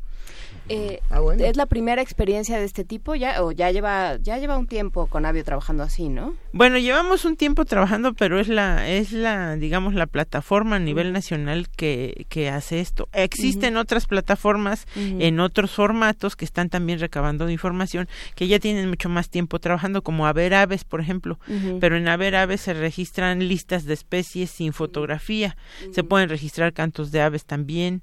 Eh, 0.69 0.99
Ah, 1.11 1.22
¿Es 1.40 1.58
la 1.58 1.66
primera 1.66 2.01
experiencia 2.01 2.59
de 2.59 2.66
este 2.66 2.83
tipo 2.83 3.16
ya 3.16 3.43
o 3.43 3.51
ya 3.51 3.72
lleva 3.72 4.17
ya 4.17 4.38
lleva 4.38 4.58
un 4.58 4.67
tiempo 4.67 5.08
con 5.08 5.25
Avio 5.25 5.43
trabajando 5.43 5.82
así, 5.82 6.08
no? 6.08 6.35
Bueno, 6.53 6.77
llevamos 6.77 7.25
un 7.25 7.35
tiempo 7.35 7.66
trabajando, 7.66 8.14
pero 8.14 8.40
es 8.40 8.48
la, 8.48 8.88
es 8.88 9.11
la, 9.11 9.56
digamos, 9.56 9.95
la 9.95 10.06
plataforma 10.06 10.75
a 10.75 10.80
nivel 10.80 11.11
nacional 11.11 11.67
que, 11.69 12.25
que 12.30 12.49
hace 12.49 12.80
esto. 12.80 13.09
Existen 13.14 13.77
otras 13.77 14.06
plataformas 14.06 14.85
en 14.95 15.40
otros 15.40 15.72
formatos 15.72 16.35
que 16.35 16.45
están 16.45 16.69
también 16.69 16.99
recabando 16.99 17.49
información, 17.49 18.08
que 18.35 18.48
ya 18.48 18.59
tienen 18.59 18.90
mucho 18.90 19.09
más 19.09 19.30
tiempo 19.30 19.59
trabajando, 19.59 20.03
como 20.03 20.27
Haber 20.27 20.53
Aves, 20.53 20.83
por 20.83 21.01
ejemplo. 21.01 21.40
Pero 21.80 21.98
en 21.98 22.08
Haber 22.08 22.35
Aves 22.35 22.61
se 22.61 22.74
registran 22.74 23.48
listas 23.48 23.85
de 23.85 23.93
especies 23.93 24.51
sin 24.51 24.74
fotografía. 24.74 25.58
Se 25.91 26.03
pueden 26.03 26.30
registrar 26.30 26.74
cantos 26.74 27.11
de 27.11 27.22
aves 27.22 27.45
también. 27.45 28.01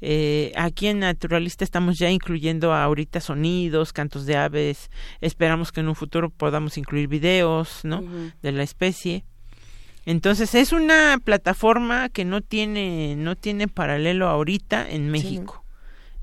Eh, 0.00 0.52
aquí 0.56 0.86
en 0.86 1.00
Naturalista 1.00 1.64
estamos 1.68 1.98
ya 1.98 2.10
incluyendo 2.10 2.72
ahorita 2.72 3.20
sonidos, 3.20 3.92
cantos 3.92 4.24
de 4.24 4.36
aves. 4.36 4.90
Esperamos 5.20 5.70
que 5.70 5.80
en 5.80 5.88
un 5.88 5.94
futuro 5.94 6.30
podamos 6.30 6.78
incluir 6.78 7.08
videos, 7.08 7.80
¿no? 7.84 8.02
De 8.42 8.52
la 8.52 8.62
especie. 8.62 9.24
Entonces 10.06 10.54
es 10.54 10.72
una 10.72 11.18
plataforma 11.22 12.08
que 12.08 12.24
no 12.24 12.40
tiene 12.40 13.14
no 13.16 13.36
tiene 13.36 13.68
paralelo 13.68 14.28
ahorita 14.28 14.88
en 14.88 15.10
México. 15.10 15.62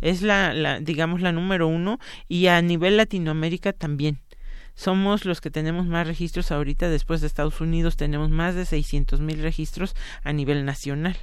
Es 0.01 0.23
la, 0.23 0.53
la 0.53 0.79
digamos 0.79 1.21
la 1.21 1.31
número 1.31 1.67
uno 1.67 1.99
y 2.27 2.47
a 2.47 2.59
nivel 2.63 2.97
Latinoamérica 2.97 3.71
también. 3.71 4.19
Somos 4.75 5.23
los 5.23 5.39
que 5.39 5.49
tenemos 5.49 5.87
más 5.87 6.05
registros 6.05 6.51
ahorita 6.51 6.89
después 6.89 7.21
de 7.21 7.27
Estados 7.27 7.61
Unidos 7.61 7.95
tenemos 7.95 8.29
más 8.29 8.55
de 8.55 8.65
600 8.65 9.21
mil 9.21 9.41
registros 9.41 9.95
a 10.23 10.33
nivel 10.33 10.65
nacional. 10.65 11.17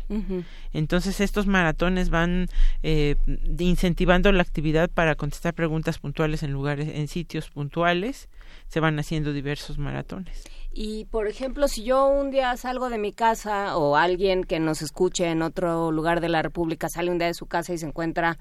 Entonces 0.72 1.20
estos 1.20 1.46
maratones 1.46 2.08
van 2.08 2.48
eh, 2.82 3.16
incentivando 3.58 4.32
la 4.32 4.42
actividad 4.42 4.90
para 4.90 5.14
contestar 5.14 5.54
preguntas 5.54 5.98
puntuales 5.98 6.42
en 6.42 6.52
lugares, 6.52 6.88
en 6.88 7.08
sitios 7.08 7.50
puntuales. 7.50 8.28
Se 8.68 8.80
van 8.80 8.98
haciendo 8.98 9.32
diversos 9.34 9.76
maratones. 9.76 10.44
Y 10.72 11.04
por 11.06 11.26
ejemplo, 11.26 11.68
si 11.68 11.84
yo 11.84 12.08
un 12.08 12.30
día 12.30 12.56
salgo 12.56 12.88
de 12.88 12.96
mi 12.96 13.12
casa 13.12 13.76
o 13.76 13.96
alguien 13.96 14.44
que 14.44 14.58
nos 14.58 14.80
escuche 14.80 15.26
en 15.26 15.42
otro 15.42 15.92
lugar 15.92 16.22
de 16.22 16.30
la 16.30 16.40
República 16.40 16.88
sale 16.88 17.10
un 17.10 17.18
día 17.18 17.26
de 17.26 17.34
su 17.34 17.44
casa 17.44 17.74
y 17.74 17.78
se 17.78 17.86
encuentra 17.86 18.38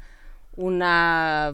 una 0.56 1.54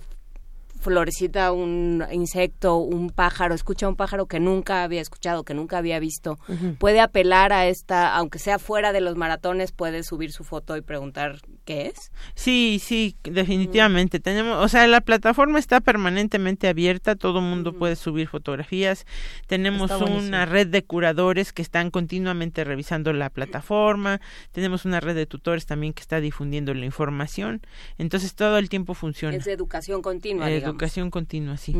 florecita, 0.79 1.51
un 1.51 2.03
insecto, 2.11 2.77
un 2.77 3.09
pájaro, 3.09 3.53
escucha 3.53 3.87
un 3.87 3.95
pájaro 3.95 4.25
que 4.25 4.39
nunca 4.39 4.83
había 4.83 5.01
escuchado, 5.01 5.43
que 5.43 5.53
nunca 5.53 5.77
había 5.77 5.99
visto, 5.99 6.37
puede 6.79 6.99
apelar 6.99 7.53
a 7.53 7.67
esta, 7.67 8.15
aunque 8.15 8.39
sea 8.39 8.59
fuera 8.59 8.93
de 8.93 9.01
los 9.01 9.15
maratones, 9.15 9.71
puede 9.71 10.03
subir 10.03 10.31
su 10.31 10.43
foto 10.43 10.77
y 10.77 10.81
preguntar 10.81 11.39
qué 11.65 11.87
es. 11.87 12.11
Sí, 12.35 12.79
sí, 12.83 13.15
definitivamente. 13.23 14.19
Tenemos, 14.19 14.63
o 14.63 14.67
sea, 14.67 14.87
la 14.87 15.01
plataforma 15.01 15.59
está 15.59 15.81
permanentemente 15.81 16.67
abierta, 16.67 17.15
todo 17.15 17.41
mundo 17.41 17.73
puede 17.73 17.95
subir 17.95 18.27
fotografías. 18.27 19.05
Tenemos 19.47 19.91
una 19.91 20.45
red 20.45 20.67
de 20.67 20.83
curadores 20.83 21.53
que 21.53 21.61
están 21.61 21.91
continuamente 21.91 22.63
revisando 22.63 23.13
la 23.13 23.29
plataforma. 23.29 24.21
Tenemos 24.51 24.85
una 24.85 24.99
red 24.99 25.15
de 25.15 25.25
tutores 25.25 25.65
también 25.65 25.93
que 25.93 26.01
está 26.01 26.19
difundiendo 26.21 26.73
la 26.73 26.85
información. 26.85 27.61
Entonces 27.97 28.35
todo 28.35 28.57
el 28.57 28.69
tiempo 28.69 28.93
funciona. 28.93 29.35
Es 29.35 29.45
de 29.45 29.53
educación 29.53 30.01
continua, 30.01 30.49
Eh, 30.49 30.55
digamos. 30.55 30.66
Educación 30.69 31.09
continua, 31.11 31.57
sí. 31.57 31.75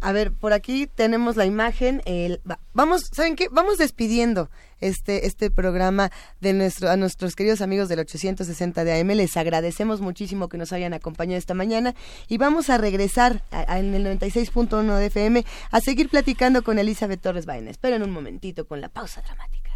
A 0.00 0.12
ver, 0.12 0.32
por 0.32 0.52
aquí 0.52 0.86
tenemos 0.86 1.36
la 1.36 1.46
imagen. 1.46 2.02
el- 2.04 2.40
va- 2.50 2.58
vamos, 2.74 3.04
¿saben 3.12 3.36
qué? 3.36 3.48
Vamos 3.50 3.78
despidiendo 3.78 4.50
este, 4.80 5.26
este 5.26 5.50
programa 5.50 6.10
de 6.42 6.52
nuestro, 6.52 6.90
a 6.90 6.96
nuestros 6.96 7.34
queridos 7.36 7.62
amigos 7.62 7.88
del 7.88 8.00
860 8.00 8.84
de 8.84 9.00
AM. 9.00 9.14
Les 9.14 9.34
agradecemos 9.38 10.02
muchísimo 10.02 10.48
que 10.50 10.58
nos 10.58 10.74
hayan 10.74 10.92
acompañado 10.92 11.38
esta 11.38 11.54
mañana 11.54 11.94
y 12.28 12.36
vamos 12.36 12.68
a 12.68 12.76
regresar 12.76 13.42
a- 13.50 13.72
a- 13.72 13.78
en 13.78 13.94
el 13.94 14.02
96.1 14.04 14.96
de 14.98 15.06
FM 15.06 15.44
a 15.70 15.80
seguir 15.80 16.10
platicando 16.10 16.62
con 16.62 16.78
Elizabeth 16.78 17.22
Torres 17.22 17.46
Baena. 17.46 17.70
Esperen 17.70 18.02
un 18.02 18.10
momentito 18.10 18.66
con 18.66 18.82
la 18.82 18.90
pausa 18.90 19.22
dramática. 19.22 19.70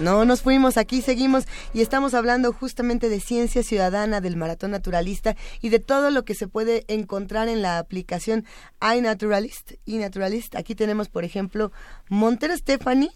No 0.00 0.24
nos 0.24 0.42
fuimos, 0.42 0.76
aquí 0.76 1.02
seguimos 1.02 1.44
y 1.74 1.82
estamos 1.82 2.14
hablando 2.14 2.52
justamente 2.52 3.08
de 3.08 3.20
ciencia 3.20 3.62
ciudadana, 3.62 4.20
del 4.20 4.36
maratón 4.36 4.70
naturalista 4.70 5.36
y 5.60 5.68
de 5.68 5.80
todo 5.80 6.10
lo 6.10 6.24
que 6.24 6.34
se 6.34 6.48
puede 6.48 6.84
encontrar 6.88 7.48
en 7.48 7.62
la 7.62 7.78
aplicación 7.78 8.44
iNaturalist. 8.80 9.72
iNaturalist. 9.84 10.56
Aquí 10.56 10.74
tenemos, 10.74 11.08
por 11.08 11.24
ejemplo, 11.24 11.72
Montero 12.08 12.56
Stephanie, 12.56 13.10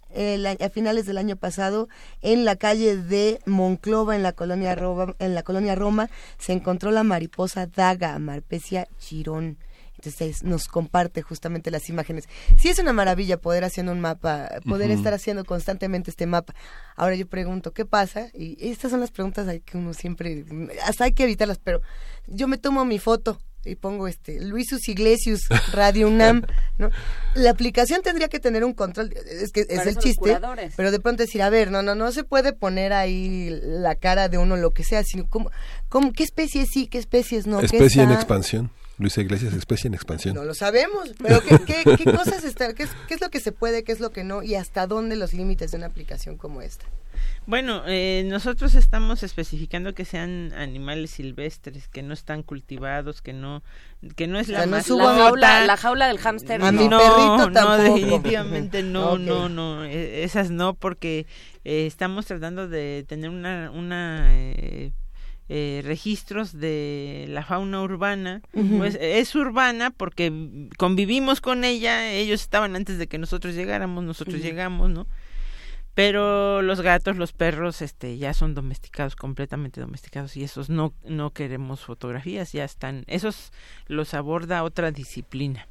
a 0.60 0.68
finales 0.70 1.06
del 1.06 1.18
año 1.18 1.36
pasado, 1.36 1.88
en 2.20 2.44
la 2.44 2.56
calle 2.56 2.96
de 2.96 3.40
Monclova, 3.46 4.16
en 4.16 4.22
la 4.22 4.32
colonia 4.32 4.74
Roma, 4.74 5.14
en 5.18 5.34
la 5.34 5.42
colonia 5.42 5.74
Roma, 5.74 6.10
se 6.38 6.52
encontró 6.52 6.90
la 6.90 7.04
mariposa 7.04 7.66
daga, 7.66 8.18
Marpesia 8.18 8.86
chirón. 8.98 9.56
Entonces 10.02 10.42
nos 10.42 10.66
comparte 10.66 11.20
justamente 11.20 11.70
las 11.70 11.88
imágenes. 11.90 12.24
Sí 12.56 12.68
es 12.68 12.78
una 12.78 12.92
maravilla 12.94 13.36
poder 13.36 13.64
haciendo 13.64 13.92
un 13.92 14.00
mapa, 14.00 14.48
poder 14.66 14.90
estar 14.90 15.12
haciendo 15.12 15.44
constantemente 15.44 16.10
este 16.10 16.26
mapa. 16.26 16.54
Ahora 16.96 17.16
yo 17.16 17.26
pregunto, 17.26 17.72
¿qué 17.72 17.84
pasa? 17.84 18.28
Y 18.32 18.56
estas 18.70 18.90
son 18.90 19.00
las 19.00 19.10
preguntas 19.10 19.46
ahí 19.46 19.60
que 19.60 19.76
uno 19.76 19.92
siempre, 19.92 20.44
hasta 20.86 21.04
hay 21.04 21.12
que 21.12 21.24
evitarlas, 21.24 21.58
pero 21.62 21.82
yo 22.26 22.48
me 22.48 22.56
tomo 22.56 22.84
mi 22.86 22.98
foto 22.98 23.38
y 23.62 23.74
pongo 23.74 24.08
este 24.08 24.40
Luisus 24.40 24.88
Iglesias 24.88 25.40
Radio 25.72 26.08
UNAM, 26.08 26.46
¿no? 26.78 26.88
La 27.34 27.50
aplicación 27.50 28.00
tendría 28.00 28.28
que 28.28 28.40
tener 28.40 28.64
un 28.64 28.72
control, 28.72 29.12
es 29.12 29.52
que 29.52 29.66
es 29.68 29.86
el 29.86 29.96
chiste, 29.98 30.38
pero 30.76 30.90
de 30.90 30.98
pronto 30.98 31.24
decir, 31.24 31.42
a 31.42 31.50
ver, 31.50 31.70
no, 31.70 31.82
no, 31.82 31.94
no 31.94 32.10
se 32.12 32.24
puede 32.24 32.54
poner 32.54 32.94
ahí 32.94 33.50
la 33.62 33.96
cara 33.96 34.30
de 34.30 34.38
uno 34.38 34.56
lo 34.56 34.72
que 34.72 34.82
sea, 34.82 35.02
sino 35.04 35.28
cómo, 35.28 35.50
cómo 35.90 36.12
qué 36.12 36.22
especies 36.22 36.70
sí, 36.72 36.86
qué 36.86 36.96
especies 36.96 37.46
no, 37.46 37.58
qué 37.58 37.66
Especie 37.66 38.02
en 38.02 38.12
expansión. 38.12 38.70
Luisa 39.00 39.20
Iglesias, 39.22 39.54
especie 39.54 39.88
en 39.88 39.94
expansión. 39.94 40.34
No 40.34 40.44
lo 40.44 40.54
sabemos, 40.54 41.10
pero 41.22 41.40
¿qué, 41.42 41.58
qué, 41.66 41.96
qué 41.96 42.04
cosas 42.04 42.44
están, 42.44 42.74
qué 42.74 42.84
es, 42.84 42.90
qué 43.08 43.14
es 43.14 43.20
lo 43.20 43.30
que 43.30 43.40
se 43.40 43.50
puede, 43.50 43.82
qué 43.82 43.92
es 43.92 44.00
lo 44.00 44.10
que 44.10 44.22
no 44.24 44.42
y 44.42 44.54
hasta 44.54 44.86
dónde 44.86 45.16
los 45.16 45.32
límites 45.32 45.70
de 45.70 45.78
una 45.78 45.86
aplicación 45.86 46.36
como 46.36 46.60
esta? 46.62 46.84
Bueno, 47.46 47.82
eh, 47.86 48.24
nosotros 48.26 48.74
estamos 48.74 49.22
especificando 49.22 49.94
que 49.94 50.04
sean 50.04 50.52
animales 50.52 51.10
silvestres, 51.10 51.88
que 51.88 52.02
no 52.02 52.14
están 52.14 52.42
cultivados, 52.42 53.20
que 53.22 53.32
no, 53.32 53.62
que 54.16 54.26
no 54.26 54.38
es 54.38 54.48
O 54.48 54.52
la 54.52 54.58
sea, 54.58 54.66
no 54.66 54.72
más 54.72 54.86
subo 54.86 54.98
La 55.02 55.14
jaula, 55.16 55.64
la 55.66 55.76
jaula 55.76 56.06
del 56.06 56.18
hámster. 56.18 56.62
A 56.62 56.70
no, 56.70 56.80
mi 56.82 56.88
perrito 56.88 57.50
no, 57.50 57.52
tampoco. 57.52 57.82
definitivamente 57.82 58.82
no, 58.84 59.12
Ok. 59.12 59.20
no, 59.20 59.48
no, 59.48 59.84
eh, 59.84 60.22
esas 60.24 60.50
no, 60.50 60.74
porque 60.74 61.26
eh, 61.64 61.86
estamos 61.86 62.26
tratando 62.26 62.68
de 62.68 63.04
tener 63.08 63.30
una, 63.30 63.70
una 63.70 64.28
eh, 64.32 64.92
eh, 65.52 65.82
registros 65.84 66.60
de 66.60 67.26
la 67.28 67.44
fauna 67.44 67.82
urbana, 67.82 68.40
pues 68.52 68.96
es 69.00 69.34
urbana 69.34 69.90
porque 69.90 70.68
convivimos 70.78 71.40
con 71.40 71.64
ella, 71.64 72.12
ellos 72.12 72.40
estaban 72.40 72.76
antes 72.76 72.98
de 72.98 73.08
que 73.08 73.18
nosotros 73.18 73.56
llegáramos, 73.56 74.04
nosotros 74.04 74.40
llegamos, 74.40 74.90
¿no? 74.90 75.08
Pero 75.94 76.62
los 76.62 76.82
gatos, 76.82 77.16
los 77.16 77.32
perros, 77.32 77.82
este, 77.82 78.16
ya 78.16 78.32
son 78.32 78.54
domesticados, 78.54 79.16
completamente 79.16 79.80
domesticados, 79.80 80.36
y 80.36 80.44
esos 80.44 80.70
no, 80.70 80.94
no 81.04 81.30
queremos 81.30 81.80
fotografías, 81.80 82.52
ya 82.52 82.62
están, 82.62 83.02
esos 83.08 83.50
los 83.88 84.14
aborda 84.14 84.62
otra 84.62 84.92
disciplina. 84.92 85.66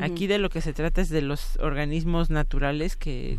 Aquí 0.00 0.26
de 0.26 0.38
lo 0.38 0.50
que 0.50 0.60
se 0.60 0.72
trata 0.72 1.02
es 1.02 1.08
de 1.08 1.22
los 1.22 1.56
organismos 1.58 2.30
naturales 2.30 2.96
que, 2.96 3.38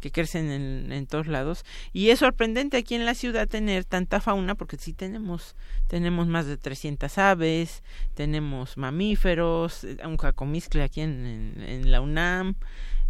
que 0.00 0.10
crecen 0.10 0.50
en, 0.50 0.92
en 0.92 1.06
todos 1.06 1.26
lados. 1.26 1.64
Y 1.92 2.10
es 2.10 2.18
sorprendente 2.18 2.76
aquí 2.76 2.94
en 2.94 3.06
la 3.06 3.14
ciudad 3.14 3.48
tener 3.48 3.84
tanta 3.84 4.20
fauna, 4.20 4.54
porque 4.54 4.76
sí 4.76 4.92
tenemos, 4.92 5.54
tenemos 5.88 6.26
más 6.26 6.46
de 6.46 6.56
300 6.56 7.18
aves, 7.18 7.82
tenemos 8.14 8.76
mamíferos, 8.76 9.84
eh, 9.84 9.98
un 10.04 10.16
jacomiscle 10.16 10.82
aquí 10.82 11.02
en, 11.02 11.26
en, 11.26 11.62
en 11.62 11.90
la 11.90 12.00
UNAM. 12.00 12.56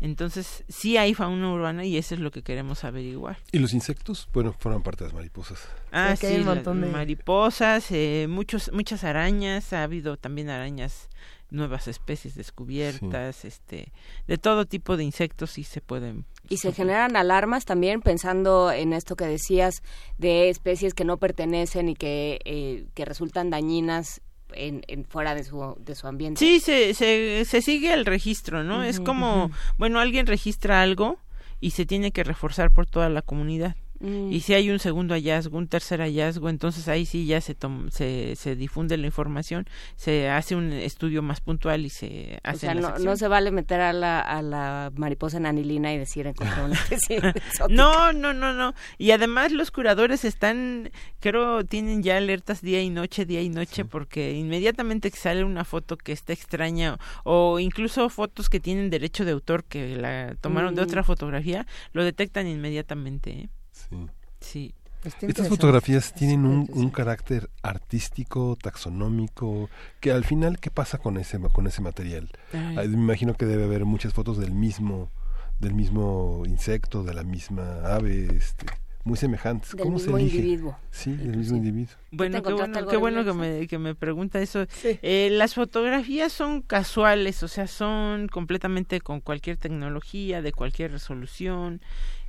Entonces, 0.01 0.65
sí 0.69 0.97
hay 0.97 1.15
fauna 1.15 1.53
urbana 1.53 1.85
y 1.85 1.97
eso 1.99 2.15
es 2.15 2.21
lo 2.21 2.31
que 2.31 2.43
queremos 2.43 2.85
averiguar. 2.85 3.39
¿Y 3.53 3.59
los 3.59 3.75
insectos? 3.75 4.29
Bueno, 4.33 4.55
forman 4.59 4.83
parte 4.83 5.05
de 5.05 5.09
las 5.11 5.15
mariposas. 5.15 5.61
Ah, 5.93 6.15
Sí, 6.19 6.27
hay 6.27 6.39
un 6.41 6.47
montón 6.47 6.81
de- 6.81 6.87
mariposas, 6.89 7.91
eh, 7.91 8.27
muchos, 8.29 8.71
muchas 8.73 9.05
arañas, 9.05 9.73
ha 9.73 9.83
habido 9.83 10.17
también 10.17 10.49
arañas, 10.49 11.09
nuevas 11.51 11.89
especies 11.89 12.35
descubiertas, 12.37 13.45
este, 13.45 13.93
de 14.29 14.39
todo 14.39 14.67
tipo 14.67 14.97
de 14.97 15.05
insectos 15.05 15.51
sí 15.51 15.65
se 15.65 15.81
pueden. 15.81 16.25
Y 16.49 16.59
se 16.59 16.73
generan 16.73 17.17
alarmas 17.17 17.65
también 17.65 18.01
pensando 18.03 18.71
en 18.73 18.93
esto 18.93 19.17
que 19.17 19.25
decías 19.27 19.83
de 20.17 20.49
especies 20.49 20.95
que 20.95 21.05
no 21.05 21.17
pertenecen 21.19 21.89
y 21.89 21.95
que, 21.95 22.39
eh, 22.45 22.87
que 22.95 23.05
resultan 23.05 23.51
dañinas 23.51 24.21
en, 24.55 24.83
en 24.89 25.05
fuera 25.05 25.35
de 25.35 25.45
su, 25.45 25.77
de 25.79 25.95
su 25.95 26.07
ambiente. 26.07 26.39
Sí, 26.39 26.61
se, 26.61 26.95
se, 26.95 27.45
se 27.45 27.63
sigue 27.63 27.93
el 27.93 28.07
registro, 28.07 28.65
¿no? 28.65 28.83
es 28.83 29.01
como, 29.01 29.51
bueno, 29.79 30.01
alguien 30.01 30.27
registra 30.27 30.83
algo 30.83 31.19
y 31.61 31.71
se 31.73 31.87
tiene 31.87 32.13
que 32.13 32.25
reforzar 32.25 32.71
por 32.71 32.87
toda 32.87 33.09
la 33.09 33.23
comunidad. 33.23 33.77
Mm. 34.01 34.33
Y 34.33 34.41
si 34.41 34.55
hay 34.55 34.71
un 34.71 34.79
segundo 34.79 35.15
hallazgo, 35.15 35.59
un 35.59 35.69
tercer 35.69 36.01
hallazgo, 36.01 36.49
entonces 36.49 36.89
ahí 36.89 37.05
sí 37.07 37.27
ya 37.27 37.41
se, 37.41 37.55
tom- 37.55 37.91
se, 37.91 38.35
se 38.37 38.57
difunde 38.57 38.97
la 38.97 39.07
información, 39.07 39.67
se 39.97 40.29
hace 40.31 40.57
un 40.57 40.73
estudio 40.73 41.21
más 41.23 41.41
puntual 41.41 41.85
y 41.85 41.91
se 41.91 42.39
O 42.45 42.49
hace 42.49 42.59
sea, 42.61 42.75
no, 42.75 42.99
no 42.99 43.17
se 43.17 43.29
vale 43.29 43.51
meter 43.51 43.81
a 43.81 43.93
la, 43.93 44.21
a 44.21 44.41
la 44.43 44.91
mariposa 44.97 45.37
en 45.37 45.47
anilina 45.47 45.93
y 45.93 45.99
decir 45.99 46.27
encontré 46.27 46.63
una 46.65 46.75
especie. 46.91 47.21
No, 47.69 48.13
no, 48.13 48.33
no, 48.33 48.55
no. 48.55 48.75
Y 48.99 49.11
además 49.11 49.53
los 49.53 49.71
curadores 49.71 50.25
están, 50.25 50.91
creo, 51.21 51.65
tienen 51.65 52.03
ya 52.03 52.17
alertas 52.17 52.63
día 52.63 52.83
y 52.83 52.89
noche, 52.91 53.27
día 53.27 53.43
y 53.43 53.51
noche, 53.51 53.85
porque 53.85 54.33
inmediatamente 54.33 55.11
que 55.11 55.19
sale 55.19 55.45
una 55.45 55.65
foto 55.65 55.97
que 55.99 56.13
está 56.13 56.33
extraña 56.33 56.99
o 57.25 57.59
incluso 57.59 58.09
fotos 58.09 58.49
que 58.49 58.61
tienen 58.61 58.89
derecho 58.89 59.25
de 59.25 59.33
autor 59.33 59.65
que 59.65 59.97
la 59.97 60.35
tomaron 60.41 60.75
de 60.75 60.81
Mm. 60.81 60.85
otra 60.85 61.05
fotografía, 61.05 61.67
lo 61.93 62.03
detectan 62.05 62.47
inmediatamente. 62.47 63.31
¿eh? 63.31 63.49
Sí. 63.91 64.07
Sí. 64.41 64.75
Estas 65.03 65.49
fotografías 65.49 66.13
tienen 66.13 66.45
un, 66.45 66.69
un 66.75 66.91
carácter 66.91 67.49
artístico, 67.63 68.57
taxonómico, 68.61 69.71
que 69.99 70.13
al 70.13 70.25
final, 70.25 70.59
¿qué 70.59 70.71
pasa 70.71 70.99
con 70.99 71.17
ese, 71.17 71.41
con 71.41 71.67
ese 71.67 71.81
material? 71.81 72.29
Ay. 72.53 72.89
Me 72.89 72.97
imagino 72.97 73.33
que 73.35 73.47
debe 73.47 73.65
haber 73.65 73.87
muchas 73.87 74.13
fotos 74.13 74.37
del 74.37 74.53
mismo, 74.53 75.11
del 75.59 75.73
mismo 75.73 76.43
insecto, 76.45 77.03
de 77.03 77.15
la 77.15 77.25
misma 77.25 77.81
ave, 77.85 78.37
este, 78.37 78.67
muy 79.05 79.17
semejantes. 79.17 79.71
Del 79.73 79.81
¿Cómo 79.83 79.97
mismo 79.97 80.17
se 80.17 80.23
elige? 80.23 80.37
individuo, 80.39 80.79
Sí, 80.91 81.13
del 81.15 81.37
mismo 81.37 81.57
individuo. 81.57 81.95
Bueno, 82.11 82.43
qué 82.43 82.53
bueno, 82.53 82.87
qué 82.87 82.97
bueno 82.97 83.25
que 83.25 83.33
me, 83.33 83.67
que 83.67 83.79
me 83.79 83.95
pregunta 83.95 84.41
eso. 84.41 84.67
Eh, 84.85 85.29
las 85.33 85.55
fotografías 85.55 86.33
son 86.33 86.61
casuales, 86.61 87.43
o 87.43 87.49
sea, 87.49 87.67
son 87.67 88.29
completamente 88.29 89.01
con 89.01 89.21
cualquier 89.21 89.57
tecnología, 89.57 90.43
de 90.43 90.53
cualquier 90.53 90.93
resolución. 90.93 91.81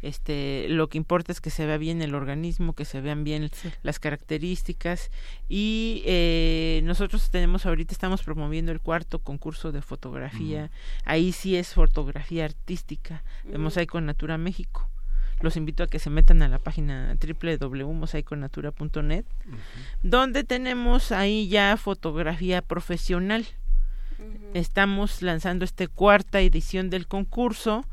Este, 0.01 0.65
lo 0.69 0.87
que 0.89 0.97
importa 0.97 1.31
es 1.31 1.41
que 1.41 1.51
se 1.51 1.65
vea 1.67 1.77
bien 1.77 2.01
el 2.01 2.15
organismo, 2.15 2.73
que 2.73 2.85
se 2.85 3.01
vean 3.01 3.23
bien 3.23 3.49
las 3.83 3.99
características. 3.99 5.11
Y 5.49 6.01
eh, 6.05 6.81
nosotros 6.85 7.29
tenemos 7.29 7.65
ahorita, 7.65 7.93
estamos 7.93 8.23
promoviendo 8.23 8.71
el 8.71 8.79
cuarto 8.79 9.19
concurso 9.19 9.71
de 9.71 9.81
fotografía. 9.81 10.71
Ahí 11.05 11.33
sí 11.33 11.55
es 11.55 11.73
fotografía 11.73 12.45
artística 12.45 13.23
de 13.43 13.57
Mm. 13.57 13.61
Mosaico 13.61 13.99
Natura 14.01 14.37
México. 14.37 14.87
Los 15.41 15.57
invito 15.57 15.83
a 15.83 15.87
que 15.87 15.99
se 15.99 16.09
metan 16.09 16.41
a 16.41 16.47
la 16.47 16.57
página 16.59 17.17
www.mosaiconatura.net, 17.19 19.25
donde 20.03 20.43
tenemos 20.43 21.11
ahí 21.11 21.47
ya 21.47 21.75
fotografía 21.77 22.61
profesional. 22.61 23.47
Estamos 24.53 25.21
lanzando 25.21 25.65
esta 25.65 25.87
cuarta 25.87 26.39
edición 26.41 26.91
del 26.91 27.07
concurso 27.07 27.85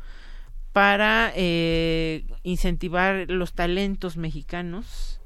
para 0.73 1.33
eh, 1.35 2.27
incentivar 2.43 3.31
los 3.31 3.55
talentos 3.55 4.17
mexicanos. 4.17 5.21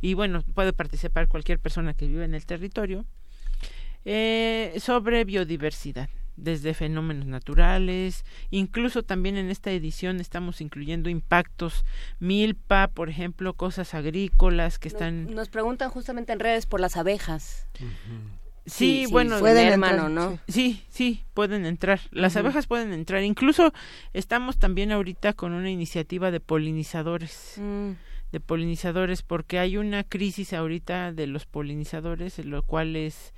Y 0.00 0.14
bueno, 0.14 0.44
puede 0.54 0.72
participar 0.72 1.26
cualquier 1.28 1.58
persona 1.58 1.94
que 1.94 2.06
viva 2.06 2.24
en 2.24 2.34
el 2.34 2.46
territorio 2.46 3.04
eh, 4.04 4.76
sobre 4.80 5.24
biodiversidad 5.24 6.08
desde 6.36 6.74
fenómenos 6.74 7.26
naturales, 7.26 8.24
incluso 8.50 9.02
también 9.02 9.36
en 9.36 9.50
esta 9.50 9.70
edición 9.70 10.20
estamos 10.20 10.60
incluyendo 10.60 11.10
impactos 11.10 11.84
milpa, 12.20 12.88
por 12.88 13.08
ejemplo, 13.08 13.54
cosas 13.54 13.94
agrícolas 13.94 14.78
que 14.78 14.88
están 14.88 15.34
Nos 15.34 15.48
preguntan 15.48 15.90
justamente 15.90 16.32
en 16.32 16.40
redes 16.40 16.66
por 16.66 16.80
las 16.80 16.96
abejas. 16.96 17.66
Sí, 17.74 17.86
Sí, 18.64 19.06
sí, 19.06 19.12
bueno, 19.12 19.40
pueden 19.40 19.66
de- 19.66 19.72
hermano, 19.72 20.08
¿no? 20.08 20.38
Sí, 20.46 20.84
sí, 20.88 21.24
pueden 21.34 21.66
entrar. 21.66 22.00
Las 22.12 22.36
abejas 22.36 22.68
pueden 22.68 22.92
entrar. 22.92 23.24
Incluso 23.24 23.72
estamos 24.12 24.56
también 24.56 24.92
ahorita 24.92 25.32
con 25.32 25.52
una 25.52 25.68
iniciativa 25.68 26.30
de 26.30 26.38
polinizadores. 26.38 27.54
Mm. 27.56 27.90
De 28.30 28.38
polinizadores, 28.40 29.22
porque 29.22 29.58
hay 29.58 29.76
una 29.76 30.04
crisis 30.04 30.52
ahorita 30.52 31.12
de 31.12 31.26
los 31.26 31.44
polinizadores, 31.44 32.38
lo 32.44 32.62
cual 32.62 32.94
es 32.94 33.34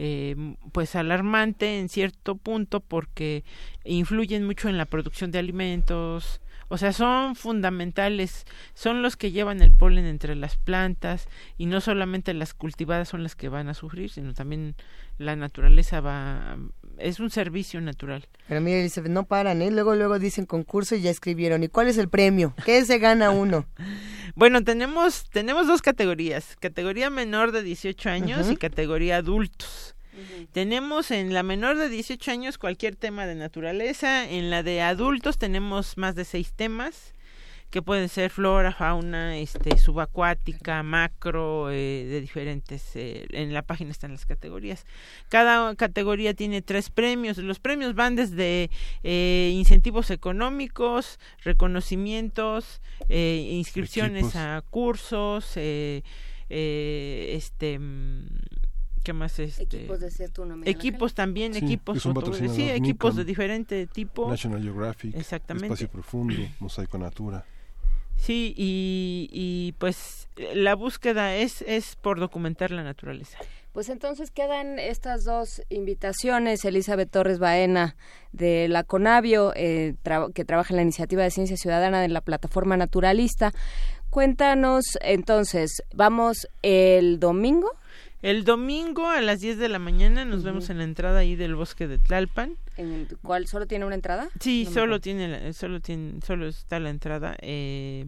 eh, 0.00 0.54
pues 0.70 0.94
alarmante 0.94 1.80
en 1.80 1.88
cierto 1.88 2.36
punto 2.36 2.78
porque 2.78 3.42
influyen 3.84 4.46
mucho 4.46 4.68
en 4.68 4.78
la 4.78 4.84
producción 4.84 5.32
de 5.32 5.40
alimentos, 5.40 6.40
o 6.68 6.78
sea, 6.78 6.92
son 6.92 7.34
fundamentales, 7.34 8.46
son 8.74 9.02
los 9.02 9.16
que 9.16 9.32
llevan 9.32 9.60
el 9.60 9.72
polen 9.72 10.04
entre 10.04 10.36
las 10.36 10.56
plantas 10.56 11.28
y 11.56 11.66
no 11.66 11.80
solamente 11.80 12.32
las 12.32 12.54
cultivadas 12.54 13.08
son 13.08 13.24
las 13.24 13.34
que 13.34 13.48
van 13.48 13.68
a 13.68 13.74
sufrir, 13.74 14.10
sino 14.10 14.34
también 14.34 14.76
la 15.16 15.34
naturaleza 15.34 16.00
va 16.00 16.58
es 17.00 17.20
un 17.20 17.30
servicio 17.30 17.80
natural. 17.80 18.26
Pero 18.48 18.60
mire, 18.60 18.80
Elizabeth, 18.80 19.10
no 19.10 19.24
paran, 19.24 19.62
¿eh? 19.62 19.70
Luego, 19.70 19.94
luego 19.94 20.18
dicen 20.18 20.46
concurso 20.46 20.94
y 20.94 21.02
ya 21.02 21.10
escribieron. 21.10 21.62
¿Y 21.62 21.68
cuál 21.68 21.88
es 21.88 21.98
el 21.98 22.08
premio? 22.08 22.54
¿Qué 22.64 22.84
se 22.84 22.98
gana 22.98 23.30
uno? 23.30 23.66
Bueno, 24.34 24.62
tenemos 24.62 25.28
tenemos 25.30 25.66
dos 25.66 25.82
categorías, 25.82 26.54
categoría 26.60 27.10
menor 27.10 27.50
de 27.50 27.64
18 27.64 28.08
años 28.08 28.48
y 28.48 28.56
categoría 28.56 29.16
adultos. 29.16 29.96
Tenemos 30.52 31.10
en 31.10 31.34
la 31.34 31.42
menor 31.42 31.76
de 31.76 31.88
18 31.88 32.30
años 32.30 32.56
cualquier 32.56 32.94
tema 32.94 33.26
de 33.26 33.34
naturaleza, 33.34 34.28
en 34.28 34.50
la 34.50 34.62
de 34.62 34.80
adultos 34.80 35.38
tenemos 35.38 35.96
más 35.96 36.14
de 36.14 36.24
seis 36.24 36.52
temas 36.52 37.14
que 37.70 37.82
pueden 37.82 38.08
ser 38.08 38.30
flora, 38.30 38.72
fauna, 38.72 39.36
este, 39.36 39.76
subacuática, 39.76 40.82
macro, 40.82 41.70
eh, 41.70 42.06
de 42.08 42.20
diferentes. 42.20 42.96
eh, 42.96 43.26
en 43.30 43.52
la 43.52 43.62
página 43.62 43.90
están 43.90 44.12
las 44.12 44.24
categorías. 44.24 44.86
Cada 45.28 45.74
categoría 45.74 46.32
tiene 46.34 46.62
tres 46.62 46.88
premios. 46.88 47.36
Los 47.38 47.58
premios 47.60 47.94
van 47.94 48.16
desde 48.16 48.70
eh, 49.02 49.50
incentivos 49.54 50.10
económicos, 50.10 51.18
reconocimientos, 51.44 52.80
eh, 53.08 53.48
inscripciones 53.52 54.24
Equipos. 54.24 54.36
a 54.36 54.62
cursos, 54.70 55.52
eh, 55.56 56.02
eh, 56.48 57.32
este. 57.34 57.78
mm, 57.78 58.26
¿Qué 59.04 59.12
más? 59.14 59.38
Este, 59.38 59.62
Equipos, 59.62 60.00
¿no, 60.38 60.56
Miguel 60.56 60.74
Equipos 60.74 61.14
también, 61.14 61.54
Sí, 61.54 61.64
equipos. 61.64 62.02
sí, 62.02 62.08
equipos 62.68 62.80
Nikon, 62.82 63.16
de 63.16 63.24
diferente 63.24 63.86
tipo. 63.86 64.28
National 64.28 64.62
Geographic, 64.62 65.14
Exactamente. 65.14 65.66
Espacio 65.68 65.88
Profundo, 65.90 66.34
Mosaico 66.60 66.98
Natura. 66.98 67.44
Sí, 68.18 68.52
y, 68.56 69.28
y 69.32 69.72
pues 69.78 70.28
la 70.54 70.74
búsqueda 70.74 71.36
es, 71.36 71.62
es 71.62 71.96
por 71.96 72.20
documentar 72.20 72.70
la 72.70 72.82
naturaleza. 72.82 73.38
Pues 73.72 73.90
entonces 73.90 74.30
quedan 74.30 74.78
estas 74.78 75.24
dos 75.24 75.62
invitaciones. 75.68 76.64
Elizabeth 76.64 77.10
Torres 77.10 77.38
Baena 77.38 77.96
de 78.32 78.66
la 78.66 78.82
Conavio, 78.82 79.52
eh, 79.54 79.94
que 80.34 80.44
trabaja 80.44 80.72
en 80.72 80.76
la 80.76 80.82
iniciativa 80.82 81.22
de 81.22 81.30
ciencia 81.30 81.56
ciudadana 81.56 82.00
de 82.00 82.08
la 82.08 82.20
plataforma 82.20 82.76
naturalista. 82.76 83.52
Cuéntanos 84.10 84.84
entonces, 85.00 85.82
vamos 85.94 86.48
el 86.62 87.20
domingo. 87.20 87.70
El 88.20 88.44
domingo 88.44 89.06
a 89.08 89.20
las 89.20 89.40
10 89.40 89.58
de 89.58 89.68
la 89.68 89.78
mañana 89.78 90.24
nos 90.24 90.42
vemos 90.42 90.70
en 90.70 90.78
la 90.78 90.84
entrada 90.84 91.20
ahí 91.20 91.36
del 91.36 91.54
bosque 91.54 91.86
de 91.86 91.98
Tlalpan. 91.98 92.56
¿En 92.76 92.92
el 92.92 93.18
cual 93.22 93.46
solo 93.46 93.66
tiene 93.66 93.84
una 93.84 93.94
entrada? 93.94 94.28
Sí, 94.40 94.64
No 94.66 94.72
solo 94.72 95.00
tiene, 95.00 95.28
la- 95.28 95.52
solo 95.52 95.80
tiene, 95.80 96.20
solo 96.26 96.48
está 96.48 96.80
la 96.80 96.90
entrada. 96.90 97.36
eh, 97.40 98.06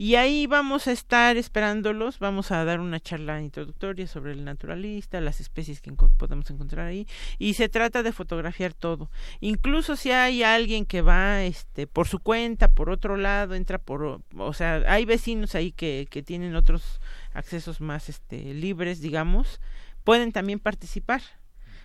y 0.00 0.14
ahí 0.14 0.46
vamos 0.46 0.86
a 0.86 0.92
estar 0.92 1.36
esperándolos. 1.36 2.20
Vamos 2.20 2.52
a 2.52 2.64
dar 2.64 2.78
una 2.78 3.00
charla 3.00 3.40
introductoria 3.42 4.06
sobre 4.06 4.30
el 4.32 4.44
naturalista, 4.44 5.20
las 5.20 5.40
especies 5.40 5.80
que 5.80 5.90
enco- 5.90 6.08
podemos 6.16 6.48
encontrar 6.50 6.86
ahí. 6.86 7.08
Y 7.38 7.54
se 7.54 7.68
trata 7.68 8.04
de 8.04 8.12
fotografiar 8.12 8.74
todo. 8.74 9.10
Incluso 9.40 9.96
si 9.96 10.12
hay 10.12 10.44
alguien 10.44 10.84
que 10.86 11.02
va, 11.02 11.42
este, 11.42 11.88
por 11.88 12.06
su 12.06 12.20
cuenta, 12.20 12.68
por 12.68 12.90
otro 12.90 13.16
lado, 13.16 13.54
entra 13.56 13.78
por, 13.78 14.04
o- 14.04 14.22
o 14.36 14.52
sea, 14.52 14.84
hay 14.86 15.04
vecinos 15.04 15.56
ahí 15.56 15.72
que, 15.72 16.06
que 16.08 16.22
tienen 16.22 16.54
otros 16.54 17.00
accesos 17.38 17.80
más, 17.80 18.08
este, 18.08 18.54
libres, 18.54 19.00
digamos, 19.00 19.60
pueden 20.04 20.32
también 20.32 20.58
participar. 20.58 21.22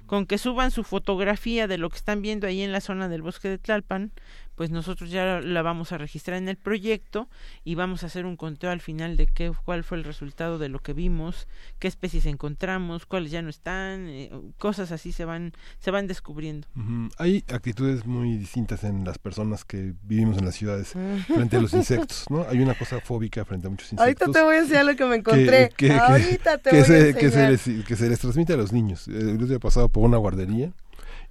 Con 0.06 0.26
que 0.26 0.38
suban 0.38 0.72
su 0.72 0.84
fotografía 0.84 1.66
de 1.66 1.78
lo 1.78 1.90
que 1.90 1.96
están 1.96 2.22
viendo 2.22 2.46
ahí 2.46 2.62
en 2.62 2.74
la 2.74 2.82
zona 2.82 3.08
del 3.08 3.22
bosque 3.22 3.48
de 3.48 3.58
Tlalpan, 3.58 4.12
pues 4.56 4.70
nosotros 4.72 5.10
ya 5.10 5.40
la 5.42 5.62
vamos 5.62 5.92
a 5.92 5.98
registrar 5.98 6.38
en 6.38 6.48
el 6.50 6.58
proyecto 6.58 7.28
y 7.64 7.76
vamos 7.76 8.04
a 8.04 8.08
hacer 8.08 8.26
un 8.26 8.36
conteo 8.38 8.70
al 8.72 8.82
final 8.82 9.18
de 9.18 9.28
qué 9.28 9.52
cuál 9.66 9.84
fue 9.84 9.98
el 9.98 10.04
resultado 10.04 10.58
de 10.60 10.70
lo 10.70 10.80
que 10.80 10.94
vimos, 10.94 11.48
qué 11.80 11.88
especies 11.88 12.26
encontramos, 12.26 13.06
cuáles 13.06 13.32
ya 13.32 13.42
no 13.42 13.50
están, 13.50 14.08
eh, 14.08 14.32
cosas 14.58 14.92
así 14.92 15.12
se 15.12 15.26
van 15.26 15.54
se 15.80 15.92
van 15.92 16.08
descubriendo. 16.08 16.68
Hay 17.18 17.44
actitudes 17.54 18.06
muy 18.06 18.38
distintas 18.38 18.84
en 18.84 19.04
las 19.06 19.18
personas 19.18 19.66
que 19.66 19.94
vivimos 20.04 20.38
en 20.38 20.46
las 20.46 20.56
ciudades 20.56 20.96
Mm. 20.96 21.34
frente 21.34 21.58
a 21.58 21.62
los 21.62 21.74
insectos, 21.74 22.26
¿no? 22.30 22.46
Hay 22.50 22.60
una 22.60 22.76
cosa 22.76 23.00
fóbica 23.02 23.44
frente 23.46 23.68
a 23.68 23.70
muchos 23.70 23.92
insectos. 23.94 24.28
Ahorita 24.28 24.40
te 24.40 24.46
voy 24.46 24.56
a 24.56 24.60
enseñar 24.60 24.86
lo 24.86 24.96
que 24.96 25.06
me 25.06 25.16
encontré. 25.16 25.70
que, 25.76 25.88
que- 25.88 25.94
Ahorita 25.94 26.58
te 26.60 26.70
que 26.70 26.76
voy 26.78 26.86
se, 26.86 27.10
a 27.10 27.14
que 27.14 27.20
se 27.20 27.26
enseñar. 27.46 27.52
les, 27.52 27.86
que 27.86 27.96
se 27.96 28.10
les 28.10 28.20
transmite 28.20 28.54
a 28.54 28.58
los 28.58 28.72
niños. 28.72 29.08
El 29.08 29.36
otro 29.36 29.48
día 29.48 29.60
pasado 29.60 29.90
por 29.90 30.04
una 30.06 30.18
guardería 30.18 30.72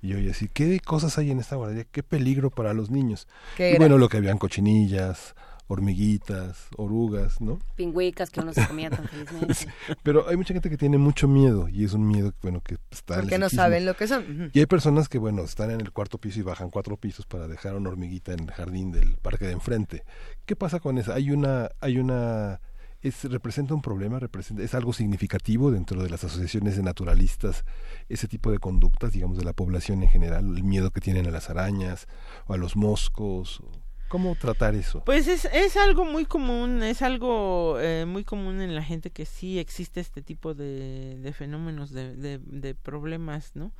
y 0.02 0.14
oí 0.14 0.28
así, 0.28 0.48
¿qué 0.48 0.80
cosas 0.80 1.16
hay 1.16 1.30
en 1.30 1.38
esta 1.38 1.56
guardería? 1.56 1.86
¿Qué 1.90 2.02
peligro 2.02 2.50
para 2.50 2.74
los 2.74 2.90
niños? 2.90 3.28
¿Qué 3.56 3.74
y 3.74 3.78
bueno, 3.78 3.98
lo 3.98 4.08
que 4.08 4.16
habían 4.16 4.36
cochinillas, 4.36 5.36
hormiguitas, 5.68 6.66
orugas, 6.76 7.40
¿no? 7.40 7.58
Pingüicas 7.76 8.30
que 8.30 8.40
uno 8.40 8.52
se 8.52 8.66
comía 8.66 8.90
tan 8.90 9.06
felizmente. 9.08 9.54
Sí, 9.62 9.66
Pero 10.02 10.28
hay 10.28 10.36
mucha 10.36 10.54
gente 10.54 10.68
que 10.68 10.76
tiene 10.76 10.98
mucho 10.98 11.28
miedo 11.28 11.68
y 11.68 11.84
es 11.84 11.92
un 11.92 12.06
miedo 12.06 12.32
bueno 12.42 12.60
que 12.62 12.78
está 12.90 13.20
Porque 13.20 13.38
no 13.38 13.48
saben 13.48 13.86
lo 13.86 13.94
que 13.94 14.08
son. 14.08 14.50
Y 14.52 14.58
hay 14.58 14.66
personas 14.66 15.08
que, 15.08 15.18
bueno, 15.18 15.42
están 15.42 15.70
en 15.70 15.80
el 15.80 15.92
cuarto 15.92 16.18
piso 16.18 16.40
y 16.40 16.42
bajan 16.42 16.70
cuatro 16.70 16.96
pisos 16.96 17.26
para 17.26 17.46
dejar 17.46 17.76
una 17.76 17.90
hormiguita 17.90 18.32
en 18.32 18.40
el 18.40 18.50
jardín 18.50 18.90
del 18.90 19.16
parque 19.18 19.46
de 19.46 19.52
enfrente. 19.52 20.04
¿Qué 20.46 20.56
pasa 20.56 20.80
con 20.80 20.98
eso? 20.98 21.12
Hay 21.12 21.30
una, 21.30 21.70
hay 21.80 21.98
una, 21.98 22.60
es, 23.02 23.24
representa 23.24 23.74
un 23.74 23.82
problema, 23.82 24.18
representa, 24.18 24.62
es 24.62 24.74
algo 24.74 24.92
significativo 24.92 25.70
dentro 25.70 26.02
de 26.02 26.08
las 26.08 26.24
asociaciones 26.24 26.76
de 26.76 26.82
naturalistas, 26.82 27.64
ese 28.08 28.28
tipo 28.28 28.50
de 28.50 28.58
conductas, 28.58 29.12
digamos, 29.12 29.36
de 29.38 29.44
la 29.44 29.52
población 29.52 30.02
en 30.02 30.08
general, 30.08 30.56
el 30.56 30.62
miedo 30.62 30.90
que 30.90 31.00
tienen 31.00 31.26
a 31.26 31.30
las 31.30 31.50
arañas 31.50 32.06
o 32.46 32.54
a 32.54 32.56
los 32.56 32.76
moscos. 32.76 33.62
¿Cómo 34.08 34.36
tratar 34.36 34.74
eso? 34.74 35.02
Pues 35.04 35.26
es, 35.26 35.46
es 35.46 35.76
algo 35.78 36.04
muy 36.04 36.26
común, 36.26 36.82
es 36.82 37.00
algo 37.00 37.78
eh, 37.80 38.04
muy 38.06 38.24
común 38.24 38.60
en 38.60 38.74
la 38.74 38.82
gente 38.82 39.10
que 39.10 39.24
sí 39.24 39.58
existe 39.58 40.00
este 40.00 40.20
tipo 40.20 40.52
de, 40.54 41.16
de 41.18 41.32
fenómenos, 41.32 41.92
de, 41.92 42.14
de, 42.14 42.38
de 42.38 42.74
problemas, 42.74 43.52
¿no? 43.54 43.72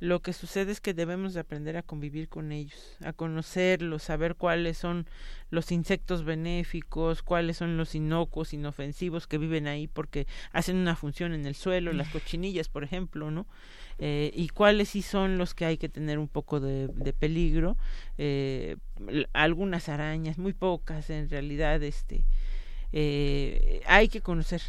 Lo 0.00 0.20
que 0.20 0.32
sucede 0.32 0.72
es 0.72 0.80
que 0.80 0.94
debemos 0.94 1.34
de 1.34 1.40
aprender 1.40 1.76
a 1.76 1.82
convivir 1.82 2.28
con 2.28 2.52
ellos, 2.52 2.96
a 3.04 3.12
conocerlos, 3.12 4.02
saber 4.02 4.34
cuáles 4.34 4.78
son 4.78 5.06
los 5.50 5.70
insectos 5.70 6.24
benéficos, 6.24 7.22
cuáles 7.22 7.58
son 7.58 7.76
los 7.76 7.94
inocuos, 7.94 8.54
inofensivos 8.54 9.26
que 9.26 9.38
viven 9.38 9.66
ahí 9.66 9.86
porque 9.86 10.26
hacen 10.52 10.76
una 10.76 10.96
función 10.96 11.34
en 11.34 11.46
el 11.46 11.54
suelo, 11.54 11.92
las 11.92 12.08
cochinillas, 12.08 12.68
por 12.68 12.82
ejemplo, 12.82 13.30
¿no? 13.30 13.46
Eh, 13.98 14.32
y 14.34 14.48
cuáles 14.48 14.88
sí 14.88 15.02
son 15.02 15.36
los 15.36 15.52
que 15.54 15.66
hay 15.66 15.76
que 15.76 15.90
tener 15.90 16.18
un 16.18 16.28
poco 16.28 16.60
de, 16.60 16.88
de 16.88 17.12
peligro. 17.12 17.76
Eh, 18.16 18.76
algunas 19.34 19.90
arañas, 19.90 20.38
muy 20.38 20.54
pocas 20.54 21.10
en 21.10 21.28
realidad, 21.28 21.82
este, 21.82 22.24
eh, 22.92 23.82
hay 23.86 24.08
que 24.08 24.20
conocer, 24.20 24.62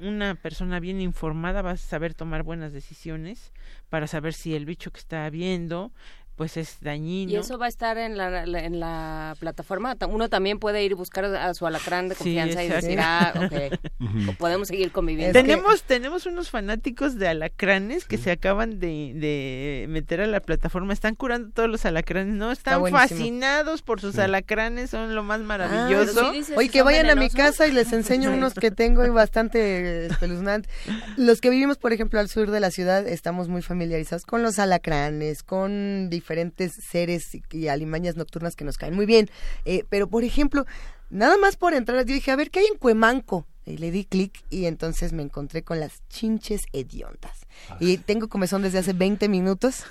Una 0.00 0.34
persona 0.34 0.80
bien 0.80 1.00
informada 1.00 1.62
va 1.62 1.72
a 1.72 1.76
saber 1.76 2.14
tomar 2.14 2.42
buenas 2.42 2.72
decisiones 2.72 3.52
para 3.88 4.06
saber 4.06 4.34
si 4.34 4.54
el 4.54 4.66
bicho 4.66 4.90
que 4.90 5.00
está 5.00 5.28
viendo 5.30 5.92
pues 6.40 6.56
es 6.56 6.78
dañino. 6.80 7.32
¿Y 7.32 7.36
eso 7.36 7.58
va 7.58 7.66
a 7.66 7.68
estar 7.68 7.98
en 7.98 8.16
la, 8.16 8.46
la- 8.46 8.64
en 8.64 8.80
la 8.80 9.36
plataforma? 9.40 9.94
Ta- 9.96 10.06
Uno 10.06 10.30
también 10.30 10.58
puede 10.58 10.82
ir 10.82 10.92
a 10.94 10.96
buscar 10.96 11.26
a 11.26 11.52
su 11.52 11.66
alacrán 11.66 12.08
de 12.08 12.14
Sí, 12.14 12.24
confianza 12.24 12.64
y 12.64 12.68
decir, 12.70 12.98
ah, 12.98 13.34
ok, 13.36 13.78
o 14.30 14.32
podemos 14.38 14.68
seguir 14.68 14.90
conviviendo. 14.90 15.38
tenemos 15.38 15.82
tenemos 15.82 16.24
unos 16.24 16.48
fanáticos 16.48 17.18
de 17.18 17.28
alacranes 17.28 18.06
que 18.06 18.16
se 18.16 18.30
acaban 18.30 18.80
de, 18.80 19.12
de 19.16 19.84
meter 19.90 20.22
a 20.22 20.26
la 20.26 20.40
plataforma 20.40 20.94
están 20.94 21.14
curando 21.14 21.50
todos 21.52 21.68
los 21.68 21.84
alacranes 21.84 22.34
no 22.34 22.52
están 22.52 22.86
fascinados 22.90 23.82
por 23.82 24.00
sus 24.00 24.14
Sí. 24.14 24.22
alacranes 24.22 24.88
son 24.88 25.14
lo 25.14 25.22
más 25.22 25.40
Ah, 25.40 25.44
maravilloso 25.44 26.32
Oye, 26.56 26.70
que 26.70 26.80
vayan 26.80 27.10
a 27.10 27.16
mi 27.16 27.28
casa 27.28 27.66
y 27.66 27.72
les 27.72 27.92
enseño 27.92 28.32
unos 28.32 28.54
que 28.54 28.70
tengo 28.70 29.04
y 29.04 29.10
bastante 29.10 30.06
espeluznantes. 30.06 30.72
Los 31.18 31.42
que 31.42 31.50
vivimos, 31.50 31.76
por 31.76 31.92
ejemplo, 31.92 32.18
al 32.18 32.30
sur 32.30 32.50
de 32.50 32.60
la 32.60 32.70
ciudad, 32.70 33.06
estamos 33.06 33.48
muy 33.48 33.60
familiarizados 33.60 34.24
con 34.24 34.42
los 34.42 34.58
alacranes, 34.58 35.42
con 35.42 36.08
diferentes 36.08 36.29
seres 36.70 37.34
y, 37.34 37.42
y 37.50 37.68
alimañas 37.68 38.16
nocturnas 38.16 38.56
que 38.56 38.64
nos 38.64 38.76
caen 38.76 38.94
muy 38.94 39.06
bien. 39.06 39.28
Eh, 39.64 39.84
pero, 39.88 40.08
por 40.08 40.24
ejemplo, 40.24 40.66
nada 41.10 41.36
más 41.36 41.56
por 41.56 41.74
entrar, 41.74 42.04
yo 42.04 42.14
dije, 42.14 42.30
a 42.30 42.36
ver, 42.36 42.50
¿qué 42.50 42.60
hay 42.60 42.66
en 42.66 42.78
Cuemanco? 42.78 43.46
Y 43.66 43.76
le 43.76 43.90
di 43.90 44.04
clic 44.04 44.42
y 44.50 44.64
entonces 44.64 45.12
me 45.12 45.22
encontré 45.22 45.62
con 45.62 45.78
las 45.80 46.02
chinches 46.08 46.62
hediondas. 46.72 47.46
Y 47.78 47.98
tengo 47.98 48.28
comezón 48.28 48.62
desde 48.62 48.78
hace 48.78 48.94
20 48.94 49.28
minutos, 49.28 49.84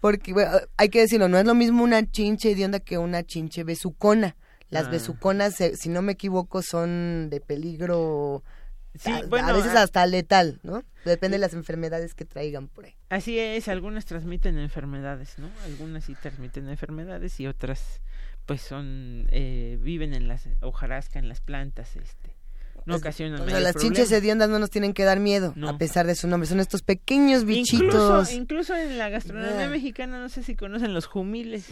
porque 0.00 0.32
bueno, 0.32 0.52
hay 0.76 0.88
que 0.88 1.00
decirlo, 1.00 1.28
no 1.28 1.38
es 1.38 1.44
lo 1.44 1.54
mismo 1.54 1.82
una 1.82 2.08
chinche 2.10 2.52
hedionda 2.52 2.80
que 2.80 2.98
una 2.98 3.24
chinche 3.24 3.64
besucona. 3.64 4.36
Las 4.70 4.86
Ah. 4.86 4.90
besuconas, 4.90 5.60
eh, 5.60 5.76
si 5.76 5.88
no 5.88 6.02
me 6.02 6.12
equivoco, 6.12 6.62
son 6.62 7.28
de 7.30 7.40
peligro, 7.40 8.42
Sí, 8.98 9.10
a, 9.12 9.22
bueno, 9.26 9.48
a 9.48 9.52
veces 9.52 9.74
hasta 9.74 10.04
letal, 10.06 10.58
¿no? 10.62 10.82
Depende 11.04 11.36
de 11.36 11.40
las 11.40 11.54
enfermedades 11.54 12.14
que 12.14 12.24
traigan 12.24 12.68
por 12.68 12.84
ahí. 12.86 12.94
Así 13.08 13.38
es, 13.38 13.68
algunas 13.68 14.04
transmiten 14.04 14.58
enfermedades, 14.58 15.38
¿no? 15.38 15.48
Algunas 15.64 16.04
sí 16.04 16.14
transmiten 16.20 16.68
enfermedades 16.68 17.38
y 17.40 17.46
otras, 17.46 18.00
pues 18.46 18.60
son, 18.62 19.28
eh, 19.30 19.78
viven 19.80 20.14
en 20.14 20.28
las 20.28 20.48
hojarasca, 20.62 21.18
en 21.18 21.28
las 21.28 21.40
plantas, 21.40 21.94
este, 21.96 22.34
no 22.86 22.96
ocasionan 22.96 23.34
O 23.34 23.38
sea, 23.38 23.46
mayor 23.46 23.62
las 23.62 23.72
problema. 23.74 23.94
chinches 23.96 24.12
hediondas 24.12 24.48
no 24.48 24.58
nos 24.58 24.70
tienen 24.70 24.92
que 24.94 25.04
dar 25.04 25.18
miedo, 25.20 25.54
a 25.66 25.76
pesar 25.78 26.06
de 26.06 26.14
su 26.14 26.28
nombre. 26.28 26.48
Son 26.48 26.60
estos 26.60 26.82
pequeños 26.82 27.44
bichitos. 27.44 27.82
Incluso, 28.30 28.32
incluso 28.34 28.76
en 28.76 28.98
la 28.98 29.08
gastronomía 29.08 29.66
Ah. 29.66 29.70
mexicana, 29.70 30.18
no 30.20 30.28
sé 30.28 30.42
si 30.42 30.54
conocen 30.56 30.94
los 30.94 31.06
jumiles, 31.06 31.66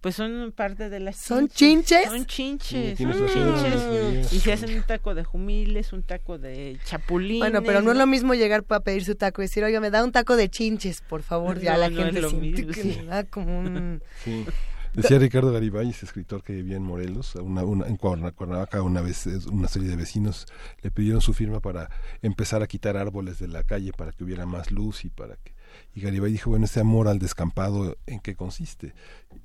pues 0.00 0.14
son 0.16 0.52
parte 0.56 0.88
de 0.88 0.98
las 1.00 1.16
¿Son 1.16 1.48
chinches? 1.48 2.06
Son 2.06 2.24
chinches, 2.26 2.96
Sí, 2.98 3.04
son 3.04 3.26
chinches. 3.28 4.32
Y 4.32 4.40
se 4.40 4.52
hacen 4.52 4.74
un 4.76 4.82
taco 4.82 5.14
de 5.14 5.24
jumiles, 5.24 5.92
un 5.92 6.02
taco 6.02 6.38
de 6.38 6.78
chapulines. 6.84 7.40
Bueno, 7.40 7.62
pero 7.62 7.82
no 7.82 7.92
es 7.92 7.98
lo 7.98 8.06
mismo 8.06 8.34
llegar 8.34 8.62
para 8.62 8.80
pedir 8.80 9.04
su 9.04 9.14
taco 9.14 9.42
y 9.42 9.44
decir, 9.44 9.62
oiga, 9.64 9.80
me 9.80 9.90
da 9.90 10.02
un 10.02 10.12
taco 10.12 10.36
de 10.36 10.48
chinches, 10.48 11.02
por 11.02 11.22
favor. 11.22 11.60
Ya 11.60 11.74
No, 11.74 11.78
la 11.80 11.90
no 11.90 11.98
es 11.98 12.04
gente 12.06 12.20
lo 12.22 12.30
siente 12.30 12.46
mismo, 12.64 12.72
que 12.72 12.82
sí. 12.82 12.94
le 13.00 13.04
da 13.06 13.24
como 13.24 13.58
un... 13.60 14.02
Sí. 14.24 14.44
Decía 14.92 15.20
Ricardo 15.20 15.52
Garibay, 15.52 15.90
ese 15.90 16.04
escritor 16.04 16.42
que 16.42 16.52
vivía 16.52 16.76
en 16.76 16.82
Morelos, 16.82 17.36
una, 17.36 17.62
una- 17.62 17.86
en 17.86 17.96
Cuerna- 17.96 18.32
Cuernavaca, 18.32 18.82
una 18.82 19.00
vez 19.00 19.24
eh, 19.28 19.38
una 19.52 19.68
serie 19.68 19.88
de 19.88 19.94
vecinos 19.94 20.46
le 20.82 20.90
pidieron 20.90 21.20
su 21.20 21.32
firma 21.32 21.60
para 21.60 21.88
empezar 22.22 22.60
a 22.64 22.66
quitar 22.66 22.96
árboles 22.96 23.38
de 23.38 23.46
la 23.46 23.62
calle 23.62 23.92
para 23.96 24.10
que 24.10 24.24
hubiera 24.24 24.46
más 24.46 24.72
luz 24.72 25.04
y 25.04 25.08
para 25.10 25.36
que... 25.36 25.52
Y 25.94 26.00
Garibay 26.00 26.32
dijo, 26.32 26.50
bueno, 26.50 26.64
este 26.64 26.80
amor 26.80 27.08
al 27.08 27.18
descampado, 27.18 27.96
¿en 28.06 28.20
qué 28.20 28.36
consiste? 28.36 28.94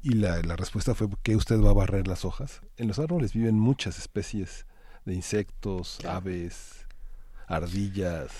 Y 0.01 0.15
la, 0.15 0.41
la 0.41 0.55
respuesta 0.55 0.95
fue, 0.95 1.07
¿que 1.23 1.35
usted 1.35 1.59
va 1.61 1.71
a 1.71 1.73
barrer 1.73 2.07
las 2.07 2.25
hojas? 2.25 2.61
En 2.77 2.87
los 2.87 2.99
árboles 2.99 3.33
viven 3.33 3.59
muchas 3.59 3.97
especies 3.97 4.65
de 5.05 5.13
insectos, 5.13 5.99
aves, 6.05 6.85
ardillas, 7.47 8.31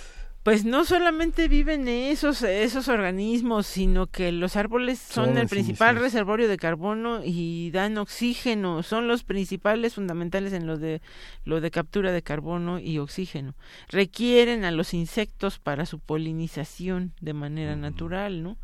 Pues 0.46 0.64
no 0.64 0.86
solamente 0.86 1.48
viven 1.48 1.88
esos 1.88 2.44
esos 2.44 2.88
organismos, 2.88 3.66
sino 3.66 4.06
que 4.06 4.32
los 4.32 4.56
árboles 4.56 5.00
son, 5.00 5.40
el 5.40 5.48
principal 5.48 5.96
sí. 5.96 6.04
reservorio 6.04 6.48
de 6.48 6.58
carbono 6.58 7.22
y 7.26 7.72
dan 7.72 7.98
oxígeno, 7.98 8.84
son 8.84 9.08
los 9.08 9.24
principales 9.24 9.96
fundamentales 9.96 10.54
en 10.54 10.68
lo 10.68 10.78
de 10.78 11.02
lo 11.46 11.62
de 11.62 11.72
captura 11.72 12.12
de 12.12 12.22
carbono 12.22 12.78
y 12.78 13.00
oxígeno. 13.00 13.56
Requieren 13.90 14.66
a 14.66 14.72
los 14.72 14.94
insectos 14.94 15.58
para 15.58 15.88
su 15.88 15.98
polinización 15.98 17.14
de 17.22 17.34
manera 17.34 17.76
natural, 17.76 18.44
¿no? 18.44 18.60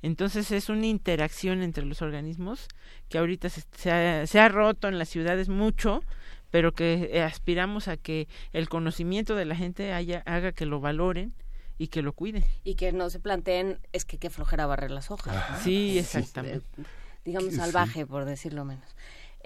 Entonces 0.00 0.50
es 0.50 0.70
una 0.70 0.86
interacción 0.86 1.60
entre 1.62 1.84
los 1.84 2.00
organismos 2.00 2.68
que 3.10 3.18
ahorita 3.18 3.50
se, 3.50 3.64
se 3.76 3.90
ha, 3.92 4.26
se 4.26 4.40
ha 4.40 4.48
roto 4.48 4.88
en 4.88 4.98
las 4.98 5.10
ciudades 5.10 5.50
mucho, 5.50 6.00
pero 6.50 6.72
que 6.72 7.10
eh, 7.12 7.22
aspiramos 7.22 7.88
a 7.88 7.96
que 7.96 8.28
el 8.52 8.68
conocimiento 8.68 9.34
de 9.34 9.44
la 9.44 9.56
gente 9.56 9.92
haya, 9.92 10.22
haga 10.26 10.52
que 10.52 10.66
lo 10.66 10.80
valoren 10.80 11.34
y 11.78 11.88
que 11.88 12.02
lo 12.02 12.12
cuiden. 12.12 12.44
Y 12.64 12.74
que 12.74 12.92
no 12.92 13.10
se 13.10 13.20
planteen, 13.20 13.78
es 13.92 14.04
que 14.04 14.18
qué 14.18 14.30
flojera 14.30 14.66
barrer 14.66 14.90
las 14.90 15.10
hojas. 15.10 15.34
¿no? 15.50 15.58
Sí, 15.60 15.98
Es, 15.98 16.14
exactamente. 16.14 16.66
digamos 17.24 17.50
Sí. 17.50 17.56
salvaje, 17.56 18.06
por 18.06 18.24
decirlo 18.24 18.64
menos. 18.64 18.96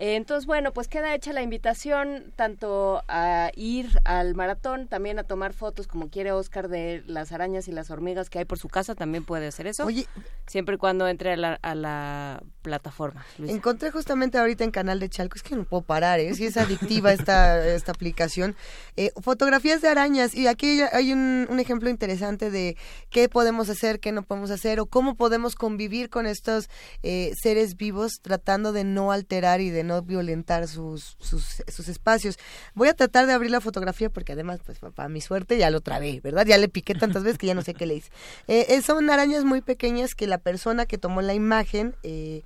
Entonces, 0.05 0.47
bueno, 0.47 0.73
pues 0.73 0.89
queda 0.89 1.15
hecha 1.15 1.33
la 1.33 1.43
invitación 1.43 2.33
tanto 2.35 3.05
a 3.07 3.53
ir 3.55 4.01
al 4.03 4.35
maratón, 4.35 4.89
también 4.89 5.21
a 5.21 5.23
tomar 5.23 5.53
fotos 5.53 5.87
como 5.87 6.09
quiere 6.09 6.33
Oscar 6.33 6.69
de 6.69 7.05
las 7.07 7.31
arañas 7.31 7.69
y 7.69 7.71
las 7.71 7.89
hormigas 7.89 8.29
que 8.29 8.41
hay 8.41 8.45
por 8.45 8.59
su 8.59 8.69
casa, 8.69 8.97
también 8.97 9.25
puede 9.25 9.47
hacer 9.47 9.69
eso. 9.69 9.85
Oye, 9.85 10.09
siempre 10.49 10.75
y 10.75 10.79
cuando 10.79 11.07
entre 11.07 11.35
a 11.35 11.37
la, 11.37 11.55
a 11.63 11.77
la 11.77 12.43
plataforma. 12.63 13.25
Luisa. 13.39 13.55
Encontré 13.55 13.93
justamente 13.93 14.39
ahorita 14.39 14.65
en 14.65 14.73
Canal 14.73 14.99
de 14.99 15.09
Chalco, 15.09 15.37
es 15.37 15.45
que 15.45 15.55
no 15.55 15.63
puedo 15.63 15.85
parar, 15.85 16.19
¿eh? 16.19 16.35
Sí 16.35 16.47
es 16.47 16.57
adictiva 16.57 17.13
esta, 17.13 17.65
esta 17.73 17.93
aplicación. 17.93 18.57
Eh, 18.97 19.13
fotografías 19.23 19.83
de 19.83 19.89
arañas, 19.89 20.35
y 20.35 20.49
aquí 20.49 20.81
hay 20.81 21.13
un, 21.13 21.47
un 21.49 21.61
ejemplo 21.61 21.89
interesante 21.89 22.51
de 22.51 22.77
qué 23.09 23.29
podemos 23.29 23.69
hacer, 23.69 24.01
qué 24.01 24.11
no 24.11 24.25
podemos 24.25 24.51
hacer, 24.51 24.81
o 24.81 24.87
cómo 24.87 25.15
podemos 25.15 25.55
convivir 25.55 26.11
con 26.11 26.27
estos 26.27 26.69
eh, 27.05 27.35
seres 27.41 27.77
vivos 27.77 28.15
tratando 28.21 28.73
de 28.73 28.83
no 28.83 29.13
alterar 29.13 29.61
y 29.61 29.71
de 29.71 29.85
no 29.85 29.92
violentar 30.01 30.67
sus, 30.69 31.17
sus, 31.21 31.63
sus 31.69 31.89
espacios. 31.89 32.39
Voy 32.75 32.89
a 32.89 32.95
tratar 32.95 33.27
de 33.27 33.35
abrir 33.35 33.51
la 33.51 33.61
fotografía 33.61 34.09
porque 34.09 34.33
además, 34.33 34.61
pues 34.65 34.79
para 34.79 35.09
mi 35.11 35.21
suerte 35.21 35.59
ya 35.59 35.71
lo 35.71 35.83
trabé, 35.83 36.21
¿verdad? 36.23 36.47
Ya 36.47 36.57
le 36.57 36.69
piqué 36.69 36.95
tantas 36.95 37.23
veces 37.23 37.37
que 37.37 37.49
ya 37.49 37.55
no 37.55 37.63
sé 37.63 37.75
qué 37.75 37.85
le 37.85 37.97
hice. 37.97 38.11
Eh, 38.49 38.67
eh, 38.71 38.81
son 38.81 39.11
arañas 39.11 39.45
muy 39.45 39.61
pequeñas 39.61 40.15
que 40.15 40.27
la 40.27 40.39
persona 40.39 40.87
que 40.87 40.97
tomó 40.97 41.21
la 41.21 41.35
imagen... 41.35 41.95
Eh, 42.03 42.43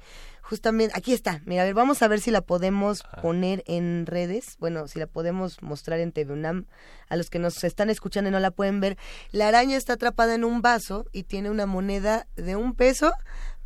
justamente, 0.46 0.94
aquí 0.96 1.12
está, 1.12 1.42
mira, 1.44 1.62
a 1.62 1.64
ver, 1.64 1.74
vamos 1.74 2.02
a 2.02 2.08
ver 2.08 2.20
si 2.20 2.30
la 2.30 2.40
podemos 2.40 3.02
poner 3.20 3.64
en 3.66 4.06
redes, 4.06 4.56
bueno, 4.60 4.86
si 4.86 5.00
la 5.00 5.08
podemos 5.08 5.60
mostrar 5.60 5.98
en 5.98 6.12
TV 6.12 6.32
UNAM, 6.32 6.66
a 7.08 7.16
los 7.16 7.30
que 7.30 7.40
nos 7.40 7.64
están 7.64 7.90
escuchando 7.90 8.28
y 8.28 8.32
no 8.32 8.38
la 8.38 8.52
pueden 8.52 8.78
ver, 8.78 8.96
la 9.32 9.48
araña 9.48 9.76
está 9.76 9.94
atrapada 9.94 10.34
en 10.36 10.44
un 10.44 10.62
vaso 10.62 11.06
y 11.10 11.24
tiene 11.24 11.50
una 11.50 11.66
moneda 11.66 12.28
de 12.36 12.54
un 12.54 12.74
peso 12.74 13.12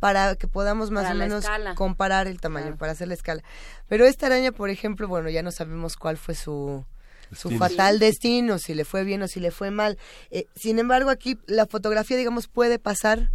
para 0.01 0.35
que 0.35 0.47
podamos 0.47 0.89
más 0.89 1.03
Para 1.03 1.15
o 1.15 1.17
la 1.19 1.25
menos 1.25 1.43
escala. 1.45 1.75
comparar 1.75 2.27
el 2.27 2.41
tamaño, 2.41 2.75
para 2.75 2.91
hacer 2.93 3.07
la 3.07 3.13
escala. 3.13 3.43
Pero 3.87 4.05
esta 4.05 4.25
araña, 4.25 4.51
por 4.51 4.71
ejemplo, 4.71 5.07
bueno, 5.07 5.29
ya 5.29 5.43
no 5.43 5.51
sabemos 5.51 5.95
cuál 5.95 6.17
fue 6.17 6.33
su, 6.33 6.83
su 7.31 7.51
fatal 7.51 7.99
destino, 7.99 8.57
si 8.57 8.73
le 8.73 8.83
fue 8.83 9.03
bien 9.03 9.21
o 9.21 9.27
si 9.27 9.39
le 9.39 9.51
fue 9.51 9.69
mal. 9.69 9.99
Eh, 10.31 10.47
sin 10.55 10.79
embargo, 10.79 11.11
aquí 11.11 11.37
la 11.45 11.67
fotografía, 11.67 12.17
digamos, 12.17 12.47
puede 12.47 12.79
pasar 12.79 13.29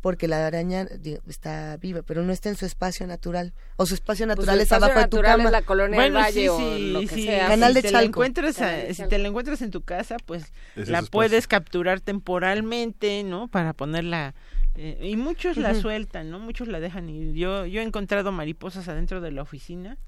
porque 0.00 0.28
la 0.28 0.46
araña 0.46 0.86
está 1.28 1.76
viva, 1.76 2.02
pero 2.02 2.22
no 2.22 2.32
está 2.32 2.48
en 2.48 2.56
su 2.56 2.66
espacio 2.66 3.06
natural. 3.06 3.52
O 3.76 3.84
su 3.86 3.94
espacio 3.94 4.26
Pues 4.26 4.38
natural 4.38 4.56
su 4.56 4.62
es 4.62 4.66
espacio 4.72 4.84
abajo 4.86 5.00
de 5.00 5.06
tu 5.08 5.16
natural 5.16 5.36
cama. 5.36 5.44
es 5.48 5.52
la 5.52 5.62
colonia 5.62 5.96
Bueno, 6.00 6.14
del 6.18 6.24
Valle 6.24 6.40
sí, 6.42 6.48
o 6.48 6.56
sí, 6.58 6.90
lo 6.92 7.00
que 7.00 7.08
sí, 7.08 7.24
sea. 7.26 7.46
Canal 7.48 7.74
si 7.74 7.80
de 7.82 7.90
la 7.90 7.98
Chalco. 7.98 8.06
encuentras 8.08 8.56
a- 8.58 8.60
Canal 8.60 8.80
de 8.86 8.88
si 8.88 8.96
Chalco. 8.96 9.08
te 9.10 9.18
la 9.18 9.28
encuentras 9.28 9.62
en 9.62 9.70
tu 9.70 9.82
casa, 9.82 10.16
pues 10.24 10.52
la 10.76 10.98
es 11.00 11.04
su 11.06 11.10
puedes 11.10 11.46
capturar 11.48 12.00
temporalmente, 12.00 13.22
¿no? 13.24 13.48
Para 13.48 13.72
ponerla 13.72 14.34
eh, 14.78 15.08
y 15.08 15.16
muchos 15.16 15.56
la 15.56 15.74
sueltan, 15.74 16.30
¿no? 16.30 16.38
Muchos 16.38 16.68
la 16.68 16.78
dejan 16.78 17.08
ir. 17.08 17.34
Yo 17.34 17.66
yo 17.66 17.80
he 17.80 17.84
encontrado 17.84 18.30
mariposas 18.30 18.86
adentro 18.86 19.20
de 19.20 19.32
la 19.32 19.42
oficina 19.42 19.98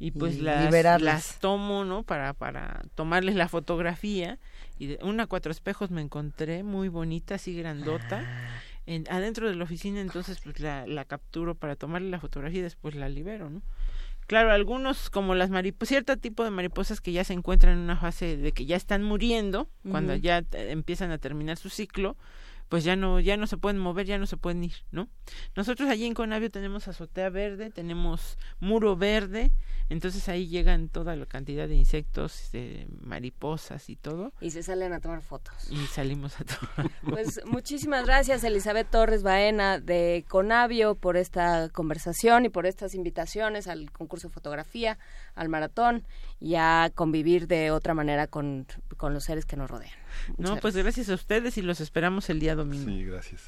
y 0.00 0.10
pues 0.10 0.36
Y 0.36 0.40
las, 0.40 1.38
tomo, 1.38 1.84
¿no? 1.84 2.02
Para 2.02 2.34
para 2.34 2.82
tomarles 2.96 3.36
la 3.36 3.46
fotografía 3.48 4.38
y 4.78 4.86
de, 4.88 4.98
una 5.02 5.26
cuatro 5.26 5.52
espejos 5.52 5.92
me 5.92 6.02
encontré 6.02 6.64
muy 6.64 6.88
bonita, 6.88 7.36
así 7.36 7.56
grandota. 7.56 8.24
Ah. 8.26 8.60
En, 8.86 9.04
adentro 9.10 9.48
de 9.48 9.54
la 9.54 9.64
oficina 9.64 10.00
entonces 10.00 10.40
pues 10.42 10.60
la, 10.60 10.86
la 10.86 11.04
capturo 11.04 11.54
para 11.54 11.76
tomarle 11.76 12.10
la 12.10 12.20
fotografía 12.20 12.60
y 12.60 12.62
después 12.62 12.96
la 12.96 13.08
libero, 13.08 13.48
¿no? 13.48 13.62
Claro, 14.26 14.50
algunos 14.50 15.08
como 15.08 15.36
las 15.36 15.50
mariposas, 15.50 15.88
cierto 15.88 16.16
tipo 16.16 16.42
de 16.42 16.50
mariposas 16.50 17.00
que 17.00 17.12
ya 17.12 17.22
se 17.22 17.32
encuentran 17.32 17.74
en 17.74 17.84
una 17.84 17.96
fase 17.96 18.36
de 18.36 18.50
que 18.50 18.66
ya 18.66 18.74
están 18.74 19.04
muriendo, 19.04 19.68
cuando 19.88 20.16
ya 20.16 20.38
eh, 20.38 20.70
empiezan 20.70 21.12
a 21.12 21.18
terminar 21.18 21.58
su 21.58 21.70
ciclo, 21.70 22.16
pues 22.68 22.84
ya 22.84 22.96
no 22.96 23.20
ya 23.20 23.36
no 23.36 23.46
se 23.46 23.56
pueden 23.56 23.78
mover, 23.78 24.06
ya 24.06 24.18
no 24.18 24.26
se 24.26 24.36
pueden 24.36 24.64
ir, 24.64 24.74
¿no? 24.90 25.08
Nosotros 25.54 25.88
allí 25.88 26.04
en 26.04 26.14
Conavio 26.14 26.50
tenemos 26.50 26.88
azotea 26.88 27.30
verde, 27.30 27.70
tenemos 27.70 28.38
muro 28.60 28.96
verde, 28.96 29.52
entonces 29.88 30.28
ahí 30.28 30.48
llegan 30.48 30.88
toda 30.88 31.14
la 31.16 31.26
cantidad 31.26 31.68
de 31.68 31.74
insectos, 31.76 32.50
de 32.52 32.86
mariposas 33.00 33.88
y 33.88 33.96
todo, 33.96 34.32
Y 34.40 34.50
se 34.50 34.62
salen 34.62 34.92
a 34.92 35.00
tomar 35.00 35.22
fotos. 35.22 35.54
y 35.70 35.76
salimos 35.86 36.40
a 36.40 36.44
tomar. 36.44 36.90
Pues 37.08 37.40
muchísimas 37.46 38.04
gracias 38.04 38.42
Elizabeth 38.44 38.90
Torres 38.90 39.22
Baena 39.22 39.78
de 39.80 40.24
Conavio 40.28 40.94
por 40.96 41.16
esta 41.16 41.68
conversación 41.70 42.44
y 42.44 42.48
por 42.48 42.66
estas 42.66 42.94
invitaciones 42.94 43.68
al 43.68 43.90
concurso 43.92 44.28
de 44.28 44.34
fotografía, 44.34 44.98
al 45.34 45.48
maratón 45.48 46.04
y 46.40 46.56
a 46.56 46.90
convivir 46.94 47.46
de 47.46 47.70
otra 47.70 47.94
manera 47.94 48.26
con, 48.26 48.66
con 48.96 49.14
los 49.14 49.24
seres 49.24 49.44
que 49.46 49.56
nos 49.56 49.70
rodean. 49.70 49.92
No, 50.38 50.56
pues 50.56 50.76
gracias 50.76 51.08
a 51.08 51.14
ustedes 51.14 51.58
y 51.58 51.62
los 51.62 51.80
esperamos 51.80 52.30
el 52.30 52.40
día 52.40 52.54
domingo. 52.54 52.88
Sí, 52.88 53.04
gracias. 53.04 53.42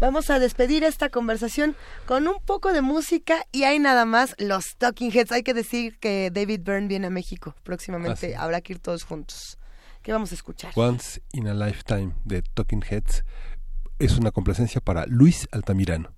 Vamos 0.00 0.28
a 0.28 0.40
despedir 0.40 0.82
esta 0.82 1.08
conversación 1.08 1.76
con 2.04 2.26
un 2.26 2.40
poco 2.44 2.72
de 2.72 2.82
música 2.82 3.46
y 3.52 3.62
hay 3.62 3.78
nada 3.78 4.04
más 4.04 4.34
los 4.38 4.76
Talking 4.76 5.12
Heads. 5.12 5.30
Hay 5.30 5.44
que 5.44 5.54
decir 5.54 5.98
que 5.98 6.30
David 6.32 6.62
Byrne 6.64 6.88
viene 6.88 7.06
a 7.06 7.10
México 7.10 7.54
próximamente. 7.62 8.26
Ah, 8.26 8.30
sí. 8.30 8.34
Habrá 8.36 8.60
que 8.60 8.72
ir 8.74 8.80
todos 8.80 9.04
juntos. 9.04 9.58
¿Qué 10.02 10.12
vamos 10.12 10.32
a 10.32 10.34
escuchar? 10.34 10.72
Once 10.74 11.22
in 11.32 11.46
a 11.46 11.54
Lifetime 11.54 12.12
de 12.24 12.42
Talking 12.42 12.82
Heads 12.82 13.24
es 13.98 14.18
una 14.18 14.32
complacencia 14.32 14.80
para 14.80 15.06
Luis 15.06 15.48
Altamirano. 15.52 16.12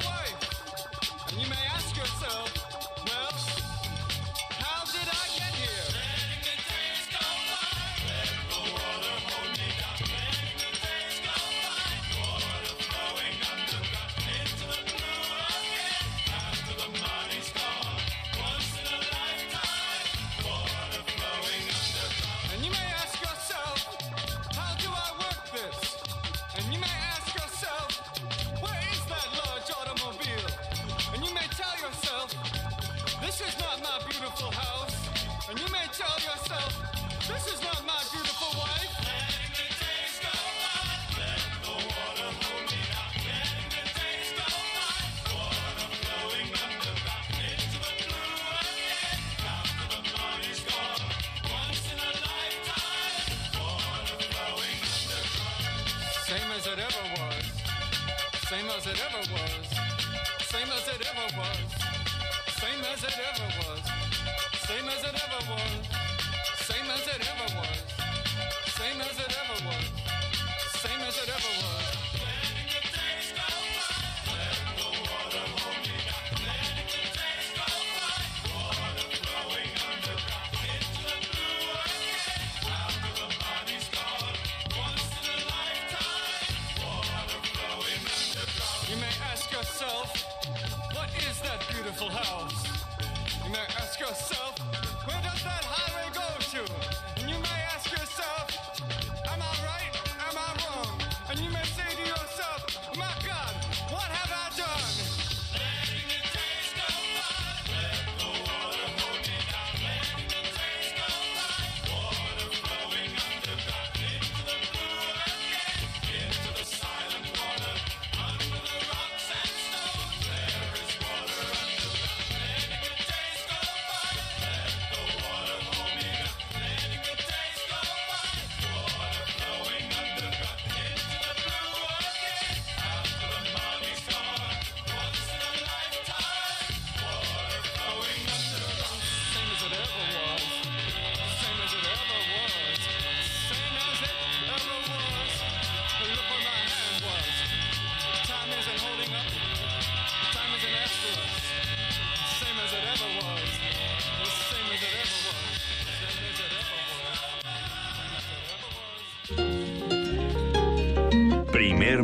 A 0.00 0.43
as 56.66 56.72
it 56.72 56.78
ever 56.78 57.20
was. 57.20 57.44
Same 58.48 58.68
as 58.70 58.86
it 58.86 58.98
ever 59.04 59.18
was. 59.32 59.66
Same 60.46 60.68
as 60.72 60.88
it 60.88 61.06
ever 61.10 61.38
was. 61.38 61.58
Same 62.56 62.84
as 62.92 63.04
it 63.04 63.18
ever 63.18 63.68
was. 63.68 63.73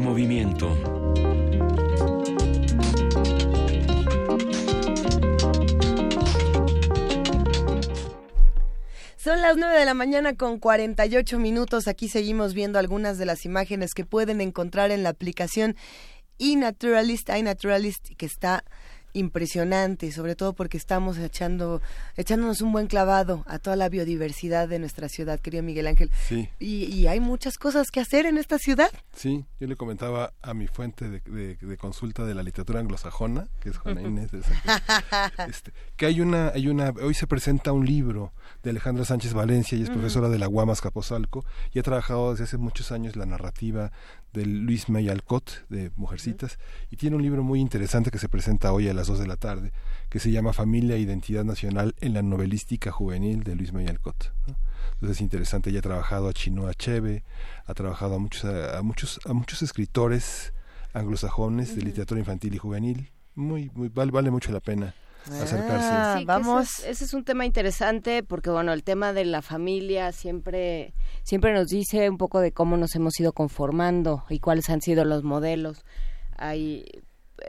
Movimiento. 0.00 0.76
Son 9.16 9.42
las 9.42 9.56
9 9.56 9.78
de 9.78 9.84
la 9.84 9.94
mañana 9.94 10.34
con 10.34 10.58
48 10.58 11.38
minutos. 11.38 11.88
Aquí 11.88 12.08
seguimos 12.08 12.54
viendo 12.54 12.78
algunas 12.78 13.18
de 13.18 13.26
las 13.26 13.44
imágenes 13.44 13.92
que 13.92 14.06
pueden 14.06 14.40
encontrar 14.40 14.90
en 14.90 15.02
la 15.02 15.10
aplicación 15.10 15.76
iNaturalist, 16.38 17.28
iNaturalist, 17.28 18.08
que 18.16 18.24
está 18.24 18.64
impresionante, 19.12 20.12
sobre 20.12 20.34
todo 20.36 20.52
porque 20.52 20.76
estamos 20.76 21.18
echando, 21.18 21.80
echándonos 22.16 22.60
un 22.60 22.72
buen 22.72 22.86
clavado 22.86 23.44
a 23.46 23.58
toda 23.58 23.76
la 23.76 23.88
biodiversidad 23.88 24.68
de 24.68 24.78
nuestra 24.78 25.08
ciudad, 25.08 25.40
querido 25.40 25.62
Miguel 25.62 25.86
Ángel. 25.86 26.10
Sí. 26.28 26.48
Y, 26.58 26.84
y 26.84 27.06
hay 27.06 27.20
muchas 27.20 27.56
cosas 27.58 27.90
que 27.90 28.00
hacer 28.00 28.26
en 28.26 28.38
esta 28.38 28.58
ciudad. 28.58 28.90
Sí, 29.14 29.44
yo 29.58 29.66
le 29.66 29.76
comentaba 29.76 30.32
a 30.42 30.54
mi 30.54 30.66
fuente 30.66 31.08
de, 31.08 31.20
de- 31.20 31.56
de 31.56 31.76
consulta 31.76 32.24
de 32.24 32.34
la 32.34 32.42
literatura 32.42 32.80
anglosajona, 32.80 33.48
que 33.60 33.70
es 33.70 33.78
Juana 33.78 34.02
Inés 34.02 34.30
de 34.32 34.42
Sánchez, 34.42 34.62
este, 35.48 35.72
que 35.96 36.06
hay 36.06 36.20
una, 36.20 36.48
hay 36.48 36.68
una, 36.68 36.90
hoy 37.02 37.14
se 37.14 37.26
presenta 37.26 37.72
un 37.72 37.86
libro 37.86 38.32
de 38.62 38.70
Alejandra 38.70 39.04
Sánchez 39.04 39.32
Valencia, 39.34 39.76
y 39.78 39.82
es 39.82 39.90
profesora 39.90 40.28
de 40.28 40.38
la 40.38 40.48
UAMAS 40.48 40.80
Capozalco, 40.80 41.44
y 41.72 41.78
ha 41.78 41.82
trabajado 41.82 42.30
desde 42.32 42.44
hace 42.44 42.56
muchos 42.58 42.92
años 42.92 43.16
la 43.16 43.26
narrativa 43.26 43.92
de 44.32 44.46
Luis 44.46 44.88
May 44.88 45.08
Alcott, 45.08 45.66
de 45.68 45.90
Mujercitas, 45.96 46.58
y 46.90 46.96
tiene 46.96 47.16
un 47.16 47.22
libro 47.22 47.42
muy 47.42 47.60
interesante 47.60 48.10
que 48.10 48.18
se 48.18 48.28
presenta 48.28 48.72
hoy 48.72 48.88
a 48.88 48.94
las 49.00 49.08
2 49.08 49.18
de 49.18 49.26
la 49.26 49.36
tarde, 49.36 49.72
que 50.08 50.18
se 50.18 50.30
llama 50.30 50.52
Familia 50.52 50.96
e 50.96 51.00
Identidad 51.00 51.44
Nacional 51.44 51.94
en 52.00 52.14
la 52.14 52.22
novelística 52.22 52.92
juvenil 52.92 53.42
de 53.42 53.54
Luis 53.54 53.72
May 53.72 53.86
Alcott. 53.86 54.32
¿no? 54.46 54.56
Entonces 54.94 55.16
es 55.16 55.20
interesante, 55.22 55.70
ella 55.70 55.78
ha 55.78 55.82
trabajado 55.82 56.28
a 56.28 56.32
Chinoa 56.34 56.70
Achebe, 56.70 57.24
ha 57.64 57.74
trabajado 57.74 58.16
a 58.16 58.18
muchos, 58.18 58.44
a, 58.44 58.82
muchos, 58.82 59.20
a 59.24 59.32
muchos 59.32 59.62
escritores 59.62 60.52
anglosajones 60.92 61.74
de 61.74 61.82
literatura 61.82 62.20
infantil 62.20 62.54
y 62.54 62.58
juvenil. 62.58 63.10
Muy, 63.34 63.70
muy 63.74 63.88
vale, 63.88 64.10
vale 64.10 64.30
mucho 64.30 64.52
la 64.52 64.60
pena 64.60 64.94
acercarse. 65.24 65.88
Ah, 65.90 66.16
Sí, 66.18 66.26
que 66.26 66.32
Ese 66.32 66.60
es, 66.60 66.88
ese 66.90 67.04
es 67.04 67.14
un 67.14 67.24
tema 67.24 67.46
interesante 67.46 68.22
porque, 68.22 68.50
bueno, 68.50 68.72
el 68.72 68.82
tema 68.82 69.12
de 69.12 69.24
la 69.24 69.42
familia 69.42 70.12
siempre, 70.12 70.92
siempre 71.22 71.52
nos 71.52 71.68
dice 71.68 72.10
un 72.10 72.18
poco 72.18 72.40
de 72.40 72.52
cómo 72.52 72.76
nos 72.76 72.94
hemos 72.94 73.18
ido 73.20 73.32
conformando 73.32 74.24
y 74.28 74.40
cuáles 74.40 74.68
han 74.70 74.80
sido 74.80 75.04
los 75.04 75.22
modelos. 75.22 75.84
Hay, 76.36 76.84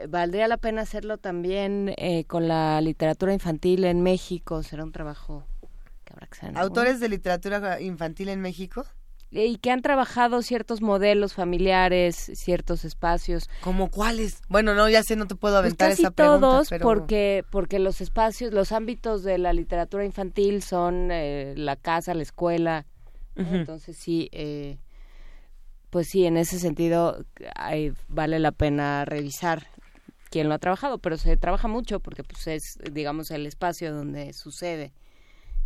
valdría 0.08 0.48
la 0.48 0.56
pena 0.56 0.82
hacerlo 0.82 1.18
también 1.18 1.94
eh, 1.96 2.24
con 2.24 2.48
la 2.48 2.80
literatura 2.80 3.32
infantil 3.32 3.84
en 3.84 4.02
México. 4.02 4.62
Será 4.62 4.84
un 4.84 4.92
trabajo 4.92 5.44
que 6.04 6.12
habrá 6.12 6.26
que 6.26 6.34
hacer. 6.38 6.58
Autores 6.58 7.00
de 7.00 7.08
literatura 7.08 7.80
infantil 7.80 8.28
en 8.28 8.40
México. 8.40 8.84
y 9.30 9.56
que 9.56 9.70
han 9.70 9.80
trabajado 9.80 10.42
ciertos 10.42 10.82
modelos 10.82 11.32
familiares, 11.32 12.16
ciertos 12.34 12.84
espacios. 12.84 13.48
¿Como 13.62 13.90
cuáles? 13.90 14.42
Bueno, 14.50 14.74
no, 14.74 14.90
ya 14.90 15.02
sé, 15.02 15.16
no 15.16 15.26
te 15.26 15.34
puedo 15.36 15.54
Pues 15.54 15.60
aventar 15.64 15.88
casi 15.90 16.02
esa 16.02 16.10
pregunta, 16.10 16.40
todos, 16.40 16.68
pero- 16.68 16.84
porque 16.84 17.42
porque 17.50 17.78
los 17.78 18.02
espacios, 18.02 18.52
los 18.52 18.72
ámbitos 18.72 19.22
de 19.22 19.38
la 19.38 19.54
literatura 19.54 20.04
infantil 20.04 20.62
son 20.62 21.08
eh, 21.10 21.54
la 21.56 21.76
casa, 21.76 22.12
la 22.12 22.22
escuela. 22.22 22.84
Entonces 23.34 23.96
sí, 23.96 24.28
eh, 24.32 24.76
pues 25.88 26.08
sí, 26.10 26.26
en 26.26 26.36
ese 26.36 26.58
sentido 26.58 27.24
hay- 27.54 27.94
vale 28.08 28.38
la 28.38 28.52
pena 28.52 29.06
revisar 29.06 29.66
quién 30.32 30.48
lo 30.48 30.54
ha 30.54 30.58
trabajado, 30.58 30.98
pero 30.98 31.16
se 31.16 31.36
trabaja 31.36 31.68
mucho 31.68 32.00
porque 32.00 32.24
pues 32.24 32.46
es, 32.48 32.78
digamos, 32.90 33.30
el 33.30 33.46
espacio 33.46 33.94
donde 33.94 34.32
sucede 34.32 34.92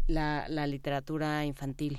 la, 0.08 0.46
la 0.48 0.66
literatura 0.66 1.44
infantil. 1.46 1.98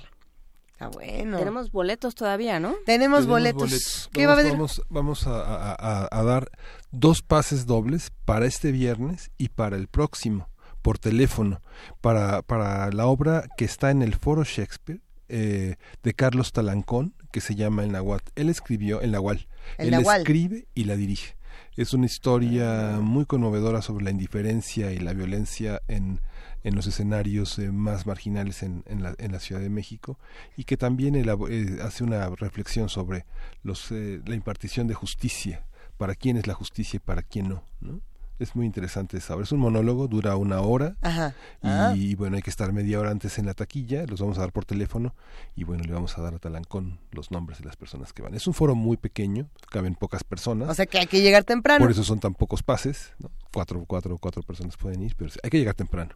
Ah, 0.80 0.88
bueno. 0.88 1.38
Tenemos 1.38 1.72
boletos 1.72 2.14
todavía, 2.14 2.60
¿no? 2.60 2.68
Tenemos, 2.86 2.86
Tenemos 2.86 3.26
boletos. 3.26 4.08
¿Qué 4.12 4.26
va 4.26 4.34
a 4.34 4.36
Vamos- 4.36 4.44
haber? 4.46 4.52
Vamos, 4.56 4.82
vamos 4.88 5.26
a, 5.26 5.40
a- 5.72 6.04
a- 6.04 6.08
a 6.20 6.22
dar 6.22 6.50
dos 6.92 7.22
pases 7.22 7.66
dobles 7.66 8.12
para 8.24 8.46
este 8.46 8.70
viernes 8.70 9.32
y 9.38 9.48
para 9.48 9.76
el 9.76 9.88
próximo, 9.88 10.48
por 10.80 10.98
teléfono, 11.00 11.60
para, 12.00 12.42
para 12.42 12.92
la 12.92 13.06
obra 13.06 13.48
que 13.56 13.64
está 13.64 13.90
en 13.90 14.02
el 14.02 14.14
Foro 14.14 14.44
Shakespeare 14.44 15.00
eh, 15.28 15.74
de 16.04 16.14
Carlos 16.14 16.52
Talancón, 16.52 17.14
que 17.32 17.40
se 17.40 17.56
llama 17.56 17.82
El 17.82 17.90
Nahuatl. 17.90 18.30
Él 18.36 18.48
escribió 18.48 19.00
El 19.00 19.10
Nahual. 19.10 19.48
El 19.78 19.86
Él 19.86 19.90
Nahual. 20.00 20.20
escribe 20.20 20.68
y 20.74 20.84
la 20.84 20.94
dirige. 20.94 21.36
Es 21.78 21.94
una 21.94 22.06
historia 22.06 22.98
muy 23.00 23.24
conmovedora 23.24 23.82
sobre 23.82 24.04
la 24.04 24.10
indiferencia 24.10 24.90
y 24.90 24.98
la 24.98 25.12
violencia 25.12 25.80
en, 25.86 26.20
en 26.64 26.74
los 26.74 26.88
escenarios 26.88 27.56
eh, 27.60 27.70
más 27.70 28.04
marginales 28.04 28.64
en, 28.64 28.82
en, 28.86 29.04
la, 29.04 29.14
en 29.16 29.30
la 29.30 29.38
Ciudad 29.38 29.60
de 29.60 29.70
México 29.70 30.18
y 30.56 30.64
que 30.64 30.76
también 30.76 31.14
eh, 31.14 31.78
hace 31.80 32.02
una 32.02 32.30
reflexión 32.30 32.88
sobre 32.88 33.26
los, 33.62 33.92
eh, 33.92 34.20
la 34.26 34.34
impartición 34.34 34.88
de 34.88 34.94
justicia, 34.94 35.66
para 35.98 36.16
quién 36.16 36.36
es 36.36 36.48
la 36.48 36.54
justicia 36.54 36.96
y 36.96 37.00
para 37.00 37.22
quién 37.22 37.48
no. 37.48 37.62
¿no? 37.80 38.00
Es 38.38 38.54
muy 38.54 38.66
interesante 38.66 39.20
saber. 39.20 39.44
Es 39.44 39.52
un 39.52 39.60
monólogo, 39.60 40.06
dura 40.08 40.36
una 40.36 40.60
hora 40.60 40.96
Ajá. 41.02 41.34
y 41.62 41.68
Ah. 41.68 41.94
bueno, 42.16 42.36
hay 42.36 42.42
que 42.42 42.50
estar 42.50 42.72
media 42.72 43.00
hora 43.00 43.10
antes 43.10 43.38
en 43.38 43.46
la 43.46 43.54
taquilla, 43.54 44.04
los 44.06 44.20
vamos 44.20 44.38
a 44.38 44.42
dar 44.42 44.52
por 44.52 44.64
teléfono 44.64 45.14
y 45.56 45.64
bueno, 45.64 45.82
le 45.84 45.92
vamos 45.92 46.16
a 46.18 46.22
dar 46.22 46.34
a 46.34 46.38
Talancón 46.38 46.98
los 47.10 47.30
nombres 47.30 47.58
de 47.58 47.64
las 47.64 47.76
personas 47.76 48.12
que 48.12 48.22
van. 48.22 48.34
Es 48.34 48.46
un 48.46 48.54
foro 48.54 48.74
muy 48.74 48.96
pequeño, 48.96 49.48
caben 49.70 49.94
pocas 49.94 50.22
personas. 50.24 50.68
O 50.68 50.74
sea 50.74 50.86
que 50.86 50.98
hay 50.98 51.06
que 51.06 51.20
llegar 51.20 51.44
temprano. 51.44 51.84
Por 51.84 51.90
eso 51.90 52.04
son 52.04 52.20
tan 52.20 52.34
pocos 52.34 52.62
pases, 52.62 53.12
¿no? 53.18 53.30
Cuatro, 53.52 53.84
cuatro, 53.86 54.16
cuatro 54.18 54.42
personas 54.42 54.76
pueden 54.76 55.02
ir, 55.02 55.14
pero 55.16 55.30
hay 55.42 55.50
que 55.50 55.58
llegar 55.58 55.74
temprano. 55.74 56.14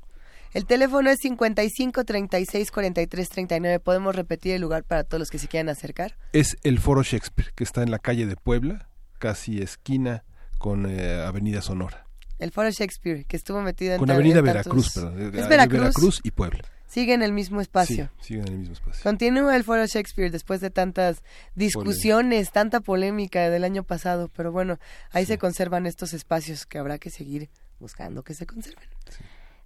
El 0.52 0.66
teléfono 0.66 1.08
es 1.08 1.18
55 1.20 2.04
36 2.04 2.70
43 2.70 3.28
39. 3.30 3.80
¿Podemos 3.80 4.14
repetir 4.14 4.52
el 4.52 4.60
lugar 4.60 4.84
para 4.84 5.02
todos 5.02 5.18
los 5.18 5.30
que 5.30 5.38
se 5.38 5.48
quieran 5.48 5.70
acercar? 5.70 6.14
Es 6.34 6.58
el 6.62 6.78
Foro 6.78 7.02
Shakespeare, 7.02 7.52
que 7.54 7.64
está 7.64 7.82
en 7.82 7.90
la 7.90 7.98
calle 7.98 8.26
de 8.26 8.36
Puebla, 8.36 8.88
casi 9.18 9.62
esquina 9.62 10.24
con 10.58 10.84
eh, 10.88 11.22
Avenida 11.26 11.62
Sonora. 11.62 12.06
El 12.42 12.50
Foro 12.50 12.70
Shakespeare, 12.70 13.24
que 13.24 13.36
estuvo 13.36 13.60
metido 13.62 13.94
en 13.94 13.98
Con 13.98 14.10
Avenida 14.10 14.40
en 14.40 14.44
Veracruz, 14.44 14.92
tantos- 14.92 14.94
perdón. 14.94 15.34
Es 15.38 15.44
eh, 15.44 15.48
Veracruz. 15.48 15.80
Veracruz 15.80 16.20
y 16.24 16.30
Puebla. 16.32 16.60
Sigue 16.86 17.14
en 17.14 17.22
el 17.22 17.32
mismo 17.32 17.60
espacio. 17.60 18.10
Sí, 18.20 18.26
siguen 18.28 18.48
en 18.48 18.52
el 18.54 18.58
mismo 18.58 18.74
espacio. 18.74 19.02
Continúa 19.02 19.56
el 19.56 19.64
Foro 19.64 19.86
Shakespeare 19.86 20.30
después 20.30 20.60
de 20.60 20.70
tantas 20.70 21.22
discusiones, 21.54 22.50
tanta 22.52 22.80
polémica 22.80 23.48
del 23.48 23.64
año 23.64 23.82
pasado, 23.84 24.28
pero 24.36 24.52
bueno, 24.52 24.78
ahí 25.10 25.24
se 25.24 25.38
conservan 25.38 25.86
estos 25.86 26.12
espacios 26.12 26.66
que 26.66 26.78
habrá 26.78 26.98
que 26.98 27.10
seguir 27.10 27.48
buscando 27.80 28.22
que 28.22 28.34
se 28.34 28.44
conserven. 28.46 28.88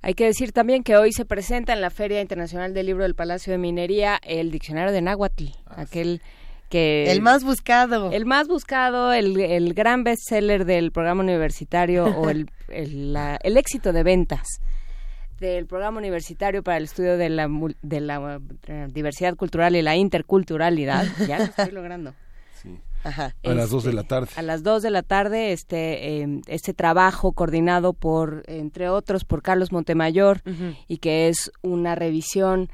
Hay 0.02 0.14
que 0.14 0.26
decir 0.26 0.52
también 0.52 0.84
que 0.84 0.96
hoy 0.96 1.12
se 1.12 1.24
presenta 1.24 1.72
en 1.72 1.80
la 1.80 1.90
Feria 1.90 2.20
Internacional 2.20 2.74
del 2.74 2.86
Libro 2.86 3.02
del 3.02 3.14
Palacio 3.14 3.50
de 3.52 3.58
Minería 3.58 4.20
el 4.22 4.50
diccionario 4.52 4.92
de 4.92 5.00
Náhuatl, 5.02 5.46
aquel 5.66 6.22
que... 6.68 7.10
El 7.10 7.20
más 7.22 7.44
buscado. 7.44 8.10
El 8.12 8.26
más 8.26 8.48
buscado, 8.48 9.12
el, 9.12 9.38
el 9.40 9.74
gran 9.74 10.04
bestseller 10.04 10.64
del 10.64 10.92
programa 10.92 11.22
universitario 11.22 12.04
o 12.06 12.28
el, 12.30 12.50
el, 12.68 13.12
la- 13.12 13.38
el 13.42 13.56
éxito 13.56 13.92
de 13.92 14.02
ventas 14.02 14.46
del 15.40 15.66
programa 15.66 15.98
universitario 15.98 16.62
para 16.62 16.78
el 16.78 16.84
estudio 16.84 17.18
de 17.18 17.28
la, 17.28 17.46
mul- 17.46 17.76
de 17.82 18.00
la 18.00 18.40
eh, 18.68 18.86
diversidad 18.90 19.36
cultural 19.36 19.76
y 19.76 19.82
la 19.82 19.94
interculturalidad. 19.94 21.04
Ya 21.28 21.38
lo 21.38 21.44
estoy 21.44 21.70
logrando. 21.72 22.14
A 23.44 23.54
las 23.54 23.70
dos 23.70 23.84
de 23.84 23.92
la 23.92 24.02
tarde. 24.02 24.28
A 24.34 24.42
las 24.42 24.62
2 24.64 24.82
de 24.82 24.90
la 24.90 25.02
tarde, 25.02 25.52
este, 25.52 26.22
eh, 26.22 26.40
este 26.48 26.74
trabajo 26.74 27.32
coordinado 27.32 27.92
por, 27.92 28.42
entre 28.48 28.88
otros, 28.88 29.24
por 29.24 29.42
Carlos 29.42 29.70
Montemayor 29.70 30.40
y 30.88 30.96
que 30.98 31.28
es 31.28 31.52
una 31.62 31.94
revisión 31.94 32.68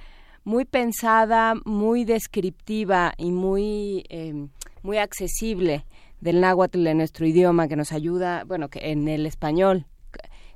muy 0.44 0.64
pensada, 0.64 1.54
muy 1.64 2.04
descriptiva 2.04 3.14
y 3.16 3.30
muy, 3.30 4.04
eh, 4.08 4.48
muy 4.82 4.98
accesible 4.98 5.86
del 6.20 6.40
náhuatl 6.40 6.86
en 6.86 6.98
nuestro 6.98 7.26
idioma 7.26 7.68
que 7.68 7.76
nos 7.76 7.92
ayuda, 7.92 8.44
bueno, 8.44 8.68
que 8.68 8.92
en 8.92 9.08
el 9.08 9.26
español, 9.26 9.86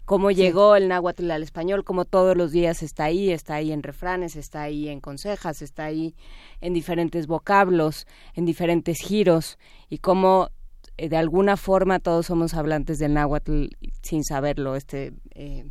cómo 0.04 0.30
llegó 0.30 0.76
el 0.76 0.88
náhuatl 0.88 1.30
al 1.30 1.42
español, 1.42 1.84
cómo 1.84 2.04
todos 2.04 2.36
los 2.36 2.52
días 2.52 2.82
está 2.82 3.04
ahí, 3.04 3.30
está 3.30 3.56
ahí 3.56 3.72
en 3.72 3.82
refranes, 3.82 4.36
está 4.36 4.62
ahí 4.62 4.88
en 4.88 5.00
consejas, 5.00 5.62
está 5.62 5.84
ahí 5.84 6.14
en 6.60 6.72
diferentes 6.72 7.26
vocablos, 7.26 8.06
en 8.34 8.44
diferentes 8.44 8.98
giros, 8.98 9.58
y 9.90 9.98
cómo 9.98 10.50
eh, 10.96 11.08
de 11.08 11.16
alguna 11.16 11.56
forma 11.56 11.98
todos 11.98 12.26
somos 12.26 12.54
hablantes 12.54 12.98
del 12.98 13.14
náhuatl 13.14 13.66
sin 14.02 14.22
saberlo. 14.24 14.76
Este, 14.76 15.12
eh, 15.34 15.64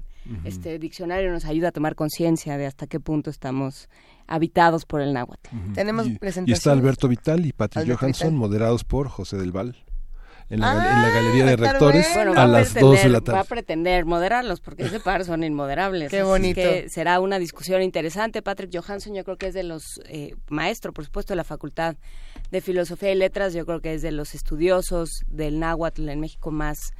este 0.43 0.79
diccionario 0.79 1.31
nos 1.31 1.45
ayuda 1.45 1.69
a 1.69 1.71
tomar 1.71 1.95
conciencia 1.95 2.57
de 2.57 2.65
hasta 2.65 2.87
qué 2.87 2.99
punto 2.99 3.29
estamos 3.29 3.89
habitados 4.27 4.85
por 4.85 5.01
el 5.01 5.13
náhuatl. 5.13 5.49
Tenemos 5.73 6.07
Y 6.07 6.17
presentación. 6.17 6.53
está 6.55 6.71
Alberto 6.71 7.07
Vital 7.07 7.45
y 7.45 7.53
Patti 7.53 7.79
Alberto 7.79 7.99
Johansson, 8.01 8.27
Vital. 8.29 8.39
moderados 8.39 8.83
por 8.83 9.07
José 9.09 9.37
del 9.37 9.51
Val. 9.51 9.75
En 10.47 10.59
la, 10.59 10.71
Ah, 10.73 10.95
en 10.95 11.01
la 11.01 11.09
Galería 11.09 11.45
de 11.45 11.55
Rectores 11.55 12.07
bueno. 12.13 12.33
A 12.39 12.45
las 12.45 12.75
pretender- 12.75 12.81
2 12.81 13.01
de 13.03 13.09
la 13.09 13.13
Va 13.13 13.17
a 13.17 13.23
tarde. 13.23 13.49
pretender 13.49 14.05
moderarlos 14.05 14.61
porque 14.61 14.83
ese 14.83 14.99
par 14.99 15.25
son 15.25 15.43
inmoderables. 15.43 16.09
Qué 16.11 16.19
así 16.19 16.27
bonito. 16.27 16.61
que 16.61 16.87
será 16.89 17.19
una 17.19 17.39
discusión 17.39 17.81
interesante. 17.81 18.43
Patrick 18.43 18.69
Johansson, 18.71 19.15
yo 19.15 19.23
creo 19.23 19.37
que 19.37 19.47
es 19.47 19.55
de 19.55 19.63
los 19.63 19.83
eh, 20.07 20.35
maestro, 20.49 20.93
por 20.93 21.03
supuesto, 21.03 21.33
de 21.33 21.37
la 21.37 21.43
Facultad 21.45 21.95
de 22.51 22.61
Filosofía 22.61 23.11
y 23.11 23.15
Letras. 23.15 23.55
Yo 23.55 23.65
creo 23.65 23.81
que 23.81 23.95
es 23.95 24.03
de 24.03 24.11
los 24.11 24.35
estudiosos 24.35 25.09
del 25.27 25.59
náhuatl 25.59 26.07
en 26.09 26.19
México 26.19 26.51
más 26.51 26.91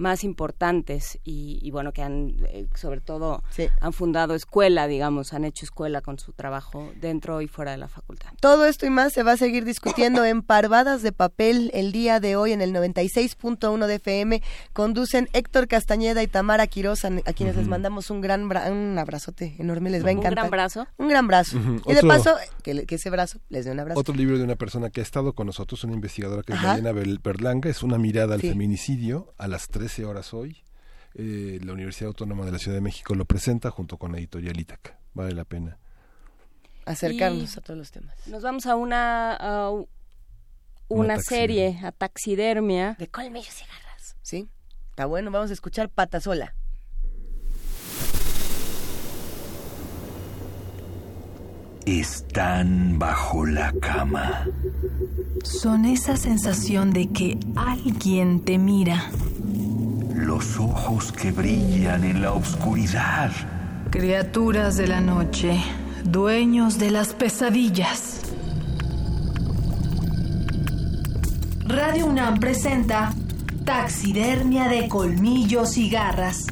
más 0.00 0.24
importantes 0.24 1.18
y, 1.24 1.58
y 1.62 1.70
bueno 1.70 1.92
que 1.92 2.02
han 2.02 2.34
eh, 2.48 2.66
sobre 2.74 3.00
todo 3.00 3.42
han 3.80 3.92
fundado 3.92 4.34
escuela 4.34 4.86
digamos 4.86 5.32
han 5.34 5.44
hecho 5.44 5.64
escuela 5.66 6.00
con 6.00 6.18
su 6.18 6.32
trabajo 6.32 6.90
dentro 7.00 7.42
y 7.42 7.48
fuera 7.48 7.72
de 7.72 7.76
la 7.76 7.88
facultad 7.88 8.30
Todo 8.40 8.64
esto 8.66 8.86
y 8.86 8.90
más 8.90 9.12
se 9.12 9.22
va 9.22 9.32
a 9.32 9.36
seguir 9.36 9.64
discutiendo 9.64 10.24
en 10.24 10.40
Parvadas 10.42 11.02
de 11.02 11.12
Papel 11.12 11.70
el 11.74 11.92
día 11.92 12.18
de 12.18 12.34
hoy 12.36 12.52
en 12.52 12.62
el 12.62 12.72
96.1 12.72 13.86
de 13.86 13.94
FM. 13.96 14.42
Conducen 14.72 15.28
Héctor 15.32 15.68
Castañeda 15.68 16.22
y 16.22 16.26
Tamara 16.26 16.66
Quiroz, 16.66 17.04
a 17.04 17.08
a 17.26 17.32
quienes 17.32 17.56
les 17.56 17.66
mandamos 17.68 18.08
un 18.10 18.20
gran 18.20 18.48
bra- 18.48 18.70
un 18.70 18.96
abrazote 18.98 19.54
enorme. 19.58 19.90
Les 19.90 20.02
va 20.04 20.08
a 20.08 20.12
¿Un 20.12 20.18
encantar. 20.18 20.34
gran 20.44 20.50
brazo? 20.50 20.86
Un 20.96 21.08
gran 21.08 21.26
brazo. 21.26 21.58
Y 21.86 21.92
de 21.94 22.02
paso, 22.02 22.34
que, 22.62 22.86
ese 22.88 23.10
brazo 23.10 23.38
les 23.50 23.64
dé 23.66 23.72
un 23.72 23.80
abrazo. 23.80 24.00
Otro 24.00 24.14
libro 24.14 24.38
de 24.38 24.44
una 24.44 24.56
persona 24.56 24.88
que 24.90 25.00
ha 25.00 25.02
estado 25.02 25.32
con 25.34 25.46
nosotros, 25.46 25.84
una 25.84 25.92
investigadora 25.94 26.42
que 26.42 26.52
es 26.52 26.58
Ajá. 26.58 26.68
Mariana 26.78 26.92
Berlanga, 27.22 27.68
es 27.68 27.82
una 27.82 27.98
mirada 27.98 28.34
al 28.34 28.40
Sí. 28.40 28.48
feminicidio 28.50 29.34
a 29.38 29.48
las 29.48 29.68
13 29.90 30.04
horas 30.04 30.32
hoy. 30.34 30.56
Eh, 31.14 31.58
la 31.64 31.72
Universidad 31.72 32.08
Autónoma 32.08 32.46
de 32.46 32.52
la 32.52 32.58
Ciudad 32.58 32.76
de 32.76 32.80
México 32.80 33.16
lo 33.16 33.24
presenta 33.24 33.70
junto 33.70 33.96
con 33.96 34.12
la 34.12 34.18
editorial 34.18 34.58
Ítaca. 34.58 35.00
Vale 35.14 35.34
la 35.34 35.44
pena. 35.44 35.78
Acercarnos 36.86 37.56
Y 37.56 37.58
a 37.58 37.62
todos 37.62 37.76
los 37.76 37.90
temas. 37.90 38.14
nos 38.28 38.40
vamos 38.44 38.66
a 38.66 38.76
una 38.76 39.34
a 39.34 39.70
Una 39.70 39.86
una 40.88 41.18
serie 41.18 41.80
a 41.82 41.90
taxidermia 41.90 42.94
De 43.00 43.08
colmillos 43.08 43.60
y 43.62 43.64
garras. 43.64 44.16
¿Sí? 44.22 44.48
Está 44.90 45.06
bueno, 45.06 45.32
vamos 45.32 45.50
a 45.50 45.54
escuchar 45.54 45.88
Patasola. 45.88 46.54
Están 51.84 52.96
bajo 53.00 53.44
la 53.44 53.72
cama. 53.80 54.46
Son 55.42 55.84
esa 55.84 56.16
sensación 56.16 56.92
de 56.92 57.08
que 57.08 57.38
alguien 57.56 58.44
te 58.44 58.56
mira. 58.56 59.10
Los 60.20 60.58
ojos 60.58 61.12
que 61.12 61.32
brillan 61.32 62.04
en 62.04 62.20
la 62.20 62.32
oscuridad. 62.34 63.30
Criaturas 63.90 64.76
de 64.76 64.86
la 64.86 65.00
noche, 65.00 65.58
dueños 66.04 66.78
de 66.78 66.90
las 66.90 67.14
pesadillas. 67.14 68.20
Radio 71.64 72.04
UNAM 72.04 72.38
presenta 72.38 73.14
Taxidermia 73.64 74.68
de 74.68 74.90
colmillos 74.90 75.78
y 75.78 75.88
garras. 75.88 76.48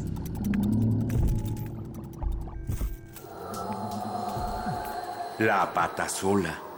La 5.37 5.71
pata 5.71 6.09
sola. 6.09 6.68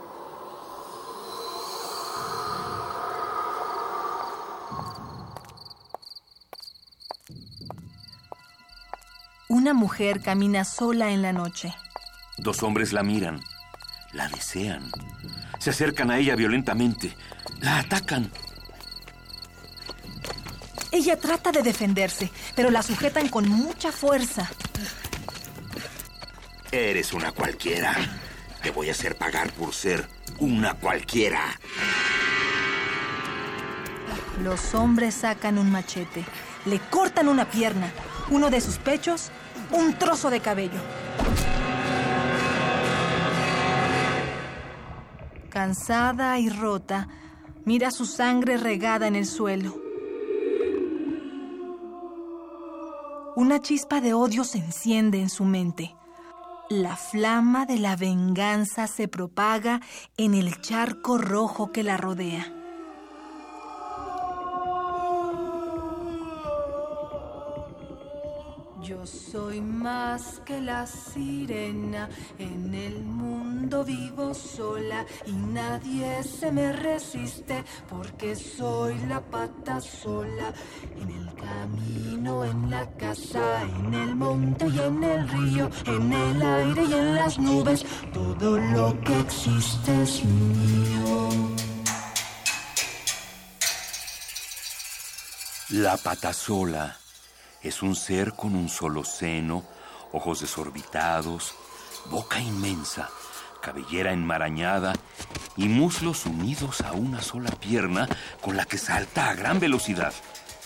Una 9.52 9.74
mujer 9.74 10.22
camina 10.22 10.64
sola 10.64 11.10
en 11.10 11.20
la 11.20 11.34
noche. 11.34 11.74
Dos 12.38 12.62
hombres 12.62 12.94
la 12.94 13.02
miran, 13.02 13.38
la 14.14 14.26
desean, 14.28 14.90
se 15.58 15.68
acercan 15.68 16.10
a 16.10 16.16
ella 16.16 16.34
violentamente, 16.36 17.14
la 17.60 17.80
atacan. 17.80 18.30
Ella 20.90 21.18
trata 21.18 21.52
de 21.52 21.62
defenderse, 21.62 22.30
pero 22.56 22.70
la 22.70 22.82
sujetan 22.82 23.28
con 23.28 23.46
mucha 23.46 23.92
fuerza. 23.92 24.48
Eres 26.70 27.12
una 27.12 27.32
cualquiera. 27.32 27.94
Te 28.62 28.70
voy 28.70 28.88
a 28.88 28.92
hacer 28.92 29.16
pagar 29.16 29.52
por 29.52 29.74
ser 29.74 30.08
una 30.38 30.72
cualquiera. 30.72 31.60
Los 34.42 34.74
hombres 34.74 35.14
sacan 35.14 35.58
un 35.58 35.70
machete, 35.70 36.24
le 36.64 36.78
cortan 36.78 37.28
una 37.28 37.44
pierna, 37.44 37.92
uno 38.30 38.48
de 38.48 38.62
sus 38.62 38.78
pechos, 38.78 39.30
un 39.72 39.94
trozo 39.94 40.30
de 40.30 40.40
cabello. 40.40 40.80
Cansada 45.48 46.38
y 46.38 46.48
rota, 46.48 47.08
mira 47.64 47.90
su 47.90 48.06
sangre 48.06 48.56
regada 48.56 49.06
en 49.06 49.16
el 49.16 49.26
suelo. 49.26 49.80
Una 53.34 53.60
chispa 53.60 54.00
de 54.00 54.14
odio 54.14 54.44
se 54.44 54.58
enciende 54.58 55.20
en 55.20 55.30
su 55.30 55.44
mente. 55.44 55.94
La 56.68 56.96
flama 56.96 57.66
de 57.66 57.78
la 57.78 57.96
venganza 57.96 58.86
se 58.86 59.08
propaga 59.08 59.80
en 60.16 60.34
el 60.34 60.60
charco 60.60 61.18
rojo 61.18 61.72
que 61.72 61.82
la 61.82 61.96
rodea. 61.96 62.61
Soy 69.04 69.60
más 69.60 70.40
que 70.44 70.60
la 70.60 70.86
sirena, 70.86 72.08
en 72.38 72.72
el 72.72 73.02
mundo 73.02 73.84
vivo 73.84 74.32
sola 74.32 75.04
y 75.26 75.32
nadie 75.32 76.22
se 76.22 76.52
me 76.52 76.72
resiste 76.72 77.64
porque 77.88 78.36
soy 78.36 78.96
la 79.08 79.20
pata 79.20 79.80
sola. 79.80 80.52
En 81.00 81.10
el 81.10 81.34
camino, 81.34 82.44
en 82.44 82.70
la 82.70 82.88
casa, 82.92 83.62
en 83.62 83.92
el 83.92 84.14
monte 84.14 84.68
y 84.68 84.78
en 84.78 85.02
el 85.02 85.28
río, 85.28 85.70
en 85.86 86.12
el 86.12 86.42
aire 86.42 86.84
y 86.84 86.92
en 86.92 87.14
las 87.16 87.38
nubes, 87.40 87.84
todo 88.12 88.58
lo 88.58 89.00
que 89.00 89.18
existe 89.18 90.02
es 90.02 90.24
mío. 90.24 91.28
La 95.70 95.96
patasola 95.96 97.01
es 97.62 97.82
un 97.82 97.94
ser 97.94 98.32
con 98.34 98.54
un 98.54 98.68
solo 98.68 99.04
seno, 99.04 99.62
ojos 100.12 100.40
desorbitados, 100.40 101.54
boca 102.10 102.40
inmensa, 102.40 103.08
cabellera 103.60 104.12
enmarañada 104.12 104.92
y 105.56 105.68
muslos 105.68 106.26
unidos 106.26 106.80
a 106.80 106.92
una 106.92 107.22
sola 107.22 107.50
pierna 107.50 108.08
con 108.40 108.56
la 108.56 108.64
que 108.64 108.78
salta 108.78 109.30
a 109.30 109.34
gran 109.34 109.60
velocidad. 109.60 110.12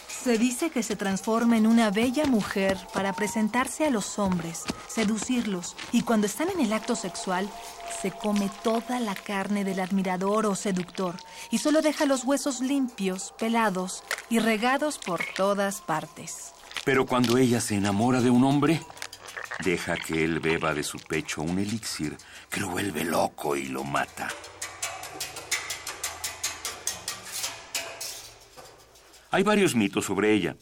Se 0.09 0.39
dice 0.39 0.71
que 0.71 0.83
se 0.83 0.97
transforma 0.97 1.57
en 1.57 1.69
una 1.69 1.91
bella 1.93 2.25
mujer 2.25 2.77
para 2.93 3.13
presentarse 3.13 3.87
a 3.87 3.91
los 3.91 4.19
hombres, 4.19 4.65
seducirlos 4.89 5.77
y 5.93 6.03
cuando 6.03 6.27
están 6.27 6.49
en 6.51 6.61
el 6.61 6.73
acto 6.73 6.97
sexual 6.97 7.49
se 8.03 8.11
come 8.11 8.51
toda 8.65 8.99
la 8.99 9.15
carne 9.15 9.63
del 9.63 9.79
admirador 9.79 10.47
o 10.47 10.57
seductor 10.57 11.15
y 11.51 11.59
solo 11.59 11.81
deja 11.81 12.07
los 12.07 12.25
huesos 12.25 12.61
limpios, 12.61 13.35
pelados 13.39 14.03
y 14.29 14.41
regados 14.41 14.99
por 14.99 15.21
todas 15.37 15.81
partes. 15.81 16.56
Pero 16.87 17.05
cuando 17.05 17.37
ella 17.37 17.61
se 17.61 17.75
enamora 17.75 18.21
de 18.21 18.31
un 18.31 18.45
hombre, 18.45 18.81
deja 19.65 19.97
que 19.97 20.23
él 20.23 20.39
beba 20.39 20.73
de 20.73 20.85
su 20.85 20.99
pecho 21.01 21.43
un 21.43 21.59
elixir 21.59 22.17
que 22.49 22.61
lo 22.61 22.69
vuelve 22.69 23.03
loco 23.03 23.57
y 23.57 23.67
lo 23.67 23.83
mata. 23.83 24.29
Hay 29.33 29.43
varios 29.43 29.75
mitos 29.75 30.05
sobre 30.05 30.33
ella. 30.33 30.55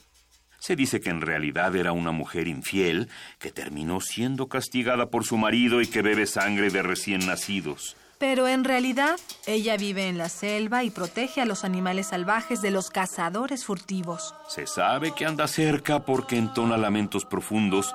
Se 0.59 0.77
dice 0.77 1.03
que 1.03 1.11
en 1.11 1.21
realidad 1.21 1.77
era 1.77 1.93
una 1.93 2.11
mujer 2.11 2.49
infiel 2.49 3.11
que 3.39 3.53
terminó 3.53 4.01
siendo 4.01 4.49
castigada 4.49 5.11
por 5.11 5.25
su 5.25 5.37
marido 5.37 5.83
y 5.83 5.87
que 5.87 6.01
bebe 6.01 6.25
sangre 6.25 6.71
de 6.71 6.81
recién 6.81 7.27
nacidos. 7.27 7.99
Pero 8.19 8.49
en 8.49 8.65
realidad, 8.65 9.19
ella 9.47 9.77
vive 9.77 10.09
en 10.09 10.19
la 10.19 10.29
selva 10.29 10.85
y 10.85 10.91
protege 10.91 11.41
a 11.41 11.45
los 11.45 11.65
animales 11.65 12.09
salvajes 12.09 12.63
de 12.63 12.71
los 12.71 12.91
cazadores 12.91 13.65
furtivos. 13.65 14.35
Se 14.49 14.67
sabe 14.67 15.13
que 15.13 15.27
anda 15.27 15.49
cerca 15.49 16.05
porque 16.05 16.37
entona 16.37 16.77
lamentos 16.77 17.25
profundos 17.25 17.95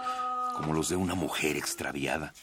como 0.55 0.73
los 0.73 0.89
de 0.89 0.97
una 0.97 1.15
mujer 1.15 1.55
extraviada. 1.55 2.33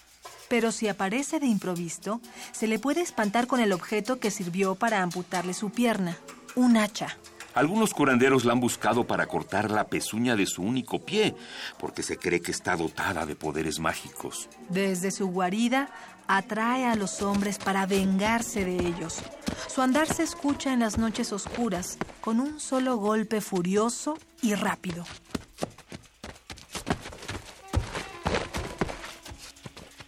Pero 0.49 0.73
si 0.73 0.89
aparece 0.89 1.41
de 1.41 1.47
improviso, 1.47 2.21
se 2.53 2.67
le 2.67 2.79
puede 2.79 3.03
espantar 3.03 3.47
con 3.47 3.61
el 3.61 3.73
objeto 3.73 4.21
que 4.21 4.31
sirvió 4.31 4.75
para 4.75 5.03
amputarle 5.03 5.55
su 5.55 5.71
pierna, 5.71 6.17
un 6.55 6.77
hacha. 6.77 7.19
Algunos 7.57 7.95
curanderos 7.95 8.45
la 8.45 8.53
han 8.53 8.61
buscado 8.61 9.07
para 9.07 9.27
cortar 9.27 9.71
la 9.71 9.85
pezuña 9.85 10.37
de 10.37 10.45
su 10.45 10.63
único 10.63 10.99
pie, 11.07 11.35
porque 11.79 12.03
se 12.03 12.19
cree 12.19 12.43
que 12.43 12.51
está 12.51 12.77
dotada 12.77 13.25
de 13.25 13.35
poderes 13.35 13.81
mágicos. 13.81 14.51
Desde 14.69 15.11
su 15.11 15.29
guarida, 15.29 15.89
atrae 16.29 16.87
a 16.87 16.95
los 16.95 17.23
hombres 17.23 17.59
para 17.59 17.87
vengarse 17.87 18.65
de 18.65 18.77
ellos. 18.77 19.23
Su 19.69 19.83
andar 19.83 20.07
se 20.07 20.23
escucha 20.23 20.73
en 20.73 20.81
las 20.81 20.99
noches 20.99 21.33
oscuras, 21.33 21.99
con 22.21 22.41
un 22.41 22.61
solo 22.61 22.97
golpe 22.97 23.41
furioso 23.41 24.19
y 24.43 24.55
rápido. 24.55 25.05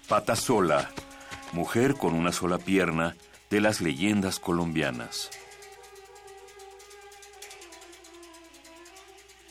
Pata 0.08 0.36
sola, 0.36 0.90
mujer 1.52 1.94
con 1.94 2.14
una 2.14 2.32
sola 2.32 2.58
pierna 2.58 3.14
de 3.50 3.60
las 3.60 3.80
leyendas 3.80 4.38
colombianas. 4.38 5.30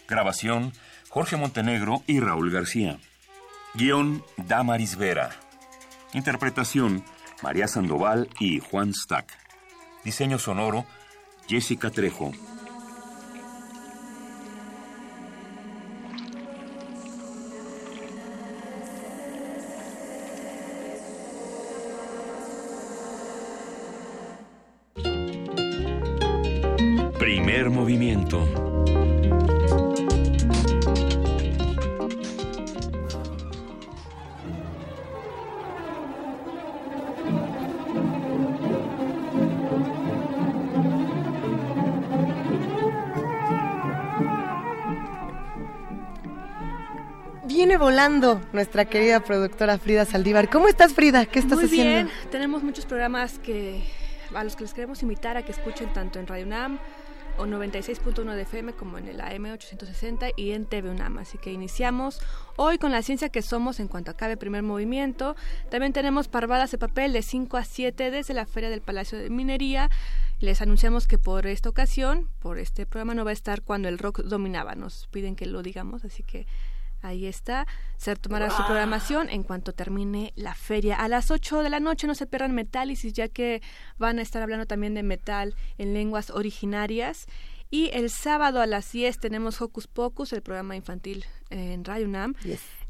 Grabación, 0.08 0.74
Jorge 1.10 1.36
Montenegro 1.36 2.02
y 2.08 2.20
Raúl 2.20 2.50
García. 2.50 3.00
Guión, 3.74 4.24
Damaris 4.38 4.96
Vera. 4.96 5.47
Interpretación, 6.14 7.04
María 7.42 7.68
Sandoval 7.68 8.30
y 8.40 8.60
Juan 8.60 8.94
Stack. 8.94 9.28
Diseño 10.04 10.40
sonoro, 10.40 10.86
Jessica 11.48 11.90
Trejo. 11.90 12.32
Nuestra 48.58 48.86
querida 48.86 49.20
productora 49.20 49.78
Frida 49.78 50.04
Saldívar. 50.04 50.50
¿Cómo 50.50 50.68
estás, 50.68 50.92
Frida? 50.92 51.28
¿Qué 51.28 51.38
estás 51.38 51.58
Muy 51.60 51.66
haciendo? 51.66 51.94
bien, 51.94 52.10
tenemos 52.32 52.64
muchos 52.64 52.88
programas 52.88 53.38
que 53.38 53.84
a 54.34 54.44
los 54.44 54.56
que 54.56 54.64
les 54.64 54.74
queremos 54.74 55.04
invitar 55.04 55.38
a 55.38 55.44
que 55.44 55.52
escuchen 55.52 55.94
tanto 55.94 56.18
en 56.18 56.26
Radio 56.26 56.48
UNAM 56.48 56.80
o 57.38 57.46
96.1 57.46 58.34
de 58.34 58.42
FM 58.42 58.74
como 58.74 58.98
en 58.98 59.10
el 59.10 59.22
AM 59.22 59.46
860 59.46 60.30
y 60.36 60.54
en 60.54 60.66
TV 60.66 60.90
UNAM. 60.90 61.20
Así 61.20 61.38
que 61.38 61.52
iniciamos 61.52 62.20
hoy 62.56 62.80
con 62.80 62.92
la 62.92 63.04
ciencia 63.04 63.30
que 63.30 63.44
somos 63.44 63.80
en 63.80 63.88
cuanto 63.88 64.10
acabe 64.10 64.38
primer 64.38 64.64
movimiento. 64.64 65.36
También 65.70 65.94
tenemos 65.94 66.28
parvadas 66.28 66.72
de 66.72 66.80
papel 66.80 67.14
de 67.14 67.22
5 67.22 67.58
a 67.58 67.64
7 67.64 68.10
desde 68.10 68.34
la 68.34 68.48
Feria 68.48 68.72
del 68.72 68.82
Palacio 68.82 69.20
de 69.20 69.30
Minería. 69.30 69.92
Les 70.40 70.64
anunciamos 70.64 71.06
que 71.06 71.20
por 71.20 71.46
esta 71.46 71.70
ocasión, 71.70 72.28
por 72.40 72.58
este 72.58 72.88
programa 72.88 73.14
no 73.14 73.24
va 73.24 73.30
a 73.30 73.34
estar 73.34 73.62
cuando 73.62 73.88
el 73.88 74.00
rock 74.00 74.22
dominaba. 74.22 74.74
Nos 74.74 75.06
piden 75.12 75.36
que 75.36 75.46
lo 75.46 75.62
digamos, 75.62 76.06
así 76.06 76.24
que 76.24 76.48
Ahí 77.08 77.26
está. 77.26 77.66
Se 77.96 78.14
retomará 78.14 78.50
su 78.50 78.66
programación 78.66 79.30
en 79.30 79.44
cuanto 79.44 79.72
termine 79.72 80.34
la 80.36 80.54
feria. 80.54 80.98
A 80.98 81.08
las 81.08 81.32
8 81.32 81.64
de 81.64 81.70
la 81.70 81.80
noche 81.80 82.06
no 82.06 82.16
se 82.16 82.28
pierdan 82.28 82.54
Metálisis, 82.54 83.14
ya 83.14 83.30
que 83.30 83.62
van 83.98 84.20
a 84.20 84.22
estar 84.22 84.44
hablando 84.44 84.66
también 84.66 84.94
de 84.94 85.04
metal 85.04 85.56
en 85.78 85.94
lenguas 85.94 86.30
originarias. 86.30 87.28
Y 87.70 87.90
el 87.94 88.10
sábado 88.10 88.62
a 88.62 88.66
las 88.66 88.92
10 88.92 89.20
tenemos 89.20 89.62
Hocus 89.62 89.88
Pocus, 89.88 90.34
el 90.34 90.42
programa 90.42 90.76
infantil 90.76 91.26
en 91.50 91.84
Radio 91.84 92.08
UNAM. 92.08 92.34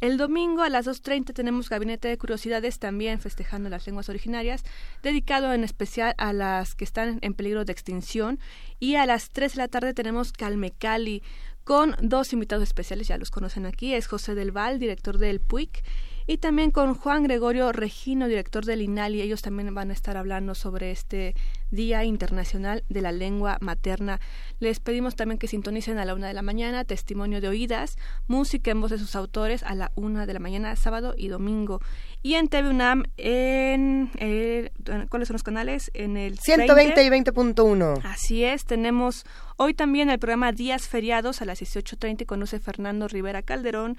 El 0.02 0.18
domingo 0.18 0.62
a 0.62 0.70
las 0.70 0.86
2.30 0.86 1.34
tenemos 1.34 1.70
Gabinete 1.70 2.08
de 2.08 2.18
Curiosidades, 2.18 2.78
también 2.78 3.20
festejando 3.20 3.70
las 3.70 3.88
lenguas 3.88 4.10
originarias, 4.10 4.64
dedicado 5.02 5.54
en 5.54 5.64
especial 5.64 6.14
a 6.20 6.32
las 6.34 6.76
que 6.76 6.84
están 6.84 7.18
en 7.22 7.34
peligro 7.34 7.66
de 7.66 7.72
extinción. 7.72 8.40
Y 8.80 8.96
a 8.96 9.08
las 9.08 9.32
3 9.32 9.54
de 9.54 9.58
la 9.58 9.68
tarde 9.68 9.96
tenemos 9.96 10.32
Calmecali, 10.32 11.24
con 11.68 11.98
dos 12.02 12.32
invitados 12.32 12.64
especiales, 12.64 13.10
ya 13.10 13.18
los 13.18 13.30
conocen 13.30 13.66
aquí, 13.66 13.94
es 13.94 14.08
José 14.08 14.36
del 14.36 14.54
Val, 14.54 14.80
director 14.80 15.18
del 15.18 15.42
PUIC, 15.42 15.84
y 16.28 16.38
también 16.40 16.72
con 16.72 16.94
Juan 16.94 17.24
Gregorio 17.24 17.72
Regino, 17.72 18.28
director 18.28 18.66
del 18.66 18.82
INALI. 18.82 19.22
Ellos 19.22 19.42
también 19.42 19.74
van 19.74 19.92
a 19.92 19.94
estar 19.94 20.18
hablando 20.18 20.56
sobre 20.56 20.92
este 20.92 21.36
Día 21.72 22.04
Internacional 22.04 22.84
de 22.90 23.02
la 23.02 23.14
Lengua 23.14 23.58
Materna. 23.62 24.20
Les 24.60 24.82
pedimos 24.82 25.16
también 25.16 25.40
que 25.40 25.48
sintonicen 25.48 25.98
a 25.98 26.06
la 26.06 26.14
una 26.14 26.28
de 26.28 26.34
la 26.34 26.42
mañana, 26.42 26.84
testimonio 26.84 27.40
de 27.40 27.48
oídas, 27.48 27.98
música 28.28 28.72
en 28.72 28.82
voz 28.82 28.92
de 28.92 28.98
sus 28.98 29.16
autores 29.16 29.64
a 29.64 29.74
la 29.74 29.94
una 29.96 30.26
de 30.26 30.34
la 30.34 30.40
mañana, 30.40 30.76
sábado 30.76 31.16
y 31.18 31.30
domingo. 31.30 31.80
Y 32.22 32.34
en 32.34 32.50
TV 32.50 32.70
UNAM, 32.70 33.06
en, 33.16 34.12
eh, 34.18 34.72
¿cuáles 35.10 35.30
son 35.30 35.36
los 35.36 35.44
canales? 35.44 35.92
En 35.94 36.18
el 36.18 36.40
120 36.40 37.06
y 37.06 37.10
20.1. 37.10 38.02
Así 38.04 38.44
es, 38.44 38.66
tenemos 38.66 39.24
hoy 39.56 39.74
también 39.74 40.10
el 40.10 40.20
programa 40.20 40.52
Días 40.52 40.90
Feriados 40.90 41.42
a 41.42 41.46
las 41.46 41.62
18.30 41.62 42.26
conoce 42.26 42.60
Fernando 42.60 43.08
Rivera 43.08 43.44
Calderón 43.44 43.98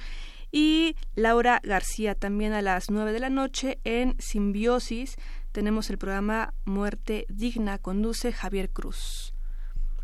y 0.51 0.97
Laura 1.15 1.61
García 1.63 2.15
también 2.15 2.53
a 2.53 2.63
las 2.63 2.91
9 2.91 3.13
de 3.13 3.21
la 3.21 3.31
noche 3.31 3.79
en 3.85 4.17
Simbiosis 4.19 5.17
tenemos 5.53 5.91
el 5.91 5.99
programa 5.99 6.55
Muerte 6.65 7.27
Digna, 7.29 7.79
conduce 7.79 8.33
Javier 8.33 8.71
Cruz. 8.71 9.35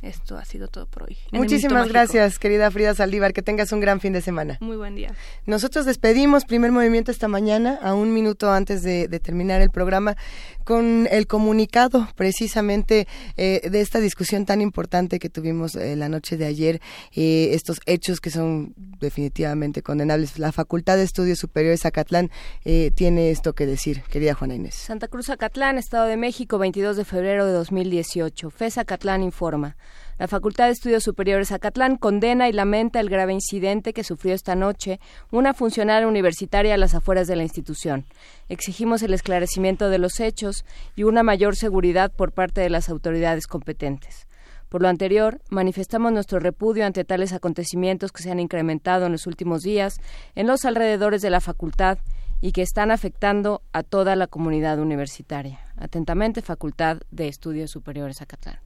Esto 0.05 0.36
ha 0.36 0.44
sido 0.44 0.68
todo 0.68 0.86
por 0.86 1.05
hoy. 1.05 1.16
Muchísimas 1.33 1.89
gracias, 1.89 2.39
querida 2.39 2.70
Frida 2.70 2.94
Saldívar. 2.94 3.33
Que 3.33 3.42
tengas 3.42 3.73
un 3.73 3.81
gran 3.81 4.00
fin 4.00 4.12
de 4.12 4.20
semana. 4.20 4.58
Muy 4.60 4.76
buen 4.76 4.94
día. 4.94 5.15
Nosotros 5.47 5.86
despedimos 5.86 6.44
primer 6.44 6.73
movimiento 6.73 7.10
esta 7.10 7.28
mañana, 7.28 7.78
a 7.83 7.94
un 7.94 8.12
minuto 8.12 8.52
antes 8.52 8.83
de, 8.83 9.08
de 9.08 9.20
terminar 9.20 9.60
el 9.60 9.70
programa, 9.70 10.16
con 10.65 11.08
el 11.10 11.26
comunicado 11.26 12.08
precisamente 12.16 13.07
eh, 13.36 13.68
de 13.70 13.81
esta 13.81 14.00
discusión 14.00 14.47
tan 14.47 14.60
importante 14.60 15.18
que 15.18 15.28
tuvimos 15.28 15.74
eh, 15.74 15.97
la 15.97 16.08
noche 16.08 16.36
de 16.36 16.47
ayer, 16.47 16.81
eh, 17.15 17.50
estos 17.52 17.81
hechos 17.86 18.20
que 18.20 18.31
son 18.31 18.74
definitivamente 19.00 19.83
condenables. 19.83 20.39
La 20.39 20.52
Facultad 20.52 20.97
de 20.97 21.05
Estudios 21.05 21.39
Superiores 21.39 21.81
Zacatlán 21.83 22.31
eh, 22.65 22.91
tiene 22.94 23.31
esto 23.31 23.52
que 23.52 23.66
decir, 23.66 24.02
querida 24.10 24.34
Juana 24.34 24.55
Inés. 24.55 24.74
Santa 24.74 25.08
Cruz 25.08 25.31
Acatlán, 25.31 25.78
Estado 25.78 26.07
de 26.07 26.16
México, 26.16 26.58
22 26.58 26.97
de 26.97 27.05
febrero 27.05 27.47
de 27.47 27.52
2018. 27.52 28.50
FES 28.50 28.78
Acatlán 28.78 29.23
informa. 29.23 29.76
La 30.17 30.28
Facultad 30.28 30.67
de 30.67 30.73
Estudios 30.73 31.02
Superiores 31.02 31.51
Acatlán 31.51 31.97
condena 31.97 32.49
y 32.49 32.52
lamenta 32.52 33.01
el 33.01 33.10
grave 33.10 33.33
incidente 33.33 33.93
que 33.93 34.05
sufrió 34.05 34.33
esta 34.33 34.55
noche 34.55 35.01
una 35.33 35.55
funcionaria 35.55 36.07
universitaria 36.07 36.75
a 36.75 36.78
las 36.78 36.94
afueras 36.94 37.26
de 37.26 37.34
la 37.34 37.43
institución. 37.43 38.07
Exigimos 38.49 39.02
el 39.02 39.12
esclarecimiento 39.12 39.91
de 39.91 39.99
los 39.99 40.20
hechos 40.20 40.65
y 40.94 41.02
una 41.02 41.25
mayor 41.25 41.57
seguridad 41.57 42.12
por 42.12 42.31
parte 42.31 42.60
de 42.60 42.70
las 42.70 42.89
autoridades 42.89 43.49
competentes. 43.49 44.28
Por 44.68 44.83
lo 44.83 44.89
anterior, 44.89 45.41
manifestamos 45.51 46.12
nuestro 46.12 46.39
repudio 46.39 46.86
ante 46.86 47.05
tales 47.05 47.33
acontecimientos 47.33 48.12
que 48.12 48.23
se 48.23 48.31
han 48.31 48.41
incrementado 48.41 49.07
en 49.07 49.12
los 49.12 49.26
últimos 49.26 49.62
días 49.62 50.01
en 50.36 50.47
los 50.47 50.65
alrededores 50.65 51.23
de 51.23 51.31
la 51.31 51.41
facultad 51.41 51.99
y 52.41 52.52
que 52.52 52.62
están 52.62 52.91
afectando 52.91 53.62
a 53.73 53.83
toda 53.83 54.15
la 54.15 54.28
comunidad 54.28 54.78
universitaria. 54.78 55.60
Atentamente, 55.76 56.41
Facultad 56.41 56.99
de 57.10 57.28
Estudios 57.28 57.70
Superiores 57.73 58.23
Acatlán. 58.23 58.59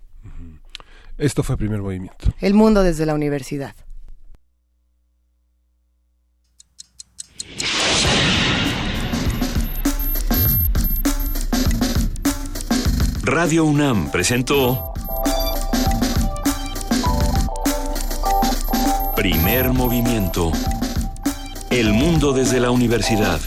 Esto 1.19 1.43
fue 1.43 1.57
primer 1.57 1.83
movimiento. 1.83 2.33
El 2.41 2.55
mundo 2.55 2.85
desde 2.85 3.05
la 3.05 3.15
universidad. 3.15 3.75
Radio 13.25 13.65
UNAM 13.65 14.13
presentó 14.13 14.95
Primer 19.17 19.73
movimiento. 19.73 20.53
El 21.71 21.93
mundo 21.93 22.33
desde 22.33 22.61
la 22.61 22.71
universidad. 22.71 23.41